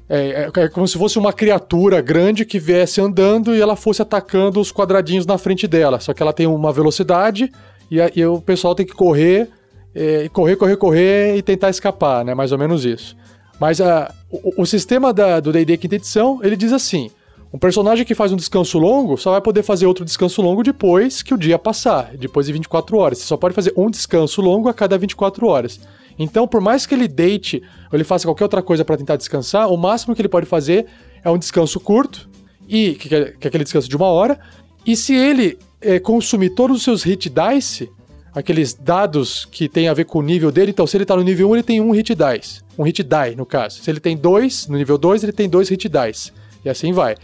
É, 0.08 0.48
é- 0.56 0.60
é 0.62 0.68
como 0.68 0.86
se 0.86 0.96
fosse 0.96 1.18
uma 1.18 1.32
criatura 1.32 2.00
grande 2.00 2.44
que 2.44 2.58
viesse 2.58 3.00
andando 3.00 3.54
e 3.54 3.60
ela 3.60 3.74
fosse 3.74 4.00
atacando 4.02 4.60
os 4.60 4.70
quadradinhos 4.72 5.26
na 5.26 5.36
frente 5.38 5.66
dela. 5.66 5.98
Só 6.00 6.14
que 6.14 6.22
ela 6.22 6.32
tem 6.32 6.46
uma 6.46 6.72
velocidade 6.72 7.50
e, 7.90 8.00
a- 8.00 8.10
e 8.14 8.24
o 8.24 8.40
pessoal 8.40 8.74
tem 8.74 8.86
que 8.86 8.92
correr, 8.94 9.48
é, 9.94 10.28
correr, 10.28 10.56
correr, 10.56 10.76
correr 10.76 11.36
e 11.36 11.42
tentar 11.42 11.70
escapar, 11.70 12.24
né? 12.24 12.34
Mais 12.34 12.52
ou 12.52 12.58
menos 12.58 12.84
isso. 12.84 13.16
Mas 13.58 13.80
a, 13.80 14.12
o, 14.30 14.62
o 14.62 14.66
sistema 14.66 15.12
da- 15.12 15.40
do 15.40 15.50
D&D 15.52 15.76
quinta 15.76 15.96
edição, 15.96 16.40
ele 16.42 16.56
diz 16.56 16.72
assim... 16.72 17.10
Um 17.52 17.58
personagem 17.58 18.04
que 18.04 18.14
faz 18.14 18.32
um 18.32 18.36
descanso 18.36 18.76
longo 18.76 19.16
só 19.16 19.30
vai 19.30 19.40
poder 19.40 19.62
fazer 19.62 19.86
outro 19.86 20.04
descanso 20.04 20.42
longo 20.42 20.64
depois 20.64 21.22
que 21.22 21.32
o 21.32 21.38
dia 21.38 21.56
passar, 21.58 22.10
depois 22.18 22.44
de 22.46 22.52
24 22.52 22.98
horas. 22.98 23.18
Você 23.18 23.24
só 23.24 23.36
pode 23.36 23.54
fazer 23.54 23.72
um 23.76 23.88
descanso 23.88 24.42
longo 24.42 24.68
a 24.68 24.74
cada 24.74 24.98
24 24.98 25.46
horas. 25.46 25.80
Então, 26.18 26.46
por 26.48 26.60
mais 26.60 26.86
que 26.86 26.94
ele 26.94 27.08
deite 27.08 27.62
ou 27.90 27.96
ele 27.96 28.04
faça 28.04 28.26
qualquer 28.26 28.44
outra 28.44 28.62
coisa 28.62 28.84
para 28.84 28.96
tentar 28.96 29.16
descansar, 29.16 29.70
o 29.70 29.76
máximo 29.76 30.14
que 30.14 30.20
ele 30.20 30.28
pode 30.28 30.46
fazer 30.46 30.86
é 31.22 31.30
um 31.30 31.38
descanso 31.38 31.78
curto, 31.80 32.28
e 32.68 32.94
que, 32.94 33.08
que 33.08 33.14
é 33.14 33.24
que 33.32 33.46
é 33.46 33.48
aquele 33.48 33.64
descanso 33.64 33.88
de 33.88 33.96
uma 33.96 34.06
hora. 34.06 34.38
E 34.84 34.96
se 34.96 35.14
ele 35.14 35.58
eh, 35.80 35.98
consumir 35.98 36.50
todos 36.50 36.78
os 36.78 36.82
seus 36.82 37.02
hit 37.02 37.30
dice, 37.30 37.90
aqueles 38.34 38.74
dados 38.74 39.46
que 39.46 39.68
tem 39.68 39.88
a 39.88 39.94
ver 39.94 40.04
com 40.04 40.18
o 40.18 40.22
nível 40.22 40.50
dele. 40.50 40.70
Então, 40.70 40.86
se 40.86 40.96
ele 40.96 41.04
tá 41.04 41.16
no 41.16 41.22
nível 41.22 41.50
1, 41.50 41.56
ele 41.56 41.62
tem 41.62 41.80
um 41.80 41.90
hit 41.90 42.14
dice. 42.14 42.60
Um 42.78 42.82
hit 42.82 43.02
die, 43.02 43.36
no 43.36 43.46
caso. 43.46 43.82
Se 43.82 43.90
ele 43.90 44.00
tem 44.00 44.16
dois, 44.16 44.68
no 44.68 44.76
nível 44.76 44.98
2, 44.98 45.22
ele 45.22 45.32
tem 45.32 45.48
dois 45.48 45.68
hit 45.68 45.88
dice. 45.88 46.32
E 46.64 46.68
assim 46.68 46.92
vai. 46.92 47.16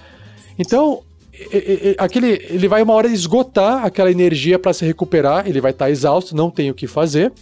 Então, 0.59 1.03
aquele, 1.99 2.47
ele 2.49 2.69
vai 2.69 2.83
uma 2.83 2.95
hora 2.95 3.09
esgotar 3.09 3.85
aquela 3.85 4.11
energia 4.11 4.59
para 4.59 4.73
se 4.73 4.85
recuperar, 4.85 5.47
ele 5.47 5.61
vai 5.61 5.71
estar 5.71 5.87
tá 5.87 5.91
exausto, 5.91 6.37
não 6.37 6.51
tem 6.51 6.71
o 6.71 6.75
que 6.75 6.87
fazer, 6.87 7.33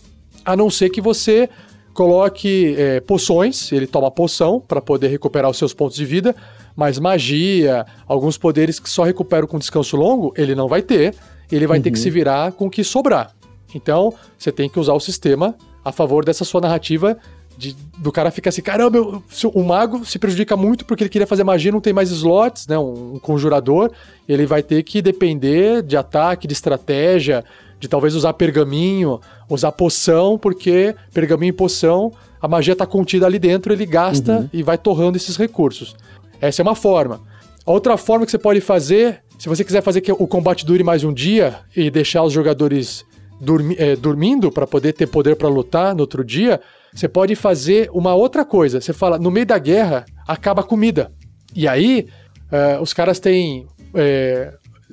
a 0.50 0.56
não 0.56 0.68
ser 0.68 0.90
que 0.90 1.00
você 1.00 1.48
coloque 1.94 2.74
é, 2.76 3.00
poções, 3.00 3.70
ele 3.72 3.86
toma 3.86 4.10
poção 4.10 4.60
para 4.60 4.80
poder 4.80 5.08
recuperar 5.08 5.50
os 5.50 5.56
seus 5.56 5.72
pontos 5.72 5.96
de 5.96 6.04
vida, 6.04 6.34
mas 6.74 6.98
magia, 6.98 7.86
alguns 8.06 8.36
poderes 8.36 8.80
que 8.80 8.88
só 8.88 9.04
recuperam 9.04 9.46
com 9.46 9.58
descanso 9.58 9.96
longo, 9.96 10.32
ele 10.36 10.54
não 10.54 10.66
vai 10.66 10.82
ter, 10.82 11.14
ele 11.50 11.66
vai 11.66 11.78
uhum. 11.78 11.82
ter 11.82 11.90
que 11.90 11.98
uhum. 11.98 12.02
se 12.02 12.10
virar 12.10 12.52
com 12.52 12.66
o 12.66 12.70
que 12.70 12.82
sobrar. 12.82 13.32
Então, 13.74 14.12
você 14.36 14.50
tem 14.50 14.68
que 14.68 14.78
usar 14.80 14.92
o 14.92 15.00
sistema 15.00 15.54
a 15.84 15.92
favor 15.92 16.24
dessa 16.24 16.44
sua 16.44 16.60
narrativa 16.60 17.16
de, 17.56 17.76
do 17.98 18.10
cara 18.10 18.30
ficar 18.30 18.48
assim, 18.48 18.62
caramba, 18.62 18.96
eu, 18.96 19.22
o 19.52 19.62
mago 19.62 20.04
se 20.04 20.18
prejudica 20.18 20.56
muito 20.56 20.84
porque 20.86 21.04
ele 21.04 21.10
queria 21.10 21.26
fazer 21.26 21.44
magia, 21.44 21.70
não 21.70 21.80
tem 21.80 21.92
mais 21.92 22.10
slots, 22.10 22.66
né? 22.66 22.78
Um, 22.78 23.16
um, 23.16 23.18
conjurador, 23.18 23.92
ele 24.26 24.46
vai 24.46 24.62
ter 24.62 24.82
que 24.82 25.02
depender 25.02 25.82
de 25.82 25.96
ataque, 25.96 26.46
de 26.46 26.54
estratégia, 26.54 27.44
de 27.80 27.88
talvez 27.88 28.14
usar 28.14 28.34
pergaminho, 28.34 29.20
usar 29.48 29.72
poção, 29.72 30.38
porque 30.38 30.94
pergaminho 31.12 31.50
e 31.50 31.52
poção, 31.52 32.12
a 32.40 32.46
magia 32.46 32.74
está 32.74 32.86
contida 32.86 33.26
ali 33.26 33.38
dentro, 33.38 33.72
ele 33.72 33.86
gasta 33.86 34.40
uhum. 34.40 34.48
e 34.52 34.62
vai 34.62 34.76
torrando 34.76 35.16
esses 35.16 35.36
recursos. 35.36 35.96
Essa 36.40 36.60
é 36.60 36.62
uma 36.62 36.76
forma. 36.76 37.20
A 37.66 37.72
outra 37.72 37.96
forma 37.96 38.24
que 38.24 38.30
você 38.30 38.38
pode 38.38 38.60
fazer, 38.60 39.22
se 39.38 39.48
você 39.48 39.64
quiser 39.64 39.82
fazer 39.82 40.02
que 40.02 40.12
o 40.12 40.26
combate 40.26 40.64
dure 40.64 40.84
mais 40.84 41.02
um 41.02 41.12
dia 41.12 41.60
e 41.74 41.90
deixar 41.90 42.22
os 42.22 42.32
jogadores 42.32 43.04
dormi 43.40 43.74
é, 43.78 43.96
dormindo 43.96 44.52
para 44.52 44.66
poder 44.66 44.92
ter 44.92 45.06
poder 45.06 45.34
para 45.34 45.48
lutar 45.48 45.94
no 45.94 46.02
outro 46.02 46.22
dia, 46.22 46.60
você 46.92 47.08
pode 47.08 47.34
fazer 47.34 47.88
uma 47.92 48.14
outra 48.14 48.44
coisa. 48.44 48.80
Você 48.80 48.92
fala, 48.92 49.18
no 49.18 49.30
meio 49.30 49.46
da 49.46 49.58
guerra, 49.58 50.04
acaba 50.28 50.60
a 50.60 50.64
comida. 50.64 51.10
E 51.54 51.66
aí, 51.66 52.06
uh, 52.52 52.82
os 52.82 52.92
caras 52.92 53.18
têm 53.18 53.66
é, 53.94 54.52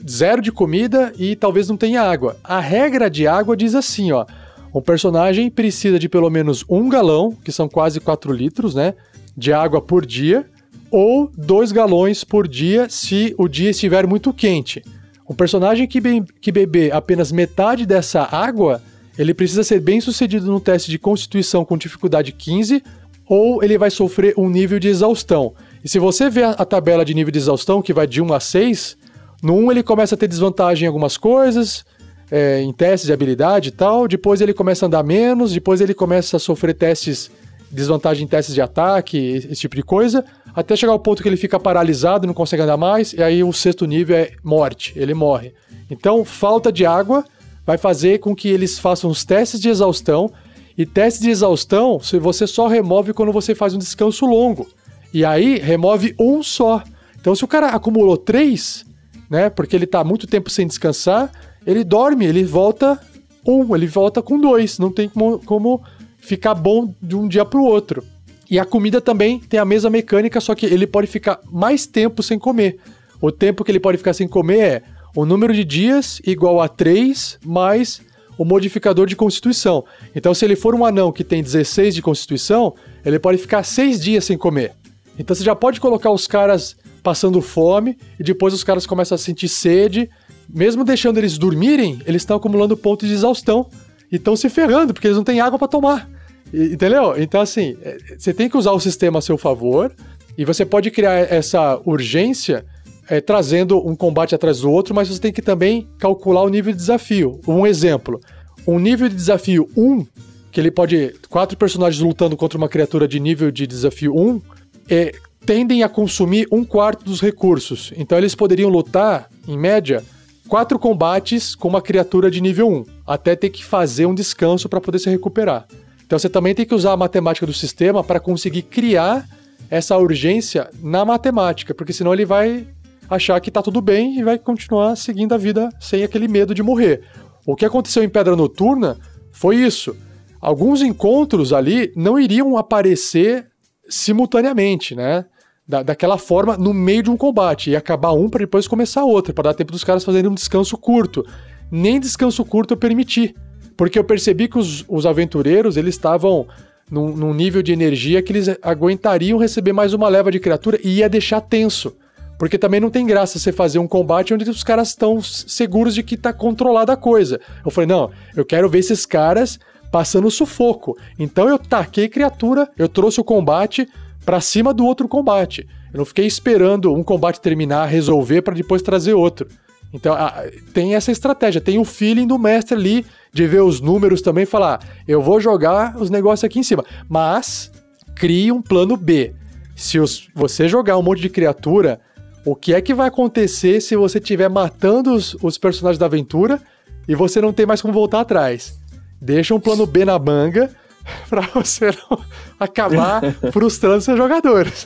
zero 0.09 0.41
de 0.41 0.51
comida 0.51 1.13
e 1.17 1.35
talvez 1.35 1.69
não 1.69 1.77
tenha 1.77 2.01
água. 2.01 2.37
A 2.43 2.59
regra 2.59 3.09
de 3.09 3.27
água 3.27 3.55
diz 3.55 3.75
assim, 3.75 4.11
ó. 4.11 4.25
Um 4.73 4.81
personagem 4.81 5.49
precisa 5.49 5.97
de 5.97 6.09
pelo 6.09 6.29
menos 6.29 6.63
um 6.69 6.89
galão, 6.89 7.35
que 7.43 7.51
são 7.51 7.69
quase 7.69 7.99
4 7.99 8.31
litros, 8.33 8.75
né? 8.75 8.93
De 9.35 9.53
água 9.53 9.81
por 9.81 10.05
dia, 10.05 10.45
ou 10.91 11.31
dois 11.35 11.71
galões 11.71 12.23
por 12.23 12.47
dia 12.47 12.87
se 12.89 13.33
o 13.37 13.47
dia 13.47 13.69
estiver 13.69 14.05
muito 14.05 14.33
quente. 14.33 14.83
Um 15.29 15.33
personagem 15.33 15.87
que, 15.87 15.99
be 15.99 16.23
que 16.39 16.51
beber 16.51 16.93
apenas 16.93 17.31
metade 17.31 17.85
dessa 17.85 18.21
água 18.23 18.81
ele 19.17 19.33
precisa 19.33 19.63
ser 19.63 19.79
bem 19.79 19.99
sucedido 19.99 20.45
no 20.45 20.59
teste 20.59 20.91
de 20.91 20.99
constituição 20.99 21.65
com 21.65 21.77
dificuldade 21.77 22.31
15 22.31 22.83
ou 23.27 23.63
ele 23.63 23.77
vai 23.77 23.89
sofrer 23.89 24.33
um 24.37 24.47
nível 24.47 24.79
de 24.79 24.87
exaustão. 24.87 25.53
E 25.83 25.89
se 25.89 25.99
você 25.99 26.29
ver 26.29 26.45
a 26.45 26.65
tabela 26.65 27.03
de 27.03 27.13
nível 27.13 27.31
de 27.31 27.39
exaustão, 27.39 27.81
que 27.81 27.93
vai 27.93 28.07
de 28.07 28.21
1 28.21 28.33
a 28.33 28.39
6, 28.39 28.97
no 29.41 29.55
1 29.55 29.71
ele 29.71 29.83
começa 29.83 30.15
a 30.15 30.17
ter 30.17 30.27
desvantagem 30.27 30.85
em 30.85 30.87
algumas 30.87 31.17
coisas, 31.17 31.85
é, 32.31 32.61
em 32.61 32.73
testes 32.73 33.07
de 33.07 33.13
habilidade 33.13 33.69
e 33.69 33.71
tal, 33.71 34.07
depois 34.07 34.41
ele 34.41 34.53
começa 34.53 34.85
a 34.85 34.87
andar 34.87 35.03
menos, 35.03 35.53
depois 35.53 35.79
ele 35.81 35.93
começa 35.93 36.37
a 36.37 36.39
sofrer 36.39 36.73
testes, 36.73 37.31
desvantagem 37.71 38.25
em 38.25 38.27
testes 38.27 38.55
de 38.55 38.61
ataque, 38.61 39.17
esse 39.17 39.61
tipo 39.61 39.75
de 39.75 39.83
coisa, 39.83 40.25
até 40.55 40.75
chegar 40.75 40.91
ao 40.91 40.99
ponto 40.99 41.21
que 41.21 41.29
ele 41.29 41.37
fica 41.37 41.59
paralisado, 41.59 42.25
não 42.25 42.33
consegue 42.33 42.63
andar 42.63 42.77
mais, 42.77 43.13
e 43.13 43.21
aí 43.21 43.43
o 43.43 43.53
sexto 43.53 43.85
nível 43.85 44.17
é 44.17 44.31
morte, 44.43 44.93
ele 44.95 45.13
morre. 45.13 45.53
Então, 45.89 46.25
falta 46.25 46.71
de 46.71 46.85
água 46.85 47.23
vai 47.67 47.77
fazer 47.77 48.19
com 48.19 48.33
que 48.33 48.47
eles 48.47 48.79
façam 48.79 49.09
os 49.09 49.25
testes 49.25 49.59
de 49.59 49.67
exaustão. 49.67 50.31
E 50.77 50.85
testes 50.85 51.21
de 51.21 51.29
exaustão, 51.29 51.99
você 52.21 52.47
só 52.47 52.67
remove 52.67 53.11
quando 53.11 53.31
você 53.31 53.53
faz 53.53 53.73
um 53.73 53.77
descanso 53.77 54.25
longo. 54.25 54.67
E 55.13 55.25
aí 55.25 55.57
remove 55.57 56.15
um 56.17 56.41
só. 56.41 56.81
Então, 57.19 57.35
se 57.35 57.43
o 57.43 57.47
cara 57.47 57.67
acumulou 57.67 58.15
três, 58.15 58.85
né? 59.29 59.49
Porque 59.49 59.75
ele 59.75 59.85
tá 59.87 60.03
muito 60.03 60.27
tempo 60.27 60.49
sem 60.49 60.67
descansar, 60.67 61.31
ele 61.65 61.83
dorme, 61.83 62.25
ele 62.25 62.43
volta 62.43 62.99
um, 63.45 63.75
ele 63.75 63.87
volta 63.87 64.21
com 64.21 64.39
dois. 64.39 64.77
Não 64.77 64.91
tem 64.91 65.07
como, 65.07 65.39
como 65.39 65.83
ficar 66.19 66.53
bom 66.53 66.93
de 67.01 67.15
um 67.15 67.27
dia 67.27 67.45
para 67.45 67.59
o 67.59 67.63
outro. 67.63 68.03
E 68.49 68.59
a 68.59 68.65
comida 68.65 69.01
também 69.01 69.39
tem 69.39 69.59
a 69.59 69.65
mesma 69.65 69.89
mecânica, 69.89 70.39
só 70.39 70.55
que 70.55 70.65
ele 70.65 70.87
pode 70.87 71.07
ficar 71.07 71.39
mais 71.51 71.85
tempo 71.85 72.23
sem 72.23 72.39
comer. 72.39 72.77
O 73.21 73.31
tempo 73.31 73.63
que 73.63 73.71
ele 73.71 73.79
pode 73.79 73.97
ficar 73.97 74.13
sem 74.13 74.27
comer 74.27 74.59
é 74.59 74.83
o 75.15 75.25
número 75.25 75.53
de 75.53 75.63
dias 75.63 76.21
igual 76.25 76.61
a 76.61 76.67
3 76.67 77.39
mais 77.43 78.01
o 78.37 78.45
modificador 78.45 79.07
de 79.07 79.15
constituição. 79.15 79.83
Então, 80.15 80.33
se 80.33 80.45
ele 80.45 80.55
for 80.55 80.75
um 80.75 80.85
anão 80.85 81.11
que 81.11 81.23
tem 81.23 81.41
16 81.41 81.95
de 81.95 82.01
constituição, 82.01 82.75
ele 83.03 83.17
pode 83.17 83.39
ficar 83.39 83.63
6 83.63 83.99
dias 83.99 84.25
sem 84.25 84.37
comer. 84.37 84.73
Então, 85.17 85.35
você 85.35 85.43
já 85.43 85.55
pode 85.55 85.81
colocar 85.81 86.11
os 86.11 86.27
caras 86.27 86.77
passando 87.07 87.41
fome 87.41 87.97
e 88.19 88.23
depois 88.23 88.53
os 88.53 88.65
caras 88.65 88.85
começam 88.85 89.15
a 89.15 89.17
sentir 89.17 89.47
sede. 89.47 90.09
Mesmo 90.53 90.83
deixando 90.83 91.17
eles 91.17 91.37
dormirem, 91.37 92.01
eles 92.05 92.23
estão 92.23 92.35
acumulando 92.35 92.75
pontos 92.75 93.07
de 93.07 93.13
exaustão 93.13 93.69
e 94.11 94.17
estão 94.17 94.35
se 94.35 94.49
ferrando 94.49 94.93
porque 94.93 95.07
eles 95.07 95.15
não 95.15 95.23
têm 95.23 95.39
água 95.39 95.57
para 95.57 95.69
tomar. 95.69 96.09
Entendeu? 96.53 97.15
Então, 97.17 97.39
assim, 97.39 97.77
é, 97.81 97.97
você 98.17 98.33
tem 98.33 98.49
que 98.49 98.57
usar 98.57 98.73
o 98.73 98.79
sistema 98.81 99.19
a 99.19 99.21
seu 99.21 99.37
favor 99.37 99.89
e 100.37 100.43
você 100.43 100.65
pode 100.65 100.91
criar 100.91 101.13
essa 101.13 101.79
urgência 101.85 102.65
é, 103.07 103.21
trazendo 103.21 103.77
um 103.87 103.95
combate 103.95 104.35
atrás 104.35 104.59
do 104.59 104.69
outro, 104.69 104.93
mas 104.93 105.07
você 105.07 105.21
tem 105.21 105.31
que 105.31 105.41
também 105.41 105.87
calcular 105.97 106.43
o 106.43 106.49
nível 106.49 106.73
de 106.73 106.77
desafio. 106.77 107.39
Um 107.47 107.65
exemplo: 107.65 108.19
um 108.67 108.79
nível 108.79 109.07
de 109.07 109.15
desafio 109.15 109.69
1, 109.77 110.05
que 110.51 110.59
ele 110.59 110.71
pode. 110.71 111.15
Quatro 111.29 111.57
personagens 111.57 112.03
lutando 112.03 112.35
contra 112.35 112.57
uma 112.57 112.67
criatura 112.67 113.07
de 113.07 113.17
nível 113.17 113.49
de 113.49 113.65
desafio 113.65 114.13
1, 114.13 114.41
é, 114.89 115.13
tendem 115.45 115.83
a 115.83 115.89
consumir 115.89 116.47
um 116.51 116.63
quarto 116.63 117.05
dos 117.05 117.21
recursos. 117.21 117.93
Então 117.95 118.17
eles 118.17 118.35
poderiam 118.35 118.69
lutar, 118.69 119.29
em 119.47 119.57
média, 119.57 120.03
quatro 120.47 120.79
combates 120.79 121.55
com 121.55 121.67
uma 121.67 121.81
criatura 121.81 122.31
de 122.31 122.41
nível 122.41 122.69
1, 122.69 122.85
até 123.05 123.35
ter 123.35 123.49
que 123.49 123.63
fazer 123.63 124.05
um 124.05 124.15
descanso 124.15 124.67
para 124.67 124.81
poder 124.81 124.99
se 124.99 125.09
recuperar. 125.09 125.67
Então 126.05 126.17
você 126.17 126.29
também 126.29 126.55
tem 126.55 126.65
que 126.65 126.75
usar 126.75 126.93
a 126.93 126.97
matemática 126.97 127.45
do 127.45 127.53
sistema 127.53 128.03
para 128.03 128.19
conseguir 128.19 128.63
criar 128.63 129.27
essa 129.69 129.97
urgência 129.97 130.69
na 130.81 131.03
matemática, 131.03 131.73
porque 131.73 131.91
senão 131.91 132.13
ele 132.13 132.25
vai 132.25 132.65
achar 133.09 133.39
que 133.39 133.51
tá 133.51 133.61
tudo 133.61 133.81
bem 133.81 134.17
e 134.17 134.23
vai 134.23 134.37
continuar 134.37 134.95
seguindo 134.95 135.33
a 135.33 135.37
vida 135.37 135.69
sem 135.79 136.03
aquele 136.03 136.27
medo 136.27 136.53
de 136.53 136.63
morrer. 136.63 137.01
O 137.45 137.55
que 137.55 137.65
aconteceu 137.65 138.03
em 138.03 138.09
Pedra 138.09 138.35
Noturna 138.35 138.97
foi 139.31 139.57
isso. 139.57 139.95
Alguns 140.39 140.81
encontros 140.81 141.51
ali 141.51 141.91
não 141.95 142.19
iriam 142.19 142.57
aparecer 142.57 143.47
simultaneamente, 143.89 144.95
né? 144.95 145.25
Da, 145.67 145.83
daquela 145.83 146.17
forma 146.17 146.55
no 146.55 146.73
meio 146.73 147.03
de 147.03 147.11
um 147.11 147.17
combate 147.17 147.69
e 147.69 147.75
acabar 147.75 148.13
um 148.13 148.29
para 148.29 148.39
depois 148.39 148.67
começar 148.67 149.03
outro, 149.03 149.33
para 149.33 149.49
dar 149.49 149.53
tempo 149.53 149.71
dos 149.71 149.83
caras 149.83 150.05
fazerem 150.05 150.31
um 150.31 150.33
descanso 150.33 150.77
curto. 150.77 151.25
Nem 151.69 151.99
descanso 151.99 152.45
curto 152.45 152.73
eu 152.73 152.77
permiti, 152.77 153.35
porque 153.75 153.99
eu 153.99 154.03
percebi 154.03 154.47
que 154.47 154.57
os, 154.57 154.85
os 154.87 155.05
aventureiros 155.05 155.75
eles 155.75 155.95
estavam 155.95 156.47
num, 156.89 157.15
num 157.15 157.33
nível 157.33 157.61
de 157.61 157.73
energia 157.73 158.21
que 158.21 158.31
eles 158.31 158.47
aguentariam 158.61 159.37
receber 159.37 159.73
mais 159.73 159.93
uma 159.93 160.07
leva 160.07 160.31
de 160.31 160.39
criatura 160.39 160.79
e 160.83 160.99
ia 160.99 161.09
deixar 161.09 161.41
tenso. 161.41 161.95
Porque 162.37 162.57
também 162.57 162.79
não 162.79 162.89
tem 162.89 163.05
graça 163.05 163.39
você 163.39 163.51
fazer 163.51 163.79
um 163.79 163.87
combate 163.87 164.33
onde 164.33 164.47
os 164.49 164.63
caras 164.63 164.89
estão 164.89 165.19
seguros 165.21 165.95
de 165.95 166.03
que 166.03 166.15
tá 166.15 166.31
controlada 166.31 166.93
a 166.93 166.97
coisa. 166.97 167.41
Eu 167.65 167.71
falei, 167.71 167.87
não, 167.87 168.11
eu 168.35 168.45
quero 168.45 168.69
ver 168.69 168.79
esses 168.79 169.05
caras 169.05 169.59
passando 169.91 170.29
sufoco. 170.29 170.97
Então 171.17 171.47
eu 171.47 171.57
taquei 171.57 172.07
criatura, 172.07 172.69
eu 172.77 172.87
trouxe 172.87 173.19
o 173.19 173.23
combate 173.23 173.87
para 174.25 174.41
cima 174.41 174.73
do 174.73 174.85
outro 174.85 175.07
combate. 175.07 175.67
Eu 175.93 175.99
não 175.99 176.05
fiquei 176.05 176.25
esperando 176.25 176.93
um 176.93 177.03
combate 177.03 177.39
terminar, 177.39 177.85
resolver 177.85 178.41
para 178.41 178.53
depois 178.53 178.81
trazer 178.81 179.13
outro. 179.13 179.47
Então 179.93 180.13
a, 180.13 180.43
tem 180.73 180.95
essa 180.95 181.11
estratégia, 181.11 181.61
tem 181.61 181.79
o 181.79 181.85
feeling 181.85 182.27
do 182.27 182.37
mestre 182.37 182.75
ali 182.75 183.05
de 183.31 183.47
ver 183.47 183.61
os 183.61 183.79
números 183.79 184.21
também 184.21 184.43
e 184.43 184.47
falar, 184.47 184.81
eu 185.07 185.21
vou 185.21 185.39
jogar 185.39 185.95
os 185.97 186.09
negócios 186.09 186.43
aqui 186.43 186.59
em 186.59 186.63
cima. 186.63 186.83
Mas 187.07 187.71
crie 188.15 188.51
um 188.51 188.61
plano 188.61 188.97
B. 188.97 189.33
Se 189.75 189.99
os, 189.99 190.27
você 190.33 190.67
jogar 190.67 190.97
um 190.97 191.03
monte 191.03 191.21
de 191.21 191.29
criatura 191.29 192.01
o 192.47 192.55
que 192.55 192.73
é 192.73 192.79
que 192.79 192.93
vai 192.93 193.09
acontecer 193.09 193.81
se 193.81 193.93
você 193.97 194.19
estiver 194.19 194.49
matando 194.49 195.13
os, 195.13 195.35
os 195.41 195.57
personagens 195.57 195.99
da 195.99 196.05
aventura 196.05 196.61
e 197.05 197.13
você 197.13 197.41
não 197.41 197.51
tem 197.51 197.65
mais 197.65 197.81
como 197.81 197.93
voltar 197.93 198.21
atrás? 198.21 198.79
Deixa 199.21 199.53
um 199.53 199.59
plano 199.59 199.85
B 199.85 200.05
na 200.05 200.17
manga 200.19 200.69
para 201.29 201.41
você 201.41 201.87
não 201.87 202.19
acabar 202.59 203.21
frustrando 203.51 204.01
seus 204.01 204.17
jogadores. 204.17 204.85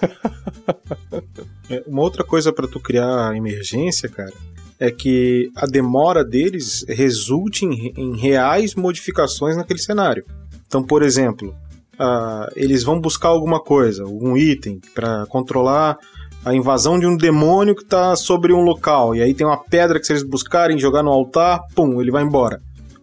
É, 1.70 1.84
uma 1.88 2.02
outra 2.02 2.24
coisa 2.24 2.52
para 2.54 2.68
tu 2.68 2.80
criar 2.80 3.36
emergência, 3.36 4.10
cara, 4.10 4.34
é 4.80 4.90
que 4.90 5.52
a 5.56 5.66
demora 5.66 6.24
deles 6.24 6.84
resulte 6.88 7.66
em, 7.66 7.94
em 7.96 8.18
reais 8.18 8.76
modificações 8.76 9.56
naquele 9.56 9.80
cenário. 9.80 10.26
Então, 10.68 10.84
por 10.84 11.04
exemplo, 11.04 11.56
uh, 12.00 12.52
eles 12.56 12.84
vão 12.84 13.00
buscar 13.00 13.30
alguma 13.30 13.60
coisa, 13.60 14.04
algum 14.04 14.36
item 14.38 14.80
para 14.96 15.26
controlar 15.28 15.98
a 16.44 16.56
invasão 16.56 17.00
de 17.00 17.06
um 17.06 17.16
demônio 17.16 17.76
que 17.76 17.84
está 17.84 18.16
sobre 18.16 18.52
um 18.52 18.62
local. 18.62 19.16
E 19.16 19.22
aí 19.22 19.34
tem 19.34 19.46
uma 19.46 19.64
pedra 19.64 20.00
que 20.00 20.06
se 20.06 20.14
eles 20.14 20.24
buscarem 20.24 20.80
jogar 20.80 21.04
no 21.04 21.12
altar, 21.12 21.62
pum, 21.76 22.02
ele 22.02 22.10
vai 22.10 22.24
embora. 22.24 22.60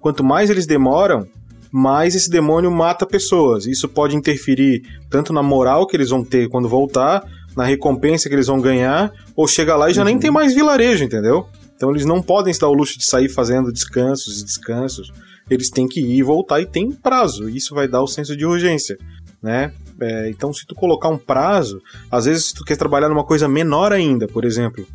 Quanto 0.08 0.24
mais 0.24 0.48
eles 0.48 0.66
demoram, 0.66 1.26
mais 1.70 2.14
esse 2.14 2.30
demônio 2.30 2.70
mata 2.70 3.04
pessoas. 3.04 3.66
Isso 3.66 3.86
pode 3.86 4.16
interferir 4.16 4.82
tanto 5.10 5.34
na 5.34 5.42
moral 5.42 5.86
que 5.86 5.94
eles 5.94 6.08
vão 6.08 6.24
ter 6.24 6.48
quando 6.48 6.66
voltar, 6.66 7.22
na 7.54 7.62
recompensa 7.62 8.26
que 8.26 8.34
eles 8.34 8.46
vão 8.46 8.58
ganhar, 8.58 9.12
ou 9.36 9.46
chega 9.46 9.76
lá 9.76 9.90
e 9.90 9.92
já 9.92 10.00
uhum. 10.00 10.06
nem 10.06 10.18
tem 10.18 10.30
mais 10.30 10.54
vilarejo, 10.54 11.04
entendeu? 11.04 11.46
Então 11.76 11.90
eles 11.90 12.06
não 12.06 12.22
podem 12.22 12.54
se 12.54 12.58
dar 12.58 12.68
o 12.68 12.72
luxo 12.72 12.98
de 12.98 13.04
sair 13.04 13.28
fazendo 13.28 13.70
descansos 13.70 14.40
e 14.40 14.44
descansos. 14.46 15.12
Eles 15.50 15.68
têm 15.68 15.86
que 15.86 16.00
ir 16.00 16.16
e 16.16 16.22
voltar 16.22 16.58
e 16.62 16.64
tem 16.64 16.90
prazo. 16.90 17.50
Isso 17.50 17.74
vai 17.74 17.86
dar 17.86 18.00
o 18.00 18.06
senso 18.06 18.34
de 18.34 18.46
urgência, 18.46 18.96
né? 19.42 19.72
É, 20.00 20.30
então 20.30 20.54
se 20.54 20.66
tu 20.66 20.74
colocar 20.74 21.10
um 21.10 21.18
prazo, 21.18 21.82
às 22.10 22.24
vezes 22.24 22.50
tu 22.50 22.64
quer 22.64 22.78
trabalhar 22.78 23.10
numa 23.10 23.24
coisa 23.24 23.46
menor 23.46 23.92
ainda, 23.92 24.26
por 24.26 24.46
exemplo. 24.46 24.86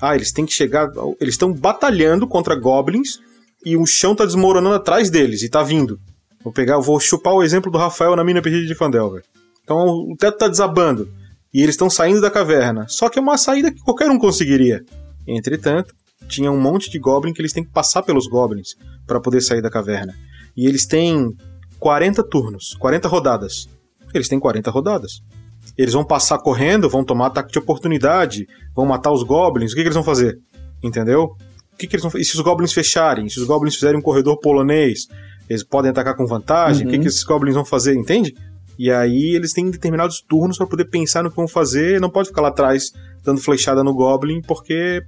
Ah, 0.00 0.16
eles 0.16 0.32
têm 0.32 0.46
que 0.46 0.52
chegar, 0.54 0.90
eles 1.20 1.34
estão 1.34 1.52
batalhando 1.52 2.26
contra 2.26 2.58
goblins 2.58 3.20
e 3.64 3.76
o 3.76 3.86
chão 3.86 4.14
tá 4.14 4.24
desmoronando 4.24 4.74
atrás 4.74 5.10
deles 5.10 5.42
e 5.42 5.48
tá 5.48 5.62
vindo. 5.62 5.98
Vou 6.42 6.52
pegar, 6.52 6.78
vou 6.78 6.98
chupar 6.98 7.34
o 7.34 7.42
exemplo 7.42 7.70
do 7.70 7.78
Rafael 7.78 8.16
na 8.16 8.24
mina 8.24 8.42
perdida 8.42 8.66
de 8.66 8.74
Fandelver. 8.74 9.22
Então 9.62 9.76
o 9.78 10.16
teto 10.18 10.38
tá 10.38 10.48
desabando 10.48 11.08
e 11.54 11.62
eles 11.62 11.74
estão 11.74 11.88
saindo 11.88 12.20
da 12.20 12.30
caverna. 12.30 12.86
Só 12.88 13.08
que 13.08 13.18
é 13.18 13.22
uma 13.22 13.38
saída 13.38 13.70
que 13.70 13.80
qualquer 13.80 14.10
um 14.10 14.18
conseguiria. 14.18 14.84
Entretanto, 15.26 15.94
tinha 16.28 16.50
um 16.50 16.60
monte 16.60 16.90
de 16.90 16.98
goblin 16.98 17.32
que 17.32 17.40
eles 17.40 17.52
têm 17.52 17.64
que 17.64 17.70
passar 17.70 18.02
pelos 18.02 18.26
goblins 18.26 18.74
para 19.06 19.20
poder 19.20 19.40
sair 19.40 19.62
da 19.62 19.70
caverna. 19.70 20.14
E 20.56 20.66
eles 20.66 20.86
têm 20.86 21.34
40 21.78 22.22
turnos, 22.24 22.74
40 22.78 23.08
rodadas. 23.08 23.68
Eles 24.12 24.28
têm 24.28 24.40
40 24.40 24.70
rodadas. 24.70 25.22
Eles 25.76 25.94
vão 25.94 26.04
passar 26.04 26.38
correndo, 26.38 26.88
vão 26.88 27.04
tomar 27.04 27.26
ataque 27.26 27.52
de 27.52 27.58
oportunidade, 27.58 28.46
vão 28.74 28.84
matar 28.84 29.12
os 29.12 29.22
goblins. 29.22 29.72
O 29.72 29.74
que, 29.74 29.82
que 29.82 29.88
eles 29.88 29.94
vão 29.94 30.04
fazer? 30.04 30.38
Entendeu? 30.82 31.36
O 31.72 31.76
que, 31.76 31.86
que 31.86 31.96
eles 31.96 32.02
vão 32.02 32.20
E 32.20 32.24
se 32.24 32.34
os 32.34 32.40
goblins 32.40 32.72
fecharem? 32.72 33.28
Se 33.28 33.40
os 33.40 33.46
goblins 33.46 33.74
fizerem 33.74 33.98
um 33.98 34.02
corredor 34.02 34.38
polonês? 34.38 35.08
Eles 35.48 35.64
podem 35.64 35.90
atacar 35.90 36.16
com 36.16 36.26
vantagem? 36.26 36.82
Uhum. 36.82 36.88
O 36.88 36.90
que, 36.90 36.96
uhum. 36.96 37.02
que 37.02 37.08
esses 37.08 37.24
goblins 37.24 37.54
vão 37.54 37.64
fazer? 37.64 37.94
Entende? 37.94 38.34
E 38.78 38.90
aí 38.90 39.34
eles 39.34 39.52
têm 39.52 39.70
determinados 39.70 40.20
turnos 40.20 40.56
para 40.56 40.66
poder 40.66 40.86
pensar 40.86 41.22
no 41.22 41.30
que 41.30 41.36
vão 41.36 41.48
fazer. 41.48 42.00
Não 42.00 42.10
pode 42.10 42.28
ficar 42.28 42.42
lá 42.42 42.48
atrás 42.48 42.92
dando 43.22 43.40
flechada 43.40 43.84
no 43.84 43.94
Goblin, 43.94 44.40
porque 44.40 45.02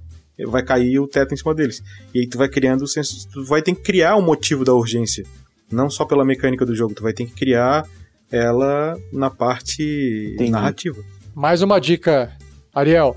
vai 0.47 0.63
cair 0.63 0.99
o 0.99 1.07
teto 1.07 1.33
em 1.33 1.37
cima 1.37 1.53
deles. 1.53 1.81
E 2.13 2.19
aí 2.19 2.27
tu 2.27 2.37
vai 2.37 2.47
criando 2.47 2.83
o 2.83 2.87
senso. 2.87 3.27
Tu 3.31 3.43
vai 3.45 3.61
ter 3.61 3.73
que 3.73 3.81
criar 3.81 4.15
o 4.15 4.21
motivo 4.21 4.63
da 4.63 4.73
urgência. 4.73 5.25
Não 5.71 5.89
só 5.89 6.05
pela 6.05 6.23
mecânica 6.23 6.65
do 6.65 6.75
jogo, 6.75 6.93
tu 6.93 7.03
vai 7.03 7.13
ter 7.13 7.25
que 7.25 7.33
criar 7.33 7.85
ela 8.31 8.97
na 9.11 9.29
parte 9.29 10.31
Entendi. 10.33 10.51
narrativa. 10.51 11.01
Mais 11.33 11.61
uma 11.61 11.79
dica, 11.79 12.31
Ariel. 12.73 13.15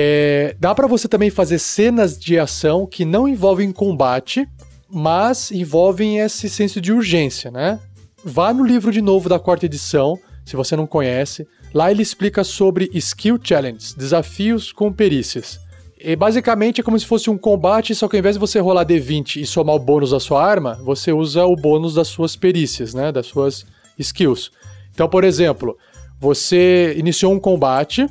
É, 0.00 0.54
dá 0.60 0.72
para 0.76 0.86
você 0.86 1.08
também 1.08 1.28
fazer 1.28 1.58
cenas 1.58 2.16
de 2.16 2.38
ação 2.38 2.86
que 2.86 3.04
não 3.04 3.26
envolvem 3.26 3.72
combate, 3.72 4.46
mas 4.88 5.50
envolvem 5.50 6.20
esse 6.20 6.48
senso 6.48 6.80
de 6.80 6.92
urgência, 6.92 7.50
né? 7.50 7.80
Vá 8.24 8.54
no 8.54 8.64
livro 8.64 8.92
de 8.92 9.02
novo 9.02 9.28
da 9.28 9.40
quarta 9.40 9.66
edição, 9.66 10.16
se 10.46 10.54
você 10.54 10.76
não 10.76 10.86
conhece. 10.86 11.48
Lá 11.74 11.90
ele 11.90 12.00
explica 12.00 12.44
sobre 12.44 12.88
Skill 12.94 13.40
Challenges, 13.42 13.92
desafios 13.92 14.70
com 14.70 14.92
perícias. 14.92 15.58
E 15.98 16.14
basicamente 16.14 16.80
é 16.80 16.84
como 16.84 16.96
se 16.96 17.04
fosse 17.04 17.28
um 17.28 17.36
combate, 17.36 17.92
só 17.92 18.06
que 18.06 18.14
ao 18.14 18.20
invés 18.20 18.36
de 18.36 18.40
você 18.40 18.60
rolar 18.60 18.86
D20 18.86 19.40
e 19.42 19.46
somar 19.46 19.74
o 19.74 19.80
bônus 19.80 20.12
da 20.12 20.20
sua 20.20 20.46
arma, 20.46 20.78
você 20.84 21.10
usa 21.10 21.44
o 21.44 21.56
bônus 21.56 21.94
das 21.94 22.06
suas 22.06 22.36
perícias, 22.36 22.94
né? 22.94 23.10
Das 23.10 23.26
suas 23.26 23.66
skills. 23.98 24.52
Então, 24.94 25.08
por 25.08 25.24
exemplo, 25.24 25.76
você 26.20 26.94
iniciou 26.96 27.32
um 27.32 27.40
combate 27.40 28.06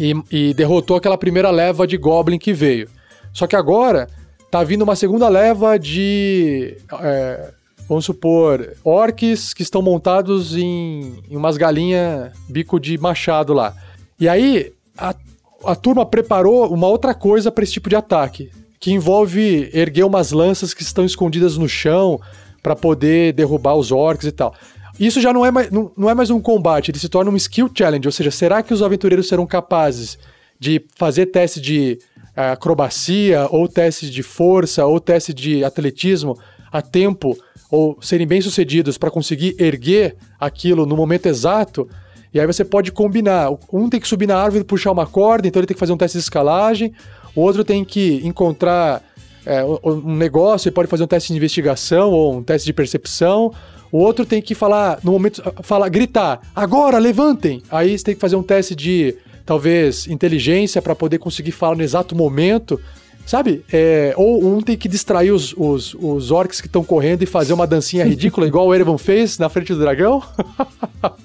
e, 0.00 0.14
e 0.30 0.54
derrotou 0.54 0.96
aquela 0.96 1.18
primeira 1.18 1.50
leva 1.50 1.86
de 1.86 1.98
Goblin 1.98 2.38
que 2.38 2.54
veio. 2.54 2.88
Só 3.34 3.46
que 3.46 3.54
agora 3.54 4.08
tá 4.50 4.64
vindo 4.64 4.82
uma 4.82 4.96
segunda 4.96 5.28
leva 5.28 5.78
de. 5.78 6.78
É, 7.00 7.52
vamos 7.86 8.06
supor, 8.06 8.76
orcs 8.82 9.52
que 9.52 9.62
estão 9.62 9.82
montados 9.82 10.56
em, 10.56 11.22
em 11.28 11.36
umas 11.36 11.58
galinhas 11.58 12.32
bico 12.48 12.80
de 12.80 12.96
machado 12.96 13.52
lá. 13.52 13.74
E 14.18 14.26
aí, 14.26 14.72
a, 14.96 15.14
a 15.64 15.76
turma 15.76 16.06
preparou 16.06 16.72
uma 16.72 16.88
outra 16.88 17.12
coisa 17.12 17.52
para 17.52 17.62
esse 17.62 17.74
tipo 17.74 17.90
de 17.90 17.96
ataque, 17.96 18.50
que 18.80 18.92
envolve 18.92 19.70
erguer 19.74 20.04
umas 20.04 20.32
lanças 20.32 20.72
que 20.72 20.82
estão 20.82 21.04
escondidas 21.04 21.58
no 21.58 21.68
chão 21.68 22.18
para 22.62 22.74
poder 22.74 23.34
derrubar 23.34 23.74
os 23.74 23.92
orcs 23.92 24.26
e 24.26 24.32
tal. 24.32 24.54
Isso 24.98 25.20
já 25.20 25.32
não 25.32 25.44
é, 25.46 25.50
mais, 25.50 25.70
não, 25.70 25.92
não 25.96 26.10
é 26.10 26.14
mais 26.14 26.30
um 26.30 26.40
combate, 26.40 26.90
ele 26.90 26.98
se 26.98 27.08
torna 27.08 27.30
um 27.30 27.36
skill 27.36 27.70
challenge, 27.74 28.06
ou 28.06 28.12
seja, 28.12 28.30
será 28.30 28.62
que 28.62 28.74
os 28.74 28.82
aventureiros 28.82 29.28
serão 29.28 29.46
capazes 29.46 30.18
de 30.58 30.84
fazer 30.96 31.26
teste 31.26 31.60
de 31.60 31.98
acrobacia, 32.36 33.46
ou 33.50 33.68
teste 33.68 34.10
de 34.10 34.22
força, 34.22 34.84
ou 34.86 35.00
teste 35.00 35.34
de 35.34 35.64
atletismo 35.64 36.38
a 36.72 36.80
tempo, 36.80 37.36
ou 37.70 37.98
serem 38.00 38.26
bem-sucedidos 38.26 38.98
para 38.98 39.10
conseguir 39.10 39.56
erguer 39.58 40.16
aquilo 40.38 40.86
no 40.86 40.96
momento 40.96 41.26
exato. 41.26 41.88
E 42.32 42.38
aí 42.38 42.46
você 42.46 42.64
pode 42.64 42.92
combinar. 42.92 43.50
Um 43.72 43.88
tem 43.88 44.00
que 44.00 44.06
subir 44.06 44.26
na 44.26 44.36
árvore 44.36 44.62
e 44.62 44.64
puxar 44.64 44.92
uma 44.92 45.06
corda, 45.06 45.48
então 45.48 45.60
ele 45.60 45.66
tem 45.66 45.74
que 45.74 45.80
fazer 45.80 45.92
um 45.92 45.96
teste 45.96 46.18
de 46.18 46.22
escalagem. 46.22 46.92
O 47.34 47.40
outro 47.40 47.64
tem 47.64 47.84
que 47.84 48.20
encontrar 48.24 49.02
é, 49.44 49.64
um 49.64 50.14
negócio 50.14 50.68
e 50.68 50.72
pode 50.72 50.88
fazer 50.88 51.04
um 51.04 51.08
teste 51.08 51.32
de 51.32 51.38
investigação 51.38 52.10
ou 52.10 52.36
um 52.36 52.42
teste 52.42 52.66
de 52.66 52.72
percepção. 52.72 53.52
O 53.92 53.98
outro 53.98 54.24
tem 54.24 54.40
que 54.40 54.54
falar, 54.54 55.00
no 55.02 55.12
momento, 55.12 55.42
falar, 55.62 55.88
gritar, 55.88 56.40
agora, 56.54 56.98
levantem! 56.98 57.62
Aí 57.70 57.98
você 57.98 58.04
tem 58.04 58.14
que 58.14 58.20
fazer 58.20 58.36
um 58.36 58.42
teste 58.42 58.74
de 58.74 59.16
talvez 59.44 60.06
inteligência 60.06 60.80
para 60.80 60.94
poder 60.94 61.18
conseguir 61.18 61.50
falar 61.50 61.74
no 61.74 61.82
exato 61.82 62.14
momento. 62.14 62.80
Sabe? 63.26 63.64
É, 63.72 64.12
ou 64.16 64.44
um 64.44 64.60
tem 64.60 64.76
que 64.76 64.88
distrair 64.88 65.30
os, 65.30 65.54
os, 65.56 65.94
os 65.94 66.30
orcs 66.30 66.60
que 66.60 66.66
estão 66.66 66.82
correndo 66.82 67.22
e 67.22 67.26
fazer 67.26 67.52
uma 67.52 67.66
dancinha 67.66 68.04
ridícula, 68.04 68.46
igual 68.46 68.66
o 68.66 68.74
Erevan 68.74 68.98
fez 68.98 69.38
na 69.38 69.48
frente 69.48 69.72
do 69.72 69.78
dragão. 69.78 70.22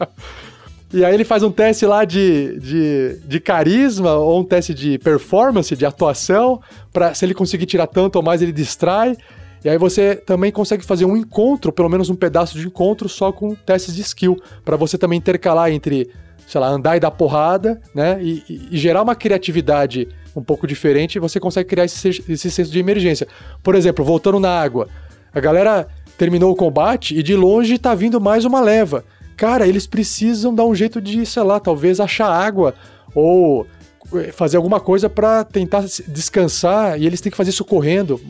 e 0.94 1.04
aí 1.04 1.14
ele 1.14 1.24
faz 1.24 1.42
um 1.42 1.52
teste 1.52 1.86
lá 1.86 2.06
de, 2.06 2.60
de, 2.60 3.18
de 3.26 3.40
carisma 3.40 4.14
ou 4.16 4.42
um 4.42 4.44
teste 4.44 4.74
de 4.74 5.00
performance, 5.00 5.76
de 5.76 5.86
atuação, 5.86 6.62
para 6.94 7.14
se 7.16 7.26
ele 7.26 7.34
conseguir 7.34 7.66
tirar 7.66 7.88
tanto 7.88 8.18
ou 8.18 8.24
mais, 8.24 8.42
ele 8.42 8.52
distrai. 8.52 9.18
E 9.66 9.70
aí 9.70 9.80
você 9.80 10.16
também 10.16 10.52
consegue 10.52 10.86
fazer 10.86 11.06
um 11.06 11.18
encontro, 11.18 11.72
pelo 11.74 11.90
menos 11.90 12.08
um 12.08 12.16
pedaço 12.16 12.56
de 12.56 12.68
encontro, 12.68 13.10
só 13.10 13.32
com 13.32 13.56
testes 13.56 13.96
de 13.96 14.02
skill, 14.02 14.40
para 14.64 14.78
você 14.78 14.96
também 14.96 15.18
intercalar 15.18 15.72
entre 15.72 16.12
sei 16.48 16.62
lá, 16.62 16.68
andar 16.68 16.96
e 16.96 17.00
dar 17.00 17.10
porrada, 17.10 17.82
né? 17.92 18.20
E, 18.22 18.44
e, 18.48 18.68
e 18.70 18.78
gerar 18.78 19.02
uma 19.02 19.16
criatividade 19.16 20.08
um 20.36 20.44
pouco 20.44 20.68
diferente, 20.68 21.18
você 21.18 21.40
consegue 21.40 21.68
criar 21.68 21.86
esse, 21.86 22.24
esse 22.30 22.52
senso 22.52 22.72
de 22.72 22.78
emergência. 22.78 23.28
Por 23.64 23.74
exemplo, 23.74 24.06
voltando 24.06 24.40
na 24.40 24.52
água, 24.52 24.88
a 25.34 25.40
galera 25.40 25.88
terminou 26.16 26.52
o 26.52 26.56
combate 26.56 27.18
e 27.18 27.24
de 27.24 27.36
longe 27.36 27.80
tá 27.80 27.96
vindo 27.96 28.22
mais 28.22 28.46
uma 28.46 28.62
leva. 28.62 29.04
Cara, 29.36 29.68
eles 29.68 29.88
precisam 29.88 30.54
dar 30.54 30.66
um 30.66 30.76
jeito 30.76 31.02
de, 31.02 31.26
sei 31.26 31.42
lá, 31.42 31.60
talvez 31.60 32.00
achar 32.00 32.30
água 32.30 32.76
ou 33.16 33.66
eh, 34.14 34.32
fazer 34.32 34.58
alguma 34.58 34.80
coisa 34.80 35.10
para 35.10 35.44
tentar 35.44 35.84
descansar 36.08 37.02
e 37.02 37.08
eles 37.08 37.20
têm 37.20 37.32
que 37.32 37.38
fazer 37.38 37.50
isso 37.50 37.66
correndo. 37.66 38.22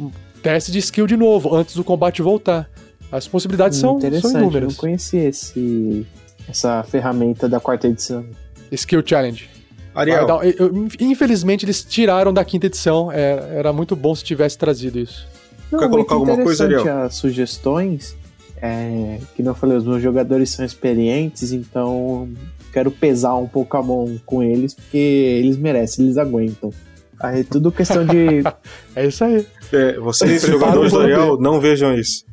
Teste 0.45 0.72
de 0.72 0.77
skill 0.77 1.07
de 1.07 1.17
novo, 1.17 1.55
antes 1.55 1.76
do 1.76 1.84
combate 1.84 2.22
voltar. 2.22 2.69
As 3.11 3.27
possibilidades 3.27 3.80
são, 3.80 3.99
são 3.99 4.30
inúmeras. 4.30 4.61
Eu 4.61 4.69
não 4.69 4.76
conhecia 4.76 5.27
esse, 5.27 6.05
essa 6.47 6.84
ferramenta 6.84 7.49
da 7.49 7.59
quarta 7.59 7.88
edição. 7.88 8.23
Skill 8.72 9.01
Challenge. 9.03 9.49
Ariel. 9.95 10.27
Dar, 10.27 10.45
eu, 10.45 10.88
infelizmente 10.99 11.65
eles 11.65 11.84
tiraram 11.84 12.31
da 12.31 12.45
quinta 12.45 12.67
edição. 12.67 13.11
É, 13.11 13.57
era 13.57 13.73
muito 13.73 13.95
bom 13.95 14.13
se 14.13 14.23
tivesse 14.23 14.55
trazido 14.55 14.99
isso. 14.99 15.27
Não, 15.72 15.80
Quer 15.80 15.89
colocar 15.89 16.13
alguma 16.13 16.38
coisa, 16.38 16.65
Ariel? 16.65 17.01
as 17.01 17.15
sugestões. 17.15 18.15
É, 18.61 19.17
que 19.35 19.41
não 19.41 19.55
falei, 19.55 19.76
os 19.76 19.84
meus 19.84 20.03
jogadores 20.03 20.51
são 20.51 20.63
experientes, 20.63 21.53
então 21.53 22.30
quero 22.72 22.91
pesar 22.91 23.34
um 23.34 23.47
pouco 23.47 23.76
a 23.77 23.81
mão 23.81 24.22
com 24.27 24.43
eles, 24.43 24.76
porque 24.76 24.95
eles 24.95 25.57
merecem, 25.57 26.05
eles 26.05 26.19
aguentam. 26.19 26.72
Aí 27.19 27.41
é 27.41 27.43
tudo 27.43 27.72
questão 27.72 28.05
de. 28.05 28.43
é 28.95 29.07
isso 29.07 29.23
aí. 29.23 29.47
É, 29.76 29.99
vocês, 29.99 30.41
jogadores 30.43 30.91
do 30.91 30.99
Ariel, 30.99 31.39
não 31.39 31.60
vejam 31.60 31.93
isso. 31.93 32.23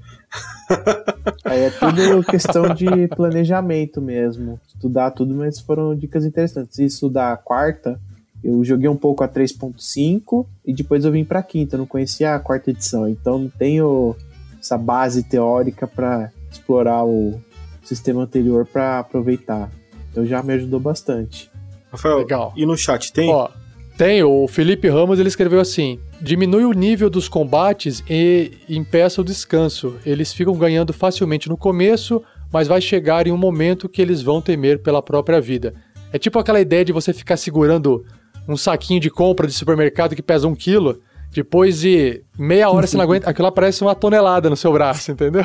Aí 1.44 1.60
é 1.60 1.70
tudo 1.70 2.24
questão 2.30 2.74
de 2.74 3.08
planejamento 3.08 4.00
mesmo. 4.00 4.60
Estudar 4.66 5.10
tudo, 5.10 5.34
mas 5.34 5.60
foram 5.60 5.94
dicas 5.94 6.24
interessantes. 6.24 6.78
Isso 6.78 7.08
da 7.08 7.36
quarta, 7.36 8.00
eu 8.42 8.64
joguei 8.64 8.88
um 8.88 8.96
pouco 8.96 9.22
a 9.22 9.28
3.5 9.28 10.46
e 10.64 10.72
depois 10.72 11.04
eu 11.04 11.12
vim 11.12 11.24
pra 11.24 11.42
quinta. 11.42 11.76
Eu 11.76 11.80
não 11.80 11.86
conhecia 11.86 12.34
a 12.34 12.38
quarta 12.40 12.70
edição, 12.70 13.08
então 13.08 13.38
não 13.38 13.48
tenho 13.48 14.16
essa 14.58 14.78
base 14.78 15.22
teórica 15.22 15.86
para 15.86 16.30
explorar 16.50 17.04
o 17.04 17.40
sistema 17.82 18.22
anterior 18.22 18.66
para 18.66 19.00
aproveitar. 19.00 19.70
Então 20.10 20.24
já 20.24 20.42
me 20.42 20.54
ajudou 20.54 20.80
bastante. 20.80 21.50
Rafael, 21.90 22.18
Legal. 22.18 22.52
e 22.56 22.64
no 22.64 22.76
chat 22.76 23.12
tem? 23.12 23.28
Ó, 23.30 23.48
tem, 23.96 24.22
o 24.22 24.48
Felipe 24.48 24.88
Ramos 24.88 25.18
ele 25.18 25.28
escreveu 25.28 25.60
assim: 25.60 25.98
diminui 26.20 26.64
o 26.64 26.72
nível 26.72 27.10
dos 27.10 27.28
combates 27.28 28.02
e 28.08 28.52
impeça 28.68 29.20
o 29.20 29.24
descanso. 29.24 29.96
Eles 30.04 30.32
ficam 30.32 30.54
ganhando 30.54 30.92
facilmente 30.92 31.48
no 31.48 31.56
começo, 31.56 32.22
mas 32.52 32.68
vai 32.68 32.80
chegar 32.80 33.26
em 33.26 33.32
um 33.32 33.36
momento 33.36 33.88
que 33.88 34.00
eles 34.00 34.22
vão 34.22 34.40
temer 34.40 34.82
pela 34.82 35.02
própria 35.02 35.40
vida. 35.40 35.74
É 36.12 36.18
tipo 36.18 36.38
aquela 36.38 36.60
ideia 36.60 36.84
de 36.84 36.92
você 36.92 37.12
ficar 37.12 37.36
segurando 37.36 38.04
um 38.48 38.56
saquinho 38.56 39.00
de 39.00 39.10
compra 39.10 39.46
de 39.46 39.52
supermercado 39.52 40.16
que 40.16 40.22
pesa 40.22 40.48
um 40.48 40.54
quilo. 40.54 41.00
Depois 41.30 41.80
de 41.80 42.22
meia 42.38 42.68
hora 42.70 42.86
você 42.86 42.96
não 42.96 43.04
aguenta. 43.04 43.30
Aquilo 43.30 43.46
lá 43.46 43.52
parece 43.52 43.82
uma 43.82 43.94
tonelada 43.94 44.50
no 44.50 44.56
seu 44.56 44.72
braço, 44.72 45.10
entendeu? 45.10 45.44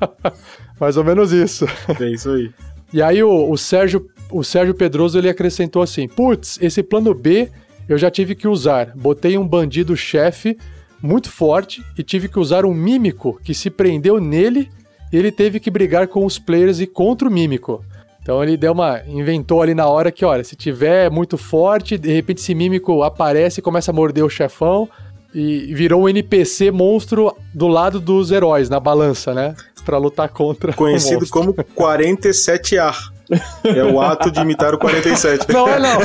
Mais 0.78 0.96
ou 0.96 1.04
menos 1.04 1.32
isso. 1.32 1.66
É 2.00 2.10
isso 2.10 2.30
aí. 2.30 2.50
E 2.92 3.02
aí 3.02 3.22
o, 3.22 3.50
o 3.50 3.56
Sérgio, 3.56 4.06
o 4.30 4.44
Sérgio 4.44 4.74
Pedroso 4.74 5.18
ele 5.18 5.28
acrescentou 5.28 5.82
assim: 5.82 6.06
"Putz, 6.06 6.58
esse 6.60 6.82
plano 6.82 7.14
B 7.14 7.50
eu 7.88 7.98
já 7.98 8.10
tive 8.10 8.34
que 8.34 8.48
usar. 8.48 8.92
Botei 8.94 9.38
um 9.38 9.46
bandido 9.46 9.96
chefe 9.96 10.56
muito 11.02 11.30
forte 11.30 11.82
e 11.96 12.02
tive 12.02 12.28
que 12.28 12.38
usar 12.38 12.64
um 12.64 12.74
mímico 12.74 13.40
que 13.44 13.54
se 13.54 13.70
prendeu 13.70 14.20
nele 14.20 14.68
e 15.12 15.16
ele 15.16 15.30
teve 15.30 15.60
que 15.60 15.70
brigar 15.70 16.08
com 16.08 16.24
os 16.24 16.38
players 16.38 16.80
e 16.80 16.86
contra 16.86 17.28
o 17.28 17.30
mímico. 17.30 17.84
Então 18.20 18.42
ele 18.42 18.56
deu 18.56 18.72
uma 18.72 19.02
inventou 19.06 19.62
ali 19.62 19.72
na 19.72 19.86
hora 19.86 20.10
que, 20.10 20.24
olha, 20.24 20.42
se 20.42 20.56
tiver 20.56 21.08
muito 21.10 21.38
forte, 21.38 21.96
de 21.96 22.12
repente 22.12 22.38
esse 22.38 22.54
mímico 22.54 23.04
aparece 23.04 23.60
e 23.60 23.62
começa 23.62 23.92
a 23.92 23.94
morder 23.94 24.24
o 24.24 24.28
chefão 24.28 24.88
e 25.32 25.72
virou 25.74 26.02
um 26.02 26.08
NPC 26.08 26.70
monstro 26.70 27.36
do 27.54 27.68
lado 27.68 28.00
dos 28.00 28.32
heróis 28.32 28.68
na 28.68 28.80
balança, 28.80 29.32
né? 29.32 29.54
Pra 29.84 29.98
lutar 29.98 30.28
contra 30.28 30.72
o 30.72 30.74
Conhecido 30.74 31.28
como 31.28 31.54
47A. 31.76 33.15
É 33.64 33.84
o 33.84 34.00
ato 34.00 34.30
de 34.30 34.40
imitar 34.40 34.74
o 34.74 34.78
47. 34.78 35.52
Não 35.52 35.68
é 35.68 35.80
não. 35.80 35.98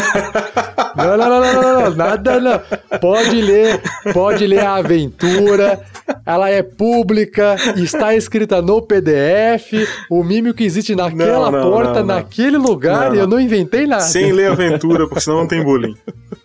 Não, 0.95 1.17
não, 1.17 1.17
não, 1.17 1.39
não, 1.39 1.53
não, 1.53 1.81
não, 1.81 1.95
nada 1.95 2.39
não. 2.39 2.61
Pode 2.99 3.41
ler, 3.41 3.81
pode 4.13 4.47
ler 4.47 4.59
a 4.59 4.75
aventura. 4.75 5.79
Ela 6.25 6.49
é 6.49 6.61
pública, 6.61 7.55
está 7.77 8.15
escrita 8.15 8.61
no 8.61 8.81
PDF. 8.81 9.87
O 10.09 10.23
mímio 10.23 10.53
que 10.53 10.63
existe 10.63 10.95
naquela 10.95 11.51
Não, 11.51 11.59
não, 11.59 11.71
porta, 11.71 12.03
naquele 12.03 12.57
lugar, 12.57 13.13
e 13.15 13.19
eu 13.19 13.27
não. 13.27 13.39
inventei 13.39 13.87
nada. 13.87 14.03
Sem 14.03 14.31
ler 14.31 14.51
aventura, 14.51 15.07
porque 15.07 15.21
senão 15.21 15.39
não 15.39 15.47
tem 15.47 15.63
bullying. 15.63 15.95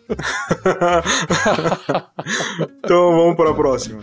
então 2.84 3.16
vamos 3.16 3.36
para 3.36 3.50
a 3.50 3.54
próxima. 3.54 4.00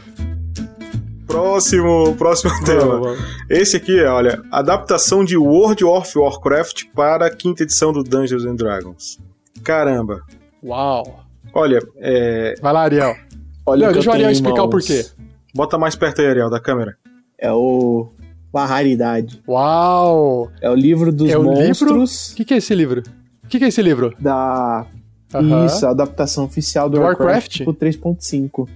Próximo, 1.28 2.16
próximo 2.18 2.52
tema. 2.66 3.00
vamos. 3.00 3.20
Esse 3.50 3.78
aqui 3.78 3.98
é, 4.00 4.08
olha, 4.08 4.41
adaptação 4.52 5.24
de 5.24 5.38
World 5.38 5.84
of 5.86 6.18
Warcraft 6.18 6.84
para 6.94 7.28
a 7.28 7.30
quinta 7.36 7.64
edição 7.64 7.91
do 7.91 8.04
Dungeons 8.04 8.45
and 8.45 8.56
Dragons. 8.56 9.20
Caramba. 9.64 10.22
Uau. 10.64 11.24
Olha, 11.54 11.80
é, 11.98 12.56
Vai 12.62 12.74
lá, 12.74 12.82
Ariel. 12.84 13.16
Olha 13.66 13.86
Não, 13.86 13.91
o 13.91 13.94
deixa 13.94 14.10
o 14.10 14.14
Ariel 14.14 14.32
explicar 14.32 14.64
o 14.64 14.70
mãos. 14.70 14.86
porquê. 14.88 15.06
bota 15.56 15.78
mais 15.78 15.95
perto 15.95 16.22
aí, 16.22 16.28
Ariel, 16.28 16.50
da 16.50 16.60
câmera. 16.60 16.98
É 17.38 17.52
o 17.52 18.10
uma 18.54 18.66
raridade. 18.66 19.41
Uau. 19.48 20.52
É 20.62 20.70
o 20.70 20.76
livro 20.76 21.12
dos 21.12 21.30
É 21.30 21.38
o 21.38 21.41
livro? 21.41 21.68
monstros 21.68 22.32
O 22.34 22.36
que, 22.36 22.45
que 22.45 22.54
é 22.54 22.58
esse 22.58 22.76
livro? 22.76 23.02
O 23.44 23.48
que, 23.48 23.58
que 23.60 23.66
é 23.66 23.68
esse 23.68 23.82
livro? 23.82 24.14
da 24.20 24.86
isso, 25.66 25.88
a 25.88 25.90
adaptação 25.90 26.45
oficial 26.45 26.88
do 26.88 26.98
Do 26.98 27.02
Warcraft, 27.04 27.62
Warcraft? 27.62 27.64
pro 27.64 27.74
3.5. 27.74 28.70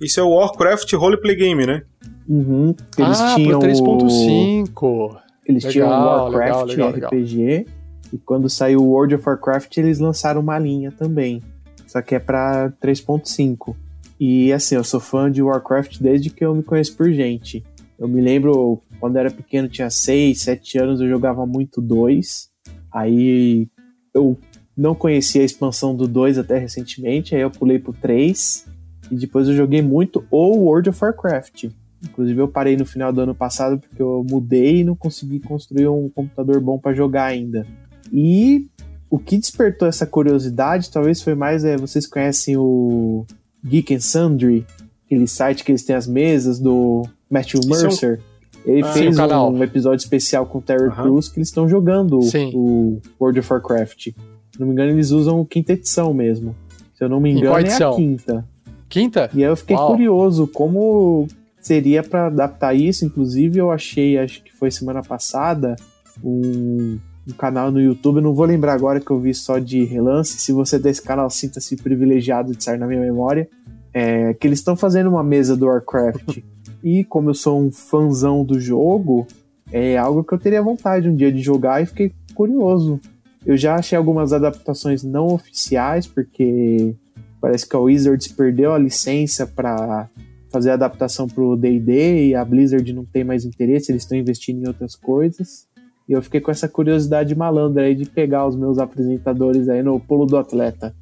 Isso 0.00 0.20
é 0.20 0.22
o 0.22 0.30
Warcraft 0.30 0.92
Roleplay 0.92 1.36
Game, 1.36 1.66
né? 1.66 1.82
Uhum. 2.28 2.74
Eles 2.98 3.20
ah, 3.20 3.34
tinham 3.34 3.58
pro 3.58 3.68
o- 3.68 3.72
3.5. 3.72 5.16
Eles 5.46 5.64
Legal, 5.64 5.72
tinham 5.72 5.88
o 5.88 6.04
Warcraft 6.04 6.66
legal, 6.68 6.90
legal, 6.90 7.10
RPG 7.10 7.66
e 8.12 8.18
quando 8.18 8.48
saiu 8.48 8.80
o 8.80 8.90
World 8.90 9.14
of 9.14 9.28
Warcraft 9.28 9.76
eles 9.78 9.98
lançaram 9.98 10.40
uma 10.40 10.58
linha 10.58 10.90
também. 10.90 11.42
Só 11.86 12.02
que 12.02 12.14
é 12.14 12.18
pra 12.18 12.72
3.5. 12.82 13.76
E 14.18 14.52
assim, 14.52 14.74
eu 14.74 14.84
sou 14.84 14.98
fã 14.98 15.30
de 15.30 15.42
Warcraft 15.42 15.98
desde 16.00 16.30
que 16.30 16.44
eu 16.44 16.54
me 16.54 16.62
conheço 16.62 16.96
por 16.96 17.10
gente. 17.12 17.64
Eu 17.98 18.08
me 18.08 18.20
lembro 18.20 18.82
quando 18.98 19.16
eu 19.16 19.20
era 19.20 19.30
pequeno, 19.30 19.68
tinha 19.68 19.88
6, 19.88 20.40
7 20.40 20.78
anos, 20.78 21.00
eu 21.00 21.08
jogava 21.08 21.46
muito 21.46 21.80
2. 21.80 22.50
Aí 22.92 23.68
eu 24.12 24.36
não 24.76 24.94
conhecia 24.94 25.42
a 25.42 25.44
expansão 25.44 25.94
do 25.94 26.08
2 26.08 26.38
até 26.38 26.58
recentemente, 26.58 27.34
aí 27.34 27.40
eu 27.42 27.50
pulei 27.50 27.78
pro 27.78 27.92
3. 27.92 28.65
E 29.10 29.16
depois 29.16 29.48
eu 29.48 29.54
joguei 29.54 29.82
muito 29.82 30.24
o 30.30 30.56
World 30.58 30.88
of 30.90 30.98
Warcraft. 31.02 31.64
Inclusive 32.04 32.40
eu 32.40 32.48
parei 32.48 32.76
no 32.76 32.84
final 32.84 33.12
do 33.12 33.20
ano 33.20 33.34
passado 33.34 33.78
porque 33.78 34.00
eu 34.02 34.24
mudei 34.28 34.80
e 34.80 34.84
não 34.84 34.94
consegui 34.94 35.40
construir 35.40 35.88
um 35.88 36.08
computador 36.08 36.60
bom 36.60 36.78
para 36.78 36.94
jogar 36.94 37.24
ainda. 37.24 37.66
E 38.12 38.66
o 39.10 39.18
que 39.18 39.38
despertou 39.38 39.88
essa 39.88 40.06
curiosidade 40.06 40.90
talvez 40.90 41.22
foi 41.22 41.34
mais 41.34 41.64
é, 41.64 41.76
vocês 41.76 42.06
conhecem 42.06 42.56
o 42.56 43.24
Geek 43.64 43.94
and 43.94 44.00
Sundry, 44.00 44.66
aquele 45.06 45.26
site 45.26 45.64
que 45.64 45.72
eles 45.72 45.84
têm 45.84 45.96
as 45.96 46.06
mesas 46.06 46.58
do 46.60 47.02
Matthew 47.30 47.60
é 47.62 47.66
um- 47.66 47.68
Mercer. 47.82 48.20
Ele 48.64 48.82
Ah, 48.82 48.92
fez 48.92 49.16
canal. 49.16 49.52
um 49.52 49.62
episódio 49.62 50.02
especial 50.02 50.44
com 50.46 50.58
o 50.58 50.62
Terry 50.62 50.88
Aham. 50.88 51.04
Crews 51.04 51.28
que 51.28 51.38
eles 51.38 51.48
estão 51.48 51.68
jogando 51.68 52.20
Sim. 52.22 52.50
o 52.52 53.00
World 53.20 53.38
of 53.38 53.52
Warcraft. 53.52 54.08
Se 54.08 54.14
não 54.60 54.66
me 54.66 54.72
engano, 54.72 54.90
eles 54.90 55.10
usam 55.12 55.44
quinta 55.44 55.72
edição 55.72 56.12
mesmo. 56.12 56.54
Se 56.94 57.04
eu 57.04 57.08
não 57.08 57.20
me 57.20 57.30
engano, 57.30 57.56
é 57.66 57.72
a 57.82 57.94
quinta. 57.94 58.44
Quinta? 58.88 59.30
E 59.34 59.44
aí 59.44 59.50
eu 59.50 59.56
fiquei 59.56 59.76
Uau. 59.76 59.92
curioso 59.92 60.46
como 60.46 61.26
seria 61.60 62.02
pra 62.02 62.26
adaptar 62.26 62.74
isso. 62.74 63.04
Inclusive, 63.04 63.58
eu 63.58 63.70
achei, 63.70 64.18
acho 64.18 64.42
que 64.42 64.52
foi 64.52 64.70
semana 64.70 65.02
passada, 65.02 65.74
um, 66.22 66.98
um 67.28 67.32
canal 67.36 67.70
no 67.70 67.80
YouTube. 67.80 68.16
Eu 68.16 68.22
não 68.22 68.34
vou 68.34 68.46
lembrar 68.46 68.74
agora 68.74 69.00
que 69.00 69.10
eu 69.10 69.18
vi 69.18 69.34
só 69.34 69.58
de 69.58 69.84
relance. 69.84 70.38
Se 70.38 70.52
você 70.52 70.76
é 70.76 70.78
desse 70.78 71.02
canal, 71.02 71.28
sinta-se 71.28 71.76
privilegiado 71.76 72.54
de 72.54 72.62
sair 72.62 72.78
na 72.78 72.86
minha 72.86 73.00
memória. 73.00 73.48
É, 73.92 74.34
que 74.34 74.46
eles 74.46 74.58
estão 74.58 74.76
fazendo 74.76 75.08
uma 75.08 75.24
mesa 75.24 75.56
do 75.56 75.66
Warcraft. 75.66 76.38
e 76.84 77.02
como 77.04 77.30
eu 77.30 77.34
sou 77.34 77.60
um 77.60 77.72
fãzão 77.72 78.44
do 78.44 78.60
jogo, 78.60 79.26
é 79.72 79.96
algo 79.96 80.22
que 80.22 80.32
eu 80.32 80.38
teria 80.38 80.62
vontade 80.62 81.08
um 81.08 81.16
dia 81.16 81.32
de 81.32 81.40
jogar 81.40 81.82
e 81.82 81.86
fiquei 81.86 82.12
curioso. 82.34 83.00
Eu 83.44 83.56
já 83.56 83.76
achei 83.76 83.96
algumas 83.96 84.32
adaptações 84.32 85.02
não 85.02 85.28
oficiais, 85.28 86.06
porque 86.06 86.94
parece 87.40 87.68
que 87.68 87.76
a 87.76 87.78
Wizards 87.78 88.28
perdeu 88.28 88.72
a 88.72 88.78
licença 88.78 89.46
para 89.46 90.08
fazer 90.50 90.70
a 90.70 90.74
adaptação 90.74 91.26
pro 91.26 91.56
D&D 91.56 92.28
e 92.28 92.34
a 92.34 92.44
Blizzard 92.44 92.90
não 92.92 93.04
tem 93.04 93.24
mais 93.24 93.44
interesse, 93.44 93.92
eles 93.92 94.02
estão 94.02 94.16
investindo 94.16 94.64
em 94.64 94.68
outras 94.68 94.94
coisas. 94.94 95.66
E 96.08 96.12
eu 96.12 96.22
fiquei 96.22 96.40
com 96.40 96.50
essa 96.50 96.68
curiosidade 96.68 97.34
malandra 97.34 97.84
aí 97.84 97.94
de 97.94 98.06
pegar 98.06 98.46
os 98.46 98.56
meus 98.56 98.78
apresentadores 98.78 99.68
aí 99.68 99.82
no 99.82 99.98
pulo 99.98 100.24
do 100.24 100.36
atleta. 100.36 100.94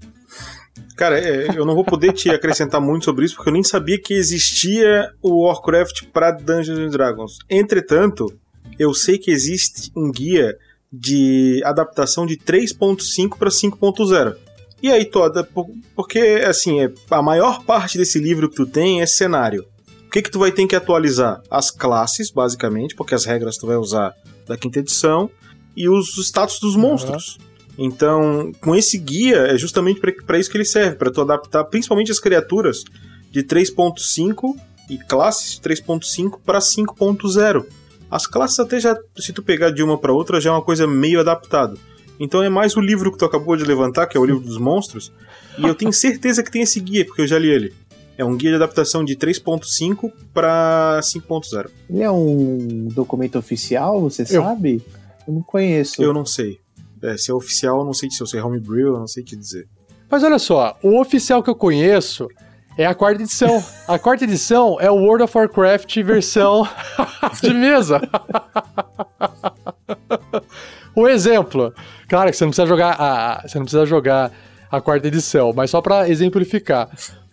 Cara, 0.96 1.18
é, 1.18 1.48
eu 1.56 1.66
não 1.66 1.74
vou 1.74 1.84
poder 1.84 2.12
te 2.12 2.30
acrescentar 2.30 2.80
muito 2.80 3.04
sobre 3.04 3.24
isso, 3.24 3.34
porque 3.34 3.50
eu 3.50 3.54
nem 3.54 3.62
sabia 3.62 4.00
que 4.00 4.14
existia 4.14 5.10
o 5.20 5.44
Warcraft 5.44 6.06
para 6.12 6.30
Dungeons 6.30 6.78
and 6.78 6.90
Dragons. 6.90 7.38
Entretanto, 7.50 8.32
eu 8.78 8.94
sei 8.94 9.18
que 9.18 9.30
existe 9.30 9.90
um 9.94 10.10
guia 10.10 10.56
de 10.92 11.60
adaptação 11.64 12.24
de 12.24 12.36
3.5 12.36 13.36
para 13.36 13.50
5.0. 13.50 14.36
E 14.84 14.90
aí 14.92 15.06
toda, 15.06 15.42
por- 15.42 15.70
porque 15.96 16.18
assim, 16.46 16.78
é, 16.82 16.92
a 17.10 17.22
maior 17.22 17.64
parte 17.64 17.96
desse 17.96 18.18
livro 18.18 18.50
que 18.50 18.56
tu 18.56 18.66
tem 18.66 19.00
é 19.00 19.06
cenário. 19.06 19.64
O 20.06 20.10
que 20.10 20.20
que 20.20 20.30
tu 20.30 20.38
vai 20.38 20.52
ter 20.52 20.66
que 20.66 20.76
atualizar? 20.76 21.40
As 21.50 21.70
classes, 21.70 22.30
basicamente, 22.30 22.94
porque 22.94 23.14
as 23.14 23.24
regras 23.24 23.56
tu 23.56 23.66
vai 23.66 23.76
usar 23.76 24.14
da 24.46 24.58
quinta 24.58 24.80
edição 24.80 25.30
e 25.74 25.88
os 25.88 26.18
status 26.18 26.58
dos 26.60 26.76
monstros. 26.76 27.38
Então, 27.78 28.52
com 28.60 28.76
esse 28.76 28.98
guia, 28.98 29.38
é 29.46 29.56
justamente 29.56 30.00
para 30.26 30.38
isso 30.38 30.50
que 30.50 30.56
ele 30.58 30.66
serve, 30.66 30.96
para 30.96 31.10
tu 31.10 31.22
adaptar 31.22 31.64
principalmente 31.64 32.12
as 32.12 32.20
criaturas 32.20 32.84
de 33.30 33.42
3.5 33.42 34.54
e 34.90 34.98
classes 34.98 35.54
de 35.54 35.60
3.5 35.62 36.40
para 36.44 36.58
5.0. 36.60 37.64
As 38.10 38.26
classes 38.26 38.60
até 38.60 38.78
já, 38.78 38.94
se 39.16 39.32
tu 39.32 39.42
pegar 39.42 39.70
de 39.70 39.82
uma 39.82 39.96
para 39.98 40.12
outra, 40.12 40.40
já 40.42 40.50
é 40.50 40.52
uma 40.52 40.62
coisa 40.62 40.86
meio 40.86 41.20
adaptado. 41.20 41.78
Então 42.18 42.42
é 42.42 42.48
mais 42.48 42.76
o 42.76 42.80
livro 42.80 43.10
que 43.12 43.18
tu 43.18 43.24
acabou 43.24 43.56
de 43.56 43.64
levantar, 43.64 44.06
que 44.06 44.16
é 44.16 44.20
o 44.20 44.24
livro 44.24 44.40
dos 44.40 44.58
monstros, 44.58 45.12
e 45.58 45.66
eu 45.66 45.74
tenho 45.74 45.92
certeza 45.92 46.42
que 46.42 46.50
tem 46.50 46.62
esse 46.62 46.78
guia, 46.80 47.04
porque 47.04 47.22
eu 47.22 47.26
já 47.26 47.38
li 47.38 47.48
ele. 47.48 47.74
É 48.16 48.24
um 48.24 48.36
guia 48.36 48.50
de 48.50 48.56
adaptação 48.56 49.04
de 49.04 49.16
3.5 49.16 50.12
para 50.32 51.00
5.0. 51.02 51.68
Ele 51.90 52.02
é 52.02 52.10
um 52.10 52.86
documento 52.92 53.36
oficial, 53.38 54.00
você 54.00 54.22
Eu- 54.22 54.42
sabe? 54.42 54.80
Eu 55.26 55.34
não 55.34 55.42
conheço. 55.42 56.00
Eu 56.02 56.12
não 56.12 56.24
sei. 56.24 56.58
É, 57.02 57.16
se 57.16 57.30
é 57.30 57.34
oficial, 57.34 57.80
eu 57.80 57.84
não 57.84 57.92
sei 57.92 58.08
se 58.10 58.20
eu 58.22 58.26
sei 58.26 58.40
homebrew, 58.40 58.94
eu 58.94 58.98
não 59.00 59.06
sei 59.08 59.24
te 59.24 59.34
dizer. 59.36 59.66
Mas 60.08 60.22
olha 60.22 60.38
só, 60.38 60.78
o 60.82 61.00
oficial 61.00 61.42
que 61.42 61.50
eu 61.50 61.54
conheço 61.56 62.28
é 62.78 62.86
a 62.86 62.94
quarta 62.94 63.20
edição. 63.22 63.62
A 63.88 63.98
quarta 63.98 64.22
edição 64.24 64.80
é 64.80 64.88
o 64.90 64.94
World 64.94 65.24
of 65.24 65.36
Warcraft 65.36 65.96
versão 66.02 66.66
de 67.42 67.52
mesa. 67.52 68.00
o 70.94 71.06
exemplo. 71.08 71.72
Claro 72.08 72.30
que 72.30 72.36
você 72.36 72.44
não 72.44 72.50
precisa 72.50 72.66
jogar 72.66 72.96
a, 72.98 73.42
você 73.46 73.58
não 73.58 73.64
precisa 73.64 73.86
jogar 73.86 74.30
a 74.70 74.80
quarta 74.80 75.08
edição, 75.08 75.52
mas 75.54 75.70
só 75.70 75.80
pra 75.80 76.08
exemplificar. 76.08 76.88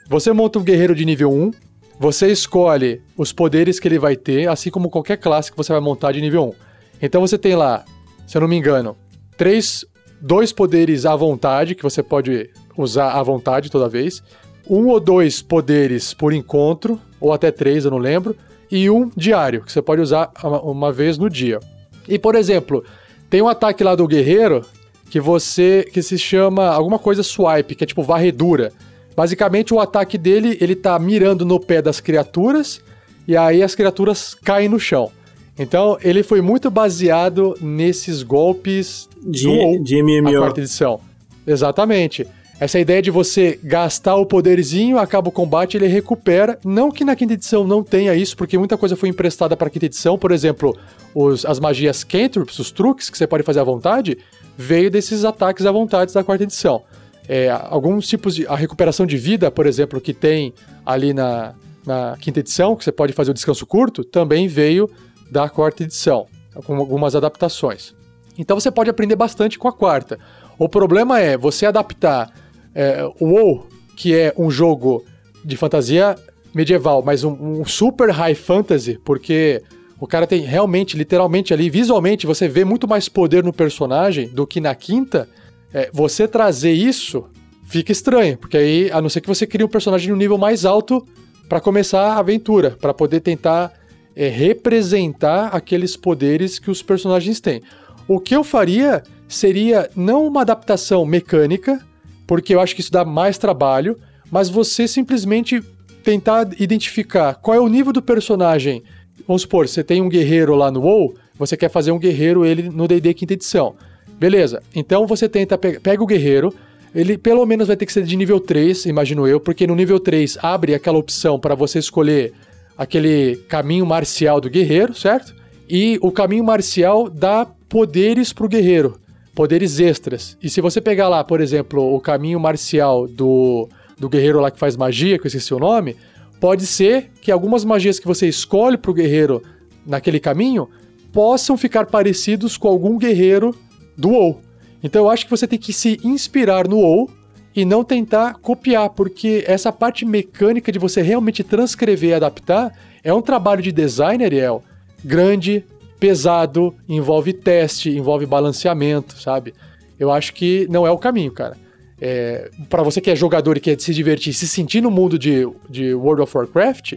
Você 0.07 0.31
monta 0.33 0.59
um 0.59 0.63
guerreiro 0.63 0.93
de 0.93 1.05
nível 1.05 1.31
1, 1.31 1.51
você 1.99 2.27
escolhe 2.27 3.01
os 3.17 3.31
poderes 3.31 3.79
que 3.79 3.87
ele 3.87 3.99
vai 3.99 4.15
ter, 4.15 4.49
assim 4.49 4.69
como 4.69 4.89
qualquer 4.89 5.17
classe 5.17 5.51
que 5.51 5.57
você 5.57 5.71
vai 5.71 5.81
montar 5.81 6.11
de 6.11 6.21
nível 6.21 6.49
1. 6.49 6.53
Então 7.01 7.21
você 7.21 7.37
tem 7.37 7.55
lá, 7.55 7.85
se 8.27 8.37
eu 8.37 8.41
não 8.41 8.47
me 8.47 8.55
engano, 8.55 8.95
três, 9.37 9.85
dois 10.19 10.51
poderes 10.51 11.05
à 11.05 11.15
vontade, 11.15 11.75
que 11.75 11.83
você 11.83 12.03
pode 12.03 12.49
usar 12.77 13.11
à 13.11 13.23
vontade 13.23 13.71
toda 13.71 13.89
vez. 13.89 14.21
Um 14.69 14.87
ou 14.87 14.99
dois 14.99 15.41
poderes 15.41 16.13
por 16.13 16.33
encontro, 16.33 16.99
ou 17.19 17.33
até 17.33 17.51
três, 17.51 17.85
eu 17.85 17.91
não 17.91 17.97
lembro. 17.97 18.35
E 18.69 18.89
um 18.89 19.11
diário, 19.15 19.63
que 19.63 19.71
você 19.71 19.81
pode 19.81 20.01
usar 20.01 20.31
uma 20.63 20.91
vez 20.91 21.17
no 21.17 21.29
dia. 21.29 21.59
E, 22.07 22.17
por 22.17 22.35
exemplo, 22.35 22.83
tem 23.31 23.41
um 23.41 23.47
ataque 23.47 23.83
lá 23.83 23.95
do 23.95 24.05
guerreiro 24.05 24.63
que 25.09 25.19
você. 25.19 25.87
que 25.91 26.03
se 26.03 26.19
chama 26.19 26.67
alguma 26.67 26.99
coisa 26.99 27.23
swipe, 27.23 27.73
que 27.73 27.83
é 27.83 27.87
tipo 27.87 28.03
varredura. 28.03 28.71
Basicamente, 29.15 29.73
o 29.73 29.79
ataque 29.79 30.17
dele, 30.17 30.57
ele 30.61 30.75
tá 30.75 30.99
mirando 30.99 31.45
no 31.45 31.59
pé 31.59 31.81
das 31.81 31.99
criaturas 31.99 32.81
e 33.27 33.35
aí 33.35 33.63
as 33.63 33.73
criaturas 33.73 34.35
caem 34.35 34.69
no 34.69 34.79
chão. 34.79 35.11
Então, 35.57 35.97
ele 36.01 36.23
foi 36.23 36.41
muito 36.41 36.69
baseado 36.69 37.55
nesses 37.61 38.23
golpes 38.23 39.07
De, 39.25 39.43
do 39.45 39.83
de 39.83 40.01
MMO. 40.01 40.37
quarta 40.37 40.59
edição. 40.59 40.99
Exatamente. 41.45 42.25
Essa 42.59 42.79
ideia 42.79 43.01
de 43.01 43.09
você 43.11 43.59
gastar 43.63 44.15
o 44.15 44.25
poderzinho, 44.25 44.97
acaba 44.97 45.29
o 45.29 45.31
combate, 45.31 45.75
ele 45.77 45.87
recupera. 45.87 46.59
Não 46.63 46.91
que 46.91 47.03
na 47.03 47.15
quinta 47.15 47.33
edição 47.33 47.65
não 47.65 47.83
tenha 47.83 48.13
isso, 48.15 48.37
porque 48.37 48.57
muita 48.57 48.77
coisa 48.77 48.95
foi 48.95 49.09
emprestada 49.09 49.57
para 49.57 49.69
quinta 49.69 49.87
edição. 49.87 50.17
Por 50.17 50.31
exemplo, 50.31 50.77
os- 51.13 51.45
as 51.45 51.59
magias 51.59 52.03
cantrips, 52.03 52.57
os 52.59 52.71
truques 52.71 53.09
que 53.09 53.17
você 53.17 53.27
pode 53.27 53.43
fazer 53.43 53.59
à 53.59 53.63
vontade, 53.63 54.17
veio 54.57 54.89
desses 54.91 55.23
ataques 55.25 55.65
à 55.65 55.71
vontade 55.71 56.13
da 56.13 56.23
quarta 56.23 56.43
edição. 56.43 56.83
É, 57.27 57.49
alguns 57.49 58.07
tipos 58.07 58.35
de. 58.35 58.47
A 58.47 58.55
recuperação 58.55 59.05
de 59.05 59.17
vida, 59.17 59.49
por 59.51 59.65
exemplo, 59.65 60.01
que 60.01 60.13
tem 60.13 60.53
ali 60.85 61.13
na, 61.13 61.53
na 61.85 62.17
quinta 62.19 62.39
edição, 62.39 62.75
que 62.75 62.83
você 62.83 62.91
pode 62.91 63.13
fazer 63.13 63.31
o 63.31 63.33
descanso 63.33 63.65
curto, 63.65 64.03
também 64.03 64.47
veio 64.47 64.89
da 65.31 65.47
quarta 65.47 65.83
edição, 65.83 66.27
com 66.65 66.75
algumas 66.75 67.15
adaptações. 67.15 67.93
Então 68.37 68.59
você 68.59 68.71
pode 68.71 68.89
aprender 68.89 69.15
bastante 69.15 69.57
com 69.57 69.67
a 69.67 69.71
quarta. 69.73 70.19
O 70.57 70.67
problema 70.67 71.19
é 71.19 71.37
você 71.37 71.65
adaptar 71.65 72.31
é, 72.75 73.03
o 73.19 73.25
WoW, 73.27 73.67
que 73.95 74.15
é 74.15 74.33
um 74.37 74.49
jogo 74.49 75.03
de 75.43 75.55
fantasia 75.55 76.15
medieval, 76.53 77.01
mas 77.01 77.23
um, 77.23 77.31
um 77.61 77.65
super 77.65 78.09
high 78.09 78.35
fantasy, 78.35 78.99
porque 79.05 79.61
o 80.01 80.07
cara 80.07 80.25
tem 80.25 80.41
realmente, 80.41 80.97
literalmente 80.97 81.53
ali, 81.53 81.69
visualmente, 81.69 82.25
você 82.25 82.47
vê 82.47 82.65
muito 82.65 82.87
mais 82.87 83.07
poder 83.07 83.43
no 83.43 83.53
personagem 83.53 84.27
do 84.29 84.47
que 84.47 84.59
na 84.59 84.73
quinta. 84.73 85.29
É, 85.71 85.91
você 85.93 86.27
trazer 86.27 86.71
isso 86.71 87.25
fica 87.65 87.91
estranho, 87.91 88.35
porque 88.35 88.57
aí, 88.57 88.91
a 88.91 88.99
não 88.99 89.09
ser 89.09 89.21
que 89.21 89.27
você 89.27 89.45
crie 89.45 89.63
um 89.63 89.69
personagem 89.69 90.09
no 90.09 90.17
nível 90.17 90.39
mais 90.39 90.65
alto 90.65 91.05
para 91.47 91.61
começar 91.61 92.13
a 92.13 92.17
aventura, 92.17 92.71
para 92.71 92.95
poder 92.95 93.19
tentar 93.19 93.73
é, 94.15 94.27
representar 94.27 95.49
aqueles 95.49 95.95
poderes 95.95 96.57
que 96.57 96.71
os 96.71 96.81
personagens 96.81 97.39
têm. 97.39 97.61
O 98.07 98.19
que 98.19 98.35
eu 98.35 98.43
faria 98.43 99.03
seria 99.27 99.87
não 99.95 100.25
uma 100.25 100.41
adaptação 100.41 101.05
mecânica, 101.05 101.79
porque 102.25 102.55
eu 102.55 102.59
acho 102.59 102.73
que 102.73 102.81
isso 102.81 102.91
dá 102.91 103.05
mais 103.05 103.37
trabalho, 103.37 103.95
mas 104.31 104.49
você 104.49 104.87
simplesmente 104.87 105.61
tentar 106.03 106.49
identificar 106.59 107.35
qual 107.35 107.55
é 107.55 107.59
o 107.59 107.67
nível 107.67 107.93
do 107.93 108.01
personagem. 108.01 108.83
Vamos 109.31 109.43
supor, 109.43 109.65
você 109.65 109.81
tem 109.81 110.01
um 110.01 110.09
guerreiro 110.09 110.53
lá 110.55 110.69
no 110.69 110.81
WoW, 110.81 111.15
você 111.39 111.55
quer 111.55 111.69
fazer 111.69 111.93
um 111.93 111.97
guerreiro 111.97 112.45
ele 112.45 112.63
no 112.63 112.85
D&D 112.85 113.13
quinta 113.13 113.31
edição. 113.33 113.75
Beleza, 114.19 114.61
então 114.75 115.07
você 115.07 115.29
tenta, 115.29 115.57
pe 115.57 115.79
pega 115.79 116.03
o 116.03 116.05
guerreiro, 116.05 116.53
ele 116.93 117.17
pelo 117.17 117.45
menos 117.45 117.69
vai 117.69 117.77
ter 117.77 117.85
que 117.85 117.93
ser 117.93 118.03
de 118.03 118.17
nível 118.17 118.41
3, 118.41 118.87
imagino 118.87 119.25
eu, 119.25 119.39
porque 119.39 119.65
no 119.65 119.73
nível 119.73 120.01
3 120.01 120.37
abre 120.41 120.75
aquela 120.75 120.97
opção 120.97 121.39
para 121.39 121.55
você 121.55 121.79
escolher 121.79 122.33
aquele 122.77 123.37
caminho 123.47 123.85
marcial 123.85 124.41
do 124.41 124.49
guerreiro, 124.49 124.93
certo? 124.93 125.33
E 125.69 125.97
o 126.01 126.11
caminho 126.11 126.43
marcial 126.43 127.09
dá 127.09 127.47
poderes 127.69 128.33
pro 128.33 128.49
guerreiro, 128.49 128.99
poderes 129.33 129.79
extras. 129.79 130.37
E 130.43 130.49
se 130.49 130.59
você 130.59 130.81
pegar 130.81 131.07
lá, 131.07 131.23
por 131.23 131.39
exemplo, 131.39 131.95
o 131.95 132.01
caminho 132.01 132.37
marcial 132.37 133.07
do, 133.07 133.69
do 133.97 134.09
guerreiro 134.09 134.41
lá 134.41 134.51
que 134.51 134.59
faz 134.59 134.75
magia, 134.75 135.17
que 135.17 135.25
eu 135.25 135.29
esqueci 135.29 135.53
o 135.53 135.59
nome, 135.59 135.95
pode 136.41 136.65
ser 136.65 137.11
que 137.21 137.31
algumas 137.31 137.63
magias 137.63 137.99
que 137.99 138.07
você 138.07 138.27
escolhe 138.27 138.75
pro 138.75 138.95
guerreiro 138.95 139.43
naquele 139.85 140.19
caminho 140.19 140.67
possam 141.13 141.55
ficar 141.55 141.85
parecidos 141.85 142.57
com 142.57 142.67
algum 142.67 142.97
guerreiro 142.97 143.55
do 143.95 144.09
WoW. 144.09 144.41
Então 144.83 145.03
eu 145.03 145.09
acho 145.11 145.23
que 145.25 145.29
você 145.29 145.45
tem 145.45 145.59
que 145.59 145.71
se 145.71 145.99
inspirar 146.03 146.67
no 146.67 146.77
WoW 146.77 147.11
e 147.55 147.63
não 147.63 147.83
tentar 147.83 148.35
copiar, 148.35 148.89
porque 148.89 149.43
essa 149.45 149.71
parte 149.71 150.03
mecânica 150.03 150.71
de 150.71 150.79
você 150.79 151.03
realmente 151.03 151.43
transcrever 151.43 152.09
e 152.09 152.13
adaptar 152.15 152.75
é 153.03 153.13
um 153.13 153.21
trabalho 153.21 153.61
de 153.61 153.71
design, 153.71 154.23
Ariel, 154.23 154.63
grande, 155.03 155.63
pesado, 155.99 156.73
envolve 156.89 157.33
teste, 157.33 157.91
envolve 157.91 158.25
balanceamento, 158.25 159.21
sabe? 159.21 159.53
Eu 159.99 160.09
acho 160.09 160.33
que 160.33 160.65
não 160.71 160.87
é 160.87 160.91
o 160.91 160.97
caminho, 160.97 161.31
cara. 161.31 161.55
É, 162.03 162.49
para 162.67 162.81
você 162.81 162.99
que 162.99 163.11
é 163.11 163.15
jogador 163.15 163.57
e 163.57 163.59
quer 163.59 163.79
se 163.79 163.93
divertir, 163.93 164.33
se 164.33 164.47
sentir 164.47 164.81
no 164.81 164.89
mundo 164.89 165.19
de, 165.19 165.47
de 165.69 165.93
World 165.93 166.23
of 166.23 166.35
Warcraft, 166.35 166.93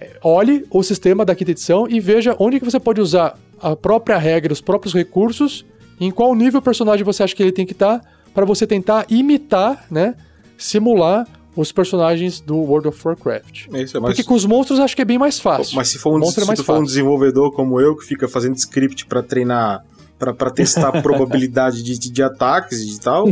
é, 0.00 0.16
olhe 0.22 0.64
o 0.70 0.82
sistema 0.82 1.24
da 1.26 1.34
quinta 1.34 1.50
edição 1.50 1.86
e 1.88 2.00
veja 2.00 2.34
onde 2.38 2.58
que 2.58 2.64
você 2.64 2.80
pode 2.80 3.00
usar 3.00 3.38
a 3.60 3.76
própria 3.76 4.16
regra, 4.16 4.52
os 4.52 4.60
próprios 4.62 4.94
recursos, 4.94 5.64
em 6.00 6.10
qual 6.10 6.34
nível 6.34 6.60
o 6.60 6.62
personagem 6.62 7.04
você 7.04 7.22
acha 7.22 7.34
que 7.36 7.42
ele 7.42 7.52
tem 7.52 7.66
que 7.66 7.72
estar, 7.72 8.00
para 8.34 8.44
você 8.46 8.66
tentar 8.66 9.04
imitar, 9.10 9.84
né, 9.90 10.14
simular 10.56 11.26
os 11.54 11.72
personagens 11.72 12.38
do 12.40 12.56
World 12.56 12.88
of 12.88 13.00
Warcraft. 13.02 13.66
É 13.72 13.82
isso, 13.82 13.96
é 13.96 14.00
mais- 14.00 14.14
Porque 14.14 14.26
com 14.28 14.34
os 14.34 14.44
monstros 14.44 14.78
acho 14.78 14.94
que 14.94 15.00
é 15.02 15.06
bem 15.06 15.18
mais 15.18 15.40
fácil. 15.40 15.74
Mas 15.76 15.88
se 15.88 15.98
for 15.98 16.14
um, 16.14 16.18
Monstro 16.18 16.50
é 16.50 16.56
se 16.56 16.62
for 16.62 16.78
um 16.78 16.84
desenvolvedor 16.84 17.50
como 17.52 17.80
eu, 17.80 17.96
que 17.96 18.04
fica 18.04 18.28
fazendo 18.28 18.56
script 18.56 19.06
pra 19.06 19.22
treinar, 19.22 19.82
pra, 20.18 20.32
pra 20.34 20.50
testar 20.50 20.88
a 20.88 21.00
probabilidade 21.02 21.82
de, 21.82 21.98
de, 21.98 22.10
de 22.10 22.22
ataques 22.22 22.80
e 22.80 23.00
tal, 23.00 23.26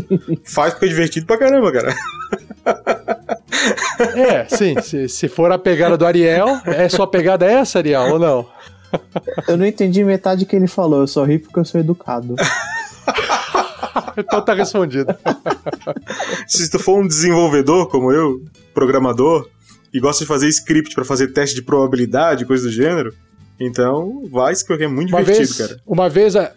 faz 0.45 0.73
porque 0.75 0.87
é 0.87 0.89
divertido 0.89 1.27
pra 1.27 1.39
caramba, 1.39 1.73
cara. 1.73 1.95
É, 4.17 4.45
sim. 4.47 4.75
Se, 4.83 5.09
se 5.09 5.29
for 5.29 5.51
a 5.53 5.59
pegada 5.59 5.97
do 5.97 6.05
Ariel, 6.05 6.49
é 6.67 6.89
sua 6.89 7.07
pegada 7.07 7.47
essa, 7.47 7.79
Ariel, 7.79 8.13
ou 8.15 8.19
não? 8.19 8.47
Eu 9.49 9.57
não 9.57 9.65
entendi 9.65 10.03
metade 10.05 10.45
que 10.45 10.55
ele 10.57 10.67
falou, 10.67 11.01
eu 11.01 11.07
só 11.07 11.25
ri 11.25 11.39
porque 11.39 11.59
eu 11.59 11.65
sou 11.65 11.81
educado. 11.81 12.35
Então 14.17 14.41
tá 14.45 14.55
respondido. 14.55 15.13
Se 16.47 16.71
tu 16.71 16.79
for 16.79 17.01
um 17.01 17.07
desenvolvedor 17.07 17.89
como 17.89 18.13
eu, 18.13 18.41
programador, 18.73 19.49
e 19.93 19.99
gosta 19.99 20.23
de 20.25 20.29
fazer 20.29 20.47
script 20.49 20.95
pra 20.95 21.05
fazer 21.05 21.33
teste 21.33 21.57
de 21.57 21.63
probabilidade, 21.63 22.45
coisa 22.45 22.65
do 22.65 22.73
gênero, 22.73 23.13
então 23.59 24.23
vai 24.31 24.55
porque 24.67 24.85
é 24.85 24.89
muito 24.89 25.11
Uma 25.11 25.21
divertido, 25.21 25.53
vez, 25.55 25.69
cara. 25.69 25.81
uma 25.87 26.09
vez, 26.09 26.37
a- 26.37 26.53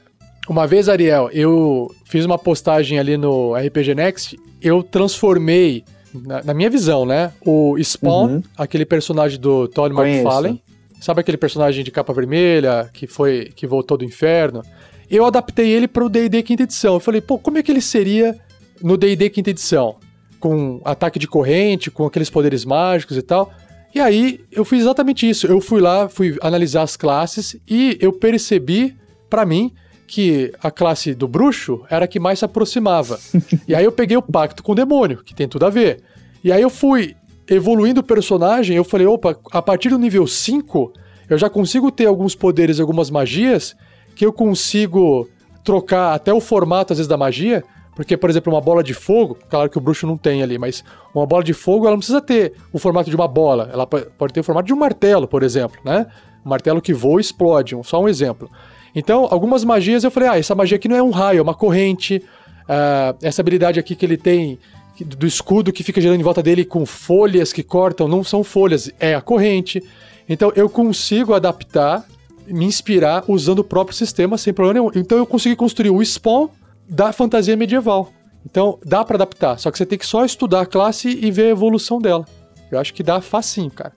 uma 0.48 0.66
vez, 0.68 0.88
Ariel, 0.90 1.30
eu 1.34 1.94
fiz 2.06 2.26
uma 2.26 2.38
postagem 2.38 3.00
ali 3.00 3.18
no 3.18 3.54
RPG 3.56 3.96
Next, 3.96 4.38
eu 4.62 4.82
transformei, 4.84 5.84
na, 6.14 6.44
na 6.44 6.54
minha 6.54 6.70
visão, 6.70 7.06
né, 7.06 7.32
o 7.46 7.76
Spawn, 7.82 8.28
Uhum. 8.28 8.44
aquele 8.58 8.86
personagem 8.86 9.40
do 9.40 9.68
Todd. 9.68 9.94
McFarlane, 9.96 10.62
sabe 11.00 11.22
aquele 11.22 11.38
personagem 11.38 11.84
de 11.84 11.92
capa 11.92 12.14
vermelha 12.14 12.90
que 12.94 13.08
foi 13.08 13.52
que 13.56 13.68
voltou 13.68 13.98
do 13.98 14.06
inferno? 14.06 14.62
Eu 15.10 15.26
adaptei 15.26 15.70
ele 15.70 15.88
pro 15.88 16.10
D&D 16.10 16.44
quinta 16.44 16.64
edição. 16.64 16.96
Eu 16.96 17.00
falei, 17.00 17.22
pô, 17.22 17.38
como 17.40 17.58
é 17.58 17.64
que 17.64 17.72
ele 17.72 17.82
seria 17.82 18.38
no 18.84 18.98
D&D 18.98 19.30
quinta 19.30 19.50
edição? 19.52 19.96
Com 20.40 20.82
ataque 20.84 21.18
de 21.18 21.28
corrente, 21.28 21.90
com 21.90 22.06
aqueles 22.06 22.30
poderes 22.30 22.66
mágicos 22.66 23.16
e 23.16 23.22
tal. 23.22 23.52
E 23.96 24.02
aí 24.02 24.42
eu 24.52 24.66
fiz 24.66 24.82
exatamente 24.82 25.28
isso. 25.30 25.48
Eu 25.48 25.62
fui 25.62 25.80
lá, 25.80 26.10
fui 26.10 26.38
analisar 26.42 26.82
as 26.84 26.98
classes 26.98 27.56
e 27.68 27.98
eu 28.02 28.12
percebi, 28.12 28.96
pra 29.30 29.46
mim, 29.46 29.72
que 30.08 30.54
a 30.64 30.72
classe 30.72 31.14
do 31.14 31.28
bruxo 31.28 31.84
era 31.90 32.06
a 32.06 32.08
que 32.08 32.20
mais 32.20 32.40
se 32.40 32.46
aproximava. 32.46 33.20
e 33.68 33.76
aí 33.76 33.84
eu 33.84 33.92
peguei 33.92 34.16
o 34.16 34.22
pacto 34.22 34.64
com 34.64 34.72
o 34.72 34.76
demônio, 34.76 35.22
que 35.24 35.36
tem 35.36 35.48
tudo 35.48 35.66
a 35.66 35.70
ver. 35.70 36.02
E 36.44 36.52
aí 36.52 36.62
eu 36.62 36.70
fui 36.70 37.16
evoluindo 37.50 38.00
o 38.00 38.04
personagem, 38.04 38.76
eu 38.76 38.84
falei, 38.84 39.06
opa, 39.06 39.38
a 39.52 39.62
partir 39.62 39.90
do 39.90 40.00
nível 40.00 40.26
5, 40.26 40.94
eu 41.30 41.38
já 41.38 41.50
consigo 41.50 41.92
ter 41.92 42.06
alguns 42.06 42.36
poderes, 42.36 42.80
algumas 42.80 43.10
magias, 43.10 43.76
que 44.16 44.26
eu 44.26 44.32
consigo 44.34 45.28
trocar 45.64 46.14
até 46.14 46.34
o 46.34 46.40
formato, 46.40 46.94
às 46.94 47.00
vezes, 47.00 47.08
da 47.08 47.18
magia. 47.18 47.64
Porque, 47.96 48.16
por 48.16 48.30
exemplo, 48.30 48.54
uma 48.54 48.62
bola 48.62 48.84
de 48.84 48.94
fogo, 48.94 49.36
claro 49.50 49.70
que 49.70 49.78
o 49.78 49.82
bruxo 49.82 50.06
não 50.06 50.18
tem 50.18 50.44
ali, 50.44 50.58
mas 50.58 50.84
uma 51.16 51.26
bola 51.26 51.44
de 51.44 51.52
fogo, 51.52 51.86
ela 51.86 51.92
não 51.94 51.98
precisa 51.98 52.22
ter 52.22 52.54
o 52.72 52.78
formato 52.78 53.10
de 53.10 53.16
uma 53.16 53.28
bola. 53.28 53.70
Ela 53.74 53.88
po- 53.88 54.06
pode 54.18 54.34
ter 54.34 54.40
o 54.40 54.44
formato 54.44 54.68
de 54.68 54.74
um 54.74 54.78
martelo, 54.78 55.28
por 55.28 55.42
exemplo, 55.42 55.80
né? 55.84 56.06
Um 56.46 56.50
martelo 56.50 56.80
que 56.80 56.94
voa 56.94 57.20
e 57.20 57.22
explode, 57.22 57.76
só 57.84 58.00
um 58.02 58.08
exemplo. 58.08 58.50
Então, 58.98 59.28
algumas 59.30 59.64
magias 59.64 60.04
eu 60.04 60.10
falei, 60.10 60.28
ah, 60.28 60.40
essa 60.40 60.56
magia 60.56 60.76
aqui 60.76 60.88
não 60.88 60.96
é 60.96 61.04
um 61.04 61.12
raio, 61.12 61.38
é 61.38 61.42
uma 61.44 61.54
corrente. 61.54 62.20
Ah, 62.68 63.14
essa 63.22 63.44
habilidade 63.44 63.80
aqui 63.80 63.96
que 63.96 64.04
ele 64.04 64.18
tem 64.18 64.58
do 65.00 65.28
escudo 65.28 65.72
que 65.72 65.84
fica 65.84 66.02
girando 66.02 66.20
em 66.20 66.24
volta 66.24 66.42
dele 66.42 66.66
com 66.66 66.84
folhas 66.84 67.54
que 67.54 67.62
cortam, 67.62 68.08
não 68.08 68.24
são 68.24 68.44
folhas, 68.44 68.92
é 69.00 69.14
a 69.14 69.22
corrente. 69.22 69.84
Então, 70.28 70.52
eu 70.56 70.68
consigo 70.68 71.36
adaptar, 71.36 72.08
me 72.48 72.66
inspirar 72.66 73.24
usando 73.28 73.60
o 73.60 73.64
próprio 73.64 73.96
sistema 73.96 74.36
sem 74.36 74.52
problema 74.52 74.80
nenhum. 74.80 74.92
Então, 75.00 75.20
eu 75.20 75.28
consegui 75.28 75.56
construir 75.56 75.92
o 75.92 76.02
spawn 76.04 76.50
da 76.90 77.14
fantasia 77.14 77.56
medieval. 77.56 78.12
Então, 78.50 78.80
dá 78.84 79.06
pra 79.06 79.18
adaptar, 79.18 79.60
só 79.60 79.70
que 79.70 79.78
você 79.78 79.86
tem 79.86 80.00
que 80.00 80.08
só 80.08 80.26
estudar 80.26 80.62
a 80.62 80.66
classe 80.66 81.08
e 81.08 81.30
ver 81.30 81.44
a 81.44 81.50
evolução 81.50 82.02
dela. 82.02 82.26
Eu 82.72 82.80
acho 82.80 82.96
que 82.96 83.04
dá 83.04 83.22
facinho, 83.22 83.70
cara. 83.70 83.94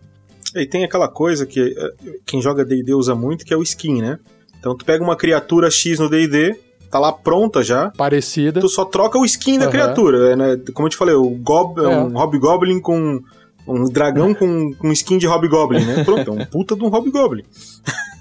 E 0.55 0.67
tem 0.67 0.85
aquela 0.85 1.09
coisa 1.09 1.47
que 1.47 1.75
eh, 1.75 1.95
quem 2.27 2.43
joga 2.43 2.67
D&D 2.67 2.93
usa 2.93 3.15
muito, 3.15 3.47
que 3.47 3.55
é 3.55 3.57
o 3.57 3.63
skin, 3.63 4.03
né? 4.03 4.19
Então 4.61 4.77
tu 4.77 4.85
pega 4.85 5.03
uma 5.03 5.17
criatura 5.17 5.71
X 5.71 5.99
no 5.99 6.09
D&D, 6.09 6.55
tá 6.91 6.99
lá 6.99 7.13
pronta 7.13 7.63
já, 7.63 7.91
Parecida. 7.97 8.61
tu 8.61 8.69
só 8.69 8.85
troca 8.85 9.19
o 9.19 9.25
skin 9.25 9.59
da 9.59 9.65
Aham. 9.65 9.73
criatura, 9.73 10.33
é, 10.33 10.37
né? 10.37 10.61
Como 10.75 10.87
eu 10.87 10.91
te 10.91 10.97
falei, 10.97 11.15
o 11.15 11.29
gob, 11.31 11.81
É. 11.83 11.89
um 11.89 12.13
Hobgoblin 12.17 12.81
com 12.81 13.21
um 13.67 13.85
dragão 13.85 14.35
com, 14.35 14.73
com 14.75 14.93
skin 14.93 15.17
de 15.19 15.27
Hobgoblin, 15.27 15.85
né? 15.85 16.05
Pronto, 16.05 16.31
é 16.31 16.33
um 16.33 16.45
puta 16.47 16.77
de 16.77 16.85
um 16.85 16.89
Hobgoblin. 16.89 17.43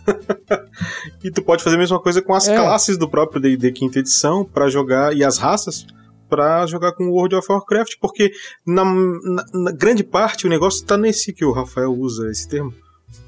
e 1.23 1.29
tu 1.31 1.41
pode 1.43 1.63
fazer 1.63 1.75
a 1.75 1.79
mesma 1.79 1.99
coisa 1.99 2.21
com 2.21 2.33
as 2.33 2.47
É. 2.47 2.55
classes 2.55 2.97
do 2.97 3.07
próprio 3.09 3.41
D&D 3.41 3.71
quinta 3.71 3.99
edição 3.99 4.43
pra 4.45 4.69
jogar 4.69 5.15
e 5.15 5.23
as 5.23 5.37
raças 5.37 5.85
pra 6.29 6.65
jogar 6.67 6.91
com 6.93 7.09
World 7.09 7.35
of 7.35 7.51
Warcraft, 7.51 7.93
porque 7.99 8.31
na, 8.65 8.85
na, 8.85 9.45
na 9.53 9.71
grande 9.71 10.03
parte 10.03 10.45
o 10.45 10.49
negócio 10.49 10.85
tá 10.85 10.95
nesse 10.95 11.33
que 11.33 11.43
o 11.43 11.51
Rafael 11.51 11.91
usa 11.91 12.29
esse 12.29 12.47
termo. 12.47 12.71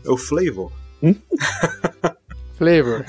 É 0.06 0.10
o 0.12 0.18
flavor. 0.18 0.72
Flavor. 2.62 3.04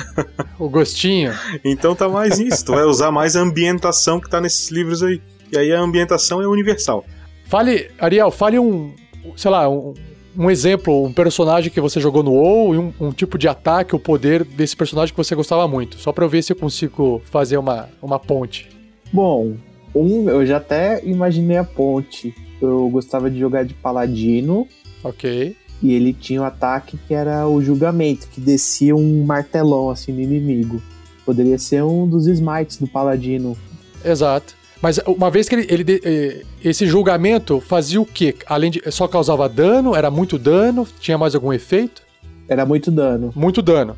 o 0.59 0.67
gostinho. 0.67 1.31
Então 1.63 1.95
tá 1.95 2.09
mais 2.09 2.39
isso. 2.39 2.65
Tu 2.65 2.73
vai 2.73 2.85
usar 2.85 3.11
mais 3.11 3.37
a 3.37 3.41
ambientação 3.41 4.19
que 4.19 4.31
tá 4.31 4.41
nesses 4.41 4.71
livros 4.71 5.03
aí. 5.03 5.21
E 5.53 5.59
aí 5.59 5.71
a 5.71 5.79
ambientação 5.79 6.41
é 6.41 6.49
universal. 6.49 7.05
Fale, 7.45 7.91
Ariel, 7.99 8.31
fale 8.31 8.59
um, 8.59 8.95
sei 9.37 9.51
lá, 9.51 9.69
um, 9.69 9.93
um 10.35 10.51
exemplo, 10.51 11.05
um 11.05 11.13
personagem 11.13 11.71
que 11.71 11.83
você 11.83 12.01
jogou 12.01 12.23
no 12.23 12.33
WoW 12.33 12.75
e 12.75 12.79
um, 12.79 12.95
um 12.99 13.13
tipo 13.13 13.37
de 13.37 13.47
ataque, 13.47 13.95
o 13.95 13.99
poder 13.99 14.43
desse 14.43 14.75
personagem 14.75 15.13
que 15.13 15.23
você 15.23 15.35
gostava 15.35 15.69
muito. 15.69 15.99
Só 15.99 16.13
pra 16.13 16.25
eu 16.25 16.31
ver 16.31 16.41
se 16.41 16.55
eu 16.55 16.57
consigo 16.57 17.21
fazer 17.27 17.59
uma, 17.59 17.91
uma 18.01 18.19
ponte. 18.19 18.71
Bom, 19.13 19.55
um, 19.95 20.31
eu 20.31 20.47
já 20.47 20.57
até 20.57 21.05
imaginei 21.05 21.59
a 21.59 21.65
ponte. 21.65 22.35
Eu 22.59 22.89
gostava 22.89 23.31
de 23.31 23.39
jogar 23.39 23.67
de 23.67 23.75
paladino 23.75 24.67
Ok. 25.05 25.57
E 25.83 25.93
ele 25.93 26.13
tinha 26.13 26.41
um 26.43 26.45
ataque 26.45 26.99
que 27.09 27.13
era 27.15 27.47
o 27.49 27.61
julgamento, 27.63 28.29
que 28.29 28.41
descia 28.41 28.95
um 28.95 29.25
martelão 29.25 29.91
assim 29.91 30.13
no 30.13 30.21
inimigo. 30.21 30.81
Poderia 31.27 31.59
ser 31.59 31.83
um 31.83 32.07
dos 32.07 32.27
smites 32.27 32.77
do 32.79 32.87
paladino. 32.87 33.57
Exato. 34.05 34.55
Mas 34.81 34.99
uma 35.07 35.31
vez 35.31 35.49
que 35.49 35.55
ele, 35.55 35.67
ele 35.69 36.01
eh, 36.05 36.43
esse 36.65 36.87
julgamento 36.87 37.61
fazia 37.61 38.01
o 38.01 38.07
quê? 38.07 38.35
Além 38.47 38.71
de 38.71 38.83
só 38.91 39.07
causava 39.07 39.49
dano, 39.49 39.95
era 39.95 40.11
muito 40.11 40.39
dano, 40.39 40.87
tinha 40.99 41.17
mais 41.17 41.35
algum 41.35 41.53
efeito? 41.53 42.03
Era 42.49 42.67
muito 42.67 42.91
dano. 42.91 43.33
Muito 43.37 43.63
dano. 43.63 43.97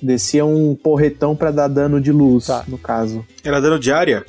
Descia 0.00 0.44
um 0.46 0.74
porretão 0.74 1.34
pra 1.36 1.50
dar 1.50 1.68
dano 1.68 2.00
de 2.00 2.10
luz, 2.12 2.46
Tá. 2.46 2.64
no 2.68 2.78
caso. 2.78 3.24
Era 3.42 3.60
dano 3.60 3.78
de 3.78 3.92
área? 3.92 4.24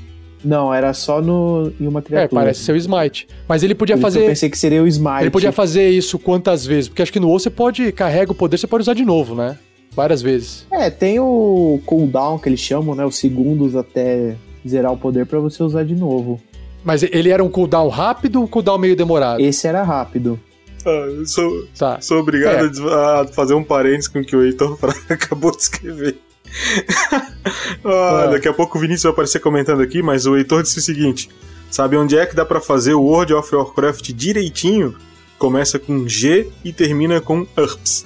Não, 0.45 0.71
era 0.73 0.93
só 0.93 1.21
no, 1.21 1.71
em 1.79 1.87
uma 1.87 1.99
É, 1.99 2.03
criatura. 2.03 2.41
parece 2.41 2.59
ser 2.61 2.71
o 2.73 2.75
smite. 2.75 3.27
Mas 3.49 3.63
ele 3.63 3.73
podia 3.73 3.95
Por 3.97 3.99
isso 3.99 4.07
Eu 4.07 4.11
fazer 4.21 4.27
pensei 4.27 4.49
que 4.49 4.57
seria 4.57 4.83
o 4.83 4.87
smite. 4.87 5.21
ele 5.21 5.29
podia 5.31 5.51
fazer 5.51 5.89
isso 5.89 6.19
quantas 6.19 6.65
vezes? 6.65 6.87
Porque 6.87 7.01
acho 7.01 7.11
que 7.11 7.19
no 7.19 7.27
WoW 7.27 7.39
você 7.39 7.49
pode 7.49 7.91
carrega 7.91 8.31
o 8.31 8.35
poder, 8.35 8.57
você 8.57 8.67
pode 8.67 8.83
usar 8.83 8.93
de 8.93 9.03
novo, 9.03 9.33
né? 9.33 9.57
Várias 9.95 10.21
vezes. 10.21 10.67
É, 10.71 10.89
tem 10.89 11.19
o 11.19 11.79
cooldown 11.85 12.37
que 12.37 12.47
eles 12.49 12.59
chamam, 12.59 12.93
né? 12.95 13.05
Os 13.05 13.17
segundos 13.17 13.75
até 13.75 14.35
zerar 14.67 14.91
o 14.93 14.97
poder 14.97 15.25
pra 15.25 15.39
você 15.39 15.63
usar 15.63 15.83
de 15.83 15.95
novo. 15.95 16.39
Mas 16.83 17.01
ele 17.01 17.29
era 17.29 17.43
um 17.43 17.49
cooldown 17.49 17.87
rápido 17.87 18.35
ou 18.37 18.43
um 18.43 18.47
cooldown 18.47 18.77
meio 18.77 18.95
demorado? 18.95 19.39
Esse 19.41 19.67
era 19.67 19.81
rápido. 19.83 20.39
Ah, 20.85 20.89
eu 20.89 21.25
sou, 21.25 21.65
Tá. 21.75 21.99
sou 22.01 22.19
obrigado 22.19 22.69
a 22.87 23.25
fazer 23.31 23.55
um 23.55 23.63
parênteses 23.63 24.07
com 24.07 24.19
o 24.19 24.23
que 24.23 24.35
o 24.35 24.43
Heitor 24.43 24.77
acabou 25.09 25.49
de 25.51 25.63
escrever. 25.63 26.17
Ah, 27.83 28.23
Ah. 28.23 28.27
Daqui 28.31 28.47
a 28.47 28.53
pouco 28.53 28.77
o 28.77 28.81
Vinícius 28.81 29.03
vai 29.03 29.11
aparecer 29.11 29.39
comentando 29.39 29.81
aqui, 29.81 30.01
mas 30.01 30.25
o 30.25 30.35
Heitor 30.35 30.63
disse 30.63 30.79
o 30.79 30.81
seguinte: 30.81 31.29
Sabe 31.69 31.95
onde 31.95 32.17
é 32.17 32.25
que 32.25 32.35
dá 32.35 32.43
pra 32.43 32.59
fazer 32.59 32.93
o 32.95 33.01
World 33.03 33.33
of 33.33 33.53
Warcraft 33.55 34.11
direitinho? 34.13 34.95
Começa 35.37 35.77
com 35.77 36.07
G 36.07 36.49
e 36.63 36.73
termina 36.73 37.21
com 37.21 37.45
URPS. 37.55 38.05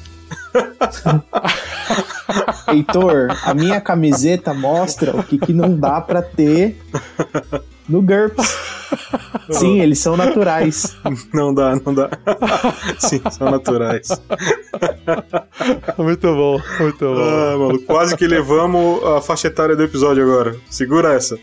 Heitor, 2.67 3.27
a 3.43 3.53
minha 3.53 3.79
camiseta 3.79 4.53
mostra 4.53 5.15
o 5.15 5.23
que, 5.23 5.37
que 5.37 5.53
não 5.53 5.75
dá 5.75 6.01
pra 6.01 6.21
ter 6.21 6.77
no 7.89 8.01
GURPS. 8.01 8.57
Sim, 9.51 9.81
eles 9.81 9.99
são 9.99 10.15
naturais. 10.15 10.95
Não 11.33 11.53
dá, 11.53 11.75
não 11.83 11.93
dá. 11.93 12.09
Sim, 12.99 13.21
são 13.31 13.49
naturais. 13.49 14.07
Muito 15.97 16.27
bom, 16.35 16.61
muito 16.79 16.99
bom. 16.99 17.19
Ah, 17.19 17.57
mano, 17.57 17.79
quase 17.81 18.15
que 18.15 18.27
levamos 18.27 19.03
a 19.03 19.21
faixa 19.21 19.47
etária 19.47 19.75
do 19.75 19.83
episódio 19.83 20.23
agora. 20.23 20.55
Segura 20.69 21.13
essa. 21.13 21.37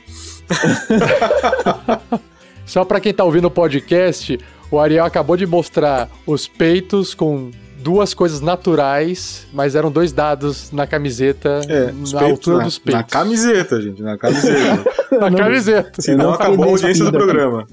Só 2.64 2.85
pra 2.85 3.01
quem 3.01 3.12
tá 3.12 3.24
ouvindo 3.24 3.47
o 3.47 3.51
podcast, 3.51 4.39
o 4.70 4.78
Ariel 4.78 5.05
acabou 5.05 5.36
de 5.36 5.47
mostrar 5.47 6.09
os 6.27 6.47
peitos 6.47 7.14
com 7.14 7.51
duas 7.86 8.12
coisas 8.12 8.40
naturais, 8.40 9.46
mas 9.52 9.76
eram 9.76 9.92
dois 9.92 10.10
dados 10.12 10.72
na 10.72 10.88
camiseta, 10.88 11.60
É, 11.68 11.84
na 11.86 11.92
peitos 11.92 12.14
altura 12.14 12.56
na, 12.58 12.64
dos 12.64 12.78
peitos. 12.80 13.00
Na 13.00 13.04
camiseta, 13.04 13.80
gente, 13.80 14.02
na 14.02 14.18
camiseta. 14.18 14.84
Na 15.16 15.30
Não- 15.30 15.38
camiseta. 15.38 16.02
Senão 16.02 16.24
não 16.26 16.32
acabou 16.34 16.64
a 16.64 16.68
audiência 16.70 17.04
do 17.04 17.08
aqui. 17.10 17.16
programa. 17.16 17.64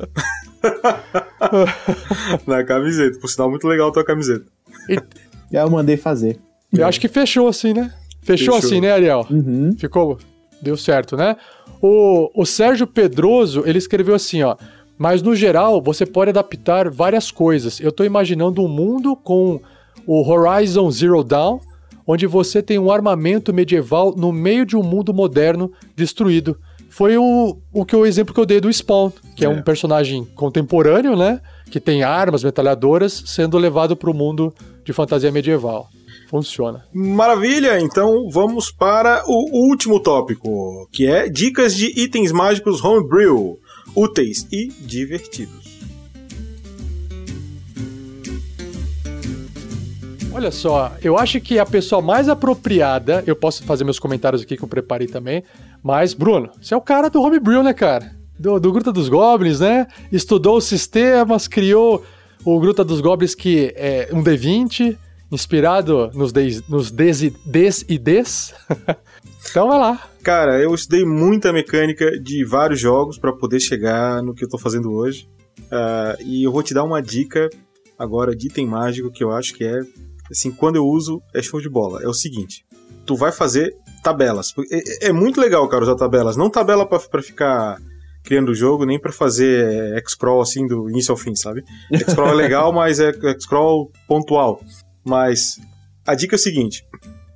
na 2.45 2.63
camiseta. 2.63 3.19
Por 3.19 3.27
sinal, 3.27 3.49
muito 3.49 3.67
legal 3.67 3.89
a 3.89 3.91
tua 3.91 4.05
camiseta. 4.05 4.45
Eu 5.51 5.69
mandei 5.69 5.97
fazer. 5.97 6.39
Eu 6.71 6.85
acho 6.85 7.01
que 7.01 7.07
fechou 7.07 7.47
assim, 7.47 7.73
né? 7.73 7.91
Fechou, 8.21 8.53
Fechou. 8.53 8.69
assim, 8.69 8.79
né, 8.81 8.91
Ariel? 8.91 9.25
Uhum. 9.29 9.75
Ficou. 9.77 10.17
Deu 10.61 10.77
certo, 10.77 11.17
né? 11.17 11.35
O, 11.81 12.29
o 12.39 12.45
Sérgio 12.45 12.85
Pedroso, 12.87 13.63
ele 13.65 13.79
escreveu 13.79 14.13
assim, 14.15 14.43
ó. 14.43 14.55
Mas 14.97 15.21
no 15.21 15.35
geral, 15.35 15.81
você 15.81 16.05
pode 16.05 16.29
adaptar 16.29 16.89
várias 16.89 17.31
coisas. 17.31 17.79
Eu 17.79 17.91
tô 17.91 18.03
imaginando 18.05 18.63
um 18.63 18.69
mundo 18.69 19.15
com 19.15 19.59
o 20.05 20.27
Horizon 20.27 20.89
Zero 20.91 21.23
Dawn, 21.23 21.59
onde 22.05 22.27
você 22.27 22.61
tem 22.61 22.77
um 22.77 22.91
armamento 22.91 23.53
medieval 23.53 24.13
no 24.15 24.31
meio 24.31 24.65
de 24.65 24.75
um 24.75 24.83
mundo 24.83 25.13
moderno 25.13 25.71
destruído. 25.95 26.57
Foi 26.89 27.17
o, 27.17 27.57
o 27.73 27.85
que 27.85 27.95
o 27.95 28.05
exemplo 28.05 28.33
que 28.33 28.39
eu 28.39 28.45
dei 28.45 28.59
do 28.61 28.71
Spawn, 28.71 29.11
que 29.35 29.43
é, 29.43 29.47
É. 29.47 29.49
um 29.49 29.61
personagem 29.63 30.25
contemporâneo, 30.35 31.15
né? 31.15 31.41
Que 31.71 31.79
tem 31.79 32.03
armas, 32.03 32.43
metralhadoras, 32.43 33.23
sendo 33.25 33.57
levado 33.57 33.95
para 33.95 34.11
o 34.11 34.13
mundo 34.13 34.53
de 34.85 34.93
fantasia 34.93 35.31
medieval. 35.31 35.87
Funciona. 36.29 36.83
Maravilha! 36.93 37.79
Então 37.79 38.27
vamos 38.29 38.71
para 38.71 39.23
o 39.27 39.67
último 39.69 39.99
tópico, 39.99 40.87
que 40.91 41.07
é 41.07 41.29
dicas 41.29 41.75
de 41.75 41.87
itens 41.99 42.31
mágicos 42.31 42.83
homebrew, 42.83 43.57
úteis 43.95 44.47
e 44.51 44.67
divertidos. 44.81 45.72
Olha 50.33 50.49
só, 50.51 50.91
eu 51.03 51.17
acho 51.17 51.39
que 51.39 51.59
a 51.59 51.65
pessoa 51.65 52.01
mais 52.01 52.27
apropriada, 52.27 53.23
eu 53.27 53.35
posso 53.35 53.63
fazer 53.63 53.83
meus 53.83 53.99
comentários 53.99 54.41
aqui 54.41 54.57
que 54.57 54.63
eu 54.63 54.67
preparei 54.67 55.07
também, 55.07 55.43
mas, 55.83 56.13
Bruno, 56.15 56.49
você 56.59 56.73
é 56.73 56.77
o 56.77 56.81
cara 56.81 57.07
do 57.09 57.21
Homebrew, 57.21 57.61
né, 57.61 57.71
cara? 57.71 58.11
Do, 58.39 58.59
do 58.59 58.71
Gruta 58.71 58.91
dos 58.91 59.07
Goblins, 59.09 59.59
né? 59.59 59.85
Estudou 60.11 60.57
os 60.57 60.65
sistemas, 60.65 61.47
criou 61.47 62.03
o 62.43 62.59
Gruta 62.59 62.83
dos 62.83 62.99
Goblins, 62.99 63.35
que 63.35 63.73
é 63.75 64.09
um 64.11 64.23
D20, 64.23 64.97
inspirado 65.31 66.09
nos 66.15 66.31
Ds, 66.31 66.67
nos 66.67 66.89
Ds, 66.89 67.21
e- 67.21 67.33
Ds 67.45 67.85
e 67.87 67.97
Ds. 67.99 68.55
então 69.49 69.67
vai 69.67 69.77
lá. 69.79 70.01
Cara, 70.23 70.59
eu 70.59 70.73
estudei 70.73 71.05
muita 71.05 71.53
mecânica 71.53 72.09
de 72.19 72.43
vários 72.43 72.79
jogos 72.79 73.19
para 73.19 73.31
poder 73.33 73.59
chegar 73.59 74.23
no 74.23 74.33
que 74.33 74.43
eu 74.45 74.49
tô 74.49 74.57
fazendo 74.57 74.91
hoje. 74.91 75.27
Ah, 75.71 76.15
e 76.25 76.43
eu 76.43 76.51
vou 76.51 76.63
te 76.63 76.73
dar 76.73 76.83
uma 76.83 77.01
dica 77.01 77.49
agora 77.99 78.35
de 78.35 78.47
item 78.47 78.65
mágico 78.65 79.11
que 79.11 79.23
eu 79.23 79.31
acho 79.31 79.53
que 79.53 79.63
é, 79.63 79.79
assim, 80.33 80.51
quando 80.51 80.75
eu 80.75 80.85
uso 80.85 81.21
é 81.33 81.41
show 81.41 81.61
de 81.61 81.69
bola. 81.69 82.01
É 82.03 82.07
o 82.07 82.13
seguinte: 82.13 82.65
tu 83.05 83.15
vai 83.15 83.31
fazer 83.31 83.73
tabelas. 84.03 84.53
É, 84.71 85.07
é 85.07 85.13
muito 85.13 85.39
legal, 85.39 85.67
cara, 85.69 85.83
usar 85.83 85.95
tabelas. 85.95 86.35
Não 86.35 86.49
tabela 86.49 86.85
pra 86.85 86.99
pra 86.99 87.21
ficar 87.21 87.77
criando 88.23 88.49
o 88.49 88.55
jogo, 88.55 88.85
nem 88.85 88.99
pra 88.99 89.11
fazer 89.11 89.95
X-Crawl 89.97 90.41
assim 90.41 90.65
do 90.65 90.89
início 90.89 91.11
ao 91.11 91.17
fim, 91.17 91.35
sabe? 91.35 91.63
X-Crawl 91.91 92.31
é 92.31 92.35
legal, 92.35 92.71
mas 92.71 92.99
é 92.99 93.09
X-Crawl 93.09 93.91
pontual. 94.07 94.61
Mas 95.05 95.59
a 96.05 96.15
dica 96.15 96.35
é 96.35 96.37
o 96.37 96.39
seguinte: 96.39 96.83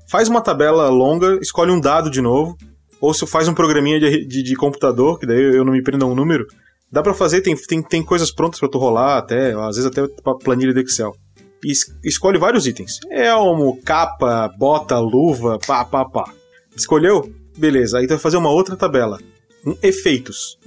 faz 0.10 0.28
uma 0.28 0.42
tabela 0.42 0.90
longa, 0.90 1.40
escolhe 1.42 1.72
um 1.72 1.80
dado 1.80 2.10
de 2.10 2.22
novo, 2.22 2.58
ou 3.00 3.14
se 3.14 3.26
faz 3.28 3.48
um 3.48 3.54
programinha 3.54 4.00
de, 4.00 4.26
de, 4.26 4.44
de 4.44 4.56
computador, 4.56 5.20
que 5.20 5.26
daí 5.26 5.56
eu 5.56 5.66
não 5.66 5.74
me 5.74 5.84
prendo 5.84 6.06
a 6.06 6.08
um 6.08 6.16
número, 6.16 6.46
dá 6.92 7.02
pra 7.04 7.14
fazer, 7.14 7.42
tem, 7.42 7.56
tem, 7.56 7.82
tem 7.82 8.04
coisas 8.04 8.32
prontas 8.32 8.60
pra 8.60 8.70
tu 8.70 8.78
rolar 8.78 9.18
até, 9.18 9.54
às 9.54 9.76
vezes 9.76 9.86
até 9.86 10.08
pra 10.24 10.36
planilha 10.36 10.74
do 10.74 10.80
Excel. 10.80 11.16
E 11.64 11.72
es- 11.72 11.94
escolhe 12.04 12.38
vários 12.38 12.68
itens. 12.68 13.00
Elmo, 13.10 13.82
capa, 13.84 14.48
bota, 14.58 15.00
luva, 15.00 15.58
pá, 15.66 15.84
pá, 15.84 16.06
pá. 16.06 16.32
Escolheu? 16.76 17.34
Beleza, 17.58 17.98
aí 17.98 18.06
tu 18.06 18.12
vai 18.12 18.20
fazer 18.20 18.38
uma 18.38 18.50
outra 18.52 18.76
tabela. 18.76 19.20
Com 19.64 19.76
efeitos. 19.82 20.58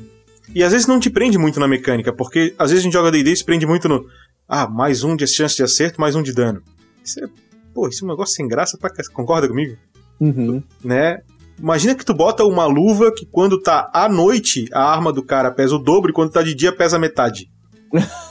E 0.54 0.64
às 0.64 0.72
vezes 0.72 0.86
não 0.88 0.98
te 0.98 1.08
prende 1.08 1.38
muito 1.38 1.60
na 1.60 1.68
mecânica, 1.68 2.12
porque 2.12 2.54
às 2.58 2.70
vezes 2.70 2.82
a 2.82 2.84
gente 2.84 2.92
joga 2.92 3.10
D&D 3.12 3.30
e 3.32 3.36
se 3.36 3.44
prende 3.44 3.64
muito 3.66 3.88
no... 3.88 4.04
Ah, 4.48 4.66
mais 4.68 5.04
um 5.04 5.14
de 5.14 5.24
chance 5.28 5.54
de 5.54 5.62
acerto, 5.62 6.00
mais 6.00 6.16
um 6.16 6.22
de 6.22 6.32
dano. 6.32 6.60
Isso 7.04 7.22
é... 7.24 7.28
Pô, 7.72 7.86
isso 7.88 8.04
é 8.04 8.08
um 8.08 8.10
negócio 8.10 8.34
sem 8.34 8.48
graça 8.48 8.76
pra... 8.76 8.90
Concorda 9.12 9.46
comigo? 9.46 9.76
Uhum. 10.20 10.60
né? 10.84 11.20
Imagina 11.58 11.94
que 11.94 12.04
tu 12.04 12.12
bota 12.12 12.42
uma 12.44 12.66
luva 12.66 13.12
que 13.14 13.24
quando 13.26 13.60
tá 13.60 13.88
à 13.94 14.08
noite 14.08 14.66
a 14.72 14.82
arma 14.82 15.12
do 15.12 15.22
cara 15.22 15.50
pesa 15.52 15.76
o 15.76 15.78
dobro 15.78 16.10
e 16.10 16.12
quando 16.12 16.32
tá 16.32 16.42
de 16.42 16.54
dia 16.54 16.72
pesa 16.74 16.98
metade. 16.98 17.48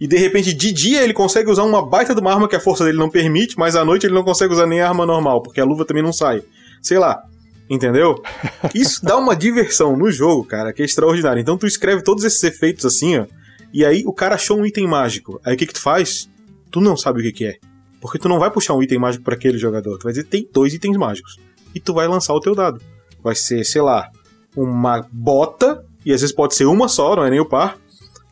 e 0.00 0.06
de 0.06 0.16
repente 0.16 0.52
de 0.52 0.72
dia 0.72 1.02
ele 1.02 1.12
consegue 1.12 1.50
usar 1.50 1.62
uma 1.62 1.84
baita 1.84 2.14
de 2.14 2.20
uma 2.20 2.32
arma 2.32 2.48
que 2.48 2.56
a 2.56 2.60
força 2.60 2.84
dele 2.84 2.98
não 2.98 3.08
permite, 3.08 3.58
mas 3.58 3.76
à 3.76 3.84
noite 3.84 4.06
ele 4.06 4.14
não 4.14 4.24
consegue 4.24 4.52
usar 4.52 4.66
nem 4.66 4.80
a 4.80 4.88
arma 4.88 5.06
normal, 5.06 5.42
porque 5.42 5.60
a 5.60 5.64
luva 5.64 5.84
também 5.84 6.02
não 6.02 6.12
sai. 6.12 6.42
Sei 6.82 6.98
lá. 6.98 7.22
Entendeu? 7.70 8.22
Isso 8.74 9.04
dá 9.04 9.16
uma 9.16 9.34
diversão 9.34 9.96
no 9.96 10.10
jogo, 10.10 10.44
cara, 10.44 10.72
que 10.72 10.82
é 10.82 10.84
extraordinário. 10.84 11.40
Então 11.40 11.56
tu 11.56 11.66
escreve 11.66 12.02
todos 12.02 12.24
esses 12.24 12.42
efeitos 12.42 12.84
assim, 12.84 13.18
ó, 13.18 13.26
e 13.72 13.84
aí 13.84 14.04
o 14.06 14.12
cara 14.12 14.34
achou 14.34 14.58
um 14.58 14.66
item 14.66 14.86
mágico. 14.86 15.40
Aí 15.44 15.54
o 15.54 15.56
que 15.56 15.66
que 15.66 15.72
tu 15.72 15.80
faz? 15.80 16.28
Tu 16.70 16.80
não 16.80 16.96
sabe 16.96 17.20
o 17.20 17.22
que 17.22 17.32
que 17.32 17.46
é. 17.46 17.56
Porque 18.00 18.18
tu 18.18 18.28
não 18.28 18.38
vai 18.38 18.50
puxar 18.50 18.74
um 18.74 18.82
item 18.82 18.98
mágico 18.98 19.24
para 19.24 19.34
aquele 19.34 19.58
jogador. 19.58 19.98
Tu 19.98 20.04
vai 20.04 20.12
dizer, 20.12 20.24
tem 20.24 20.48
dois 20.52 20.74
itens 20.74 20.96
mágicos. 20.96 21.38
E 21.74 21.80
tu 21.80 21.94
vai 21.94 22.06
lançar 22.06 22.34
o 22.34 22.40
teu 22.40 22.54
dado. 22.54 22.80
Vai 23.22 23.34
ser, 23.34 23.64
sei 23.64 23.80
lá, 23.80 24.10
uma 24.56 25.04
bota 25.10 25.84
e 26.04 26.12
às 26.12 26.20
vezes 26.20 26.34
pode 26.34 26.54
ser 26.54 26.66
uma 26.66 26.86
só, 26.86 27.16
não 27.16 27.24
é 27.24 27.30
nem 27.30 27.40
o 27.40 27.48
par. 27.48 27.78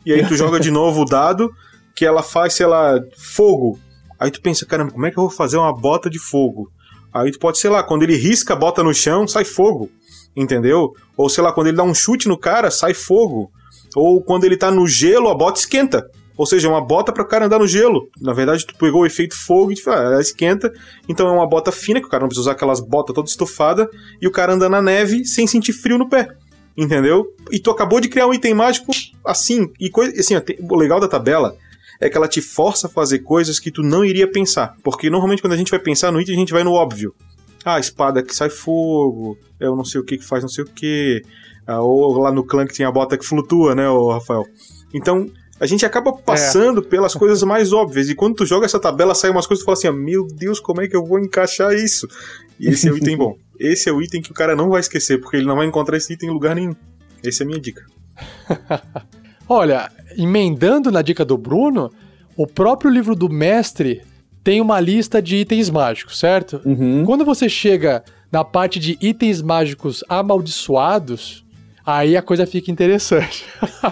E 0.05 0.13
aí 0.13 0.27
tu 0.27 0.35
joga 0.35 0.59
de 0.59 0.69
novo 0.71 1.01
o 1.01 1.05
dado, 1.05 1.51
que 1.95 2.05
ela 2.05 2.23
faz, 2.23 2.53
sei 2.53 2.65
lá, 2.65 2.99
fogo. 3.17 3.79
Aí 4.19 4.31
tu 4.31 4.41
pensa, 4.41 4.65
caramba, 4.65 4.91
como 4.91 5.05
é 5.05 5.11
que 5.11 5.17
eu 5.17 5.23
vou 5.23 5.31
fazer 5.31 5.57
uma 5.57 5.73
bota 5.73 6.09
de 6.09 6.19
fogo? 6.19 6.71
Aí 7.13 7.31
tu 7.31 7.39
pode, 7.39 7.59
sei 7.59 7.69
lá, 7.69 7.83
quando 7.83 8.03
ele 8.03 8.15
risca 8.15 8.53
a 8.53 8.57
bota 8.57 8.83
no 8.83 8.93
chão, 8.93 9.27
sai 9.27 9.45
fogo. 9.45 9.89
Entendeu? 10.35 10.93
Ou 11.15 11.29
sei 11.29 11.43
lá, 11.43 11.51
quando 11.51 11.67
ele 11.67 11.77
dá 11.77 11.83
um 11.83 11.93
chute 11.93 12.27
no 12.27 12.37
cara, 12.37 12.71
sai 12.71 12.93
fogo. 12.93 13.51
Ou 13.95 14.21
quando 14.23 14.45
ele 14.45 14.57
tá 14.57 14.71
no 14.71 14.87
gelo, 14.87 15.29
a 15.29 15.35
bota 15.35 15.59
esquenta. 15.59 16.09
Ou 16.35 16.47
seja, 16.47 16.67
é 16.67 16.71
uma 16.71 16.83
bota 16.83 17.11
para 17.11 17.23
o 17.23 17.27
cara 17.27 17.45
andar 17.45 17.59
no 17.59 17.67
gelo. 17.67 18.09
Na 18.19 18.33
verdade, 18.33 18.65
tu 18.65 18.75
pegou 18.75 19.01
o 19.01 19.05
efeito 19.05 19.35
fogo 19.35 19.71
e 19.71 19.75
ah, 19.87 19.91
ela 19.91 20.21
esquenta. 20.21 20.71
Então 21.07 21.27
é 21.27 21.31
uma 21.31 21.47
bota 21.47 21.71
fina, 21.71 21.99
que 21.99 22.07
o 22.07 22.09
cara 22.09 22.21
não 22.21 22.27
precisa 22.27 22.49
usar 22.49 22.53
aquelas 22.53 22.79
botas 22.79 23.13
toda 23.13 23.29
estufada. 23.29 23.87
E 24.19 24.27
o 24.27 24.31
cara 24.31 24.53
anda 24.53 24.67
na 24.67 24.81
neve 24.81 25.25
sem 25.25 25.45
sentir 25.45 25.73
frio 25.73 25.97
no 25.97 26.09
pé. 26.09 26.27
Entendeu? 26.75 27.27
E 27.51 27.59
tu 27.59 27.69
acabou 27.69 27.99
de 27.99 28.09
criar 28.09 28.27
um 28.27 28.33
item 28.33 28.53
mágico 28.53 28.91
assim. 29.25 29.71
E 29.79 29.89
coisa, 29.89 30.19
assim, 30.19 30.35
ó, 30.35 30.41
o 30.69 30.75
legal 30.75 30.99
da 30.99 31.07
tabela 31.07 31.55
é 32.01 32.09
que 32.09 32.17
ela 32.17 32.27
te 32.27 32.41
força 32.41 32.87
a 32.87 32.89
fazer 32.89 33.19
coisas 33.19 33.59
que 33.59 33.71
tu 33.71 33.83
não 33.83 34.03
iria 34.03 34.29
pensar. 34.29 34.75
Porque 34.83 35.09
normalmente 35.09 35.41
quando 35.41 35.53
a 35.53 35.57
gente 35.57 35.71
vai 35.71 35.79
pensar 35.79 36.11
no 36.11 36.19
item, 36.19 36.35
a 36.35 36.39
gente 36.39 36.53
vai 36.53 36.63
no 36.63 36.73
óbvio. 36.73 37.13
Ah, 37.63 37.79
espada 37.79 38.23
que 38.23 38.35
sai 38.35 38.49
fogo, 38.49 39.37
eu 39.59 39.75
não 39.75 39.85
sei 39.85 40.01
o 40.01 40.03
que 40.03 40.17
que 40.17 40.25
faz 40.25 40.43
não 40.43 40.49
sei 40.49 40.63
o 40.63 40.67
que. 40.67 41.21
Ah, 41.65 41.81
ou 41.81 42.17
lá 42.19 42.31
no 42.31 42.43
clã 42.43 42.65
que 42.65 42.73
tem 42.73 42.85
a 42.85 42.91
bota 42.91 43.17
que 43.17 43.25
flutua, 43.25 43.73
né, 43.73 43.87
o 43.87 44.11
Rafael? 44.11 44.43
Então, 44.93 45.29
a 45.59 45.65
gente 45.65 45.85
acaba 45.85 46.11
passando 46.11 46.81
é. 46.81 46.83
pelas 46.83 47.13
coisas 47.13 47.41
mais 47.43 47.71
óbvias. 47.71 48.09
E 48.09 48.15
quando 48.15 48.35
tu 48.35 48.45
joga 48.45 48.65
essa 48.65 48.79
tabela, 48.79 49.15
sai 49.15 49.29
umas 49.29 49.47
coisas 49.47 49.61
e 49.61 49.63
tu 49.63 49.65
fala 49.65 49.77
assim: 49.77 49.87
ah, 49.87 49.93
meu 49.93 50.27
Deus, 50.27 50.59
como 50.59 50.81
é 50.81 50.87
que 50.87 50.95
eu 50.95 51.05
vou 51.05 51.19
encaixar 51.19 51.73
isso? 51.73 52.05
E 52.59 52.67
esse 52.67 52.89
é 52.89 52.91
o 52.91 52.97
item 52.97 53.15
bom. 53.17 53.37
Esse 53.59 53.89
é 53.89 53.93
o 53.93 54.01
item 54.01 54.21
que 54.21 54.31
o 54.31 54.33
cara 54.33 54.55
não 54.55 54.69
vai 54.69 54.79
esquecer, 54.79 55.19
porque 55.19 55.37
ele 55.37 55.45
não 55.45 55.55
vai 55.55 55.65
encontrar 55.65 55.97
esse 55.97 56.13
item 56.13 56.29
em 56.29 56.33
lugar 56.33 56.55
nenhum. 56.55 56.75
Essa 57.23 57.43
é 57.43 57.45
a 57.45 57.47
minha 57.47 57.59
dica. 57.59 57.85
Olha, 59.47 59.91
emendando 60.17 60.91
na 60.91 61.01
dica 61.01 61.23
do 61.23 61.37
Bruno, 61.37 61.91
o 62.35 62.47
próprio 62.47 62.91
livro 62.91 63.15
do 63.15 63.29
mestre 63.29 64.01
tem 64.43 64.59
uma 64.59 64.79
lista 64.79 65.21
de 65.21 65.37
itens 65.37 65.69
mágicos, 65.69 66.19
certo? 66.19 66.61
Uhum. 66.65 67.03
Quando 67.05 67.23
você 67.23 67.47
chega 67.47 68.03
na 68.31 68.43
parte 68.43 68.79
de 68.79 68.97
itens 68.99 69.41
mágicos 69.41 70.03
amaldiçoados, 70.09 71.45
aí 71.85 72.17
a 72.17 72.21
coisa 72.21 72.45
fica 72.45 72.71
interessante. 72.71 73.45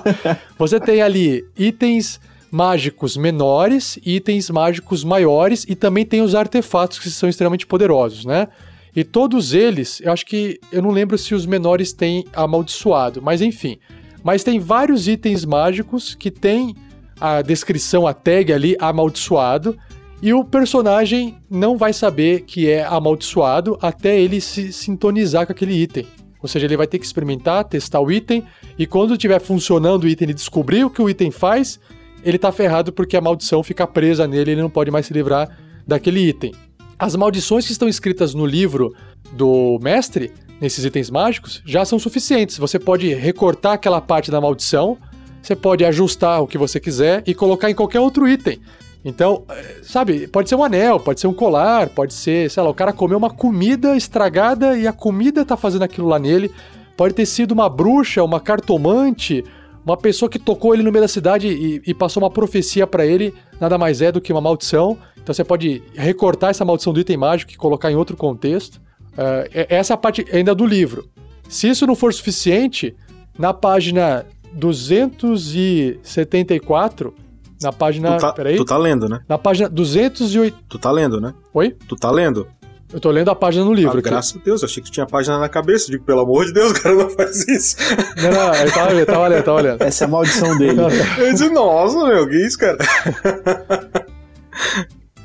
você 0.57 0.79
tem 0.79 1.01
ali 1.01 1.45
itens 1.57 2.19
mágicos 2.51 3.15
menores, 3.15 3.97
itens 4.05 4.49
mágicos 4.49 5.03
maiores 5.03 5.65
e 5.67 5.75
também 5.75 6.05
tem 6.05 6.21
os 6.21 6.35
artefatos 6.35 6.99
que 6.99 7.09
são 7.09 7.29
extremamente 7.29 7.65
poderosos, 7.65 8.25
né? 8.25 8.49
E 8.95 9.03
todos 9.03 9.53
eles, 9.53 10.01
eu 10.01 10.11
acho 10.11 10.25
que 10.25 10.59
eu 10.71 10.81
não 10.81 10.91
lembro 10.91 11.17
se 11.17 11.33
os 11.33 11.45
menores 11.45 11.93
têm 11.93 12.25
amaldiçoado, 12.33 13.21
mas 13.21 13.41
enfim. 13.41 13.77
Mas 14.23 14.43
tem 14.43 14.59
vários 14.59 15.07
itens 15.07 15.45
mágicos 15.45 16.13
que 16.13 16.29
tem 16.29 16.75
a 17.19 17.41
descrição, 17.41 18.05
a 18.05 18.13
tag 18.13 18.51
ali 18.51 18.75
amaldiçoado, 18.79 19.77
e 20.21 20.33
o 20.33 20.43
personagem 20.43 21.37
não 21.49 21.77
vai 21.77 21.93
saber 21.93 22.41
que 22.41 22.69
é 22.69 22.83
amaldiçoado 22.83 23.77
até 23.81 24.19
ele 24.19 24.39
se 24.39 24.71
sintonizar 24.71 25.45
com 25.45 25.51
aquele 25.51 25.73
item. 25.73 26.05
Ou 26.41 26.47
seja, 26.47 26.65
ele 26.65 26.77
vai 26.77 26.87
ter 26.87 26.99
que 26.99 27.05
experimentar, 27.05 27.63
testar 27.63 28.01
o 28.01 28.11
item, 28.11 28.43
e 28.77 28.85
quando 28.85 29.13
estiver 29.13 29.39
funcionando 29.39 30.03
o 30.03 30.07
item 30.07 30.29
e 30.29 30.33
descobrir 30.33 30.83
o 30.83 30.89
que 30.89 31.01
o 31.01 31.09
item 31.09 31.31
faz, 31.31 31.79
ele 32.23 32.37
tá 32.37 32.51
ferrado 32.51 32.91
porque 32.91 33.17
a 33.17 33.21
maldição 33.21 33.63
fica 33.63 33.87
presa 33.87 34.27
nele 34.27 34.51
e 34.51 34.53
ele 34.53 34.61
não 34.61 34.69
pode 34.69 34.91
mais 34.91 35.05
se 35.05 35.13
livrar 35.13 35.57
daquele 35.87 36.19
item. 36.19 36.53
As 37.01 37.15
maldições 37.15 37.65
que 37.65 37.71
estão 37.71 37.89
escritas 37.89 38.35
no 38.35 38.45
livro 38.45 38.93
do 39.31 39.79
mestre, 39.81 40.31
nesses 40.61 40.85
itens 40.85 41.09
mágicos, 41.09 41.59
já 41.65 41.83
são 41.83 41.97
suficientes. 41.97 42.59
Você 42.59 42.77
pode 42.77 43.11
recortar 43.15 43.73
aquela 43.73 43.99
parte 43.99 44.29
da 44.29 44.39
maldição, 44.39 44.99
você 45.41 45.55
pode 45.55 45.83
ajustar 45.83 46.43
o 46.43 46.45
que 46.45 46.59
você 46.59 46.79
quiser 46.79 47.23
e 47.25 47.33
colocar 47.33 47.71
em 47.71 47.73
qualquer 47.73 47.99
outro 47.99 48.27
item. 48.27 48.61
Então, 49.03 49.45
eh, 49.49 49.77
sabe, 49.81 50.27
pode 50.27 50.47
ser 50.47 50.53
um 50.53 50.63
anel, 50.63 50.99
pode 50.99 51.19
ser 51.19 51.25
um 51.25 51.33
colar, 51.33 51.89
pode 51.89 52.13
ser, 52.13 52.51
sei 52.51 52.61
lá, 52.61 52.69
o 52.69 52.73
cara 52.75 52.93
comeu 52.93 53.17
uma 53.17 53.31
comida 53.31 53.97
estragada 53.97 54.77
e 54.77 54.85
a 54.85 54.93
comida 54.93 55.43
tá 55.43 55.57
fazendo 55.57 55.81
aquilo 55.81 56.07
lá 56.07 56.19
nele. 56.19 56.51
Pode 56.95 57.15
ter 57.15 57.25
sido 57.25 57.51
uma 57.51 57.67
bruxa, 57.67 58.23
uma 58.23 58.39
cartomante, 58.39 59.43
uma 59.85 59.97
pessoa 59.97 60.29
que 60.29 60.39
tocou 60.39 60.73
ele 60.73 60.83
no 60.83 60.91
meio 60.91 61.03
da 61.03 61.07
cidade 61.07 61.47
e, 61.47 61.81
e 61.85 61.93
passou 61.93 62.23
uma 62.23 62.29
profecia 62.29 62.85
para 62.85 63.05
ele, 63.05 63.33
nada 63.59 63.77
mais 63.77 64.01
é 64.01 64.11
do 64.11 64.21
que 64.21 64.31
uma 64.31 64.41
maldição. 64.41 64.97
Então 65.21 65.33
você 65.33 65.43
pode 65.43 65.83
recortar 65.95 66.51
essa 66.51 66.65
maldição 66.65 66.93
do 66.93 66.99
item 66.99 67.17
mágico 67.17 67.51
e 67.51 67.55
colocar 67.55 67.91
em 67.91 67.95
outro 67.95 68.17
contexto. 68.17 68.81
Uh, 69.13 69.45
essa 69.69 69.93
é 69.93 69.95
a 69.95 69.97
parte 69.97 70.25
ainda 70.31 70.55
do 70.55 70.65
livro. 70.65 71.09
Se 71.49 71.69
isso 71.69 71.85
não 71.85 71.95
for 71.95 72.13
suficiente, 72.13 72.95
na 73.37 73.53
página 73.53 74.25
274 74.53 77.13
na 77.61 77.71
página. 77.71 78.17
Tu 78.17 78.21
tá, 78.21 78.33
peraí. 78.33 78.57
Tu 78.57 78.65
tá 78.65 78.77
lendo, 78.77 79.07
né? 79.07 79.21
Na 79.27 79.37
página 79.37 79.69
208. 79.69 80.57
Tu 80.67 80.79
tá 80.79 80.91
lendo, 80.91 81.21
né? 81.21 81.33
Oi? 81.53 81.75
Tu 81.87 81.95
tá 81.95 82.09
lendo? 82.09 82.47
Eu 82.93 82.99
tô 82.99 83.09
lendo 83.09 83.31
a 83.31 83.35
página 83.35 83.63
no 83.63 83.73
livro. 83.73 83.97
Ah, 83.97 84.01
graças 84.01 84.35
a 84.35 84.39
Deus, 84.43 84.61
eu 84.61 84.65
achei 84.67 84.83
que 84.83 84.89
tu 84.89 84.93
tinha 84.93 85.05
a 85.05 85.07
página 85.07 85.39
na 85.39 85.47
cabeça. 85.47 85.85
Eu 85.87 85.91
digo, 85.91 86.03
pelo 86.03 86.21
amor 86.21 86.45
de 86.45 86.53
Deus, 86.53 86.71
o 86.71 86.81
cara 86.81 86.95
não 86.95 87.09
faz 87.09 87.47
isso. 87.47 87.77
Não, 88.17 88.31
não, 88.31 88.55
ele 88.55 88.71
tava, 88.71 88.91
ele 88.91 89.05
tava 89.05 89.27
lendo, 89.27 89.43
tava 89.43 89.61
lendo. 89.61 89.81
Essa 89.83 90.03
é 90.03 90.07
a 90.07 90.09
maldição 90.09 90.57
dele. 90.57 90.81
eu 91.17 91.31
disse, 91.31 91.49
nossa, 91.49 92.05
meu, 92.05 92.27
que 92.27 92.35
isso, 92.35 92.57
cara? 92.57 92.77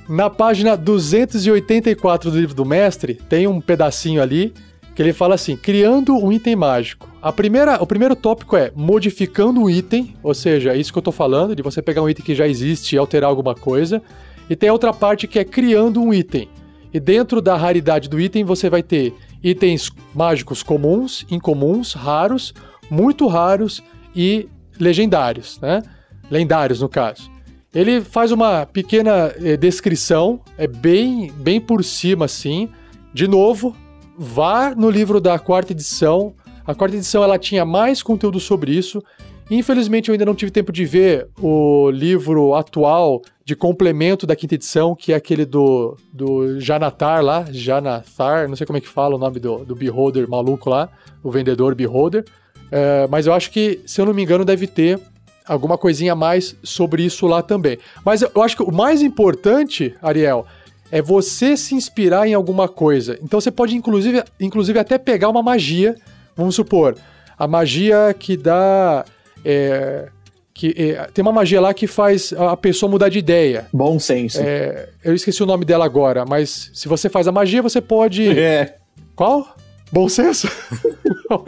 Na 0.09 0.31
página 0.31 0.77
284 0.77 2.31
do 2.31 2.39
livro 2.39 2.55
do 2.55 2.65
mestre, 2.65 3.15
tem 3.15 3.49
um 3.49 3.61
pedacinho 3.61 4.23
ali 4.23 4.55
que 4.95 5.03
ele 5.03 5.13
fala 5.13 5.35
assim: 5.35 5.57
criando 5.57 6.17
um 6.17 6.33
item 6.33 6.55
mágico. 6.55 7.09
A 7.21 7.33
primeira, 7.33 7.83
o 7.83 7.87
primeiro 7.87 8.15
tópico 8.15 8.57
é 8.57 8.71
modificando 8.75 9.61
um 9.61 9.69
item, 9.69 10.15
ou 10.23 10.33
seja, 10.33 10.73
é 10.73 10.77
isso 10.77 10.93
que 10.93 10.99
eu 10.99 11.03
tô 11.03 11.13
falando, 11.13 11.57
de 11.57 11.63
você 11.63 11.83
pegar 11.83 12.03
um 12.03 12.09
item 12.09 12.25
que 12.25 12.35
já 12.35 12.47
existe 12.47 12.95
e 12.95 12.99
alterar 12.99 13.29
alguma 13.29 13.55
coisa. 13.55 14.01
E 14.49 14.55
tem 14.55 14.69
a 14.69 14.73
outra 14.73 14.93
parte 14.93 15.27
que 15.27 15.39
é 15.39 15.45
criando 15.45 16.01
um 16.01 16.15
item. 16.15 16.49
E 16.97 17.01
dentro 17.01 17.43
da 17.43 17.59
raridade 17.59 18.09
do 18.09 18.19
item 18.19 18.43
você 18.43 18.71
vai 18.71 18.83
ter 18.83 19.13
itens 19.45 19.93
mágicos 20.15 20.63
comuns, 20.63 21.27
incomuns, 21.31 21.93
raros, 21.93 22.55
muito 22.91 23.27
raros 23.27 23.83
e 24.15 24.49
legendários, 24.81 25.61
né? 25.61 25.83
Lendários 26.31 26.81
no 26.81 26.89
caso. 26.89 27.31
Ele 27.75 28.01
faz 28.01 28.33
uma 28.33 28.65
pequena 28.65 29.31
eh, 29.37 29.59
descrição, 29.59 30.41
é 30.57 30.67
bem, 30.67 31.31
bem 31.33 31.61
por 31.61 31.85
cima 31.85 32.25
assim. 32.25 32.71
De 33.13 33.29
novo, 33.29 33.77
vá 34.17 34.75
no 34.75 34.89
livro 34.89 35.21
da 35.21 35.39
quarta 35.39 35.75
edição. 35.75 36.35
A 36.67 36.75
quarta 36.75 36.97
edição 36.97 37.23
ela 37.23 37.39
tinha 37.39 37.67
mais 37.67 38.03
conteúdo 38.03 38.41
sobre 38.41 38.73
isso. 38.73 39.05
Infelizmente 39.51 40.09
eu 40.09 40.13
ainda 40.13 40.25
não 40.25 40.35
tive 40.35 40.51
tempo 40.51 40.73
de 40.73 40.85
ver 40.85 41.29
o 41.41 41.91
livro 41.91 42.55
atual 42.55 43.23
de 43.45 43.55
complemento 43.55 44.27
da 44.27 44.35
quinta 44.35 44.57
edição, 44.57 44.95
que 44.95 45.13
é 45.13 45.17
aquele 45.17 45.45
do, 45.45 45.97
do 46.13 46.59
Janatar 46.59 47.23
lá, 47.23 47.45
Janathar, 47.51 48.49
não 48.49 48.57
sei 48.57 48.67
como 48.67 48.77
é 48.77 48.81
que 48.81 48.89
fala 48.89 49.15
o 49.15 49.19
nome 49.19 49.39
do, 49.39 49.65
do 49.65 49.77
Beholder 49.77 50.29
maluco 50.29 50.69
lá, 50.69 50.89
o 51.23 51.31
vendedor 51.31 51.75
Beholder. 51.77 52.25
É, 52.73 53.07
mas 53.09 53.27
eu 53.27 53.33
acho 53.33 53.53
que, 53.53 53.81
se 53.87 54.01
eu 54.01 54.07
não 54.07 54.13
me 54.13 54.23
engano, 54.23 54.45
deve 54.45 54.67
ter 54.67 54.99
alguma 55.47 55.79
coisinha 55.79 56.13
a 56.13 56.17
mais 56.17 56.57
sobre 56.63 57.05
isso 57.05 57.27
lá 57.27 57.41
também. 57.41 57.79
Mas 58.05 58.23
eu 58.23 58.43
acho 58.43 58.57
que 58.57 58.63
o 58.65 58.73
mais 58.73 59.01
importante, 59.01 59.95
Ariel, 60.03 60.45
é 60.91 61.01
você 61.01 61.57
se 61.57 61.75
inspirar 61.75 62.27
em 62.27 62.35
alguma 62.35 62.69
coisa. 62.69 63.19
Então 63.23 63.41
você 63.41 63.51
pode, 63.51 63.77
inclusive, 63.77 64.23
inclusive 64.41 64.79
até 64.79 64.99
pegar 64.99 65.29
uma 65.29 65.43
magia, 65.43 65.95
vamos 66.37 66.55
supor, 66.55 66.97
a 67.39 67.47
magia 67.47 68.15
que 68.19 68.37
dá. 68.37 69.05
É, 69.49 70.09
que 70.53 70.75
é, 70.77 71.05
tem 71.13 71.23
uma 71.23 71.33
magia 71.33 71.61
lá 71.61 71.73
que 71.73 71.87
faz 71.87 72.33
a 72.33 72.57
pessoa 72.57 72.91
mudar 72.91 73.11
de 73.11 73.19
ideia. 73.19 73.67
Bom 73.73 73.99
senso. 73.99 74.41
É, 74.41 74.89
eu 75.05 75.15
esqueci 75.15 75.43
o 75.43 75.47
nome 75.47 75.65
dela 75.65 75.85
agora, 75.85 76.25
mas 76.25 76.71
se 76.73 76.89
você 76.89 77.11
faz 77.11 77.29
a 77.29 77.33
magia, 77.33 77.63
você 77.63 77.81
pode. 77.81 78.27
É. 78.37 78.75
Qual? 79.15 79.57
Bom 79.93 80.09
senso? 80.09 80.49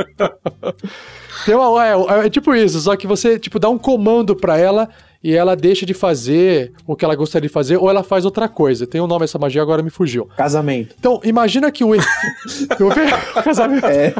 tem 1.44 1.54
uma, 1.54 1.86
é, 1.86 2.26
é, 2.26 2.30
tipo 2.30 2.54
isso, 2.54 2.80
só 2.80 2.96
que 2.96 3.06
você 3.06 3.38
tipo 3.38 3.58
dá 3.58 3.68
um 3.68 3.78
comando 3.78 4.34
para 4.34 4.56
ela 4.56 4.88
e 5.22 5.34
ela 5.34 5.56
deixa 5.56 5.84
de 5.84 5.94
fazer 5.94 6.72
o 6.86 6.94
que 6.94 7.04
ela 7.04 7.14
gostaria 7.16 7.48
de 7.48 7.52
fazer 7.52 7.76
ou 7.76 7.90
ela 7.90 8.02
faz 8.02 8.24
outra 8.24 8.48
coisa. 8.48 8.86
Tem 8.86 9.00
um 9.00 9.06
nome 9.06 9.24
essa 9.24 9.38
magia, 9.38 9.60
agora 9.60 9.82
me 9.82 9.90
fugiu. 9.90 10.28
Casamento. 10.36 10.94
Então, 10.98 11.20
imagina 11.24 11.70
que 11.70 11.84
o. 11.84 11.90
o 11.96 13.42
casamento. 13.42 13.86
É. 13.86 14.14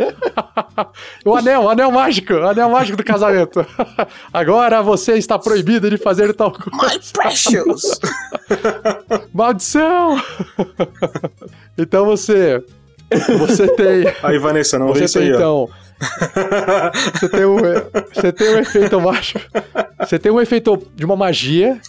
o 1.24 1.36
anel, 1.36 1.62
o 1.62 1.68
anel 1.68 1.90
mágico, 1.92 2.32
o 2.34 2.48
anel 2.48 2.70
mágico 2.70 2.96
do 2.96 3.04
casamento. 3.04 3.64
agora 4.32 4.82
você 4.82 5.14
está 5.14 5.38
proibido 5.38 5.88
de 5.88 5.96
fazer 5.96 6.34
tal 6.34 6.52
coisa. 6.52 6.94
My 6.94 6.98
precious! 7.12 8.00
Maldição! 9.32 10.20
então 11.76 12.04
você. 12.04 12.62
Você 13.38 13.66
tem. 13.68 14.04
Aí, 14.22 14.38
Vanessa, 14.38 14.78
não 14.78 14.88
você 14.88 15.04
isso 15.04 15.18
tem, 15.18 15.28
aí, 15.28 15.34
então. 15.34 15.68
você 17.14 17.28
tem 17.28 17.44
um, 17.44 17.56
você 18.12 18.32
tem 18.32 18.54
um 18.54 18.58
efeito 18.58 19.00
mágico. 19.00 19.40
Você 20.00 20.18
tem 20.18 20.30
um 20.30 20.40
efeito 20.40 20.78
de 20.94 21.04
uma 21.04 21.16
magia 21.16 21.80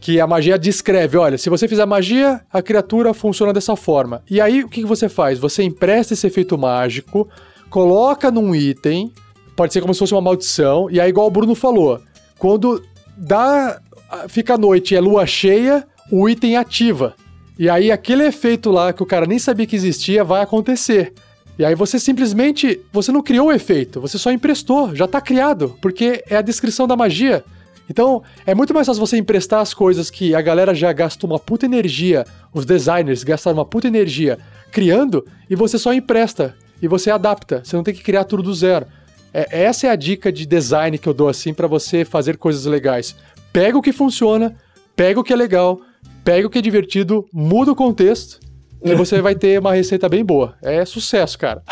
que 0.00 0.20
a 0.20 0.26
magia 0.26 0.58
descreve, 0.58 1.16
olha, 1.16 1.38
se 1.38 1.50
você 1.50 1.66
fizer 1.66 1.84
magia, 1.86 2.40
a 2.52 2.62
criatura 2.62 3.12
funciona 3.14 3.52
dessa 3.52 3.74
forma. 3.74 4.22
E 4.30 4.40
aí 4.40 4.62
o 4.62 4.68
que, 4.68 4.82
que 4.82 4.86
você 4.86 5.08
faz? 5.08 5.38
Você 5.38 5.62
empresta 5.62 6.14
esse 6.14 6.26
efeito 6.26 6.56
mágico, 6.56 7.28
coloca 7.70 8.30
num 8.30 8.54
item, 8.54 9.12
pode 9.56 9.72
ser 9.72 9.80
como 9.80 9.94
se 9.94 9.98
fosse 9.98 10.14
uma 10.14 10.20
maldição. 10.20 10.88
E 10.90 11.00
aí, 11.00 11.08
igual 11.08 11.26
o 11.26 11.30
Bruno 11.30 11.54
falou, 11.54 12.00
quando 12.38 12.82
dá. 13.16 13.80
fica 14.28 14.58
noite 14.58 14.94
e 14.94 14.96
é 14.96 15.00
lua 15.00 15.26
cheia, 15.26 15.86
o 16.10 16.28
item 16.28 16.56
ativa. 16.56 17.14
E 17.58 17.70
aí 17.70 17.90
aquele 17.90 18.24
efeito 18.24 18.70
lá 18.70 18.92
que 18.92 19.02
o 19.02 19.06
cara 19.06 19.26
nem 19.26 19.38
sabia 19.38 19.66
que 19.66 19.76
existia 19.76 20.22
vai 20.22 20.42
acontecer. 20.42 21.12
E 21.58 21.64
aí 21.64 21.74
você 21.74 21.98
simplesmente, 21.98 22.80
você 22.92 23.10
não 23.10 23.22
criou 23.22 23.48
o 23.48 23.52
efeito, 23.52 24.00
você 24.00 24.18
só 24.18 24.30
emprestou, 24.30 24.94
já 24.94 25.08
tá 25.08 25.20
criado, 25.20 25.74
porque 25.80 26.22
é 26.28 26.36
a 26.36 26.42
descrição 26.42 26.86
da 26.86 26.96
magia. 26.96 27.42
Então, 27.88 28.22
é 28.44 28.54
muito 28.54 28.74
mais 28.74 28.86
fácil 28.86 29.06
você 29.06 29.16
emprestar 29.16 29.60
as 29.60 29.72
coisas 29.72 30.10
que 30.10 30.34
a 30.34 30.42
galera 30.42 30.74
já 30.74 30.92
gastou 30.92 31.30
uma 31.30 31.38
puta 31.38 31.64
energia, 31.64 32.26
os 32.52 32.66
designers 32.66 33.22
gastaram 33.22 33.58
uma 33.58 33.64
puta 33.64 33.86
energia 33.86 34.38
criando, 34.70 35.24
e 35.48 35.54
você 35.54 35.78
só 35.78 35.94
empresta, 35.94 36.54
e 36.82 36.88
você 36.88 37.10
adapta, 37.10 37.62
você 37.64 37.76
não 37.76 37.84
tem 37.84 37.94
que 37.94 38.02
criar 38.02 38.24
tudo 38.24 38.42
do 38.42 38.54
zero. 38.54 38.86
É, 39.32 39.64
essa 39.64 39.86
é 39.86 39.90
a 39.90 39.96
dica 39.96 40.32
de 40.32 40.44
design 40.44 40.98
que 40.98 41.08
eu 41.08 41.14
dou 41.14 41.28
assim 41.28 41.54
para 41.54 41.66
você 41.66 42.04
fazer 42.04 42.36
coisas 42.36 42.66
legais. 42.66 43.16
Pega 43.52 43.78
o 43.78 43.82
que 43.82 43.92
funciona, 43.92 44.54
pega 44.94 45.20
o 45.20 45.24
que 45.24 45.32
é 45.32 45.36
legal, 45.36 45.80
pega 46.26 46.44
o 46.44 46.50
que 46.50 46.58
é 46.58 46.62
divertido, 46.62 47.24
muda 47.32 47.70
o 47.70 47.76
contexto 47.76 48.40
e 48.82 48.92
você 48.96 49.22
vai 49.22 49.36
ter 49.36 49.60
uma 49.60 49.72
receita 49.72 50.08
bem 50.08 50.24
boa. 50.24 50.56
É 50.60 50.84
sucesso, 50.84 51.38
cara. 51.38 51.62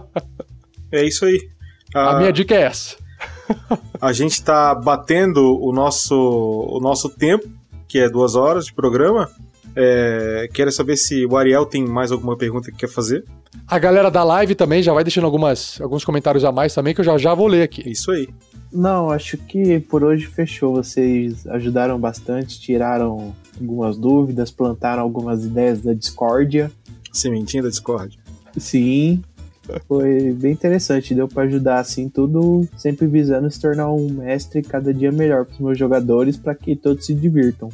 é 0.90 1.04
isso 1.04 1.26
aí. 1.26 1.38
A, 1.94 2.16
a 2.16 2.18
minha 2.18 2.32
dica 2.32 2.54
é 2.54 2.62
essa. 2.62 2.96
a 4.00 4.12
gente 4.14 4.32
está 4.32 4.74
batendo 4.74 5.60
o 5.60 5.72
nosso, 5.72 6.16
o 6.16 6.80
nosso 6.80 7.10
tempo, 7.10 7.46
que 7.86 7.98
é 7.98 8.08
duas 8.08 8.34
horas 8.34 8.64
de 8.64 8.72
programa. 8.72 9.30
É, 9.76 10.48
quero 10.54 10.72
saber 10.72 10.96
se 10.96 11.26
o 11.26 11.36
Ariel 11.36 11.66
tem 11.66 11.84
mais 11.84 12.10
alguma 12.10 12.36
pergunta 12.36 12.72
que 12.72 12.78
quer 12.78 12.88
fazer. 12.88 13.24
A 13.68 13.78
galera 13.78 14.10
da 14.10 14.24
live 14.24 14.54
também 14.54 14.82
já 14.82 14.92
vai 14.92 15.04
deixando 15.04 15.26
algumas, 15.26 15.78
alguns 15.80 16.04
comentários 16.04 16.44
a 16.44 16.50
mais 16.50 16.74
também, 16.74 16.94
que 16.94 17.00
eu 17.02 17.04
já, 17.04 17.18
já 17.18 17.34
vou 17.34 17.46
ler 17.46 17.62
aqui. 17.62 17.88
Isso 17.88 18.10
aí. 18.10 18.28
Não, 18.72 19.10
acho 19.10 19.36
que 19.36 19.80
por 19.80 20.04
hoje 20.04 20.26
fechou. 20.26 20.74
Vocês 20.74 21.46
ajudaram 21.46 21.98
bastante, 21.98 22.60
tiraram 22.60 23.34
algumas 23.58 23.96
dúvidas, 23.96 24.50
plantaram 24.50 25.02
algumas 25.02 25.44
ideias 25.44 25.80
da 25.80 25.92
discórdia. 25.92 26.70
Sementinha 27.12 27.62
da 27.62 27.68
discórdia. 27.68 28.18
Sim, 28.56 29.22
foi 29.88 30.32
bem 30.32 30.52
interessante. 30.52 31.14
Deu 31.14 31.26
para 31.26 31.44
ajudar 31.44 31.80
assim 31.80 32.08
tudo, 32.08 32.66
sempre 32.76 33.06
visando 33.06 33.50
se 33.50 33.60
tornar 33.60 33.90
um 33.90 34.08
mestre 34.08 34.62
cada 34.62 34.94
dia 34.94 35.10
melhor 35.10 35.44
para 35.44 35.54
os 35.54 35.60
meus 35.60 35.78
jogadores, 35.78 36.36
para 36.36 36.54
que 36.54 36.76
todos 36.76 37.06
se 37.06 37.14
divirtam. 37.14 37.68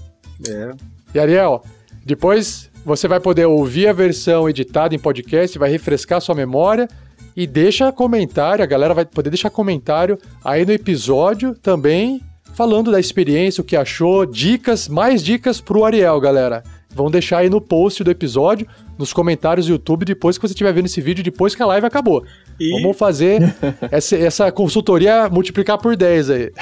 É. 0.48 0.70
E 1.14 1.18
Ariel, 1.18 1.62
depois 2.04 2.70
você 2.84 3.06
vai 3.06 3.20
poder 3.20 3.46
ouvir 3.46 3.88
a 3.88 3.92
versão 3.92 4.48
editada 4.48 4.94
em 4.94 4.98
podcast, 4.98 5.58
vai 5.58 5.70
refrescar 5.70 6.20
sua 6.20 6.34
memória 6.34 6.88
e 7.36 7.46
deixa 7.46 7.92
comentário, 7.92 8.62
a 8.62 8.66
galera 8.66 8.94
vai 8.94 9.04
poder 9.04 9.28
deixar 9.28 9.50
comentário 9.50 10.18
aí 10.42 10.64
no 10.64 10.72
episódio 10.72 11.54
também, 11.54 12.22
falando 12.54 12.90
da 12.90 12.98
experiência, 12.98 13.60
o 13.60 13.64
que 13.64 13.76
achou, 13.76 14.24
dicas, 14.24 14.88
mais 14.88 15.22
dicas 15.22 15.60
pro 15.60 15.84
Ariel, 15.84 16.18
galera. 16.18 16.64
Vão 16.94 17.10
deixar 17.10 17.38
aí 17.38 17.50
no 17.50 17.60
post 17.60 18.02
do 18.02 18.10
episódio, 18.10 18.66
nos 18.98 19.12
comentários 19.12 19.66
do 19.66 19.72
YouTube, 19.72 20.06
depois 20.06 20.38
que 20.38 20.48
você 20.48 20.54
estiver 20.54 20.72
vendo 20.72 20.86
esse 20.86 21.02
vídeo, 21.02 21.22
depois 21.22 21.54
que 21.54 21.62
a 21.62 21.66
live 21.66 21.86
acabou. 21.86 22.24
E... 22.58 22.70
Vamos 22.80 22.96
fazer 22.96 23.42
essa, 23.92 24.16
essa, 24.16 24.50
consultoria 24.50 25.28
multiplicar 25.28 25.76
por 25.76 25.94
10 25.94 26.30
aí. 26.30 26.52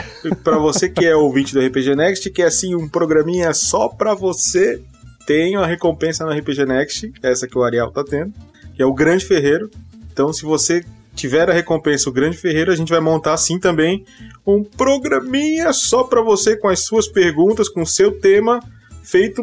Para 0.42 0.58
você 0.58 0.88
que 0.88 1.04
é 1.04 1.14
ouvinte 1.14 1.54
do 1.54 1.64
RPG 1.64 1.94
Next, 1.94 2.28
que 2.30 2.42
é 2.42 2.46
assim 2.46 2.74
um 2.74 2.88
programinha 2.88 3.54
só 3.54 3.88
para 3.88 4.12
você, 4.12 4.82
tem 5.24 5.56
uma 5.56 5.68
recompensa 5.68 6.24
no 6.24 6.32
RPG 6.32 6.66
Next, 6.66 7.12
essa 7.22 7.46
que 7.46 7.56
o 7.56 7.62
Ariel 7.62 7.92
tá 7.92 8.02
tendo, 8.02 8.32
que 8.74 8.82
é 8.82 8.86
o 8.86 8.92
Grande 8.92 9.24
Ferreiro. 9.24 9.70
Então, 10.14 10.32
se 10.32 10.44
você 10.44 10.84
tiver 11.12 11.50
a 11.50 11.52
recompensa 11.52 12.08
o 12.08 12.12
Grande 12.12 12.36
Ferreiro, 12.36 12.70
a 12.70 12.76
gente 12.76 12.88
vai 12.88 13.00
montar 13.00 13.34
assim 13.34 13.58
também 13.58 14.04
um 14.46 14.62
programinha 14.62 15.72
só 15.72 16.04
para 16.04 16.22
você 16.22 16.56
com 16.56 16.68
as 16.68 16.84
suas 16.84 17.08
perguntas, 17.08 17.68
com 17.68 17.82
o 17.82 17.86
seu 17.86 18.12
tema 18.20 18.60
feito 19.02 19.42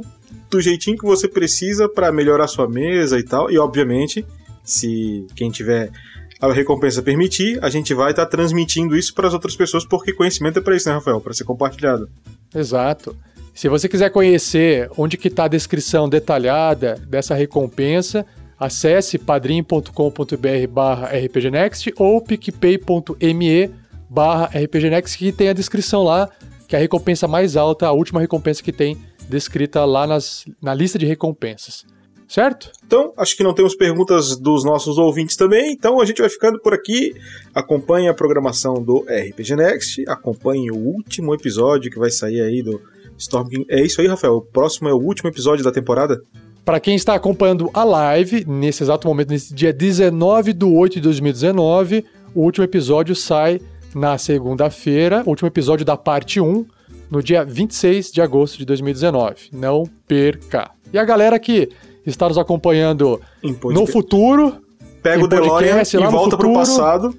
do 0.50 0.62
jeitinho 0.62 0.98
que 0.98 1.06
você 1.06 1.28
precisa 1.28 1.90
para 1.90 2.10
melhorar 2.10 2.48
sua 2.48 2.70
mesa 2.70 3.20
e 3.20 3.24
tal. 3.24 3.52
E 3.52 3.58
obviamente, 3.58 4.26
se 4.64 5.28
quem 5.36 5.52
tiver 5.52 5.92
a 6.40 6.52
recompensa 6.54 7.02
permitir, 7.02 7.60
a 7.62 7.70
gente 7.70 7.94
vai 7.94 8.12
estar 8.12 8.26
tá 8.26 8.32
transmitindo 8.32 8.96
isso 8.96 9.14
para 9.14 9.28
as 9.28 9.34
outras 9.34 9.56
pessoas, 9.56 9.86
porque 9.86 10.14
conhecimento 10.14 10.60
é 10.60 10.62
para 10.62 10.76
isso, 10.78 10.88
né, 10.88 10.96
Rafael? 10.96 11.20
Para 11.20 11.34
ser 11.34 11.44
compartilhado. 11.44 12.10
Exato. 12.56 13.14
Se 13.54 13.68
você 13.68 13.90
quiser 13.90 14.10
conhecer 14.10 14.90
onde 14.98 15.18
que 15.18 15.28
está 15.28 15.44
a 15.44 15.50
descrição 15.50 16.08
detalhada 16.08 16.96
dessa 17.08 17.36
recompensa, 17.36 18.26
Acesse 18.62 19.18
padrim.com.br 19.18 20.68
barra 20.70 21.08
rpgnext 21.08 21.92
ou 21.98 22.22
picpay.me 22.22 23.72
barra 24.08 24.52
rpgnext 24.54 25.18
que 25.18 25.32
tem 25.32 25.50
a 25.50 25.54
descrição 25.54 26.04
lá, 26.04 26.30
que 26.68 26.76
é 26.76 26.78
a 26.78 26.82
recompensa 26.82 27.28
mais 27.28 27.58
alta, 27.58 27.88
a 27.88 27.92
última 27.92 28.22
recompensa 28.22 28.62
que 28.62 28.72
tem 28.72 28.96
descrita 29.28 29.84
lá 29.84 30.06
nas, 30.06 30.46
na 30.62 30.76
lista 30.76 31.00
de 31.00 31.08
recompensas. 31.08 31.88
Certo? 32.28 32.72
Então, 32.86 33.12
acho 33.18 33.36
que 33.36 33.44
não 33.44 33.56
temos 33.56 33.74
perguntas 33.74 34.38
dos 34.38 34.64
nossos 34.64 35.00
ouvintes 35.00 35.36
também, 35.36 35.74
então 35.74 36.00
a 36.00 36.06
gente 36.06 36.22
vai 36.22 36.30
ficando 36.30 36.62
por 36.62 36.72
aqui. 36.72 37.16
Acompanhe 37.56 38.10
a 38.10 38.14
programação 38.14 38.76
do 38.76 39.00
RPG 39.10 39.56
Next, 39.56 40.08
acompanhe 40.08 40.70
o 40.70 40.78
último 40.78 41.34
episódio 41.34 41.90
que 41.90 41.98
vai 41.98 42.12
sair 42.12 42.42
aí 42.42 42.62
do 42.62 42.80
Storm 43.18 43.50
King. 43.50 43.66
É 43.68 43.82
isso 43.82 44.00
aí, 44.00 44.08
Rafael? 44.08 44.36
O 44.36 44.42
próximo 44.42 44.88
é 44.88 44.94
o 44.94 45.02
último 45.02 45.32
episódio 45.32 45.64
da 45.66 45.72
temporada? 45.72 46.22
Para 46.64 46.80
quem 46.80 46.96
está 46.96 47.16
acompanhando 47.16 47.70
a 47.74 47.84
live, 47.84 48.46
nesse 48.48 48.84
exato 48.84 49.08
momento, 49.08 49.30
nesse 49.30 49.54
dia 49.54 49.74
19 49.74 50.54
de 50.54 50.66
8 50.66 50.94
de 50.94 51.02
2019, 51.02 52.06
o 52.36 52.42
último 52.42 52.64
episódio 52.64 53.16
sai 53.16 53.60
na 53.96 54.18
segunda-feira, 54.18 55.24
o 55.26 55.30
último 55.30 55.48
episódio 55.48 55.86
da 55.86 55.98
parte 55.98 56.40
1, 56.40 56.66
no 57.10 57.22
dia 57.22 57.44
26 57.44 58.12
de 58.12 58.22
agosto 58.22 58.58
de 58.58 58.66
2019. 58.66 59.50
Não 59.52 59.84
perca. 60.08 60.70
E 60.94 61.00
a 61.00 61.04
galera 61.04 61.40
que 61.40 61.70
está 62.06 62.28
nos 62.28 62.38
acompanhando 62.38 63.20
no 63.64 63.88
futuro, 63.88 64.62
pega 65.02 65.24
o 65.24 65.28
DeLorean 65.28 65.82
e 65.82 66.12
volta 66.12 66.38
para 66.38 66.48
o 66.48 66.54
passado. 66.54 67.16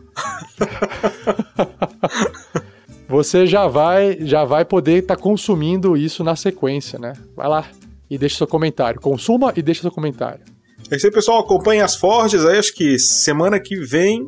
você 3.08 3.46
já 3.46 3.66
vai, 3.66 4.18
já 4.20 4.44
vai 4.44 4.64
poder 4.64 5.02
estar 5.02 5.16
tá 5.16 5.22
consumindo 5.22 5.96
isso 5.96 6.22
na 6.22 6.36
sequência, 6.36 6.98
né? 6.98 7.12
Vai 7.36 7.48
lá, 7.48 7.66
e 8.12 8.18
deixe 8.18 8.36
seu 8.36 8.46
comentário. 8.46 9.00
Consuma 9.00 9.54
e 9.56 9.62
deixe 9.62 9.80
seu 9.80 9.90
comentário. 9.90 10.44
É 10.90 10.96
isso 10.96 11.06
aí, 11.06 11.12
pessoal. 11.12 11.40
Acompanhe 11.40 11.80
as 11.80 11.96
forjas 11.96 12.44
aí. 12.44 12.58
Acho 12.58 12.74
que 12.74 12.98
semana 12.98 13.58
que 13.58 13.74
vem. 13.76 14.24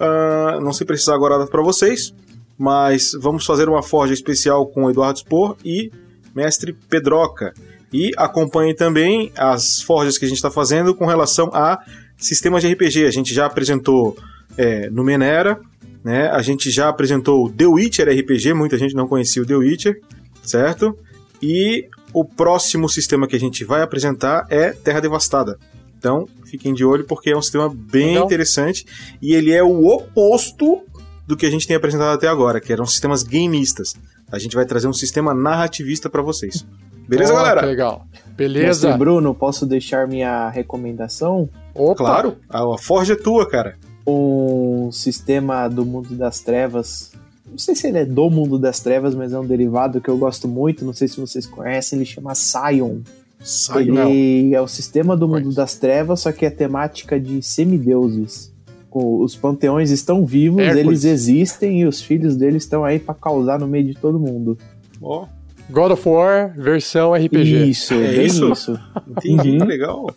Uh, 0.00 0.58
não 0.62 0.72
sei 0.72 0.86
precisar 0.86 1.14
agora 1.14 1.46
para 1.46 1.62
vocês. 1.62 2.14
Mas 2.56 3.12
vamos 3.20 3.44
fazer 3.44 3.68
uma 3.68 3.82
forja 3.82 4.14
especial 4.14 4.66
com 4.66 4.88
Eduardo 4.88 5.18
Spor 5.18 5.54
e 5.62 5.92
Mestre 6.34 6.72
Pedroca. 6.72 7.52
E 7.92 8.10
acompanhe 8.16 8.72
também 8.72 9.30
as 9.36 9.82
forjas 9.82 10.16
que 10.16 10.24
a 10.24 10.28
gente 10.28 10.38
está 10.38 10.50
fazendo 10.50 10.94
com 10.94 11.04
relação 11.04 11.50
a 11.52 11.78
sistemas 12.16 12.62
de 12.62 12.72
RPG. 12.72 13.04
A 13.04 13.10
gente 13.10 13.34
já 13.34 13.44
apresentou 13.44 14.16
é, 14.56 14.88
no 14.88 15.04
Menera, 15.04 15.60
né? 16.02 16.30
A 16.30 16.40
gente 16.40 16.70
já 16.70 16.88
apresentou 16.88 17.52
The 17.52 17.66
Witcher 17.66 18.08
RPG, 18.08 18.54
muita 18.54 18.78
gente 18.78 18.94
não 18.94 19.06
conhecia 19.06 19.42
o 19.42 19.46
The 19.46 19.56
Witcher, 19.56 20.00
certo? 20.42 20.96
E 21.42 21.86
o 22.16 22.24
próximo 22.24 22.88
sistema 22.88 23.28
que 23.28 23.36
a 23.36 23.38
gente 23.38 23.62
vai 23.62 23.82
apresentar 23.82 24.46
é 24.48 24.70
Terra 24.72 25.00
Devastada. 25.00 25.58
Então, 25.98 26.26
fiquem 26.46 26.72
de 26.72 26.82
olho 26.82 27.04
porque 27.04 27.28
é 27.28 27.36
um 27.36 27.42
sistema 27.42 27.68
bem 27.68 28.12
Legal. 28.12 28.24
interessante 28.24 28.86
e 29.20 29.34
ele 29.34 29.52
é 29.52 29.62
o 29.62 29.86
oposto 29.86 30.80
do 31.26 31.36
que 31.36 31.44
a 31.44 31.50
gente 31.50 31.66
tem 31.66 31.76
apresentado 31.76 32.14
até 32.14 32.26
agora, 32.26 32.58
que 32.58 32.72
eram 32.72 32.86
sistemas 32.86 33.22
gameistas. 33.22 33.94
A 34.32 34.38
gente 34.38 34.56
vai 34.56 34.64
trazer 34.64 34.88
um 34.88 34.94
sistema 34.94 35.34
narrativista 35.34 36.08
para 36.08 36.22
vocês. 36.22 36.66
Beleza, 37.06 37.34
oh, 37.34 37.36
galera? 37.36 37.66
legal. 37.66 38.06
Beleza. 38.34 38.66
Mestre 38.66 38.98
Bruno, 38.98 39.34
posso 39.34 39.66
deixar 39.66 40.08
minha 40.08 40.48
recomendação? 40.48 41.50
Opa. 41.74 41.96
Claro, 41.96 42.38
a 42.48 42.78
forja 42.78 43.12
é 43.12 43.16
tua, 43.16 43.46
cara. 43.46 43.76
Um 44.06 44.90
sistema 44.90 45.68
do 45.68 45.84
mundo 45.84 46.14
das 46.14 46.40
trevas 46.40 47.12
não 47.56 47.58
sei 47.58 47.74
se 47.74 47.86
ele 47.86 47.96
é 47.96 48.04
do 48.04 48.28
mundo 48.28 48.58
das 48.58 48.80
trevas, 48.80 49.14
mas 49.14 49.32
é 49.32 49.40
um 49.40 49.46
derivado 49.46 49.98
que 49.98 50.10
eu 50.10 50.18
gosto 50.18 50.46
muito. 50.46 50.84
Não 50.84 50.92
sei 50.92 51.08
se 51.08 51.18
vocês 51.18 51.46
conhecem. 51.46 51.98
Ele 51.98 52.04
chama 52.04 52.34
Sion. 52.34 52.98
Sion. 53.40 54.10
Ele 54.10 54.54
é 54.54 54.60
o 54.60 54.68
sistema 54.68 55.16
do 55.16 55.26
mundo 55.26 55.54
das 55.54 55.74
trevas, 55.74 56.20
só 56.20 56.32
que 56.32 56.44
é 56.44 56.50
temática 56.50 57.18
de 57.18 57.42
semideuses. 57.42 58.52
Os 58.92 59.34
panteões 59.34 59.90
estão 59.90 60.26
vivos, 60.26 60.60
Hércules. 60.60 60.86
eles 60.86 61.04
existem 61.04 61.80
e 61.80 61.86
os 61.86 62.02
filhos 62.02 62.36
deles 62.36 62.62
estão 62.62 62.84
aí 62.84 62.98
para 62.98 63.14
causar 63.14 63.58
no 63.58 63.66
meio 63.66 63.86
de 63.86 63.94
todo 63.94 64.18
mundo. 64.18 64.58
Oh. 65.00 65.24
God 65.70 65.92
of 65.92 66.08
War 66.08 66.54
versão 66.56 67.14
RPG. 67.14 67.70
Isso, 67.70 67.94
é 67.94 68.22
isso. 68.22 68.52
isso. 68.52 68.80
Entendi, 69.08 69.58
uhum. 69.58 69.64
legal. 69.64 70.14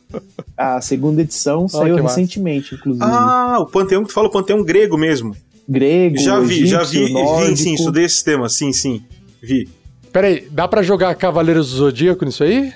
A 0.57 0.81
segunda 0.81 1.21
edição 1.21 1.69
saiu 1.69 1.95
recentemente, 1.95 2.75
inclusive. 2.75 3.05
Ah, 3.05 3.57
o 3.61 3.65
panteão 3.65 4.03
que 4.03 4.09
tu 4.09 4.13
fala, 4.13 4.27
o 4.27 4.31
panteão 4.31 4.61
grego 4.61 4.97
mesmo 4.97 5.33
grego, 5.69 6.17
Já 6.17 6.39
vi, 6.39 6.63
egípcio, 6.63 6.67
já 6.67 6.83
vi, 6.83 7.13
nórdico. 7.13 7.57
sim, 7.57 7.63
sim, 7.63 7.73
estudei 7.75 8.05
esse 8.05 8.23
tema, 8.23 8.49
sim, 8.49 8.73
sim, 8.73 9.03
vi. 9.41 9.69
Peraí, 10.11 10.47
dá 10.49 10.67
para 10.67 10.81
jogar 10.81 11.13
Cavaleiros 11.13 11.69
do 11.69 11.77
Zodíaco 11.77 12.25
nisso 12.25 12.43
aí? 12.43 12.73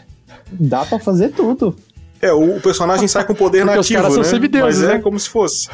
Dá 0.52 0.86
para 0.86 1.00
fazer 1.00 1.30
tudo. 1.30 1.76
É, 2.22 2.32
o, 2.32 2.62
personagem 2.62 3.08
sai 3.08 3.26
com 3.26 3.34
poder 3.34 3.66
nativo, 3.66 3.82
os 3.82 3.90
caras 3.90 4.10
né? 4.10 4.16
são 4.16 4.24
semideuses, 4.24 4.82
Mas 4.82 4.90
é 4.90 4.94
né? 4.94 5.02
como 5.02 5.20
se 5.20 5.28
fosse. 5.28 5.68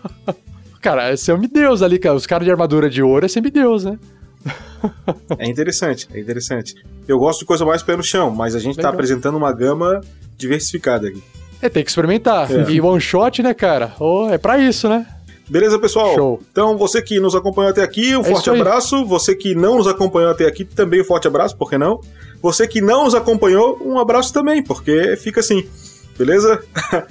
cara, 0.80 1.10
é 1.10 1.16
semideus 1.16 1.82
ali, 1.82 1.98
cara. 1.98 2.14
Os 2.14 2.26
caras 2.26 2.44
de 2.44 2.50
armadura 2.50 2.88
de 2.88 3.02
ouro 3.02 3.26
é 3.26 3.28
semideus, 3.28 3.84
né? 3.84 3.98
É 5.38 5.48
interessante, 5.48 6.06
é 6.14 6.20
interessante. 6.20 6.76
Eu 7.08 7.18
gosto 7.18 7.40
de 7.40 7.46
coisa 7.46 7.64
mais 7.64 7.82
pé 7.82 7.96
no 7.96 8.04
chão, 8.04 8.30
mas 8.30 8.54
a 8.54 8.60
gente 8.60 8.76
tá 8.76 8.82
Legal. 8.82 8.92
apresentando 8.92 9.36
uma 9.36 9.52
gama 9.52 10.00
diversificada 10.36 11.08
aqui. 11.08 11.22
É, 11.60 11.68
tem 11.68 11.82
que 11.82 11.90
experimentar. 11.90 12.50
É. 12.52 12.70
E 12.70 12.80
one 12.80 13.00
shot, 13.00 13.42
né, 13.42 13.52
cara? 13.52 13.94
Oh, 13.98 14.28
é 14.30 14.38
pra 14.38 14.58
isso, 14.58 14.88
né? 14.88 15.06
Beleza, 15.48 15.78
pessoal? 15.78 16.14
Show. 16.14 16.42
Então, 16.50 16.76
você 16.76 17.00
que 17.00 17.20
nos 17.20 17.34
acompanhou 17.34 17.70
até 17.70 17.82
aqui, 17.82 18.16
um 18.16 18.20
É 18.20 18.24
forte 18.24 18.50
abraço. 18.50 19.04
Você 19.04 19.34
que 19.34 19.54
não 19.54 19.76
nos 19.76 19.86
acompanhou 19.86 20.30
até 20.30 20.46
aqui, 20.46 20.64
também 20.64 21.00
um 21.00 21.04
forte 21.04 21.28
abraço, 21.28 21.56
por 21.56 21.70
que 21.70 21.78
não? 21.78 22.00
Você 22.42 22.66
que 22.66 22.80
não 22.80 23.04
nos 23.04 23.14
acompanhou, 23.14 23.80
um 23.84 23.98
abraço 23.98 24.32
também, 24.32 24.62
porque 24.62 25.16
fica 25.16 25.40
assim. 25.40 25.64
Beleza? 26.18 26.62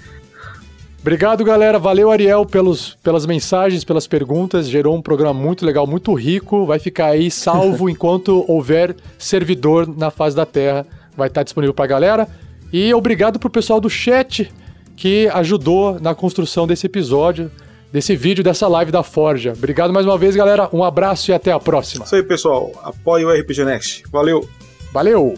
Obrigado, 1.00 1.44
galera. 1.44 1.78
Valeu, 1.78 2.10
Ariel, 2.10 2.48
pelos, 2.48 2.98
pelas 3.04 3.28
mensagens, 3.28 3.84
pelas 3.84 4.08
perguntas. 4.08 4.68
Gerou 4.68 4.96
um 4.96 5.02
programa 5.04 5.40
muito 5.40 5.64
legal, 5.64 5.86
muito 5.86 6.12
rico. 6.16 6.66
Vai 6.66 6.80
ficar 6.80 7.08
aí 7.08 7.30
salvo 7.30 7.88
enquanto 7.92 8.44
houver 8.48 8.96
servidor 9.18 9.88
na 9.88 10.10
face 10.10 10.36
da 10.36 10.48
Terra. 10.48 10.86
Vai 11.16 11.28
estar 11.28 11.44
disponível 11.44 11.76
pra 11.76 11.86
galera. 11.86 12.28
E 12.74 12.92
obrigado 12.92 13.38
pro 13.38 13.52
pessoal 13.52 13.80
do 13.80 13.90
chat 13.90 14.52
que 14.96 15.28
ajudou 15.28 16.00
na 16.00 16.16
construção 16.16 16.66
desse 16.66 16.88
episódio, 16.88 17.52
desse 17.96 18.14
vídeo, 18.14 18.44
dessa 18.44 18.68
live 18.68 18.92
da 18.92 19.04
Forja. 19.04 19.54
Obrigado 19.56 19.94
mais 19.94 20.06
uma 20.06 20.18
vez, 20.18 20.36
galera. 20.36 20.68
Um 20.74 20.84
abraço 20.84 21.32
e 21.32 21.34
até 21.34 21.54
a 21.54 21.60
próxima. 21.62 22.04
Isso 22.04 22.14
aí, 22.14 22.24
pessoal. 22.24 22.70
Apoie 22.84 23.24
o 23.24 23.32
RPG 23.32 23.64
Next. 23.64 24.04
Valeu! 24.12 24.46
Valeu! 24.92 25.34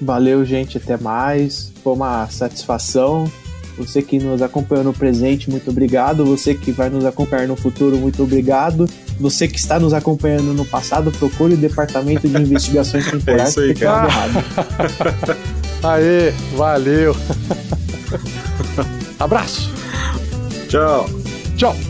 Valeu, 0.00 0.44
gente, 0.44 0.76
até 0.76 0.96
mais. 0.96 1.72
Foi 1.84 1.92
uma 1.92 2.26
satisfação. 2.28 3.30
Você 3.78 4.02
que 4.02 4.18
nos 4.18 4.42
acompanhou 4.42 4.82
no 4.82 4.92
presente, 4.92 5.48
muito 5.48 5.70
obrigado. 5.70 6.24
Você 6.26 6.52
que 6.52 6.72
vai 6.72 6.90
nos 6.90 7.04
acompanhar 7.04 7.46
no 7.46 7.54
futuro, 7.54 7.96
muito 7.96 8.24
obrigado. 8.24 8.86
Você 9.20 9.46
que 9.46 9.56
está 9.56 9.78
nos 9.78 9.94
acompanhando 9.94 10.52
no 10.52 10.64
passado, 10.64 11.12
procure 11.12 11.54
o 11.54 11.56
Departamento 11.56 12.28
de 12.28 12.36
Investigações 12.42 13.08
Temporais, 13.08 13.40
É 13.40 13.50
isso 13.50 13.60
aí, 13.60 13.74
cara. 13.74 14.08
errado. 14.08 15.36
Aê, 15.84 16.32
valeu! 16.56 17.14
Abraço! 19.20 19.70
Tchau! 20.68 21.08
Tchau! 21.56 21.89